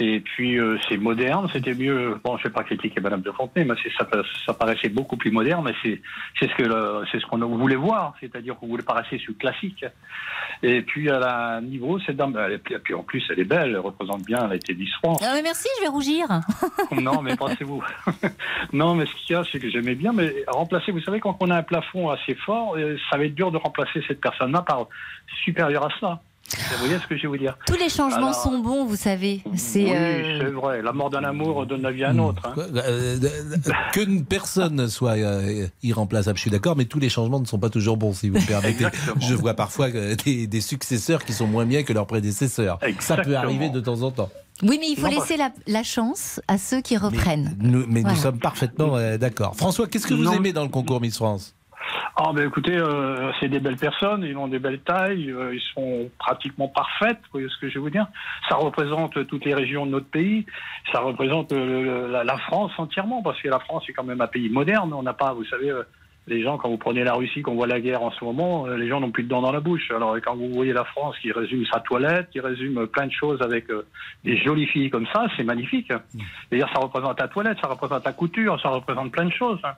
Et 0.00 0.20
puis 0.20 0.58
euh, 0.58 0.78
c'est 0.88 0.96
moderne, 0.96 1.48
c'était 1.52 1.74
mieux. 1.74 2.18
Bon, 2.22 2.36
je 2.36 2.42
ne 2.42 2.48
vais 2.48 2.54
pas 2.54 2.62
critiquer 2.62 3.00
Madame 3.00 3.22
de 3.22 3.32
Fontenay, 3.32 3.64
mais 3.64 3.74
ça, 3.98 4.06
ça 4.46 4.54
paraissait 4.54 4.88
beaucoup 4.88 5.16
plus 5.16 5.30
moderne. 5.30 5.64
Mais 5.64 5.74
c'est 5.82 6.00
c'est 6.38 6.48
ce 6.50 6.54
que 6.54 7.04
c'est 7.10 7.20
ce 7.20 7.26
qu'on 7.26 7.38
voulait 7.38 7.76
voir, 7.76 8.14
c'est-à-dire 8.20 8.56
qu'on 8.56 8.68
voulait 8.68 8.84
paraître 8.84 9.08
sur 9.16 9.36
classique. 9.38 9.84
Et 10.62 10.82
puis 10.82 11.10
à 11.10 11.18
la 11.18 11.60
niveau, 11.60 11.98
cette 12.00 12.16
dame, 12.16 12.36
elle 12.38 12.60
puis 12.60 12.94
en 12.94 13.02
plus 13.02 13.24
elle 13.30 13.40
est 13.40 13.44
belle, 13.44 13.70
elle 13.70 13.78
représente 13.78 14.24
bien, 14.24 14.38
elle 14.44 14.52
a 14.52 14.56
été 14.56 14.74
Miss 14.74 14.92
France. 14.94 15.22
Ah, 15.24 15.32
mais 15.34 15.42
merci, 15.42 15.68
je 15.78 15.82
vais 15.82 15.88
rougir. 15.88 16.26
Non, 17.00 17.22
mais 17.22 17.36
pensez-vous. 17.36 17.82
non, 18.72 18.94
mais 18.94 19.06
ce 19.06 19.14
qu'il 19.14 19.34
y 19.34 19.38
a, 19.38 19.44
c'est 19.50 19.58
que 19.58 19.68
j'aimais 19.70 19.94
bien, 19.94 20.12
mais 20.12 20.44
remplacer, 20.48 20.90
vous 20.90 21.00
savez, 21.00 21.20
quand 21.20 21.36
on 21.40 21.50
a 21.50 21.56
un 21.56 21.62
plafond 21.62 22.10
assez 22.10 22.34
fort, 22.34 22.76
euh, 22.76 22.96
ça 23.10 23.18
va 23.18 23.24
être 23.24 23.34
dur 23.34 23.52
de 23.52 23.56
remplacer 23.56 24.02
cette 24.06 24.20
personne-là 24.20 24.62
par 24.62 24.88
supérieur 25.44 25.86
à 25.86 25.90
cela. 25.98 26.20
Vous 26.56 26.78
voyez 26.86 26.98
ce 27.00 27.06
que 27.06 27.16
je 27.16 27.22
vais 27.22 27.28
vous 27.28 27.36
dire 27.36 27.56
Tous 27.66 27.74
les 27.76 27.88
changements 27.88 28.28
Alors, 28.28 28.34
sont 28.42 28.58
bons, 28.58 28.84
vous 28.86 28.96
savez. 28.96 29.42
C'est 29.56 29.84
Oui, 29.84 29.92
euh, 29.94 30.38
c'est 30.40 30.50
vrai. 30.52 30.82
La 30.82 30.92
mort 30.92 31.10
d'un 31.10 31.24
amour 31.24 31.66
donne 31.66 31.82
la 31.82 31.90
vie 31.90 32.04
à 32.04 32.10
un 32.10 32.18
autre. 32.18 32.42
hein. 32.46 32.54
Euh, 32.56 33.18
euh, 33.22 33.72
Qu'une 33.92 34.24
personne 34.24 34.74
ne 34.74 34.86
soit 34.86 35.16
euh, 35.18 35.66
irremplaçable, 35.82 36.36
je 36.38 36.42
suis 36.42 36.50
d'accord, 36.50 36.76
mais 36.76 36.86
tous 36.86 36.98
les 36.98 37.08
changements 37.10 37.40
ne 37.40 37.46
sont 37.46 37.58
pas 37.58 37.70
toujours 37.70 37.96
bons, 37.96 38.12
si 38.14 38.28
vous 38.30 38.38
me 38.38 38.46
permettez. 38.46 38.84
Exactement. 38.84 39.20
Je 39.20 39.34
vois 39.34 39.54
parfois 39.54 39.88
euh, 39.94 40.14
des, 40.24 40.46
des 40.46 40.60
successeurs 40.60 41.24
qui 41.24 41.32
sont 41.32 41.46
moins 41.46 41.66
bien 41.66 41.82
que 41.82 41.92
leurs 41.92 42.06
prédécesseurs. 42.06 42.78
Ça 43.00 43.16
peut 43.18 43.36
arriver 43.36 43.68
de 43.70 43.80
temps 43.80 44.02
en 44.02 44.10
temps. 44.10 44.30
Oui, 44.62 44.78
mais 44.80 44.88
il 44.90 44.96
faut 44.96 45.08
Non, 45.08 45.20
laisser 45.20 45.36
la, 45.36 45.50
la 45.68 45.82
chance 45.84 46.40
à 46.48 46.58
ceux 46.58 46.80
qui 46.80 46.96
reprennent. 46.96 47.56
Nous, 47.60 47.84
mais 47.88 48.00
Voilà. 48.00 48.16
nous 48.16 48.20
sommes 48.22 48.38
parfaitement 48.40 48.96
euh, 48.96 49.16
d'accord. 49.16 49.54
François, 49.54 49.86
qu'est-ce 49.86 50.06
que 50.06 50.14
vous 50.14 50.24
Non. 50.24 50.32
aimez 50.32 50.52
dans 50.52 50.64
le 50.64 50.68
concours 50.68 51.00
Miss 51.00 51.16
France? 51.16 51.54
Ah, 52.16 52.32
ben 52.34 52.46
écoutez, 52.46 52.76
euh, 52.76 53.30
c'est 53.38 53.48
des 53.48 53.60
belles 53.60 53.76
personnes, 53.76 54.24
ils 54.24 54.36
ont 54.36 54.48
des 54.48 54.58
belles 54.58 54.80
tailles, 54.80 55.30
euh, 55.30 55.54
ils 55.54 55.60
sont 55.74 56.10
pratiquement 56.18 56.68
parfaites, 56.68 57.18
vous 57.24 57.32
voyez 57.40 57.48
ce 57.48 57.56
que 57.60 57.68
je 57.68 57.74
vais 57.74 57.80
vous 57.80 57.90
dire 57.90 58.06
Ça 58.48 58.56
représente 58.56 59.26
toutes 59.26 59.44
les 59.44 59.54
régions 59.54 59.86
de 59.86 59.92
notre 59.92 60.06
pays, 60.08 60.44
ça 60.92 61.00
représente 61.00 61.52
euh, 61.52 62.08
la, 62.08 62.24
la 62.24 62.38
France 62.38 62.72
entièrement, 62.78 63.22
parce 63.22 63.40
que 63.40 63.48
la 63.48 63.60
France 63.60 63.84
est 63.88 63.92
quand 63.92 64.04
même 64.04 64.20
un 64.20 64.26
pays 64.26 64.48
moderne, 64.48 64.92
on 64.92 65.02
n'a 65.02 65.12
pas, 65.14 65.32
vous 65.32 65.44
savez, 65.44 65.70
euh, 65.70 65.82
les 66.26 66.42
gens, 66.42 66.58
quand 66.58 66.68
vous 66.68 66.76
prenez 66.76 67.04
la 67.04 67.14
Russie, 67.14 67.40
qu'on 67.40 67.54
voit 67.54 67.66
la 67.66 67.80
guerre 67.80 68.02
en 68.02 68.10
ce 68.10 68.22
moment, 68.22 68.66
euh, 68.66 68.76
les 68.76 68.86
gens 68.86 69.00
n'ont 69.00 69.10
plus 69.10 69.22
de 69.22 69.28
dents 69.30 69.40
dans 69.40 69.50
la 69.52 69.60
bouche. 69.60 69.90
Alors 69.90 70.14
quand 70.22 70.36
vous 70.36 70.50
voyez 70.52 70.74
la 70.74 70.84
France 70.84 71.16
qui 71.22 71.32
résume 71.32 71.64
sa 71.72 71.80
toilette, 71.80 72.28
qui 72.30 72.40
résume 72.40 72.86
plein 72.86 73.06
de 73.06 73.12
choses 73.12 73.40
avec 73.40 73.70
euh, 73.70 73.86
des 74.24 74.36
jolies 74.36 74.66
filles 74.66 74.90
comme 74.90 75.06
ça, 75.10 75.24
c'est 75.38 75.44
magnifique. 75.44 75.90
D'ailleurs, 76.50 76.68
ça 76.74 76.80
représente 76.80 77.16
ta 77.16 77.28
toilette, 77.28 77.56
ça 77.62 77.68
représente 77.68 78.02
ta 78.02 78.12
couture, 78.12 78.60
ça 78.60 78.68
représente 78.68 79.10
plein 79.10 79.24
de 79.24 79.32
choses. 79.32 79.58
hein. 79.64 79.72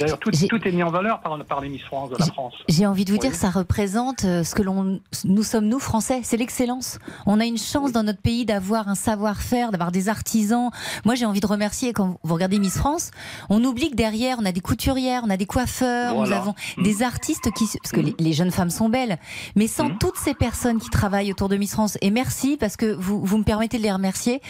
D'ailleurs, 0.00 0.18
tout, 0.18 0.30
tout 0.30 0.68
est 0.68 0.72
mis 0.72 0.82
en 0.82 0.90
valeur 0.90 1.20
par, 1.20 1.38
par 1.44 1.60
les 1.60 1.68
Miss 1.68 1.82
France 1.82 2.10
de 2.10 2.16
la 2.18 2.26
France. 2.26 2.54
J'ai 2.68 2.86
envie 2.86 3.04
de 3.04 3.10
vous 3.10 3.16
Oui. 3.18 3.20
dire, 3.20 3.34
ça 3.34 3.50
représente 3.50 4.24
euh, 4.24 4.42
ce 4.42 4.54
que 4.54 4.62
l'on, 4.62 5.00
nous 5.24 5.42
sommes 5.42 5.66
nous 5.66 5.78
Français, 5.78 6.20
c'est 6.24 6.36
l'excellence. 6.36 6.98
On 7.26 7.38
a 7.40 7.44
une 7.44 7.58
chance 7.58 7.92
dans 7.92 8.02
notre 8.02 8.20
pays 8.20 8.44
d'avoir 8.46 8.88
un 8.88 8.94
savoir-faire, 8.94 9.70
d'avoir 9.72 9.92
des 9.92 10.08
artisans. 10.08 10.70
Moi, 11.04 11.14
j'ai 11.14 11.26
envie 11.26 11.40
de 11.40 11.46
remercier 11.46 11.92
quand 11.92 12.18
vous 12.22 12.34
regardez 12.34 12.58
Miss 12.58 12.76
France, 12.78 13.10
on 13.50 13.62
oublie 13.64 13.90
que 13.90 13.96
derrière, 13.96 14.38
on 14.40 14.44
a 14.46 14.52
des 14.52 14.60
couturières, 14.60 15.22
on 15.26 15.30
a 15.30 15.36
des 15.36 15.46
coiffeurs, 15.46 16.12
nous 16.12 16.18
Voilà. 16.20 16.38
avons 16.38 16.54
Mm. 16.78 16.82
des 16.82 17.02
artistes 17.02 17.50
qui, 17.52 17.66
parce 17.82 17.92
que 17.92 18.00
les, 18.00 18.14
les 18.18 18.32
jeunes 18.32 18.50
femmes 18.50 18.70
sont 18.70 18.88
belles, 18.88 19.18
mais 19.56 19.66
sans 19.68 19.90
toutes 19.90 20.16
ces 20.16 20.34
personnes 20.34 20.78
qui 20.80 20.88
travaillent 20.90 21.30
autour 21.30 21.48
de 21.48 21.56
Miss 21.56 21.72
France. 21.72 21.98
Et 22.00 22.10
merci 22.10 22.56
parce 22.58 22.76
que 22.76 22.92
vous, 22.94 23.24
vous 23.24 23.38
me 23.38 23.44
permettez 23.44 23.76
de 23.78 23.82
les 23.82 23.92
remercier. 23.92 24.40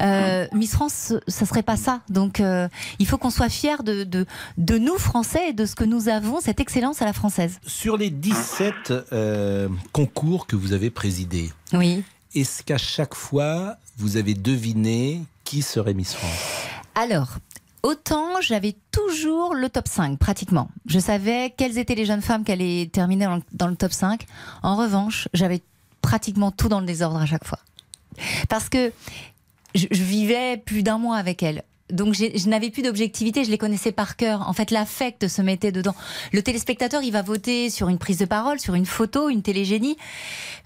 Euh, 0.00 0.46
Miss 0.52 0.72
France, 0.72 1.12
ça 1.28 1.44
serait 1.46 1.62
pas 1.62 1.76
ça. 1.76 2.00
Donc, 2.08 2.40
euh, 2.40 2.68
il 2.98 3.06
faut 3.06 3.18
qu'on 3.18 3.30
soit 3.30 3.48
fiers 3.48 3.82
de, 3.84 4.04
de, 4.04 4.26
de 4.58 4.75
nous 4.78 4.98
Français 4.98 5.50
et 5.50 5.52
de 5.52 5.64
ce 5.66 5.74
que 5.74 5.84
nous 5.84 6.08
avons, 6.08 6.40
cette 6.40 6.60
excellence 6.60 7.02
à 7.02 7.04
la 7.04 7.12
française. 7.12 7.58
Sur 7.66 7.96
les 7.96 8.10
17 8.10 8.74
euh, 9.12 9.68
concours 9.92 10.46
que 10.46 10.56
vous 10.56 10.72
avez 10.72 10.90
présidés, 10.90 11.50
Oui. 11.72 12.02
est-ce 12.34 12.62
qu'à 12.62 12.78
chaque 12.78 13.14
fois, 13.14 13.76
vous 13.98 14.16
avez 14.16 14.34
deviné 14.34 15.22
qui 15.44 15.62
serait 15.62 15.94
Miss 15.94 16.14
France? 16.14 16.66
Alors, 16.94 17.36
autant 17.82 18.40
j'avais 18.40 18.74
toujours 18.90 19.54
le 19.54 19.68
top 19.68 19.86
5, 19.88 20.18
pratiquement. 20.18 20.68
Je 20.86 20.98
savais 20.98 21.54
quelles 21.56 21.78
étaient 21.78 21.94
les 21.94 22.06
jeunes 22.06 22.22
femmes 22.22 22.44
qui 22.44 22.52
allaient 22.52 22.88
terminer 22.92 23.26
dans 23.26 23.36
le, 23.36 23.42
dans 23.52 23.68
le 23.68 23.76
top 23.76 23.92
5. 23.92 24.24
En 24.62 24.76
revanche, 24.76 25.28
j'avais 25.34 25.62
pratiquement 26.02 26.50
tout 26.50 26.68
dans 26.68 26.80
le 26.80 26.86
désordre 26.86 27.18
à 27.20 27.26
chaque 27.26 27.44
fois. 27.46 27.58
Parce 28.48 28.68
que 28.68 28.92
je, 29.74 29.86
je 29.90 30.02
vivais 30.02 30.56
plus 30.56 30.82
d'un 30.82 30.98
mois 30.98 31.16
avec 31.16 31.42
elles. 31.42 31.62
Donc 31.90 32.14
je 32.14 32.48
n'avais 32.48 32.70
plus 32.70 32.82
d'objectivité, 32.82 33.44
je 33.44 33.50
les 33.50 33.58
connaissais 33.58 33.92
par 33.92 34.16
cœur. 34.16 34.48
En 34.48 34.52
fait, 34.52 34.70
l'affect 34.70 35.28
se 35.28 35.40
mettait 35.42 35.72
dedans. 35.72 35.94
Le 36.32 36.42
téléspectateur, 36.42 37.02
il 37.02 37.12
va 37.12 37.22
voter 37.22 37.70
sur 37.70 37.88
une 37.88 37.98
prise 37.98 38.18
de 38.18 38.24
parole, 38.24 38.58
sur 38.58 38.74
une 38.74 38.86
photo, 38.86 39.28
une 39.28 39.42
télégénie. 39.42 39.96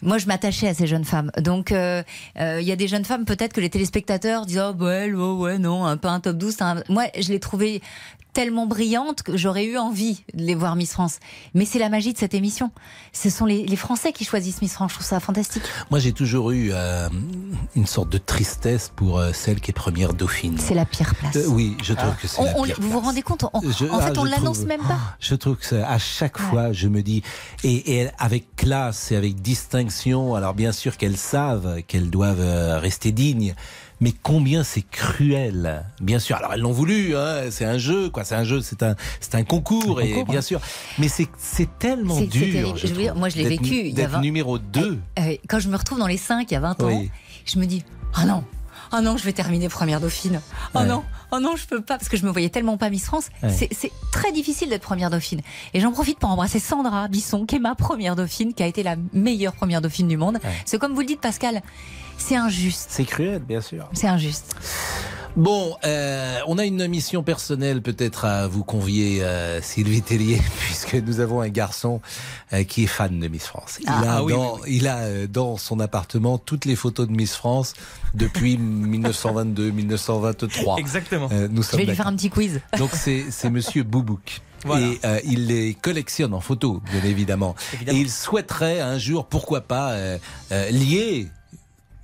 Moi, 0.02 0.16
je 0.18 0.26
m'attachais 0.26 0.68
à 0.68 0.74
ces 0.74 0.86
jeunes 0.86 1.04
femmes. 1.04 1.30
Donc, 1.38 1.72
euh, 1.72 2.02
euh, 2.38 2.58
il 2.62 2.66
y 2.66 2.72
a 2.72 2.76
des 2.76 2.88
jeunes 2.88 3.04
femmes, 3.04 3.24
peut-être 3.26 3.52
que 3.52 3.60
les 3.60 3.68
téléspectateurs 3.70 4.46
disent 4.46 4.62
Oh, 4.70 4.72
bah, 4.72 4.92
elle, 4.94 5.14
oh, 5.16 5.36
ouais, 5.36 5.58
non, 5.58 5.84
un 5.84 5.96
peu 5.98 6.08
un 6.08 6.20
top 6.20 6.36
12. 6.38 6.54
c'est 6.56 6.62
un- 6.64 6.82
Moi, 6.88 7.04
je 7.18 7.28
les 7.28 7.40
trouvais 7.40 7.82
tellement 8.32 8.66
brillantes 8.66 9.22
que 9.22 9.36
j'aurais 9.36 9.64
eu 9.64 9.76
envie 9.78 10.24
de 10.34 10.42
les 10.44 10.54
voir 10.54 10.76
Miss 10.76 10.92
France. 10.92 11.18
Mais 11.54 11.64
c'est 11.64 11.78
la 11.78 11.88
magie 11.88 12.12
de 12.12 12.18
cette 12.18 12.34
émission. 12.34 12.70
Ce 13.12 13.30
sont 13.30 13.44
les, 13.46 13.66
les 13.66 13.76
Français 13.76 14.12
qui 14.12 14.24
choisissent 14.24 14.62
Miss 14.62 14.72
France. 14.74 14.90
Je 14.92 14.96
trouve 14.96 15.06
ça 15.06 15.20
fantastique. 15.20 15.62
Moi, 15.90 15.98
j'ai 16.00 16.12
toujours 16.12 16.50
eu 16.52 16.70
euh, 16.72 17.08
une 17.76 17.86
sorte 17.86 18.08
de 18.08 18.18
tristesse 18.18 18.90
pour 18.94 19.18
euh, 19.18 19.32
celle 19.32 19.60
qui 19.60 19.70
est 19.70 19.74
première 19.74 20.14
dauphine. 20.14 20.56
C'est 20.58 20.74
la 20.74 20.84
pire 20.84 21.14
place. 21.14 21.36
Euh, 21.36 21.46
oui, 21.48 21.76
je 21.82 21.92
trouve 21.94 22.14
que 22.16 22.28
c'est 22.28 22.42
la 22.42 22.56
on- 22.58 22.62
pire 22.64 22.76
vous 22.80 22.90
vous 22.90 23.00
rendez 23.00 23.22
compte 23.22 23.44
on- 23.52 23.60
Je- 23.62 23.86
En 23.86 23.98
fait, 24.00 24.12
ah, 24.16 24.20
on 24.20 24.24
l'annonce 24.24 24.60
même 24.60 24.82
pas. 24.82 24.98
Je 25.20 25.34
trouve 25.34 25.56
que 25.56 25.66
c'est- 25.66 25.82
à 25.82 25.98
chaque 25.98 26.38
fois, 26.38 26.72
je 26.72 26.88
me 26.88 27.02
dis, 27.02 27.22
et, 27.64 28.00
et 28.00 28.08
avec 28.18 28.54
classe 28.56 29.12
et 29.12 29.16
avec 29.16 29.40
distinction, 29.42 30.34
alors 30.34 30.54
bien 30.54 30.72
sûr 30.72 30.96
qu'elles 30.96 31.16
savent 31.16 31.82
qu'elles 31.86 32.10
doivent 32.10 32.40
euh, 32.40 32.78
rester 32.78 33.12
dignes, 33.12 33.54
mais 34.00 34.12
combien 34.22 34.64
c'est 34.64 34.82
cruel. 34.82 35.84
Bien 36.00 36.18
sûr, 36.18 36.36
alors 36.36 36.54
elles 36.54 36.60
l'ont 36.60 36.72
voulu, 36.72 37.16
hein, 37.16 37.42
c'est 37.50 37.64
un 37.64 37.78
jeu, 37.78 38.08
quoi, 38.10 38.24
c'est 38.24 38.34
un 38.34 38.44
jeu, 38.44 38.60
c'est 38.60 38.82
un, 38.82 38.96
c'est 39.20 39.34
un 39.34 39.44
concours, 39.44 39.98
Un 39.98 40.02
et 40.02 40.10
concours, 40.12 40.24
bien 40.26 40.36
ouais. 40.36 40.42
sûr, 40.42 40.60
mais 40.98 41.08
c'est, 41.08 41.28
c'est 41.38 41.68
tellement 41.78 42.20
dur. 42.20 42.76
je 42.76 42.86
Je 42.86 42.92
veux 42.92 42.98
dire, 43.00 43.06
trouve, 43.08 43.20
moi, 43.20 43.28
je 43.28 43.36
l'ai 43.36 43.48
vécu 43.48 43.74
il 43.80 43.86
y 43.88 43.90
a 43.92 43.94
D'être 43.94 44.10
20 44.12 44.20
numéro 44.22 44.58
2. 44.58 44.98
Euh, 45.18 45.36
quand 45.48 45.58
je 45.58 45.68
me 45.68 45.76
retrouve 45.76 45.98
dans 45.98 46.06
les 46.06 46.16
5 46.16 46.50
il 46.50 46.54
y 46.54 46.56
a 46.56 46.60
20 46.60 46.82
ans, 46.82 46.86
Oui. 46.88 47.10
je 47.44 47.58
me 47.58 47.66
dis 47.66 47.84
Ah 48.14 48.24
non, 48.26 48.42
ah 48.92 49.00
non, 49.00 49.16
je 49.16 49.24
vais 49.24 49.32
terminer 49.32 49.68
première 49.68 50.00
dauphine. 50.00 50.40
Oh 50.74 50.78
Ouais. 50.80 50.86
non, 50.86 51.04
oh 51.30 51.38
non, 51.40 51.56
je 51.56 51.66
peux 51.66 51.80
pas, 51.80 51.96
parce 51.98 52.08
que 52.08 52.16
je 52.16 52.24
me 52.26 52.30
voyais 52.30 52.48
tellement 52.50 52.76
pas 52.76 52.90
Miss 52.90 53.04
France. 53.04 53.28
Ouais. 53.42 53.50
C'est 53.72 53.92
très 54.12 54.32
difficile 54.32 54.68
d'être 54.68 54.82
première 54.82 55.10
dauphine. 55.10 55.40
Et 55.74 55.80
j'en 55.80 55.92
profite 55.92 56.18
pour 56.18 56.30
embrasser 56.30 56.58
Sandra 56.58 57.06
Bisson, 57.08 57.46
qui 57.46 57.56
est 57.56 57.60
ma 57.60 57.74
première 57.74 58.16
dauphine, 58.16 58.52
qui 58.54 58.62
a 58.62 58.66
été 58.66 58.82
la 58.82 58.96
meilleure 59.12 59.52
première 59.54 59.80
dauphine 59.80 60.08
du 60.08 60.16
monde. 60.16 60.38
C'est 60.64 60.78
comme 60.78 60.94
vous 60.94 61.00
le 61.00 61.06
dites, 61.06 61.20
Pascal, 61.20 61.62
c'est 62.18 62.36
injuste. 62.36 62.88
C'est 62.90 63.04
cruel, 63.04 63.40
bien 63.40 63.60
sûr. 63.60 63.88
C'est 63.92 64.08
injuste. 64.08 64.54
Bon, 65.36 65.76
euh, 65.84 66.38
on 66.48 66.58
a 66.58 66.64
une 66.64 66.86
mission 66.88 67.22
personnelle 67.22 67.82
peut-être 67.82 68.24
à 68.24 68.48
vous 68.48 68.64
convier, 68.64 69.22
euh, 69.22 69.62
Sylvie 69.62 70.02
Tellier, 70.02 70.40
puisque 70.60 70.94
nous 70.94 71.20
avons 71.20 71.40
un 71.40 71.48
garçon 71.48 72.00
euh, 72.52 72.64
qui 72.64 72.84
est 72.84 72.88
fan 72.88 73.18
de 73.20 73.28
Miss 73.28 73.44
France. 73.46 73.78
Il 73.80 73.86
Ah, 73.88 74.00
a, 74.00 74.16
ah 74.16 74.24
oui, 74.24 74.32
dans, 74.32 74.54
oui, 74.56 74.60
il 74.68 74.88
a 74.88 74.98
euh, 74.98 75.26
dans 75.28 75.56
son 75.56 75.78
appartement 75.80 76.36
toutes 76.36 76.64
les 76.64 76.74
photos 76.76 77.06
de 77.06 77.12
Miss 77.12 77.34
France 77.36 77.74
depuis 78.12 78.56
1922, 78.58 79.70
1923. 79.70 80.78
Exactement. 80.78 81.28
Euh, 81.32 81.48
nous 81.50 81.62
Je 81.62 81.76
vais 81.76 81.84
lui 81.86 81.94
faire 81.94 82.08
un 82.08 82.16
petit 82.16 82.30
quiz. 82.30 82.60
Donc 82.76 82.90
c'est 82.92 83.26
c'est 83.30 83.50
Monsieur 83.50 83.82
Boubouk. 83.84 84.40
Voilà. 84.66 84.88
Et 84.88 85.00
euh, 85.06 85.20
il 85.24 85.46
les 85.46 85.72
collectionne 85.72 86.34
en 86.34 86.40
photo, 86.42 86.82
bien 86.92 87.02
évidemment. 87.08 87.54
Évidemment. 87.72 87.96
Et 87.96 88.00
il 88.02 88.10
souhaiterait 88.10 88.82
un 88.82 88.98
jour, 88.98 89.24
pourquoi 89.24 89.62
pas, 89.62 89.92
euh, 89.92 90.18
euh, 90.52 90.68
lier 90.70 91.28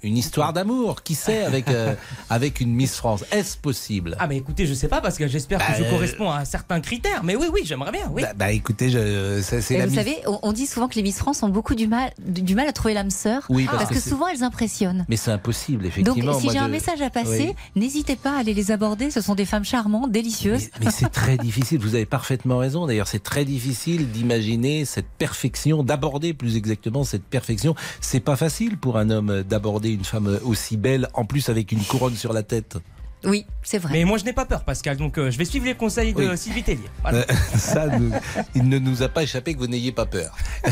une 0.02 0.16
histoire 0.16 0.52
d'amour, 0.52 1.02
qui 1.02 1.14
sait, 1.14 1.44
avec, 1.44 1.68
euh, 1.68 1.94
avec 2.30 2.60
une 2.60 2.72
Miss 2.74 2.94
France. 2.96 3.24
Est-ce 3.32 3.56
possible? 3.56 4.16
Ah 4.18 4.26
mais 4.26 4.36
écoutez, 4.36 4.66
je 4.66 4.74
sais 4.74 4.88
pas 4.88 5.00
parce 5.00 5.16
que 5.18 5.26
j'espère 5.26 5.58
que 5.58 5.64
Bah, 5.72 5.78
je 5.78 5.84
euh, 5.84 5.90
corresponds 5.90 6.30
à 6.30 6.44
certains 6.44 6.80
critères. 6.80 7.24
Mais 7.24 7.34
oui, 7.36 7.46
oui, 7.52 7.62
j'aimerais 7.64 7.92
bien. 7.92 8.08
Oui. 8.12 8.22
bah, 8.22 8.32
bah, 8.36 8.52
écoutez, 8.52 8.90
je, 8.90 9.40
ça, 9.42 9.60
c'est 9.60 9.74
Et 9.74 9.78
la 9.78 9.84
vous 9.86 9.90
Miss- 9.90 9.98
savez, 9.98 10.16
on, 10.42 10.52
dit 10.52 10.66
souvent 10.66 10.88
que 10.88 10.94
les 10.94 11.02
Miss 11.02 11.16
France 11.18 11.42
ont 11.42 11.48
beaucoup 11.48 11.74
du 11.74 11.86
mal, 11.88 12.10
du 12.18 12.54
mal 12.54 12.68
à 12.68 12.72
trouver 12.72 12.94
l'âme 12.94 13.10
sœur. 13.10 13.44
Oui, 13.48 13.64
parce 13.64 13.78
parce 13.84 13.90
que 13.90 14.00
souvent 14.08 14.28
elles 14.28 14.42
impressionnent. 14.44 15.04
Mais 15.08 15.16
c'est 15.16 15.30
impossible, 15.32 15.84
Donc, 15.84 15.88
effectivement. 15.88 16.38
si 16.38 16.44
moi, 16.44 16.52
j'ai 16.52 16.58
un 16.58 16.68
message 16.68 17.00
à 17.02 17.10
passer, 17.10 17.48
Oui. 17.48 17.80
n'hésitez 17.80 18.16
pas 18.16 18.36
à 18.36 18.40
aller 18.40 18.54
les 18.54 18.70
aborder. 18.70 19.10
Ce 19.10 19.20
sont 19.20 19.34
des 19.34 19.44
femmes 19.44 19.64
charmantes, 19.64 20.10
délicieuses. 20.12 20.68
Mais 20.84 20.90
c'est 20.90 21.08
très 21.08 21.36
difficile, 21.36 21.78
vous 21.80 21.94
avez 21.94 22.06
parfaitement 22.06 22.58
raison. 22.58 22.86
D'ailleurs, 22.86 23.08
c'est 23.08 23.22
très 23.22 23.44
difficile 23.44 24.10
d'imaginer 24.10 24.84
cette 24.84 25.08
perfection, 25.18 25.82
d'aborder 25.82 26.34
plus 26.34 26.56
exactement 26.56 27.04
cette 27.04 27.24
perfection. 27.24 27.74
C'est 28.00 28.20
pas 28.20 28.36
facile 28.36 28.76
pour 28.78 28.98
un 28.98 29.10
homme 29.10 29.42
d'aborder 29.42 29.85
une 29.92 30.04
femme 30.04 30.38
aussi 30.44 30.76
belle, 30.76 31.08
en 31.14 31.24
plus 31.24 31.48
avec 31.48 31.72
une 31.72 31.82
couronne 31.84 32.16
sur 32.16 32.32
la 32.32 32.42
tête. 32.42 32.76
Oui, 33.24 33.44
c'est 33.62 33.78
vrai. 33.78 33.92
Mais 33.94 34.04
moi, 34.04 34.18
je 34.18 34.24
n'ai 34.24 34.32
pas 34.32 34.44
peur, 34.44 34.62
Pascal. 34.62 34.96
Donc, 34.98 35.18
euh, 35.18 35.30
je 35.30 35.38
vais 35.38 35.44
suivre 35.44 35.64
les 35.66 35.74
conseils 35.74 36.12
de 36.12 36.28
Oui. 36.30 36.38
Sylvie 36.38 36.62
Tellier. 36.62 36.88
Voilà. 37.02 37.18
Euh, 37.18 37.24
ça, 37.56 37.86
nous- 37.86 38.12
il 38.54 38.68
ne 38.68 38.78
nous 38.78 39.02
a 39.02 39.08
pas 39.08 39.22
échappé 39.22 39.54
que 39.54 39.58
vous 39.58 39.66
n'ayez 39.66 39.90
pas 39.90 40.06
peur. 40.06 40.36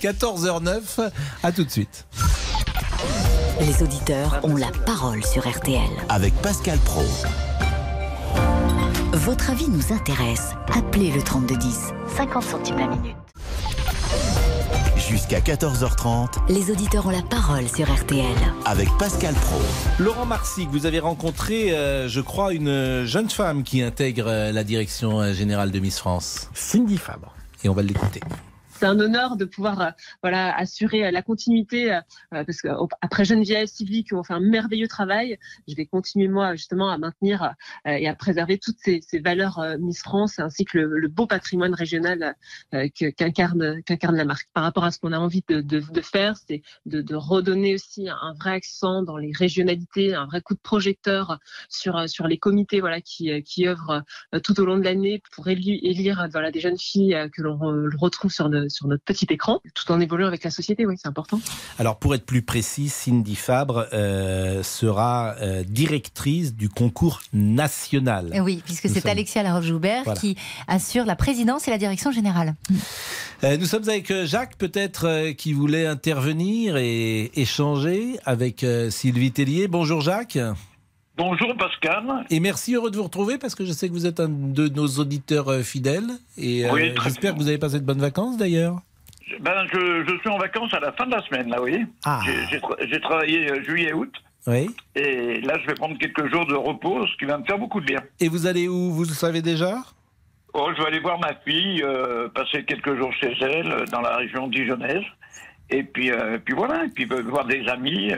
14h09, 0.00 1.10
à 1.42 1.52
tout 1.52 1.64
de 1.64 1.70
suite. 1.70 2.06
Les 3.60 3.82
auditeurs 3.82 4.40
ont 4.44 4.56
la 4.56 4.70
parole 4.86 5.24
sur 5.24 5.48
RTL. 5.48 5.80
Avec 6.08 6.32
Pascal 6.36 6.78
Pro. 6.78 7.02
Votre 9.12 9.50
avis 9.50 9.68
nous 9.68 9.92
intéresse. 9.92 10.50
Appelez 10.72 11.10
le 11.10 11.22
3210, 11.22 11.78
50 12.16 12.42
centimes 12.42 12.78
la 12.78 12.86
minute. 12.88 13.16
Jusqu'à 15.10 15.40
14h30 15.40 16.38
Les 16.48 16.70
auditeurs 16.70 17.04
ont 17.04 17.10
la 17.10 17.20
parole 17.22 17.66
sur 17.68 17.92
RTL. 17.92 18.24
avec 18.64 18.88
Pascal 18.96 19.34
Pro. 19.34 19.60
Laurent 19.98 20.24
Marsic, 20.24 20.68
vous 20.70 20.86
avez 20.86 21.00
rencontré, 21.00 21.72
euh, 21.74 22.06
je 22.06 22.20
crois, 22.20 22.52
une 22.52 23.04
jeune 23.06 23.28
femme 23.28 23.64
qui 23.64 23.82
intègre 23.82 24.28
euh, 24.28 24.52
la 24.52 24.62
direction 24.62 25.20
euh, 25.20 25.32
générale 25.32 25.72
de 25.72 25.80
Miss 25.80 25.98
France. 25.98 26.48
Cindy 26.54 26.96
Fabre. 26.96 27.34
Et 27.64 27.68
on 27.68 27.74
va 27.74 27.82
l'écouter. 27.82 28.20
C'est 28.80 28.86
un 28.86 28.98
honneur 28.98 29.36
de 29.36 29.44
pouvoir 29.44 29.80
euh, 29.80 29.90
voilà 30.22 30.56
assurer 30.56 31.06
euh, 31.06 31.10
la 31.10 31.20
continuité 31.20 31.92
euh, 31.92 32.00
parce 32.30 32.62
que 32.62 32.68
après 33.02 33.26
Geneviève, 33.26 33.66
Sylvie 33.66 34.04
qui 34.04 34.14
ont 34.14 34.22
fait 34.22 34.32
un 34.32 34.40
merveilleux 34.40 34.88
travail, 34.88 35.38
je 35.68 35.74
vais 35.74 35.84
continuer 35.84 36.28
moi 36.28 36.54
justement 36.54 36.88
à 36.88 36.96
maintenir 36.96 37.54
et 37.84 38.08
à 38.08 38.14
préserver 38.14 38.58
toutes 38.58 38.78
ces, 38.78 39.02
valeurs 39.22 39.62
Miss 39.78 40.00
France 40.00 40.38
ainsi 40.38 40.64
que 40.64 40.78
le, 40.78 41.08
beau 41.08 41.26
patrimoine 41.26 41.74
régional 41.74 42.36
qu'incarne 42.70 43.82
la 43.92 44.24
marque. 44.24 44.48
Par 44.54 44.62
rapport 44.62 44.84
à 44.84 44.90
ce 44.90 44.98
qu'on 44.98 45.12
a 45.12 45.18
envie 45.18 45.44
de, 45.48 46.00
faire, 46.00 46.36
c'est 46.36 46.62
de, 46.86 47.14
redonner 47.14 47.74
aussi 47.74 48.08
un 48.08 48.32
vrai 48.38 48.52
accent 48.52 49.02
dans 49.02 49.16
les 49.16 49.32
régionalités, 49.32 50.14
un 50.14 50.26
vrai 50.26 50.40
coup 50.40 50.54
de 50.54 50.60
projecteur 50.60 51.38
sur 51.68 52.08
sur 52.08 52.26
les 52.26 52.38
comités 52.38 52.80
voilà 52.80 53.00
qui 53.00 53.42
qui 53.42 53.66
œuvrent 53.66 54.02
tout 54.42 54.58
au 54.60 54.64
long 54.64 54.78
de 54.78 54.84
l'année 54.84 55.22
pour 55.32 55.48
élire 55.48 56.28
des 56.52 56.60
jeunes 56.60 56.78
filles 56.78 57.16
que 57.34 57.42
l'on 57.42 57.56
re- 57.56 57.96
retrouve 57.98 58.32
sur, 58.32 58.48
le- 58.48 58.69
sur 58.70 58.86
notre 58.88 59.04
petit 59.04 59.26
écran, 59.30 59.60
tout 59.74 59.90
en 59.92 60.00
évoluant 60.00 60.26
avec 60.28 60.42
la 60.44 60.50
société. 60.50 60.86
Oui, 60.86 60.94
c'est 61.00 61.08
important. 61.08 61.40
Alors, 61.78 61.98
pour 61.98 62.14
être 62.14 62.24
plus 62.24 62.42
précis, 62.42 62.88
Cindy 62.88 63.34
Fabre 63.36 63.86
euh, 63.92 64.62
sera 64.62 65.34
euh, 65.42 65.62
directrice 65.64 66.54
du 66.54 66.68
concours 66.68 67.20
national. 67.32 68.30
Eh 68.34 68.40
Oui, 68.40 68.62
puisque 68.64 68.88
c'est 68.88 69.00
sommes- 69.00 69.10
Alexia 69.10 69.42
Laroche-Joubert 69.42 70.04
Voilà. 70.04 70.20
qui 70.20 70.36
assure 70.68 71.04
la 71.04 71.16
présidence 71.16 71.68
et 71.68 71.70
la 71.70 71.78
direction 71.78 72.10
générale. 72.12 72.54
Euh, 73.44 73.56
nous 73.56 73.66
sommes 73.66 73.88
avec 73.88 74.12
Jacques, 74.24 74.56
peut-être, 74.56 75.06
euh, 75.06 75.32
qui 75.32 75.52
voulait 75.52 75.86
intervenir 75.86 76.76
et 76.76 77.30
échanger 77.40 78.16
avec 78.24 78.64
euh, 78.64 78.90
Sylvie 78.90 79.32
Tellier. 79.32 79.66
Bonjour 79.68 80.00
Jacques. 80.00 80.38
Bonjour 81.22 81.54
Pascal. 81.54 82.24
Et 82.30 82.40
merci, 82.40 82.74
heureux 82.74 82.90
de 82.90 82.96
vous 82.96 83.02
retrouver 83.02 83.36
parce 83.36 83.54
que 83.54 83.66
je 83.66 83.72
sais 83.72 83.88
que 83.88 83.92
vous 83.92 84.06
êtes 84.06 84.20
un 84.20 84.28
de 84.30 84.68
nos 84.68 84.86
auditeurs 84.86 85.48
euh, 85.50 85.60
fidèles. 85.62 86.08
Et 86.38 86.64
euh, 86.64 86.72
Oui, 86.72 86.94
j'espère 87.04 87.34
que 87.34 87.38
vous 87.38 87.48
avez 87.48 87.58
passé 87.58 87.78
de 87.78 87.84
bonnes 87.84 88.00
vacances 88.00 88.38
d'ailleurs. 88.38 88.76
Ben, 89.38 89.66
je, 89.70 90.02
je 90.08 90.18
suis 90.20 90.30
en 90.30 90.38
vacances 90.38 90.72
à 90.72 90.80
la 90.80 90.92
fin 90.92 91.04
de 91.04 91.10
la 91.10 91.20
semaine, 91.26 91.50
là, 91.50 91.60
oui. 91.60 91.84
Ah. 92.06 92.20
J'ai- 92.24 92.46
J'ai 92.52 92.58
tra- 92.60 92.88
j'ai 92.90 93.00
travaillé 93.02 93.50
euh, 93.50 93.62
juillet-août. 93.64 94.10
Oui. 94.46 94.70
Et 94.96 95.42
là, 95.42 95.58
je 95.60 95.66
vais 95.66 95.74
prendre 95.74 95.98
quelques 95.98 96.26
jours 96.32 96.46
de 96.46 96.54
repos, 96.54 97.06
ce 97.06 97.14
qui 97.18 97.26
va 97.26 97.36
me 97.36 97.44
faire 97.44 97.58
beaucoup 97.58 97.82
de 97.82 97.86
bien. 97.86 98.00
Et 98.18 98.28
vous 98.28 98.46
allez 98.46 98.66
où? 98.66 98.90
Vous 98.90 99.02
le 99.04 99.10
savez 99.10 99.42
déjà? 99.42 99.74
Oh, 100.54 100.70
je 100.74 100.80
vais 100.80 100.88
aller 100.88 101.00
voir 101.00 101.18
ma 101.20 101.34
fille, 101.46 101.82
euh, 101.82 102.30
passer 102.30 102.64
quelques 102.64 102.96
jours 102.96 103.12
chez 103.20 103.34
elle, 103.42 103.84
dans 103.92 104.00
la 104.00 104.16
région 104.16 104.48
dijonnaise. 104.48 105.04
Et 105.68 105.82
puis, 105.82 106.10
puis 106.46 106.54
voilà, 106.54 106.86
et 106.86 106.88
puis 106.88 107.04
voir 107.04 107.44
des 107.44 107.68
amis 107.68 108.10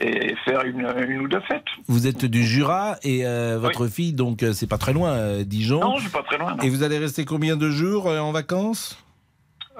et 0.00 0.34
faire 0.44 0.64
une, 0.64 0.86
une 1.08 1.20
ou 1.20 1.28
deux 1.28 1.40
fêtes. 1.42 1.64
Vous 1.88 2.06
êtes 2.06 2.24
du 2.24 2.44
Jura 2.44 2.96
et 3.02 3.26
euh, 3.26 3.58
votre 3.60 3.86
fille, 3.88 4.12
donc 4.12 4.42
euh, 4.42 4.52
c'est 4.52 4.66
pas 4.66 4.78
très 4.78 4.92
loin, 4.92 5.10
euh, 5.12 5.44
Dijon. 5.44 5.80
Non, 5.80 5.98
suis 5.98 6.08
pas 6.10 6.22
très 6.22 6.38
loin. 6.38 6.56
non. 6.56 6.62
Et 6.62 6.68
vous 6.70 6.82
allez 6.82 6.98
rester 6.98 7.24
combien 7.24 7.56
de 7.56 7.70
jours 7.70 8.06
en 8.06 8.32
vacances? 8.32 8.98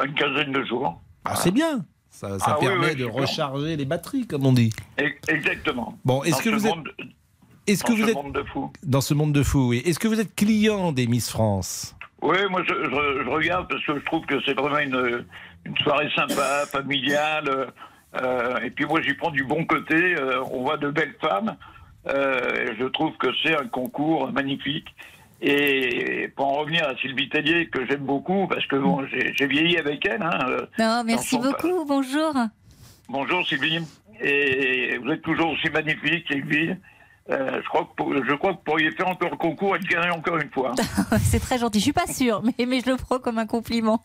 Une 0.04 0.14
quinzaine 0.14 0.52
de 0.52 0.64
jours. 0.64 1.00
Ah, 1.24 1.36
C'est 1.36 1.50
bien. 1.52 1.84
Ça, 2.10 2.38
ça 2.38 2.52
Ah 2.56 2.60
permet 2.60 2.90
oui, 2.90 2.96
de 2.96 3.04
recharger 3.04 3.76
les 3.76 3.84
batteries, 3.84 4.26
comme 4.26 4.46
on 4.46 4.52
dit. 4.52 4.72
E- 5.00 5.10
Exactement. 5.28 5.98
Bon, 6.04 6.22
est-ce 6.22 6.36
Dans 6.36 6.38
que 6.38 6.44
ce 6.44 6.54
vous 6.54 6.66
êtes 6.68 6.76
monde- 6.76 6.88
est-ce 7.66 7.82
que 7.82 7.88
dans 7.92 7.96
vous 7.96 8.04
ce 8.04 8.08
êtes 8.10 8.14
monde 8.14 8.32
de 8.34 8.42
fous. 8.44 8.72
dans 8.84 9.00
ce 9.00 9.14
monde 9.14 9.32
de 9.32 9.42
fous 9.42 9.68
oui. 9.68 9.82
Est-ce 9.84 9.98
que 9.98 10.06
vous 10.06 10.20
êtes 10.20 10.34
client 10.36 10.92
des 10.92 11.06
Miss 11.08 11.28
France? 11.30 11.96
Oui, 12.22 12.36
moi 12.50 12.62
je, 12.68 12.72
je- 12.72 13.24
je 13.24 13.28
regarde 13.28 13.68
parce 13.68 13.84
que 13.84 13.98
je 13.98 14.04
trouve 14.04 14.24
que 14.26 14.36
c'est 14.46 14.54
vraiment 14.54 14.78
une, 14.78 15.24
une 15.64 15.76
soirée 15.78 16.08
sympa, 16.14 16.66
familiale. 16.70 17.72
Euh, 18.22 18.58
et 18.64 18.70
puis 18.70 18.84
moi 18.86 19.00
j'y 19.02 19.14
prends 19.14 19.30
du 19.30 19.44
bon 19.44 19.64
côté. 19.64 19.94
euh, 20.16 20.42
on 20.50 20.62
voit 20.62 20.76
de 20.76 20.90
belles 20.90 21.14
femmes. 21.20 21.56
euh, 22.08 22.74
je 22.78 22.84
trouve 22.86 23.16
que 23.16 23.28
c'est 23.42 23.56
un 23.56 23.66
concours 23.66 24.30
magnifique. 24.32 24.88
Et 25.42 26.30
pour 26.36 26.46
en 26.46 26.52
revenir 26.60 26.88
à 26.88 26.96
Sylvie 26.96 27.28
Tellier, 27.28 27.66
que 27.66 27.84
j'aime 27.86 28.04
beaucoup, 28.04 28.46
parce 28.46 28.66
que 28.66 28.76
bon, 28.76 29.04
j'ai 29.10 29.46
vieilli 29.46 29.76
avec 29.76 30.06
elle. 30.06 30.22
hein, 30.22 30.38
Non, 30.78 31.02
merci 31.04 31.36
beaucoup. 31.38 31.84
Bonjour. 31.86 32.32
Bonjour 33.08 33.46
Sylvie. 33.46 33.80
Et 34.22 34.96
vous 35.02 35.10
êtes 35.10 35.22
toujours 35.22 35.50
aussi 35.50 35.68
magnifique, 35.70 36.24
Sylvie. 36.30 36.70
Euh, 37.30 37.60
je, 37.62 37.68
crois 37.68 37.82
que 37.84 37.94
pour- 37.96 38.14
je 38.14 38.34
crois 38.34 38.52
que 38.52 38.56
vous 38.58 38.62
pourriez 38.64 38.90
faire 38.92 39.08
encore 39.08 39.30
le 39.30 39.36
concours 39.36 39.76
et 39.76 39.78
le 39.80 39.86
gagner 39.86 40.10
encore 40.10 40.36
une 40.38 40.50
fois. 40.50 40.72
C'est 41.20 41.40
très 41.40 41.58
gentil. 41.58 41.78
Je 41.78 41.84
suis 41.84 41.92
pas 41.92 42.06
sûre, 42.06 42.42
mais, 42.42 42.64
mais 42.66 42.80
je 42.80 42.90
le 42.90 42.96
prends 42.96 43.18
comme 43.18 43.38
un 43.38 43.46
compliment. 43.46 44.02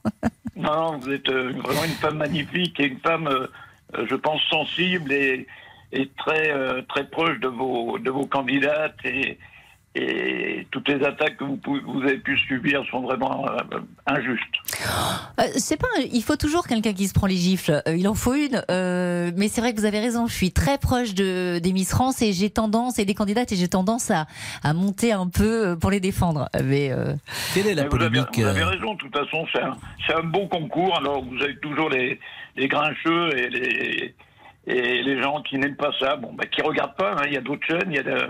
Non, 0.56 0.98
vous 0.98 1.12
êtes 1.12 1.30
euh, 1.30 1.54
vraiment 1.64 1.84
une 1.84 1.92
femme 1.92 2.18
magnifique 2.18 2.80
et 2.80 2.88
une 2.88 3.00
femme, 3.00 3.28
euh, 3.28 3.48
je 3.94 4.16
pense, 4.16 4.42
sensible 4.50 5.12
et, 5.12 5.48
et 5.92 6.10
très, 6.18 6.52
euh, 6.52 6.82
très 6.84 7.06
proche 7.08 7.40
de 7.40 7.48
vos, 7.48 7.98
de 8.00 8.10
vos 8.10 8.26
candidates. 8.26 8.98
Et, 9.06 9.38
et 9.96 10.68
toutes 10.72 10.88
les 10.88 11.04
attaques 11.04 11.38
que 11.38 11.44
vous, 11.44 11.58
pouvez- 11.58 11.82
vous 11.82 12.02
avez 12.04 12.20
pu 12.20 12.38
subir 12.38 12.84
sont 12.92 13.02
vraiment 13.02 13.46
euh, 13.50 13.80
injustes. 14.06 14.44
Euh, 15.40 15.44
c'est 15.58 15.78
pas. 15.78 15.88
Il 16.14 16.22
faut 16.22 16.36
toujours 16.36 16.68
quelqu'un 16.68 16.94
qui 16.94 17.08
se 17.08 17.14
prend 17.14 17.26
les 17.26 17.36
gifles. 17.36 17.82
Euh, 17.88 17.96
il 17.96 18.08
en 18.08 18.14
faut 18.14 18.36
une. 18.36 18.62
euh, 18.70 19.32
mais 19.36 19.48
c'est 19.48 19.62
vrai 19.62 19.74
que 19.74 19.80
vous 19.80 19.86
avez 19.86 20.00
raison. 20.00 20.28
Je 20.28 20.34
suis 20.34 20.52
très 20.52 20.78
proche 20.78 21.16
de 21.16 21.60
des 21.60 21.74
Miss 21.74 21.90
France 21.90 22.22
et 22.22 22.34
j'ai 22.34 22.50
tendance 22.52 23.00
et 23.00 23.06
des 23.06 23.16
candidates 23.16 23.52
et 23.52 23.56
j'ai 23.56 23.68
tendance 23.68 24.12
à, 24.12 24.28
à 24.64 24.74
monter 24.74 25.12
un 25.12 25.28
peu 25.28 25.76
pour 25.80 25.90
les 25.90 26.00
défendre. 26.00 26.50
Mais 26.64 26.92
euh, 26.92 27.14
Quelle 27.56 27.66
est 27.68 27.74
la 27.74 27.84
Mais 27.84 27.90
vous, 27.90 27.96
avez, 27.96 28.10
polémique 28.10 28.38
vous 28.38 28.46
avez 28.46 28.64
raison, 28.64 28.94
de 28.94 28.98
toute 29.00 29.16
façon, 29.18 29.46
c'est 29.52 29.62
un, 29.62 29.76
c'est 30.06 30.14
un 30.14 30.24
beau 30.24 30.46
concours. 30.48 30.96
Alors, 30.98 31.24
vous 31.26 31.42
avez 31.42 31.58
toujours 31.58 31.90
les, 31.90 32.20
les 32.56 32.68
grincheux 32.68 33.36
et 33.36 33.50
les, 33.50 34.16
et 34.68 35.02
les 35.04 35.22
gens 35.24 35.42
qui 35.42 35.58
n'aiment 35.58 35.76
pas 35.76 35.92
ça, 36.00 36.16
bon, 36.16 36.32
bah, 36.34 36.46
qui 36.46 36.62
regardent 36.62 36.96
pas. 36.96 37.14
hein. 37.18 37.24
Il 37.26 37.34
y 37.34 37.38
a 37.38 37.42
d'autres 37.42 37.66
chaînes, 37.66 37.88
il 37.90 37.96
y 37.96 38.00
a 38.00 38.04
de, 38.04 38.28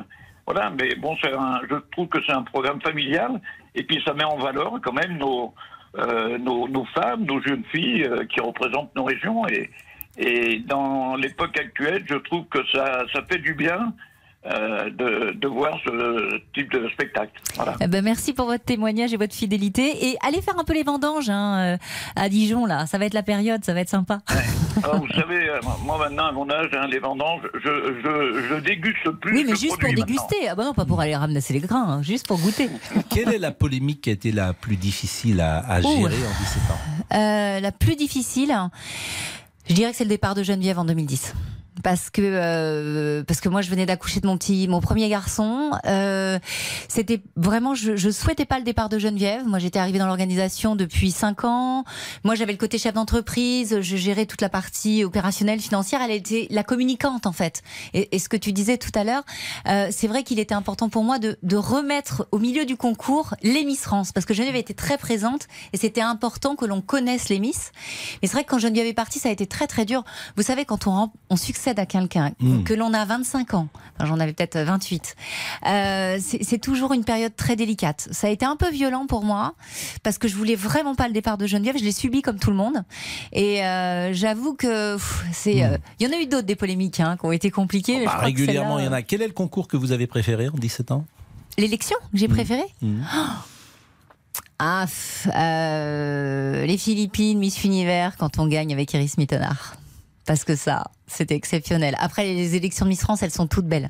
voilà. 0.50 0.72
Mais 0.72 0.96
bon, 0.96 1.16
un, 1.24 1.62
je 1.70 1.76
trouve 1.92 2.08
que 2.08 2.18
c'est 2.26 2.34
un 2.34 2.42
programme 2.42 2.82
familial. 2.82 3.40
Et 3.76 3.84
puis, 3.84 4.02
ça 4.04 4.14
met 4.16 4.24
en 4.24 4.38
valeur 4.38 4.80
quand 4.84 4.94
même 4.94 5.18
nos, 5.18 5.54
euh, 5.98 6.40
nos, 6.40 6.68
nos 6.68 6.86
femmes, 6.86 7.24
nos 7.26 7.40
jeunes 7.42 7.64
filles 7.72 8.04
euh, 8.06 8.26
qui 8.26 8.40
représentent 8.40 8.96
nos 8.96 9.04
régions. 9.04 9.48
Et, 9.48 9.70
et 10.18 10.60
dans 10.62 11.16
l'époque 11.16 11.56
actuelle, 11.58 12.04
je 12.10 12.16
trouve 12.16 12.46
que 12.48 12.66
ça, 12.74 13.04
ça 13.14 13.22
fait 13.30 13.38
du 13.38 13.54
bien 13.54 13.94
euh, 14.46 14.90
de, 14.92 15.34
de 15.38 15.48
voir 15.48 15.78
ce 15.84 16.40
type 16.54 16.72
de 16.72 16.88
spectacle. 16.90 17.32
Voilà. 17.56 17.76
Eh 17.82 17.88
ben, 17.88 18.02
merci 18.04 18.34
pour 18.34 18.46
votre 18.46 18.64
témoignage 18.64 19.14
et 19.14 19.18
votre 19.18 19.36
fidélité. 19.36 20.08
Et 20.08 20.18
allez 20.26 20.42
faire 20.42 20.58
un 20.58 20.64
peu 20.64 20.74
les 20.74 20.84
vendanges 20.84 21.30
hein, 21.30 21.74
euh, 21.74 21.78
à 22.16 22.30
Dijon, 22.30 22.66
là. 22.66 22.86
Ça 22.88 22.98
va 22.98 23.06
être 23.06 23.14
la 23.14 23.24
période, 23.24 23.64
ça 23.66 23.74
va 23.74 23.82
être 23.82 23.90
sympa. 23.90 24.20
Alors, 24.82 24.98
vous 25.02 25.10
savez, 25.14 25.50
euh, 25.50 25.60
moi 25.84 25.98
maintenant, 25.98 26.28
à 26.28 26.32
mon 26.32 26.50
âge, 26.50 26.70
hein, 26.74 26.88
les 26.90 27.00
vendanges, 27.00 27.42
je, 27.54 27.60
je, 28.02 28.48
je 28.50 28.56
déguste 28.62 29.10
plus. 29.20 29.36
Oui, 29.36 29.46
mais 29.46 29.56
juste 29.58 29.78
pour 29.78 29.94
déguster. 29.94 30.48
Ah 30.50 30.56
bah 30.56 30.64
non, 30.64 30.74
pas 30.74 30.86
pour 30.86 31.02
aller 31.02 31.16
ramasser 31.16 31.52
les 31.54 31.60
grains, 31.60 31.86
hein, 31.96 32.02
juste 32.02 32.26
pour 32.26 32.40
goûter. 32.40 32.70
Quelle 33.10 33.34
est 33.34 33.40
la 33.40 33.52
polémique 33.52 34.02
qui 34.02 34.10
a 34.10 34.14
été 34.14 34.32
la 34.32 34.54
plus 34.54 34.78
difficile 34.78 35.42
à, 35.42 35.58
à 35.60 35.80
Oh. 35.84 35.88
gérer 35.90 36.16
en 36.16 36.40
17 36.40 36.62
ans? 36.72 37.16
Euh, 37.18 37.60
la 37.60 37.72
plus 37.74 37.96
difficile, 37.98 38.56
je 39.68 39.74
dirais 39.74 39.92
que 39.92 39.98
c'est 39.98 40.04
le 40.06 40.10
départ 40.10 40.34
de 40.36 40.44
Geneviève 40.44 40.80
en 40.80 40.86
2010. 40.86 41.34
Parce 41.84 42.10
que 42.10 42.22
euh, 42.22 43.24
parce 43.24 43.40
que 43.40 43.48
moi 43.48 43.62
je 43.62 43.70
venais 43.70 43.86
d'accoucher 43.86 44.20
de 44.20 44.28
mon 44.28 44.38
petit 44.38 44.68
mon 44.68 44.82
premier 44.82 45.08
garçon. 45.08 45.72
Euh, 45.86 46.38
c'était 46.88 47.22
vraiment 47.36 47.74
je, 47.74 47.96
je 47.96 48.10
souhaitais 48.10 48.46
pas 48.46 48.58
le 48.58 48.66
départ 48.66 48.90
de 48.90 49.00
Geneviève. 49.00 49.46
Moi 49.48 49.60
j'étais 49.60 49.80
arrivée 49.80 50.00
dans 50.00 50.08
l'organisation 50.08 50.76
depuis 50.76 51.12
cinq 51.12 51.46
ans. 51.46 51.86
Moi 52.24 52.36
j'avais 52.36 52.52
le 52.52 52.58
côté 52.58 52.78
chef 52.78 52.94
d'entreprise. 52.94 53.80
Je 53.80 53.96
gérais 53.96 54.26
toute 54.26 54.42
la 54.42 54.50
partie 54.50 55.04
opérationnelle 55.04 55.60
financière. 55.60 56.02
Elle 56.02 56.12
était 56.12 56.48
la 56.50 56.64
communicante 56.64 57.26
en 57.26 57.32
fait. 57.32 57.62
Et, 57.94 58.16
et 58.16 58.20
ce 58.20 58.28
que 58.28 58.38
tu 58.38 58.52
disais 58.52 58.78
tout 58.78 58.92
à 58.96 59.04
l'heure 59.04 59.24
euh, 59.68 59.88
c'est 59.92 60.08
vrai 60.08 60.24
qu'il 60.24 60.40
était 60.40 60.56
important 60.56 60.90
pour 60.90 61.04
moi 61.04 61.20
de, 61.20 61.38
de 61.44 61.56
remettre 61.56 62.28
au 62.32 62.40
milieu 62.40 62.66
du 62.66 62.76
concours 62.76 63.36
les 63.42 63.64
Miss 63.64 63.82
France 63.82 64.12
parce 64.12 64.26
que 64.26 64.34
Geneviève 64.34 64.56
était 64.56 64.74
très 64.74 64.98
présente 64.98 65.48
et 65.74 65.78
c'était 65.78 66.02
important 66.02 66.56
que 66.56 66.66
l'on 66.66 66.82
connaisse 66.82 67.30
les 67.30 67.40
Miss. 67.40 67.72
Mais 68.22 68.28
c'est 68.28 68.34
vrai 68.34 68.44
que 68.44 68.50
quand 68.50 68.60
Geneviève 68.60 68.88
est 68.88 68.94
partie 68.94 69.20
ça 69.20 69.30
a 69.30 69.32
été 69.32 69.48
très 69.48 69.68
très 69.68 69.86
dur. 69.86 70.04
Vous 70.36 70.44
savez 70.44 70.66
quand 70.66 70.88
on, 70.88 71.12
on 71.30 71.36
succède 71.36 71.69
à 71.78 71.86
quelqu'un 71.86 72.32
Mm. 72.40 72.64
que 72.64 72.74
l'on 72.74 72.94
a 72.94 73.06
25 73.06 73.54
ans 73.54 73.68
enfin, 73.98 74.08
j'en 74.08 74.20
avais 74.20 74.34
peut-être 74.34 74.58
28 74.58 75.16
euh, 75.68 76.18
c'est 76.22 76.58
toujours 76.58 76.94
une 76.94 77.04
période 77.04 77.36
très 77.36 77.56
délicate 77.56 78.08
ça 78.12 78.28
a 78.28 78.30
été 78.30 78.46
un 78.46 78.56
peu 78.56 78.72
violent 78.72 79.06
pour 79.06 79.24
moi 79.24 79.54
parce 80.04 80.18
que 80.18 80.28
je 80.28 80.36
voulais 80.36 80.56
vraiment 80.56 80.96
pas 80.96 81.08
le 81.08 81.14
départ 81.14 81.38
de 81.38 81.46
Geneviève 81.46 81.78
je 81.78 81.84
l'ai 81.84 81.92
subi 81.92 82.22
comme 82.22 82.40
tout 82.40 82.50
le 82.50 82.56
monde 82.56 82.84
et 83.34 83.64
euh, 83.64 84.14
j'avoue 84.14 84.54
que 84.56 84.98
c'est 85.34 85.64
euh, 85.64 85.78
il 86.00 86.08
y 86.08 86.10
en 86.10 86.18
a 86.18 86.22
eu 86.22 86.26
d'autres 86.26 86.48
des 86.48 86.56
polémiques 86.56 87.00
hein, 87.02 87.18
qui 87.20 87.26
ont 87.26 87.32
été 87.34 87.52
compliquées 87.52 87.98
mais 87.98 88.06
je 88.06 88.10
Bah, 88.10 88.18
Régulièrement, 88.20 88.80
il 88.80 88.86
y 88.86 88.88
en 88.88 88.94
a. 88.94 89.02
Quel 89.02 89.22
est 89.22 89.28
le 89.28 89.34
concours 89.34 89.68
que 89.68 89.76
vous 89.76 89.92
avez 89.92 90.08
préféré 90.08 90.48
en 90.48 90.54
17 90.58 90.92
ans? 90.92 91.06
L'élection 91.58 91.98
que 92.12 92.18
j'ai 92.18 92.28
préférée 92.30 92.64
Mhm. 92.82 93.04
Ah, 94.60 94.86
euh, 95.36 96.66
les 96.66 96.78
Philippines, 96.78 97.40
Miss 97.40 97.64
Univers, 97.64 98.18
quand 98.18 98.40
on 98.40 98.48
gagne 98.48 98.74
avec 98.74 98.94
Iris 98.94 99.18
Mittenard. 99.18 99.76
Parce 100.30 100.44
que 100.44 100.56
ça, 100.56 100.92
c'était 101.08 101.34
exceptionnel. 101.34 101.96
Après, 101.98 102.24
les 102.24 102.56
élections 102.56 102.86
de 102.86 102.90
Miss 102.92 103.00
France, 103.00 103.24
elles 103.24 103.32
sont 103.32 103.48
toutes 103.48 103.66
belles. 103.66 103.90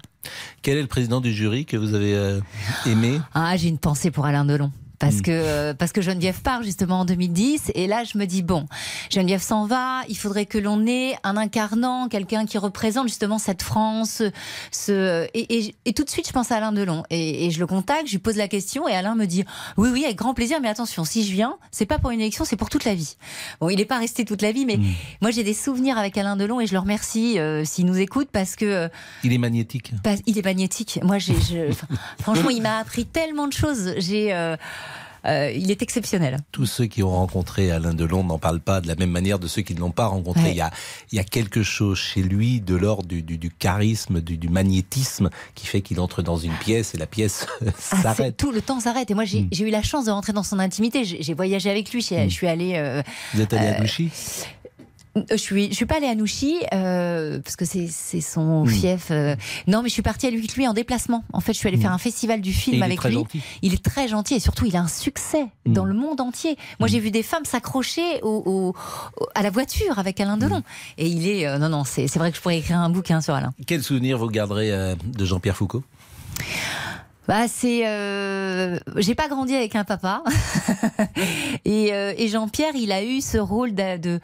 Quel 0.62 0.78
est 0.78 0.82
le 0.82 0.88
président 0.88 1.20
du 1.20 1.34
jury 1.34 1.66
que 1.66 1.76
vous 1.76 1.96
avez 1.96 2.16
euh, 2.16 2.40
aimé? 2.86 3.20
Ah, 3.34 3.58
j'ai 3.58 3.68
une 3.68 3.78
pensée 3.78 4.10
pour 4.10 4.26
Alain 4.26 4.46
Delon. 4.46 4.72
Parce 5.00 5.22
que, 5.22 5.32
euh, 5.32 5.74
parce 5.74 5.94
que 5.94 6.02
Geneviève 6.02 6.42
part 6.42 6.62
justement 6.62 7.00
en 7.00 7.06
2010 7.06 7.72
et 7.74 7.88
là 7.88 8.04
je 8.04 8.18
me 8.18 8.26
dis 8.26 8.44
bon 8.44 8.66
Geneviève 9.10 9.42
s'en 9.42 9.66
va 9.66 10.02
il 10.10 10.18
faudrait 10.18 10.46
que 10.46 10.58
l'on 10.58 10.86
ait 10.86 11.16
un 11.24 11.38
incarnant 11.38 12.10
quelqu'un 12.10 12.46
qui 12.46 12.58
représente 12.58 13.08
justement 13.08 13.38
cette 13.40 13.62
France 13.62 14.22
ce 14.72 15.26
et, 15.34 15.58
et- 15.58 15.76
et 15.86 15.94
tout 15.94 16.04
de 16.04 16.10
suite 16.10 16.28
je 16.28 16.34
pense 16.34 16.52
à 16.52 16.58
Alain 16.58 16.74
Delon 16.74 17.04
et, 17.10 17.46
et 17.46 17.52
je 17.52 17.60
le 17.60 17.68
contacte 17.68 18.08
je 18.08 18.12
lui 18.12 18.18
pose 18.20 18.36
la 18.36 18.48
question 18.50 18.88
et 18.90 18.94
Alain 18.94 19.16
me 19.16 19.26
dit 19.26 19.46
oui 19.78 19.90
oui 19.92 20.04
avec 20.04 20.18
grand 20.18 20.34
plaisir 20.34 20.60
mais 20.62 20.68
attention 20.68 21.06
si 21.06 21.24
je 21.26 21.32
viens 21.32 21.58
c'est 21.72 21.86
pas 21.86 21.98
pour 21.98 22.12
une 22.12 22.20
élection 22.20 22.44
c'est 22.44 22.58
pour 22.58 22.70
toute 22.70 22.84
la 22.84 22.94
vie 22.94 23.16
bon 23.62 23.70
il 23.70 23.78
n'est 23.78 23.86
pas 23.86 24.00
resté 24.00 24.26
toute 24.26 24.42
la 24.42 24.52
vie 24.52 24.66
mais 24.66 24.80
moi 25.22 25.32
j'ai 25.32 25.44
des 25.46 25.54
souvenirs 25.54 25.98
avec 25.98 26.18
Alain 26.18 26.36
Delon 26.36 26.60
et 26.60 26.68
je 26.68 26.74
le 26.74 26.80
remercie 26.80 27.40
euh, 27.40 27.64
s'il 27.64 27.86
nous 27.86 27.98
écoute 28.00 28.28
parce 28.34 28.58
que 28.58 28.66
euh, 28.66 28.88
Il 29.24 29.32
est 29.32 29.38
magnétique. 29.38 29.94
pas- 30.04 30.16
il 30.26 30.38
est 30.38 30.44
magnétique. 30.46 31.00
Moi, 31.04 31.18
j'ai, 31.20 31.36
franchement, 32.20 32.50
il 32.50 32.62
m'a 32.62 32.78
appris 32.80 33.06
tellement 33.06 33.48
de 33.48 33.54
choses. 33.54 33.94
J'ai, 33.98 34.34
euh, 34.34 34.56
euh, 35.26 35.52
il 35.52 35.70
est 35.72 35.82
exceptionnel. 35.82 36.38
Tous 36.52 36.66
ceux 36.66 36.86
qui 36.86 37.04
ont 37.04 37.12
rencontré 37.12 37.72
Alain 37.72 37.94
Delon 37.94 38.24
n'en 38.24 38.40
parlent 38.40 38.60
pas 38.60 38.82
de 38.82 38.88
la 38.88 38.96
même 38.96 39.12
manière 39.12 39.40
de 39.40 39.48
ceux 39.48 39.62
qui 39.62 39.74
ne 39.76 39.80
l'ont 39.80 39.92
pas 39.92 40.06
rencontré. 40.08 40.44
Ouais. 40.44 40.52
Il, 40.52 40.58
y 40.58 40.62
a, 40.62 40.72
il 41.12 41.16
y 41.16 41.20
a 41.20 41.24
quelque 41.24 41.64
chose 41.64 41.98
chez 41.98 42.22
lui 42.22 42.62
de 42.62 42.76
l'ordre 42.76 43.08
du, 43.08 43.22
du- 43.22 43.38
du 43.38 43.50
charisme, 43.52 44.22
du, 44.22 44.38
du 44.38 44.50
magnétisme 44.50 45.30
qui 45.56 45.66
fait 45.68 45.82
qu'il 45.82 46.00
entre 46.00 46.22
dans 46.22 46.38
une 46.38 46.54
pièce 46.54 46.94
et 46.96 46.98
la 46.98 47.06
pièce 47.08 47.46
Ah, 47.92 48.02
s'arrête. 48.02 48.38
tout 48.38 48.52
le 48.52 48.62
temps 48.62 48.80
s'arrête. 48.80 49.10
Et 49.12 49.14
moi, 49.14 49.26
j'ai, 49.26 49.48
j'ai 49.52 49.68
eu 49.68 49.72
la 49.72 49.82
chance 49.84 50.06
de 50.06 50.12
rentrer 50.12 50.34
dans 50.34 50.44
son 50.44 50.60
intimité. 50.60 51.04
J'ai, 51.04 51.34
voyagé 51.34 51.70
avec 51.70 51.92
lui. 51.92 52.02
Je 52.02 52.28
suis 52.30 52.48
allée. 52.48 52.74
euh, 52.76 53.02
Vous 53.34 53.42
êtes 53.42 53.54
allé 53.54 53.68
à 53.68 53.80
Douchy 53.82 54.10
Euh, 54.12 54.59
Je 55.30 55.36
suis, 55.38 55.70
je 55.70 55.74
suis 55.74 55.86
pas 55.86 55.98
allée 55.98 56.08
à 56.08 56.16
Nouchy 56.16 56.58
euh, 56.74 57.40
parce 57.40 57.56
que 57.56 57.66
c'est, 57.66 57.88
son 58.22 58.64
Hmm. 58.66 58.68
fief. 58.68 59.08
euh. 59.12 59.36
Non, 59.68 59.82
mais 59.82 59.90
je 59.90 59.94
suis 59.94 60.02
partie 60.02 60.28
avec 60.28 60.54
lui 60.56 60.68
en 60.68 60.74
déplacement. 60.74 61.24
En 61.34 61.40
fait, 61.42 61.54
je 61.54 61.58
suis 61.58 61.68
allée 61.68 61.78
faire 61.78 61.92
un 61.92 61.98
festival 61.98 62.42
du 62.42 62.54
film 62.54 62.82
avec 62.84 63.04
lui. 63.04 63.14
gentil. 63.14 63.42
Il 63.62 63.74
est 63.74 63.84
très 63.84 64.08
gentil 64.08 64.36
et 64.36 64.40
surtout, 64.40 64.66
il 64.66 64.76
a 64.76 64.82
un 64.82 64.88
succès 64.88 65.46
Hmm. 65.66 65.74
dans 65.74 65.86
le 65.86 65.94
monde 65.94 66.22
entier. 66.22 66.58
Moi, 66.80 66.88
j'ai 66.88 67.00
vu 67.00 67.12
des 67.12 67.24
femmes 67.24 67.46
s'accrocher 67.46 68.22
au, 68.24 68.44
au- 68.46 68.76
au- 69.22 69.28
à 69.36 69.42
la 69.44 69.50
voiture 69.50 70.00
avec 70.00 70.20
Alain 70.20 70.38
Hmm. 70.38 70.40
Delon. 70.42 70.64
Et 70.98 71.08
il 71.08 71.28
est, 71.28 71.48
euh, 71.48 71.58
non, 71.58 71.70
non, 71.70 71.84
c'est, 71.84 72.06
vrai 72.18 72.32
que 72.32 72.38
je 72.38 72.42
pourrais 72.42 72.58
écrire 72.60 72.78
un 72.80 72.90
bouquin 72.90 73.22
sur 73.22 73.34
Alain. 73.34 73.54
Quel 73.68 73.84
souvenir 73.84 74.18
vous 74.18 74.28
garderez 74.28 74.72
euh, 74.72 74.96
de 75.04 75.26
Jean-Pierre 75.26 75.56
Foucault? 75.58 75.84
Bah, 77.28 77.48
c'est. 77.48 77.88
euh, 77.88 78.80
J'ai 78.98 79.14
pas 79.14 79.28
grandi 79.28 79.54
avec 79.56 79.76
un 79.76 79.84
papa. 79.84 80.24
et 81.66 81.94
euh, 81.94 82.14
et 82.18 82.28
Jean-Pierre, 82.28 82.74
il 82.76 82.92
a 82.92 83.04
eu 83.04 83.22
ce 83.22 83.38
rôle 83.38 83.76
de. 83.76 83.98
de 83.98 84.20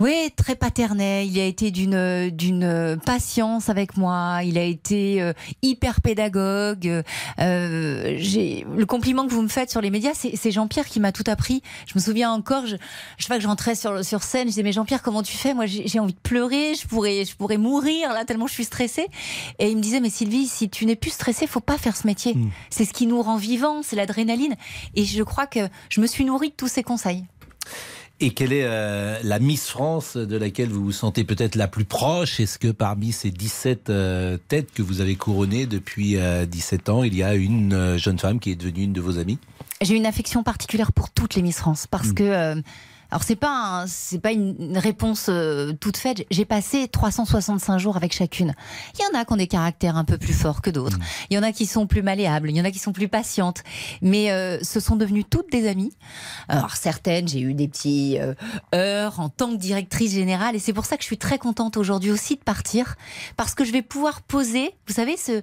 oui, 0.00 0.30
très 0.34 0.56
paternel. 0.56 1.26
Il 1.26 1.38
a 1.38 1.44
été 1.44 1.70
d'une 1.70 2.30
d'une 2.30 2.98
patience 3.04 3.68
avec 3.68 3.98
moi. 3.98 4.40
Il 4.42 4.56
a 4.56 4.62
été 4.62 5.20
euh, 5.20 5.34
hyper 5.60 6.00
pédagogue. 6.00 7.02
Euh, 7.38 8.14
j'ai 8.16 8.66
le 8.74 8.86
compliment 8.86 9.26
que 9.26 9.32
vous 9.32 9.42
me 9.42 9.48
faites 9.48 9.70
sur 9.70 9.82
les 9.82 9.90
médias, 9.90 10.12
c'est 10.14 10.36
c'est 10.36 10.50
Jean-Pierre 10.50 10.86
qui 10.86 11.00
m'a 11.00 11.12
tout 11.12 11.24
appris. 11.26 11.62
Je 11.86 11.92
me 11.94 12.00
souviens 12.00 12.30
encore, 12.30 12.66
je, 12.66 12.76
je 13.18 13.24
sais 13.24 13.28
pas 13.28 13.36
que 13.36 13.42
j'entrais 13.42 13.74
sur 13.74 14.02
sur 14.02 14.22
scène, 14.22 14.44
je 14.44 14.52
disais 14.52 14.62
mais 14.62 14.72
Jean-Pierre 14.72 15.02
comment 15.02 15.22
tu 15.22 15.36
fais? 15.36 15.52
Moi 15.52 15.66
j'ai 15.66 15.86
j'ai 15.86 15.98
envie 15.98 16.14
de 16.14 16.18
pleurer, 16.18 16.74
je 16.74 16.86
pourrais 16.86 17.26
je 17.26 17.36
pourrais 17.36 17.58
mourir 17.58 18.12
là 18.14 18.24
tellement 18.24 18.46
je 18.46 18.54
suis 18.54 18.64
stressée. 18.64 19.06
Et 19.58 19.68
il 19.70 19.76
me 19.76 19.82
disait 19.82 20.00
mais 20.00 20.10
Sylvie, 20.10 20.46
si 20.46 20.70
tu 20.70 20.86
n'es 20.86 20.96
plus 20.96 21.10
stressée, 21.10 21.46
faut 21.46 21.60
pas 21.60 21.76
faire 21.76 21.96
ce 21.96 22.06
métier. 22.06 22.36
C'est 22.70 22.86
ce 22.86 22.94
qui 22.94 23.06
nous 23.06 23.20
rend 23.20 23.36
vivants, 23.36 23.82
c'est 23.82 23.96
l'adrénaline. 23.96 24.54
Et 24.94 25.04
je 25.04 25.22
crois 25.22 25.46
que 25.46 25.68
je 25.90 26.00
me 26.00 26.06
suis 26.06 26.24
nourrie 26.24 26.50
de 26.50 26.54
tous 26.54 26.68
ces 26.68 26.82
conseils. 26.82 27.24
Et 28.22 28.30
quelle 28.30 28.52
est 28.52 28.64
euh, 28.64 29.18
la 29.22 29.38
Miss 29.38 29.68
France 29.70 30.18
de 30.18 30.36
laquelle 30.36 30.68
vous 30.68 30.84
vous 30.84 30.92
sentez 30.92 31.24
peut-être 31.24 31.54
la 31.54 31.68
plus 31.68 31.86
proche? 31.86 32.38
Est-ce 32.38 32.58
que 32.58 32.68
parmi 32.68 33.12
ces 33.12 33.30
17 33.30 33.88
euh, 33.88 34.36
têtes 34.48 34.72
que 34.74 34.82
vous 34.82 35.00
avez 35.00 35.16
couronnées 35.16 35.64
depuis 35.64 36.18
euh, 36.18 36.44
17 36.44 36.90
ans, 36.90 37.02
il 37.02 37.14
y 37.14 37.22
a 37.22 37.34
une 37.34 37.72
euh, 37.72 37.96
jeune 37.96 38.18
femme 38.18 38.38
qui 38.38 38.50
est 38.50 38.56
devenue 38.56 38.82
une 38.82 38.92
de 38.92 39.00
vos 39.00 39.18
amies? 39.18 39.38
J'ai 39.80 39.96
une 39.96 40.04
affection 40.04 40.42
particulière 40.42 40.92
pour 40.92 41.10
toutes 41.10 41.34
les 41.34 41.40
Miss 41.40 41.56
France 41.56 41.86
parce 41.86 42.12
que 42.12 42.22
euh, 42.22 42.60
alors 43.10 43.22
c'est 43.22 43.36
pas 43.36 43.84
c'est 43.86 44.18
pas 44.18 44.32
une 44.32 44.54
une 44.58 44.78
réponse 44.78 45.26
euh, 45.28 45.72
toute 45.72 45.96
faite. 45.96 46.24
J'ai 46.30 46.44
passé 46.44 46.88
365 46.88 47.78
jours 47.78 47.96
avec 47.96 48.12
chacune. 48.12 48.54
Il 48.94 49.02
y 49.02 49.16
en 49.16 49.18
a 49.18 49.24
qui 49.24 49.32
ont 49.32 49.36
des 49.36 49.46
caractères 49.46 49.96
un 49.96 50.04
peu 50.04 50.18
plus 50.18 50.32
forts 50.32 50.62
que 50.62 50.70
d'autres. 50.70 50.98
Il 51.28 51.34
y 51.34 51.38
en 51.38 51.42
a 51.42 51.52
qui 51.52 51.66
sont 51.66 51.86
plus 51.86 52.02
malléables. 52.02 52.50
Il 52.50 52.56
y 52.56 52.60
en 52.60 52.64
a 52.64 52.70
qui 52.70 52.78
sont 52.78 52.92
plus 52.92 53.08
patientes. 53.08 53.62
Mais 54.02 54.30
euh, 54.30 54.58
ce 54.62 54.80
sont 54.80 54.96
devenues 54.96 55.24
toutes 55.24 55.50
des 55.50 55.68
amies. 55.68 55.92
Alors 56.48 56.76
certaines, 56.76 57.28
j'ai 57.28 57.40
eu 57.40 57.54
des 57.54 57.68
petits 57.68 58.18
euh, 58.18 58.34
heures 58.74 59.20
en 59.20 59.28
tant 59.28 59.50
que 59.50 59.56
directrice 59.56 60.12
générale 60.12 60.54
et 60.54 60.58
c'est 60.58 60.72
pour 60.72 60.84
ça 60.84 60.96
que 60.96 61.02
je 61.02 61.06
suis 61.06 61.18
très 61.18 61.38
contente 61.38 61.76
aujourd'hui 61.76 62.10
aussi 62.10 62.36
de 62.36 62.42
partir 62.42 62.96
parce 63.36 63.54
que 63.54 63.64
je 63.64 63.72
vais 63.72 63.82
pouvoir 63.82 64.22
poser, 64.22 64.74
vous 64.86 64.94
savez, 64.94 65.16
ce 65.16 65.42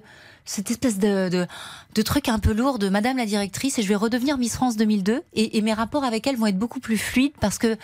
cette 0.50 0.70
espèce 0.70 0.98
de, 0.98 1.28
de, 1.28 1.46
de 1.94 2.02
truc 2.02 2.28
un 2.30 2.38
peu 2.38 2.52
lourd 2.54 2.78
de 2.78 2.88
Madame 2.88 3.18
la 3.18 3.26
directrice 3.26 3.78
et 3.78 3.82
je 3.82 3.88
vais 3.88 3.94
redevenir 3.96 4.38
Miss 4.38 4.54
France 4.54 4.76
2002 4.76 5.22
et, 5.34 5.58
et 5.58 5.60
mes 5.60 5.74
rapports 5.74 6.04
avec 6.04 6.26
elle 6.26 6.36
vont 6.36 6.46
être 6.46 6.58
beaucoup 6.58 6.80
plus 6.80 6.96
fluides 6.96 7.34
parce 7.38 7.58
que 7.58 7.76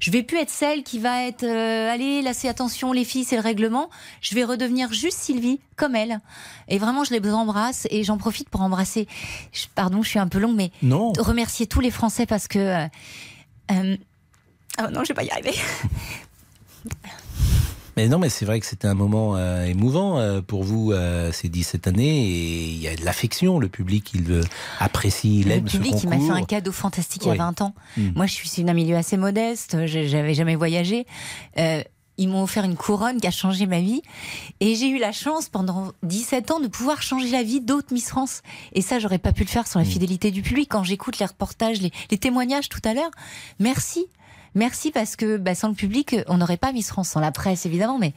je 0.00 0.10
vais 0.10 0.22
plus 0.22 0.36
être 0.36 0.50
celle 0.50 0.82
qui 0.82 0.98
va 0.98 1.22
être 1.24 1.44
euh, 1.44 1.90
allez 1.90 2.20
là 2.20 2.34
c'est 2.34 2.48
attention 2.48 2.92
les 2.92 3.04
filles 3.06 3.24
c'est 3.24 3.36
le 3.36 3.42
règlement. 3.42 3.88
Je 4.20 4.34
vais 4.34 4.44
redevenir 4.44 4.92
juste 4.92 5.16
Sylvie 5.18 5.60
comme 5.76 5.96
elle. 5.96 6.20
Et 6.68 6.76
vraiment 6.78 7.04
je 7.04 7.14
les 7.14 7.30
embrasse 7.32 7.86
et 7.90 8.04
j'en 8.04 8.18
profite 8.18 8.50
pour 8.50 8.60
embrasser. 8.60 9.08
Je- 9.52 9.64
pardon 9.74 10.02
je 10.02 10.10
suis 10.10 10.18
un 10.18 10.28
peu 10.28 10.38
longue 10.38 10.56
mais 10.56 10.72
Non. 10.82 11.12
remercier 11.18 11.66
tous 11.66 11.80
les 11.80 11.90
Français 11.90 12.26
parce 12.26 12.48
que 12.48 12.58
euh, 12.58 12.86
euh, 13.72 13.96
oh 14.78 14.90
non 14.92 15.04
je 15.04 15.08
vais 15.08 15.14
pas 15.14 15.24
y 15.24 15.30
arriver 15.30 15.54
Mais 18.00 18.08
non, 18.08 18.18
mais 18.18 18.30
c'est 18.30 18.46
vrai 18.46 18.60
que 18.60 18.64
c'était 18.66 18.88
un 18.88 18.94
moment 18.94 19.36
euh, 19.36 19.64
émouvant 19.66 20.18
euh, 20.18 20.40
pour 20.40 20.64
vous 20.64 20.90
euh, 20.92 21.32
ces 21.32 21.50
17 21.50 21.86
années 21.86 22.22
et 22.30 22.64
il 22.70 22.78
y 22.80 22.88
a 22.88 22.96
de 22.96 23.04
l'affection. 23.04 23.58
Le 23.58 23.68
public, 23.68 24.12
il 24.14 24.40
apprécie, 24.78 25.40
il 25.40 25.48
Le 25.48 25.52
aime 25.56 25.68
ce 25.68 25.76
public, 25.76 25.92
concours. 25.92 26.14
il 26.14 26.18
m'a 26.18 26.34
fait 26.34 26.40
un 26.40 26.44
cadeau 26.46 26.72
fantastique 26.72 27.22
il 27.24 27.28
y 27.28 27.30
Oui. 27.32 27.36
a 27.38 27.44
20 27.44 27.60
ans. 27.60 27.74
Mm. 27.98 28.08
Moi, 28.16 28.24
je 28.24 28.32
suis 28.34 28.64
d'un 28.64 28.72
milieu 28.72 28.96
assez 28.96 29.18
modeste, 29.18 29.86
je- 29.86 30.06
j'avais 30.06 30.32
jamais 30.32 30.56
voyagé. 30.56 31.04
Euh, 31.58 31.82
ils 32.16 32.28
m'ont 32.28 32.42
offert 32.42 32.64
une 32.64 32.76
couronne 32.76 33.20
qui 33.20 33.26
a 33.26 33.30
changé 33.30 33.66
ma 33.66 33.80
vie. 33.80 34.00
Et 34.60 34.74
j'ai 34.76 34.88
eu 34.88 34.98
la 34.98 35.12
chance, 35.12 35.50
pendant 35.50 35.92
17 36.02 36.50
ans, 36.52 36.60
de 36.60 36.68
pouvoir 36.68 37.02
changer 37.02 37.28
la 37.30 37.42
vie 37.42 37.60
d'autres 37.60 37.92
Miss 37.92 38.08
France. 38.08 38.40
Et 38.72 38.80
ça, 38.82 38.98
j'aurais 38.98 39.18
pas 39.18 39.32
pu 39.32 39.42
le 39.42 39.48
faire 39.48 39.66
sans 39.66 39.78
la 39.78 39.84
fidélité 39.86 40.30
du 40.30 40.40
public. 40.42 40.68
Quand 40.70 40.84
j'écoute 40.84 41.18
les 41.18 41.26
reportages, 41.26 41.80
les, 41.82 41.90
les 42.10 42.18
témoignages 42.18 42.68
tout 42.70 42.80
à 42.84 42.92
l'heure, 42.94 43.10
merci. 43.58 44.06
Merci 44.54 44.90
parce 44.90 45.16
que 45.16 45.36
bah, 45.36 45.54
sans 45.54 45.68
le 45.68 45.74
public, 45.74 46.16
on 46.28 46.38
n'aurait 46.38 46.56
pas 46.56 46.72
Miss 46.72 46.88
France, 46.88 47.10
sans 47.10 47.20
la 47.20 47.32
presse 47.32 47.66
évidemment, 47.66 47.98
mais 47.98 48.12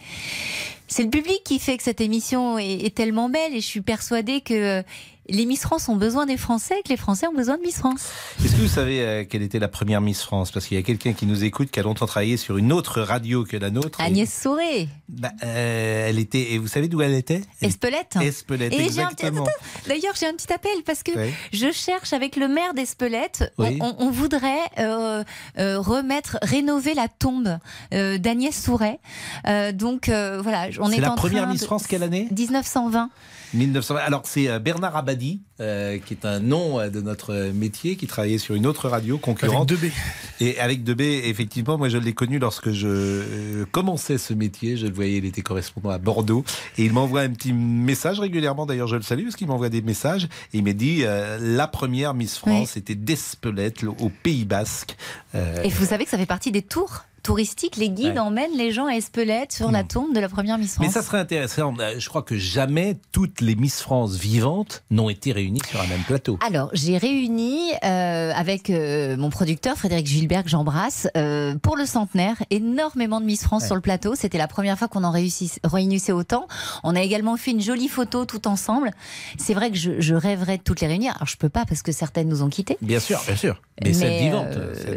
c'est 0.87 1.03
le 1.03 1.09
public 1.09 1.41
qui 1.43 1.59
fait 1.59 1.77
que 1.77 1.83
cette 1.83 2.01
émission 2.01 2.57
est, 2.57 2.85
est 2.85 2.95
tellement 2.95 3.29
belle 3.29 3.53
et 3.53 3.61
je 3.61 3.65
suis 3.65 3.81
persuadée 3.81 4.41
que 4.41 4.83
les 5.29 5.45
Miss 5.45 5.61
France 5.61 5.87
ont 5.89 5.95
besoin 5.95 6.25
des 6.25 6.37
Français 6.37 6.75
et 6.79 6.83
que 6.83 6.89
les 6.89 6.97
Français 6.97 7.27
ont 7.27 7.33
besoin 7.33 7.57
de 7.57 7.61
Miss 7.61 7.77
France. 7.77 8.09
Est-ce 8.43 8.53
que 8.55 8.61
vous 8.61 8.67
savez 8.67 9.01
euh, 9.01 9.23
quelle 9.29 9.41
était 9.41 9.59
la 9.59 9.67
première 9.69 10.01
Miss 10.01 10.21
France? 10.21 10.51
Parce 10.51 10.65
qu'il 10.67 10.75
y 10.77 10.79
a 10.79 10.83
quelqu'un 10.83 11.13
qui 11.13 11.25
nous 11.25 11.43
écoute 11.43 11.71
qui 11.71 11.79
a 11.79 11.83
longtemps 11.83 12.05
travaillé 12.05 12.37
sur 12.37 12.57
une 12.57 12.71
autre 12.73 13.01
radio 13.01 13.43
que 13.45 13.55
la 13.57 13.69
nôtre. 13.69 13.99
et- 14.01 14.03
Agnès 14.03 14.31
Sauré, 14.31 14.89
Bah, 15.09 15.31
euh, 15.43 16.09
elle 16.09 16.19
était. 16.19 16.53
Et 16.53 16.57
vous 16.57 16.67
savez 16.67 16.87
d'où 16.87 17.01
elle 17.01 17.13
était? 17.13 17.41
Espelette. 17.61 18.17
Espelette, 18.21 18.73
Et 18.73 18.81
exactement. 18.83 19.45
D'ailleurs, 19.87 20.13
j'ai 20.19 20.27
un 20.27 20.33
petit 20.33 20.51
appel 20.51 20.71
parce 20.85 21.03
que 21.03 21.11
Oui. 21.15 21.31
je 21.53 21.71
cherche 21.71 22.11
avec 22.13 22.35
le 22.35 22.47
maire 22.47 22.73
d'Espelette. 22.73 23.53
Oui. 23.57 23.77
On, 23.81 23.95
on 23.99 24.11
voudrait 24.11 24.59
euh, 24.79 25.23
remettre, 25.57 26.37
rénover 26.41 26.93
la 26.93 27.07
tombe 27.07 27.57
d'Agnès 27.91 28.61
Souret. 28.63 28.99
Euh, 29.47 29.71
donc 29.71 30.07
voilà, 30.09 30.67
on 30.79 30.89
est, 30.91 30.95
C'est 30.95 31.01
la 31.01 31.11
en 31.11 31.15
première 31.15 31.43
train 31.43 31.51
Miss 31.53 31.61
de- 31.61 31.65
France 31.65 31.87
quelle 31.87 32.03
année? 32.03 32.27
1920. 32.31 33.09
1920. 33.53 33.99
Alors 34.01 34.21
c'est 34.25 34.47
euh, 34.49 34.59
Bernard 34.59 34.95
Abadi, 34.97 35.41
euh, 35.59 35.97
qui 35.99 36.13
est 36.13 36.25
un 36.25 36.39
nom 36.39 36.79
euh, 36.79 36.89
de 36.89 37.01
notre 37.01 37.51
métier, 37.53 37.95
qui 37.95 38.07
travaillait 38.07 38.37
sur 38.37 38.55
une 38.55 38.65
autre 38.65 38.89
radio 38.89 39.17
concurrente. 39.17 39.71
Avec 39.71 39.83
2B. 39.83 39.91
Et 40.39 40.59
avec 40.59 40.83
2B, 40.83 41.01
effectivement, 41.25 41.77
moi 41.77 41.89
je 41.89 41.97
l'ai 41.97 42.13
connu 42.13 42.39
lorsque 42.39 42.71
je 42.71 42.87
euh, 42.87 43.65
commençais 43.71 44.17
ce 44.17 44.33
métier. 44.33 44.77
Je 44.77 44.87
le 44.87 44.93
voyais, 44.93 45.17
il 45.17 45.25
était 45.25 45.41
correspondant 45.41 45.89
à 45.89 45.97
Bordeaux. 45.97 46.43
Et 46.77 46.85
il 46.85 46.93
m'envoie 46.93 47.21
un 47.21 47.29
petit 47.29 47.53
message 47.53 48.19
régulièrement, 48.19 48.65
d'ailleurs 48.65 48.87
je 48.87 48.95
le 48.95 49.01
salue, 49.03 49.23
parce 49.23 49.35
qu'il 49.35 49.47
m'envoie 49.47 49.69
des 49.69 49.81
messages. 49.81 50.25
Et 50.53 50.57
il 50.57 50.63
m'a 50.63 50.73
dit, 50.73 51.01
euh, 51.03 51.37
la 51.39 51.67
première 51.67 52.13
Miss 52.13 52.37
France 52.37 52.71
Oui. 52.73 52.79
était 52.79 52.95
d'Espelette, 52.95 53.83
au 53.83 54.09
Pays 54.23 54.45
Basque. 54.45 54.95
Euh, 55.35 55.63
Et 55.63 55.69
vous 55.69 55.85
savez 55.85 56.03
que 56.05 56.09
ça 56.09 56.17
fait 56.17 56.25
partie 56.25 56.51
des 56.51 56.61
tours 56.61 57.05
touristiques. 57.23 57.77
Les 57.77 57.89
guides 57.89 58.13
Ouais. 58.13 58.19
emmènent 58.19 58.55
les 58.57 58.71
gens 58.71 58.85
à 58.85 58.91
Espelette 58.93 59.51
sur 59.53 59.71
la 59.71 59.83
tombe 59.83 60.13
de 60.13 60.19
la 60.19 60.29
première 60.29 60.57
Miss 60.57 60.75
France. 60.75 60.85
Mais 60.85 60.91
ça 60.91 61.01
serait 61.01 61.19
intéressant. 61.19 61.73
Euh, 61.79 61.95
Je 61.97 62.09
crois 62.09 62.21
que 62.21 62.37
jamais 62.37 62.97
toutes 63.11 63.41
les 63.41 63.55
Miss 63.55 63.81
France 63.81 64.15
vivantes 64.17 64.83
n'ont 64.91 65.09
été 65.09 65.31
réunies 65.31 65.61
sur 65.69 65.81
un 65.81 65.87
même 65.87 66.03
plateau. 66.03 66.37
Alors, 66.45 66.69
j'ai 66.73 66.97
réuni 66.97 67.71
euh, 67.83 68.31
avec 68.35 68.69
euh, 68.69 69.15
mon 69.17 69.29
producteur 69.29 69.77
Frédéric 69.77 70.05
Gilbert, 70.07 70.43
que 70.43 70.49
j'embrasse, 70.49 71.07
euh, 71.17 71.55
pour 71.55 71.77
le 71.77 71.85
centenaire, 71.85 72.35
énormément 72.49 73.19
de 73.21 73.25
Miss 73.25 73.43
France 73.43 73.61
Ouais. 73.63 73.67
sur 73.67 73.75
le 73.75 73.81
plateau. 73.81 74.13
C'était 74.15 74.37
la 74.37 74.47
première 74.47 74.77
fois 74.77 74.87
qu'on 74.87 75.03
en 75.03 75.11
réunissait 75.11 76.11
autant. 76.11 76.47
On 76.83 76.95
a 76.95 77.01
également 77.01 77.37
fait 77.37 77.51
une 77.51 77.61
jolie 77.61 77.87
photo 77.87 78.25
tout 78.25 78.47
ensemble. 78.47 78.91
C'est 79.37 79.53
vrai 79.53 79.71
que 79.71 79.77
je, 79.77 79.99
je 80.01 80.15
rêverais 80.15 80.57
de 80.57 80.63
toutes 80.63 80.81
les 80.81 80.87
réunir. 80.87 81.13
Alors, 81.15 81.27
je 81.27 81.37
peux 81.37 81.49
pas 81.49 81.65
parce 81.65 81.81
que 81.81 81.91
certaines 81.91 82.27
nous 82.27 82.43
ont 82.43 82.49
quittés. 82.49 82.77
Bien 82.81 82.99
sûr, 82.99 83.21
bien 83.25 83.35
sûr. 83.35 83.61
Mais, 83.83 83.93
celle 83.93 84.19
vivante. 84.23 84.47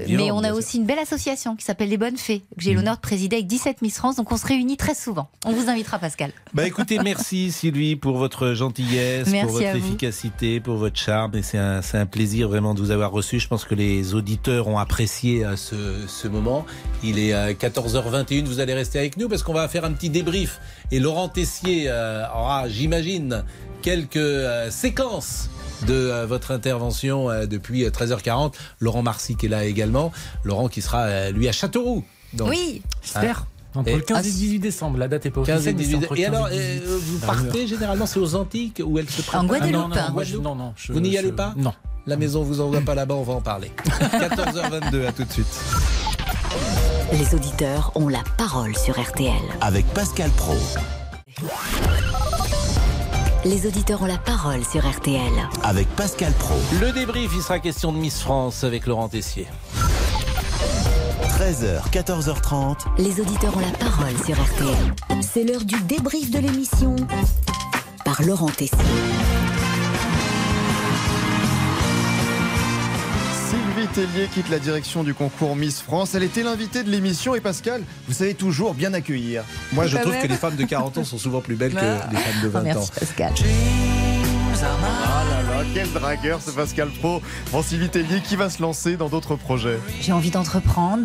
mais 0.08 0.30
on 0.30 0.40
a 0.40 0.48
sûr. 0.48 0.56
aussi 0.56 0.76
une 0.78 0.84
belle 0.86 0.98
association 0.98 1.56
qui 1.56 1.64
s'appelle 1.64 1.88
Les 1.88 1.96
Bonnes 1.96 2.15
Fées, 2.16 2.40
que 2.40 2.62
j'ai 2.62 2.74
l'honneur 2.74 2.96
de 2.96 3.00
présider 3.00 3.36
avec 3.36 3.46
17 3.46 3.82
Miss 3.82 3.96
France. 3.96 4.16
Donc, 4.16 4.30
on 4.32 4.36
se 4.36 4.46
réunit 4.46 4.76
très 4.76 4.94
souvent. 4.94 5.28
On 5.44 5.52
vous 5.52 5.68
invitera, 5.68 5.98
Pascal. 5.98 6.32
Bah 6.54 6.66
écoutez, 6.66 6.98
merci 6.98 7.52
Sylvie 7.52 7.96
pour 7.96 8.16
votre 8.16 8.54
gentillesse, 8.54 9.28
Merci 9.28 9.46
pour 9.46 9.52
votre 9.56 9.66
à 9.66 9.76
efficacité, 9.76 10.60
pour 10.60 10.76
votre 10.76 10.98
charme. 10.98 11.34
Et 11.36 11.42
c'est 11.42 11.58
un, 11.58 12.06
plaisir 12.06 12.48
vraiment 12.48 12.74
de 12.74 12.80
vous 12.80 12.90
avoir 12.90 13.10
reçu. 13.10 13.40
Je 13.40 13.48
pense 13.48 13.64
que 13.64 13.74
les 13.74 14.14
auditeurs 14.14 14.68
ont 14.68 14.78
apprécié 14.78 15.44
euh, 15.44 15.56
ce, 15.56 16.06
ce 16.06 16.28
moment. 16.28 16.66
Il 17.02 17.18
est 17.18 17.34
euh, 17.34 17.52
14h21. 17.52 18.44
Vous 18.44 18.60
allez 18.60 18.74
rester 18.74 18.98
avec 18.98 19.16
nous 19.16 19.28
parce 19.28 19.42
qu'on 19.42 19.54
va 19.54 19.68
faire 19.68 19.84
un 19.84 19.92
petit 19.92 20.10
débrief. 20.10 20.60
Et 20.90 21.00
Laurent 21.00 21.28
Tessier 21.28 21.84
euh, 21.88 22.24
aura, 22.34 22.68
j'imagine, 22.68 23.44
quelques 23.82 24.18
séquences 24.70 25.48
de 25.86 25.94
euh, 25.94 26.26
votre 26.26 26.50
intervention 26.52 27.30
euh, 27.30 27.46
depuis 27.46 27.84
euh, 27.84 27.90
13h40. 27.90 28.52
Laurent 28.80 29.02
Marcy 29.02 29.36
qui 29.36 29.46
est 29.46 29.48
là 29.48 29.64
également. 29.64 30.12
Laurent 30.44 30.68
qui 30.68 30.82
sera, 30.82 31.02
euh, 31.02 31.30
lui, 31.30 31.48
à 31.48 31.52
Châteauroux. 31.52 32.04
Donc, 32.34 32.48
Oui. 32.50 32.82
J'espère. 33.02 33.46
Entre 33.74 33.88
Et- 33.90 33.96
le 33.96 34.00
15 34.00 34.26
et 34.26 34.30
18 34.30 34.58
décembre, 34.58 34.96
la 34.98 35.06
date 35.08 35.26
est 35.26 35.30
pas 35.30 35.42
15 35.42 35.66
et 35.66 35.70
officielle. 35.70 35.76
mais 35.76 35.82
c'est 35.82 35.88
18. 35.90 36.04
entre 36.06 36.16
Et 36.18 36.22
15 36.22 36.34
alors, 36.34 36.48
18. 36.48 36.60
euh, 36.86 36.98
vous 36.98 37.20
La 37.20 37.26
partez 37.26 37.66
généralement, 37.66 38.06
c'est 38.06 38.18
aux 38.20 38.34
Antiques 38.34 38.82
où 38.84 38.98
elle 38.98 39.08
se 39.10 39.20
prépare 39.22 39.42
En 39.42 39.46
Guadeloupe. 39.46 39.74
Ah 39.74 39.78
non, 39.78 39.88
non, 39.88 40.00
En 40.08 40.12
moi, 40.12 40.24
je- 40.24 40.36
non, 40.38 40.54
non, 40.54 40.72
je- 40.76 40.92
Vous 40.94 41.00
n'y 41.00 41.18
allez 41.18 41.28
je- 41.28 41.32
pas 41.34 41.52
Non. 41.58 41.74
La 42.06 42.16
maison 42.16 42.42
vous 42.42 42.60
envoie 42.60 42.80
pas 42.80 42.94
là-bas, 42.94 43.14
on 43.16 43.22
va 43.24 43.34
en 43.34 43.40
parler. 43.42 43.70
14h22, 44.18 45.06
à 45.06 45.12
tout 45.12 45.24
de 45.24 45.32
suite. 45.32 45.46
Les 47.12 47.34
auditeurs 47.34 47.92
ont 47.96 48.08
la 48.08 48.22
parole 48.38 48.76
sur 48.76 48.98
RTL. 48.98 49.32
Avec 49.60 49.84
Pascal 49.88 50.30
Pro. 50.30 50.56
Les 53.46 53.64
auditeurs 53.64 54.02
ont 54.02 54.06
la 54.06 54.18
parole 54.18 54.64
sur 54.64 54.84
RTL. 54.84 55.20
Avec 55.62 55.86
Pascal 55.90 56.32
Pro. 56.32 56.56
Le 56.80 56.90
débrief, 56.90 57.30
il 57.32 57.40
sera 57.40 57.60
question 57.60 57.92
de 57.92 57.96
Miss 57.96 58.20
France 58.20 58.64
avec 58.64 58.86
Laurent 58.86 59.08
Tessier. 59.08 59.46
13h, 61.38 61.88
14h30. 61.92 62.78
Les 62.98 63.20
auditeurs 63.20 63.56
ont 63.56 63.60
la 63.60 63.70
parole 63.78 64.16
sur 64.24 64.34
RTL. 64.34 65.22
C'est 65.22 65.44
l'heure 65.44 65.64
du 65.64 65.80
débrief 65.82 66.32
de 66.32 66.40
l'émission 66.40 66.96
par 68.04 68.20
Laurent 68.24 68.50
Tessier. 68.50 68.76
Sylvie 73.94 74.08
Tellier 74.08 74.28
quitte 74.32 74.48
la 74.48 74.58
direction 74.58 75.02
du 75.04 75.14
concours 75.14 75.54
Miss 75.56 75.80
France. 75.80 76.14
Elle 76.14 76.22
était 76.22 76.42
l'invitée 76.42 76.82
de 76.82 76.90
l'émission 76.90 77.34
et 77.34 77.40
Pascal, 77.40 77.82
vous 78.08 78.14
savez 78.14 78.34
toujours 78.34 78.74
bien 78.74 78.92
accueillir. 78.94 79.42
Moi, 79.72 79.86
je 79.86 79.96
trouve 79.96 80.12
même. 80.12 80.22
que 80.22 80.28
les 80.28 80.36
femmes 80.36 80.56
de 80.56 80.64
40 80.64 80.98
ans 80.98 81.04
sont 81.04 81.18
souvent 81.18 81.40
plus 81.40 81.56
belles 81.56 81.74
que 81.74 81.78
Ah. 81.80 82.08
les 82.10 82.16
femmes 82.18 82.42
de 82.42 82.48
Oh, 82.48 82.50
20 82.50 82.60
ans. 82.60 82.64
merci, 82.64 82.90
Pascal. 82.98 83.32
Ah 84.68 85.24
là 85.30 85.42
là, 85.42 85.64
quel 85.72 85.92
dragueur 85.92 86.40
ce 86.42 86.50
Pascal 86.50 86.88
Pro. 86.88 87.22
Bon, 87.52 87.62
Sylvie 87.62 87.88
Tellier 87.88 88.20
qui 88.20 88.36
va 88.36 88.50
se 88.50 88.60
lancer 88.60 88.96
dans 88.96 89.08
d'autres 89.08 89.36
projets. 89.36 89.78
J'ai 90.00 90.12
envie 90.12 90.30
d'entreprendre, 90.30 91.04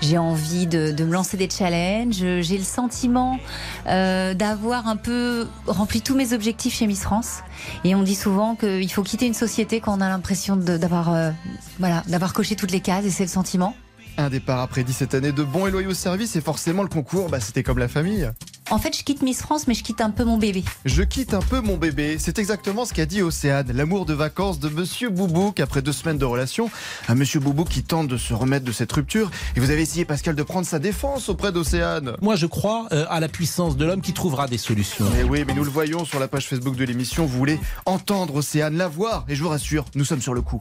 j'ai 0.00 0.18
envie 0.18 0.66
de, 0.66 0.92
de 0.92 1.04
me 1.04 1.12
lancer 1.12 1.36
des 1.36 1.50
challenges, 1.50 2.16
j'ai 2.16 2.58
le 2.58 2.64
sentiment 2.64 3.38
euh, 3.86 4.34
d'avoir 4.34 4.86
un 4.86 4.96
peu 4.96 5.48
rempli 5.66 6.00
tous 6.00 6.14
mes 6.14 6.32
objectifs 6.32 6.74
chez 6.74 6.86
Miss 6.86 7.02
France. 7.02 7.38
Et 7.84 7.94
on 7.94 8.02
dit 8.02 8.14
souvent 8.14 8.54
qu'il 8.54 8.92
faut 8.92 9.02
quitter 9.02 9.26
une 9.26 9.34
société 9.34 9.80
quand 9.80 9.98
on 9.98 10.00
a 10.00 10.08
l'impression 10.08 10.56
d'avoir 10.56 11.12
euh, 11.12 11.30
voilà, 11.78 12.02
d'avoir 12.06 12.32
coché 12.32 12.54
toutes 12.54 12.70
les 12.70 12.80
cases 12.80 13.04
et 13.04 13.10
c'est 13.10 13.24
le 13.24 13.30
sentiment. 13.30 13.74
Un 14.18 14.30
départ 14.30 14.60
après 14.60 14.82
17 14.82 15.14
années 15.14 15.32
de 15.32 15.42
bons 15.42 15.66
et 15.66 15.70
loyaux 15.70 15.94
services 15.94 16.36
et 16.36 16.40
forcément 16.40 16.82
le 16.82 16.88
concours, 16.88 17.28
bah, 17.28 17.40
c'était 17.40 17.62
comme 17.62 17.78
la 17.78 17.88
famille. 17.88 18.30
En 18.68 18.78
fait, 18.78 18.96
je 18.96 19.04
quitte 19.04 19.22
Miss 19.22 19.42
France, 19.42 19.68
mais 19.68 19.74
je 19.74 19.84
quitte 19.84 20.00
un 20.00 20.10
peu 20.10 20.24
mon 20.24 20.38
bébé. 20.38 20.64
Je 20.84 21.02
quitte 21.02 21.34
un 21.34 21.40
peu 21.40 21.60
mon 21.60 21.76
bébé. 21.76 22.16
C'est 22.18 22.40
exactement 22.40 22.84
ce 22.84 22.92
qu'a 22.92 23.06
dit 23.06 23.22
Océane, 23.22 23.70
l'amour 23.72 24.06
de 24.06 24.14
vacances 24.14 24.58
de 24.58 24.68
Monsieur 24.68 25.08
Boubouk 25.08 25.60
après 25.60 25.82
deux 25.82 25.92
semaines 25.92 26.18
de 26.18 26.24
relation. 26.24 26.68
Un 27.08 27.14
Monsieur 27.14 27.38
Boubouk 27.38 27.68
qui 27.68 27.84
tente 27.84 28.08
de 28.08 28.16
se 28.16 28.34
remettre 28.34 28.64
de 28.64 28.72
cette 28.72 28.90
rupture. 28.90 29.30
Et 29.54 29.60
vous 29.60 29.70
avez 29.70 29.82
essayé, 29.82 30.04
Pascal, 30.04 30.34
de 30.34 30.42
prendre 30.42 30.66
sa 30.66 30.80
défense 30.80 31.28
auprès 31.28 31.52
d'Océane. 31.52 32.16
Moi, 32.22 32.34
je 32.34 32.46
crois 32.46 32.88
euh, 32.90 33.06
à 33.08 33.20
la 33.20 33.28
puissance 33.28 33.76
de 33.76 33.84
l'homme 33.84 34.00
qui 34.00 34.12
trouvera 34.12 34.48
des 34.48 34.58
solutions. 34.58 35.06
Mais 35.14 35.22
oui, 35.22 35.44
mais 35.46 35.54
nous 35.54 35.64
le 35.64 35.70
voyons 35.70 36.04
sur 36.04 36.18
la 36.18 36.26
page 36.26 36.48
Facebook 36.48 36.74
de 36.74 36.84
l'émission. 36.84 37.24
Vous 37.24 37.38
voulez 37.38 37.60
entendre 37.84 38.34
Océane, 38.34 38.76
la 38.76 38.88
voir. 38.88 39.26
Et 39.28 39.36
je 39.36 39.44
vous 39.44 39.48
rassure, 39.48 39.84
nous 39.94 40.04
sommes 40.04 40.22
sur 40.22 40.34
le 40.34 40.42
coup. 40.42 40.60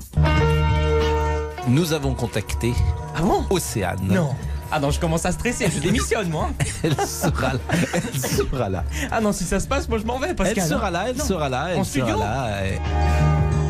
Nous 1.68 1.94
avons 1.94 2.14
contacté 2.14 2.74
Océane. 3.50 4.00
Non. 4.08 4.30
Ah 4.72 4.80
non, 4.80 4.92
je 4.92 5.00
commence 5.00 5.26
à 5.26 5.32
stresser, 5.32 5.68
je 5.74 5.80
démissionne 5.80 6.30
moi. 6.30 6.50
Elle 6.84 6.96
sera 7.08 7.54
là. 7.54 7.60
Elle 7.94 8.20
sera 8.20 8.70
là. 8.70 8.84
Ah 9.12 9.22
non, 9.22 9.32
si 9.32 9.44
ça 9.44 9.60
se 9.60 9.68
passe, 9.68 9.88
moi 9.88 9.98
je 10.00 10.04
m'en 10.06 10.20
vais, 10.20 10.34
Pascal. 10.34 10.60
Elle 10.64 10.70
sera 10.70 10.88
hein. 10.88 10.92
là, 10.92 11.06
elle 11.10 11.18
Non. 11.18 11.24
sera 11.26 11.50
là, 11.50 11.68
elle 11.72 11.80
En 11.80 11.84
sera 11.84 12.06
studio 12.06 12.20
là. 12.20 12.66
et- 12.66 12.80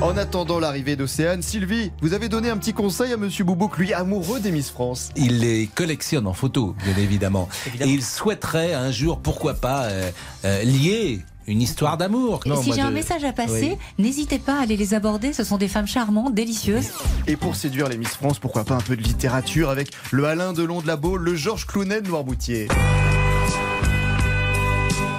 En 0.01 0.17
attendant 0.17 0.59
l'arrivée 0.59 0.95
d'Océane, 0.95 1.41
Sylvie, 1.41 1.91
vous 2.01 2.13
avez 2.13 2.27
donné 2.29 2.49
un 2.49 2.57
petit 2.57 2.73
conseil 2.73 3.13
à 3.13 3.17
Monsieur 3.17 3.43
Boubouk, 3.43 3.77
lui 3.77 3.93
amoureux 3.93 4.39
des 4.39 4.51
Miss 4.51 4.69
France. 4.71 5.09
Il 5.15 5.39
les 5.39 5.67
collectionne 5.67 6.27
en 6.27 6.33
photo, 6.33 6.75
bien 6.83 6.95
évidemment. 6.97 7.47
Et 7.79 7.87
il 7.87 8.03
souhaiterait 8.03 8.73
un 8.73 8.91
jour, 8.91 9.19
pourquoi 9.19 9.53
pas, 9.53 9.83
euh, 9.83 10.11
euh, 10.45 10.63
lier 10.63 11.21
une 11.47 11.61
histoire 11.61 11.97
d'amour. 11.97 12.41
Et 12.45 12.55
si 12.57 12.73
j'ai 12.73 12.81
un 12.81 12.91
message 12.91 13.23
à 13.23 13.33
passer, 13.33 13.77
n'hésitez 13.97 14.39
pas 14.39 14.59
à 14.59 14.61
aller 14.63 14.77
les 14.77 14.93
aborder. 14.93 15.33
Ce 15.33 15.43
sont 15.43 15.57
des 15.57 15.67
femmes 15.67 15.87
charmantes, 15.87 16.33
délicieuses. 16.33 16.89
Et 17.27 17.35
pour 17.35 17.55
séduire 17.55 17.89
les 17.89 17.97
Miss 17.97 18.09
France, 18.09 18.39
pourquoi 18.39 18.63
pas 18.63 18.75
un 18.75 18.81
peu 18.81 18.95
de 18.95 19.01
littérature 19.01 19.69
avec 19.69 19.89
le 20.11 20.25
Alain 20.25 20.53
Delon 20.53 20.81
de 20.81 20.87
la 20.87 20.95
Baule, 20.95 21.21
le 21.21 21.35
Georges 21.35 21.65
Clounet 21.65 22.01
de 22.01 22.07
Noirmoutier. 22.07 22.67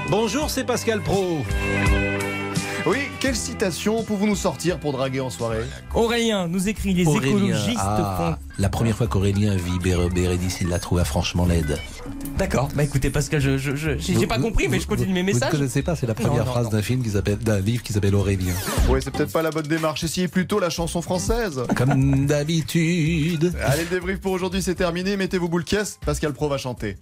Bonjour, 0.08 0.50
c'est 0.50 0.64
Pascal 0.64 1.00
Pro. 1.00 1.44
Oui, 2.86 2.98
quelle 3.18 3.34
citation 3.34 4.04
pouvez-vous 4.04 4.26
nous 4.28 4.36
sortir 4.36 4.78
pour 4.78 4.92
draguer 4.92 5.20
en 5.20 5.28
soirée 5.30 5.64
Aurélien 5.92 6.46
nous 6.46 6.68
écrit 6.68 6.94
les 6.94 7.04
Aurélien, 7.04 7.28
écologistes 7.28 7.78
ah, 7.80 8.38
La 8.58 8.68
première 8.68 8.96
fois 8.96 9.08
qu'Aurélien 9.08 9.56
vit 9.56 9.78
Bé- 9.80 10.08
Bérénice, 10.14 10.58
il 10.60 10.68
la 10.68 10.78
trouva 10.78 11.04
franchement 11.04 11.46
laide. 11.46 11.78
D'accord, 12.38 12.68
bah 12.76 12.84
écoutez, 12.84 13.10
Pascal, 13.10 13.40
je, 13.40 13.56
j'ai 13.74 13.96
Vous- 14.14 14.26
pas 14.28 14.36
vous- 14.36 14.44
compris, 14.44 14.68
mais 14.68 14.78
je 14.78 14.86
continue 14.86 15.12
mes 15.14 15.20
Vous 15.22 15.26
messages. 15.26 15.52
ne 15.52 15.58
connaissez 15.58 15.82
pas, 15.82 15.96
c'est 15.96 16.06
la 16.06 16.14
première 16.14 16.44
non, 16.44 16.50
phrase 16.52 16.64
non. 16.66 16.70
d'un 16.70 16.82
film 16.82 17.02
qui 17.02 17.10
s'appelle, 17.10 17.38
d'un 17.38 17.58
livre 17.60 17.82
qui 17.82 17.92
s'appelle 17.92 18.14
Aurélien. 18.14 18.52
Ouais, 18.88 19.00
c'est 19.00 19.10
peut-être 19.10 19.32
pas 19.32 19.42
la 19.42 19.50
bonne 19.50 19.66
démarche. 19.66 20.04
Essayez 20.04 20.28
plutôt 20.28 20.60
la 20.60 20.70
chanson 20.70 21.02
française. 21.02 21.62
Comme 21.74 22.26
d'habitude. 22.26 23.52
Allez, 23.64 23.82
le 23.84 23.88
débrief 23.90 24.20
pour 24.20 24.32
aujourd'hui, 24.32 24.62
c'est 24.62 24.74
terminé. 24.76 25.16
Mettez-vous 25.16 25.48
boule 25.48 25.64
caisse. 25.64 25.98
Pascal 26.06 26.32
Pro 26.34 26.48
va 26.48 26.58
chanter. 26.58 26.96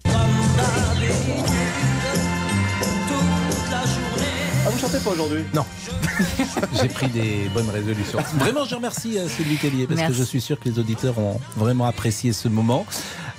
Chantez 4.85 5.03
pas 5.03 5.11
aujourd'hui? 5.11 5.43
Non. 5.53 5.65
J'ai 6.81 6.87
pris 6.87 7.07
des 7.07 7.49
bonnes 7.53 7.69
résolutions. 7.69 8.19
Vraiment, 8.35 8.65
je 8.65 8.75
remercie 8.75 9.17
euh, 9.17 9.27
Sylvie 9.27 9.57
Tellier 9.57 9.87
parce 9.87 9.99
Merci. 9.99 10.13
que 10.13 10.19
je 10.19 10.23
suis 10.23 10.41
sûr 10.41 10.59
que 10.59 10.69
les 10.69 10.79
auditeurs 10.79 11.17
ont 11.17 11.39
vraiment 11.57 11.85
apprécié 11.85 12.33
ce 12.33 12.47
moment. 12.47 12.85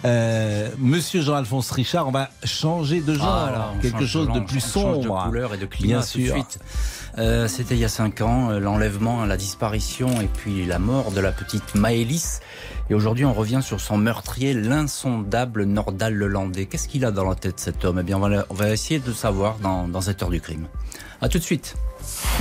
Euh, 0.04 0.68
Monsieur 0.78 1.20
Jean-Alphonse 1.22 1.70
Richard, 1.70 2.06
on 2.06 2.10
va 2.12 2.30
changer 2.44 3.00
de 3.00 3.14
genre, 3.14 3.72
on 3.76 3.80
quelque 3.80 4.06
chose 4.06 4.28
de 4.28 4.34
langue, 4.34 4.46
plus 4.46 4.60
sombre. 4.60 5.00
de 5.24 5.28
couleur 5.28 5.54
et 5.54 5.58
de 5.58 5.66
climat 5.66 5.98
Bien 5.98 6.00
tout 6.06 6.18
de 6.18 6.24
sûr. 6.26 6.34
suite. 6.34 6.58
Euh, 7.18 7.48
C'était 7.48 7.74
il 7.74 7.80
y 7.80 7.84
a 7.84 7.88
cinq 7.88 8.20
ans, 8.20 8.50
euh, 8.50 8.60
l'enlèvement, 8.60 9.24
la 9.24 9.36
disparition 9.36 10.20
et 10.20 10.26
puis 10.28 10.66
la 10.66 10.78
mort 10.78 11.10
de 11.12 11.20
la 11.20 11.32
petite 11.32 11.74
Maëlys. 11.74 12.40
Et 12.88 12.94
aujourd'hui, 12.94 13.24
on 13.24 13.32
revient 13.32 13.60
sur 13.62 13.80
son 13.80 13.96
meurtrier, 13.96 14.54
l'insondable 14.54 15.64
Nordal 15.64 16.14
Lelandais. 16.14 16.66
Qu'est-ce 16.66 16.86
qu'il 16.88 17.04
a 17.04 17.10
dans 17.10 17.28
la 17.28 17.34
tête, 17.34 17.58
cet 17.58 17.84
homme? 17.84 17.98
Eh 17.98 18.04
bien, 18.04 18.18
on 18.18 18.28
va, 18.28 18.44
on 18.50 18.54
va 18.54 18.70
essayer 18.70 19.00
de 19.00 19.06
le 19.08 19.14
savoir 19.14 19.56
dans, 19.58 19.88
dans 19.88 20.00
cette 20.02 20.22
heure 20.22 20.30
du 20.30 20.40
crime. 20.40 20.68
À 21.20 21.28
tout 21.28 21.38
de 21.38 21.42
suite. 21.42 21.74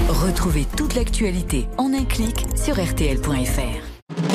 Retrouvez 0.09 0.65
toute 0.77 0.93
l'actualité 0.93 1.67
en 1.77 1.91
un 1.93 2.03
clic 2.03 2.45
sur 2.55 2.75
rtl.fr. 2.75 4.34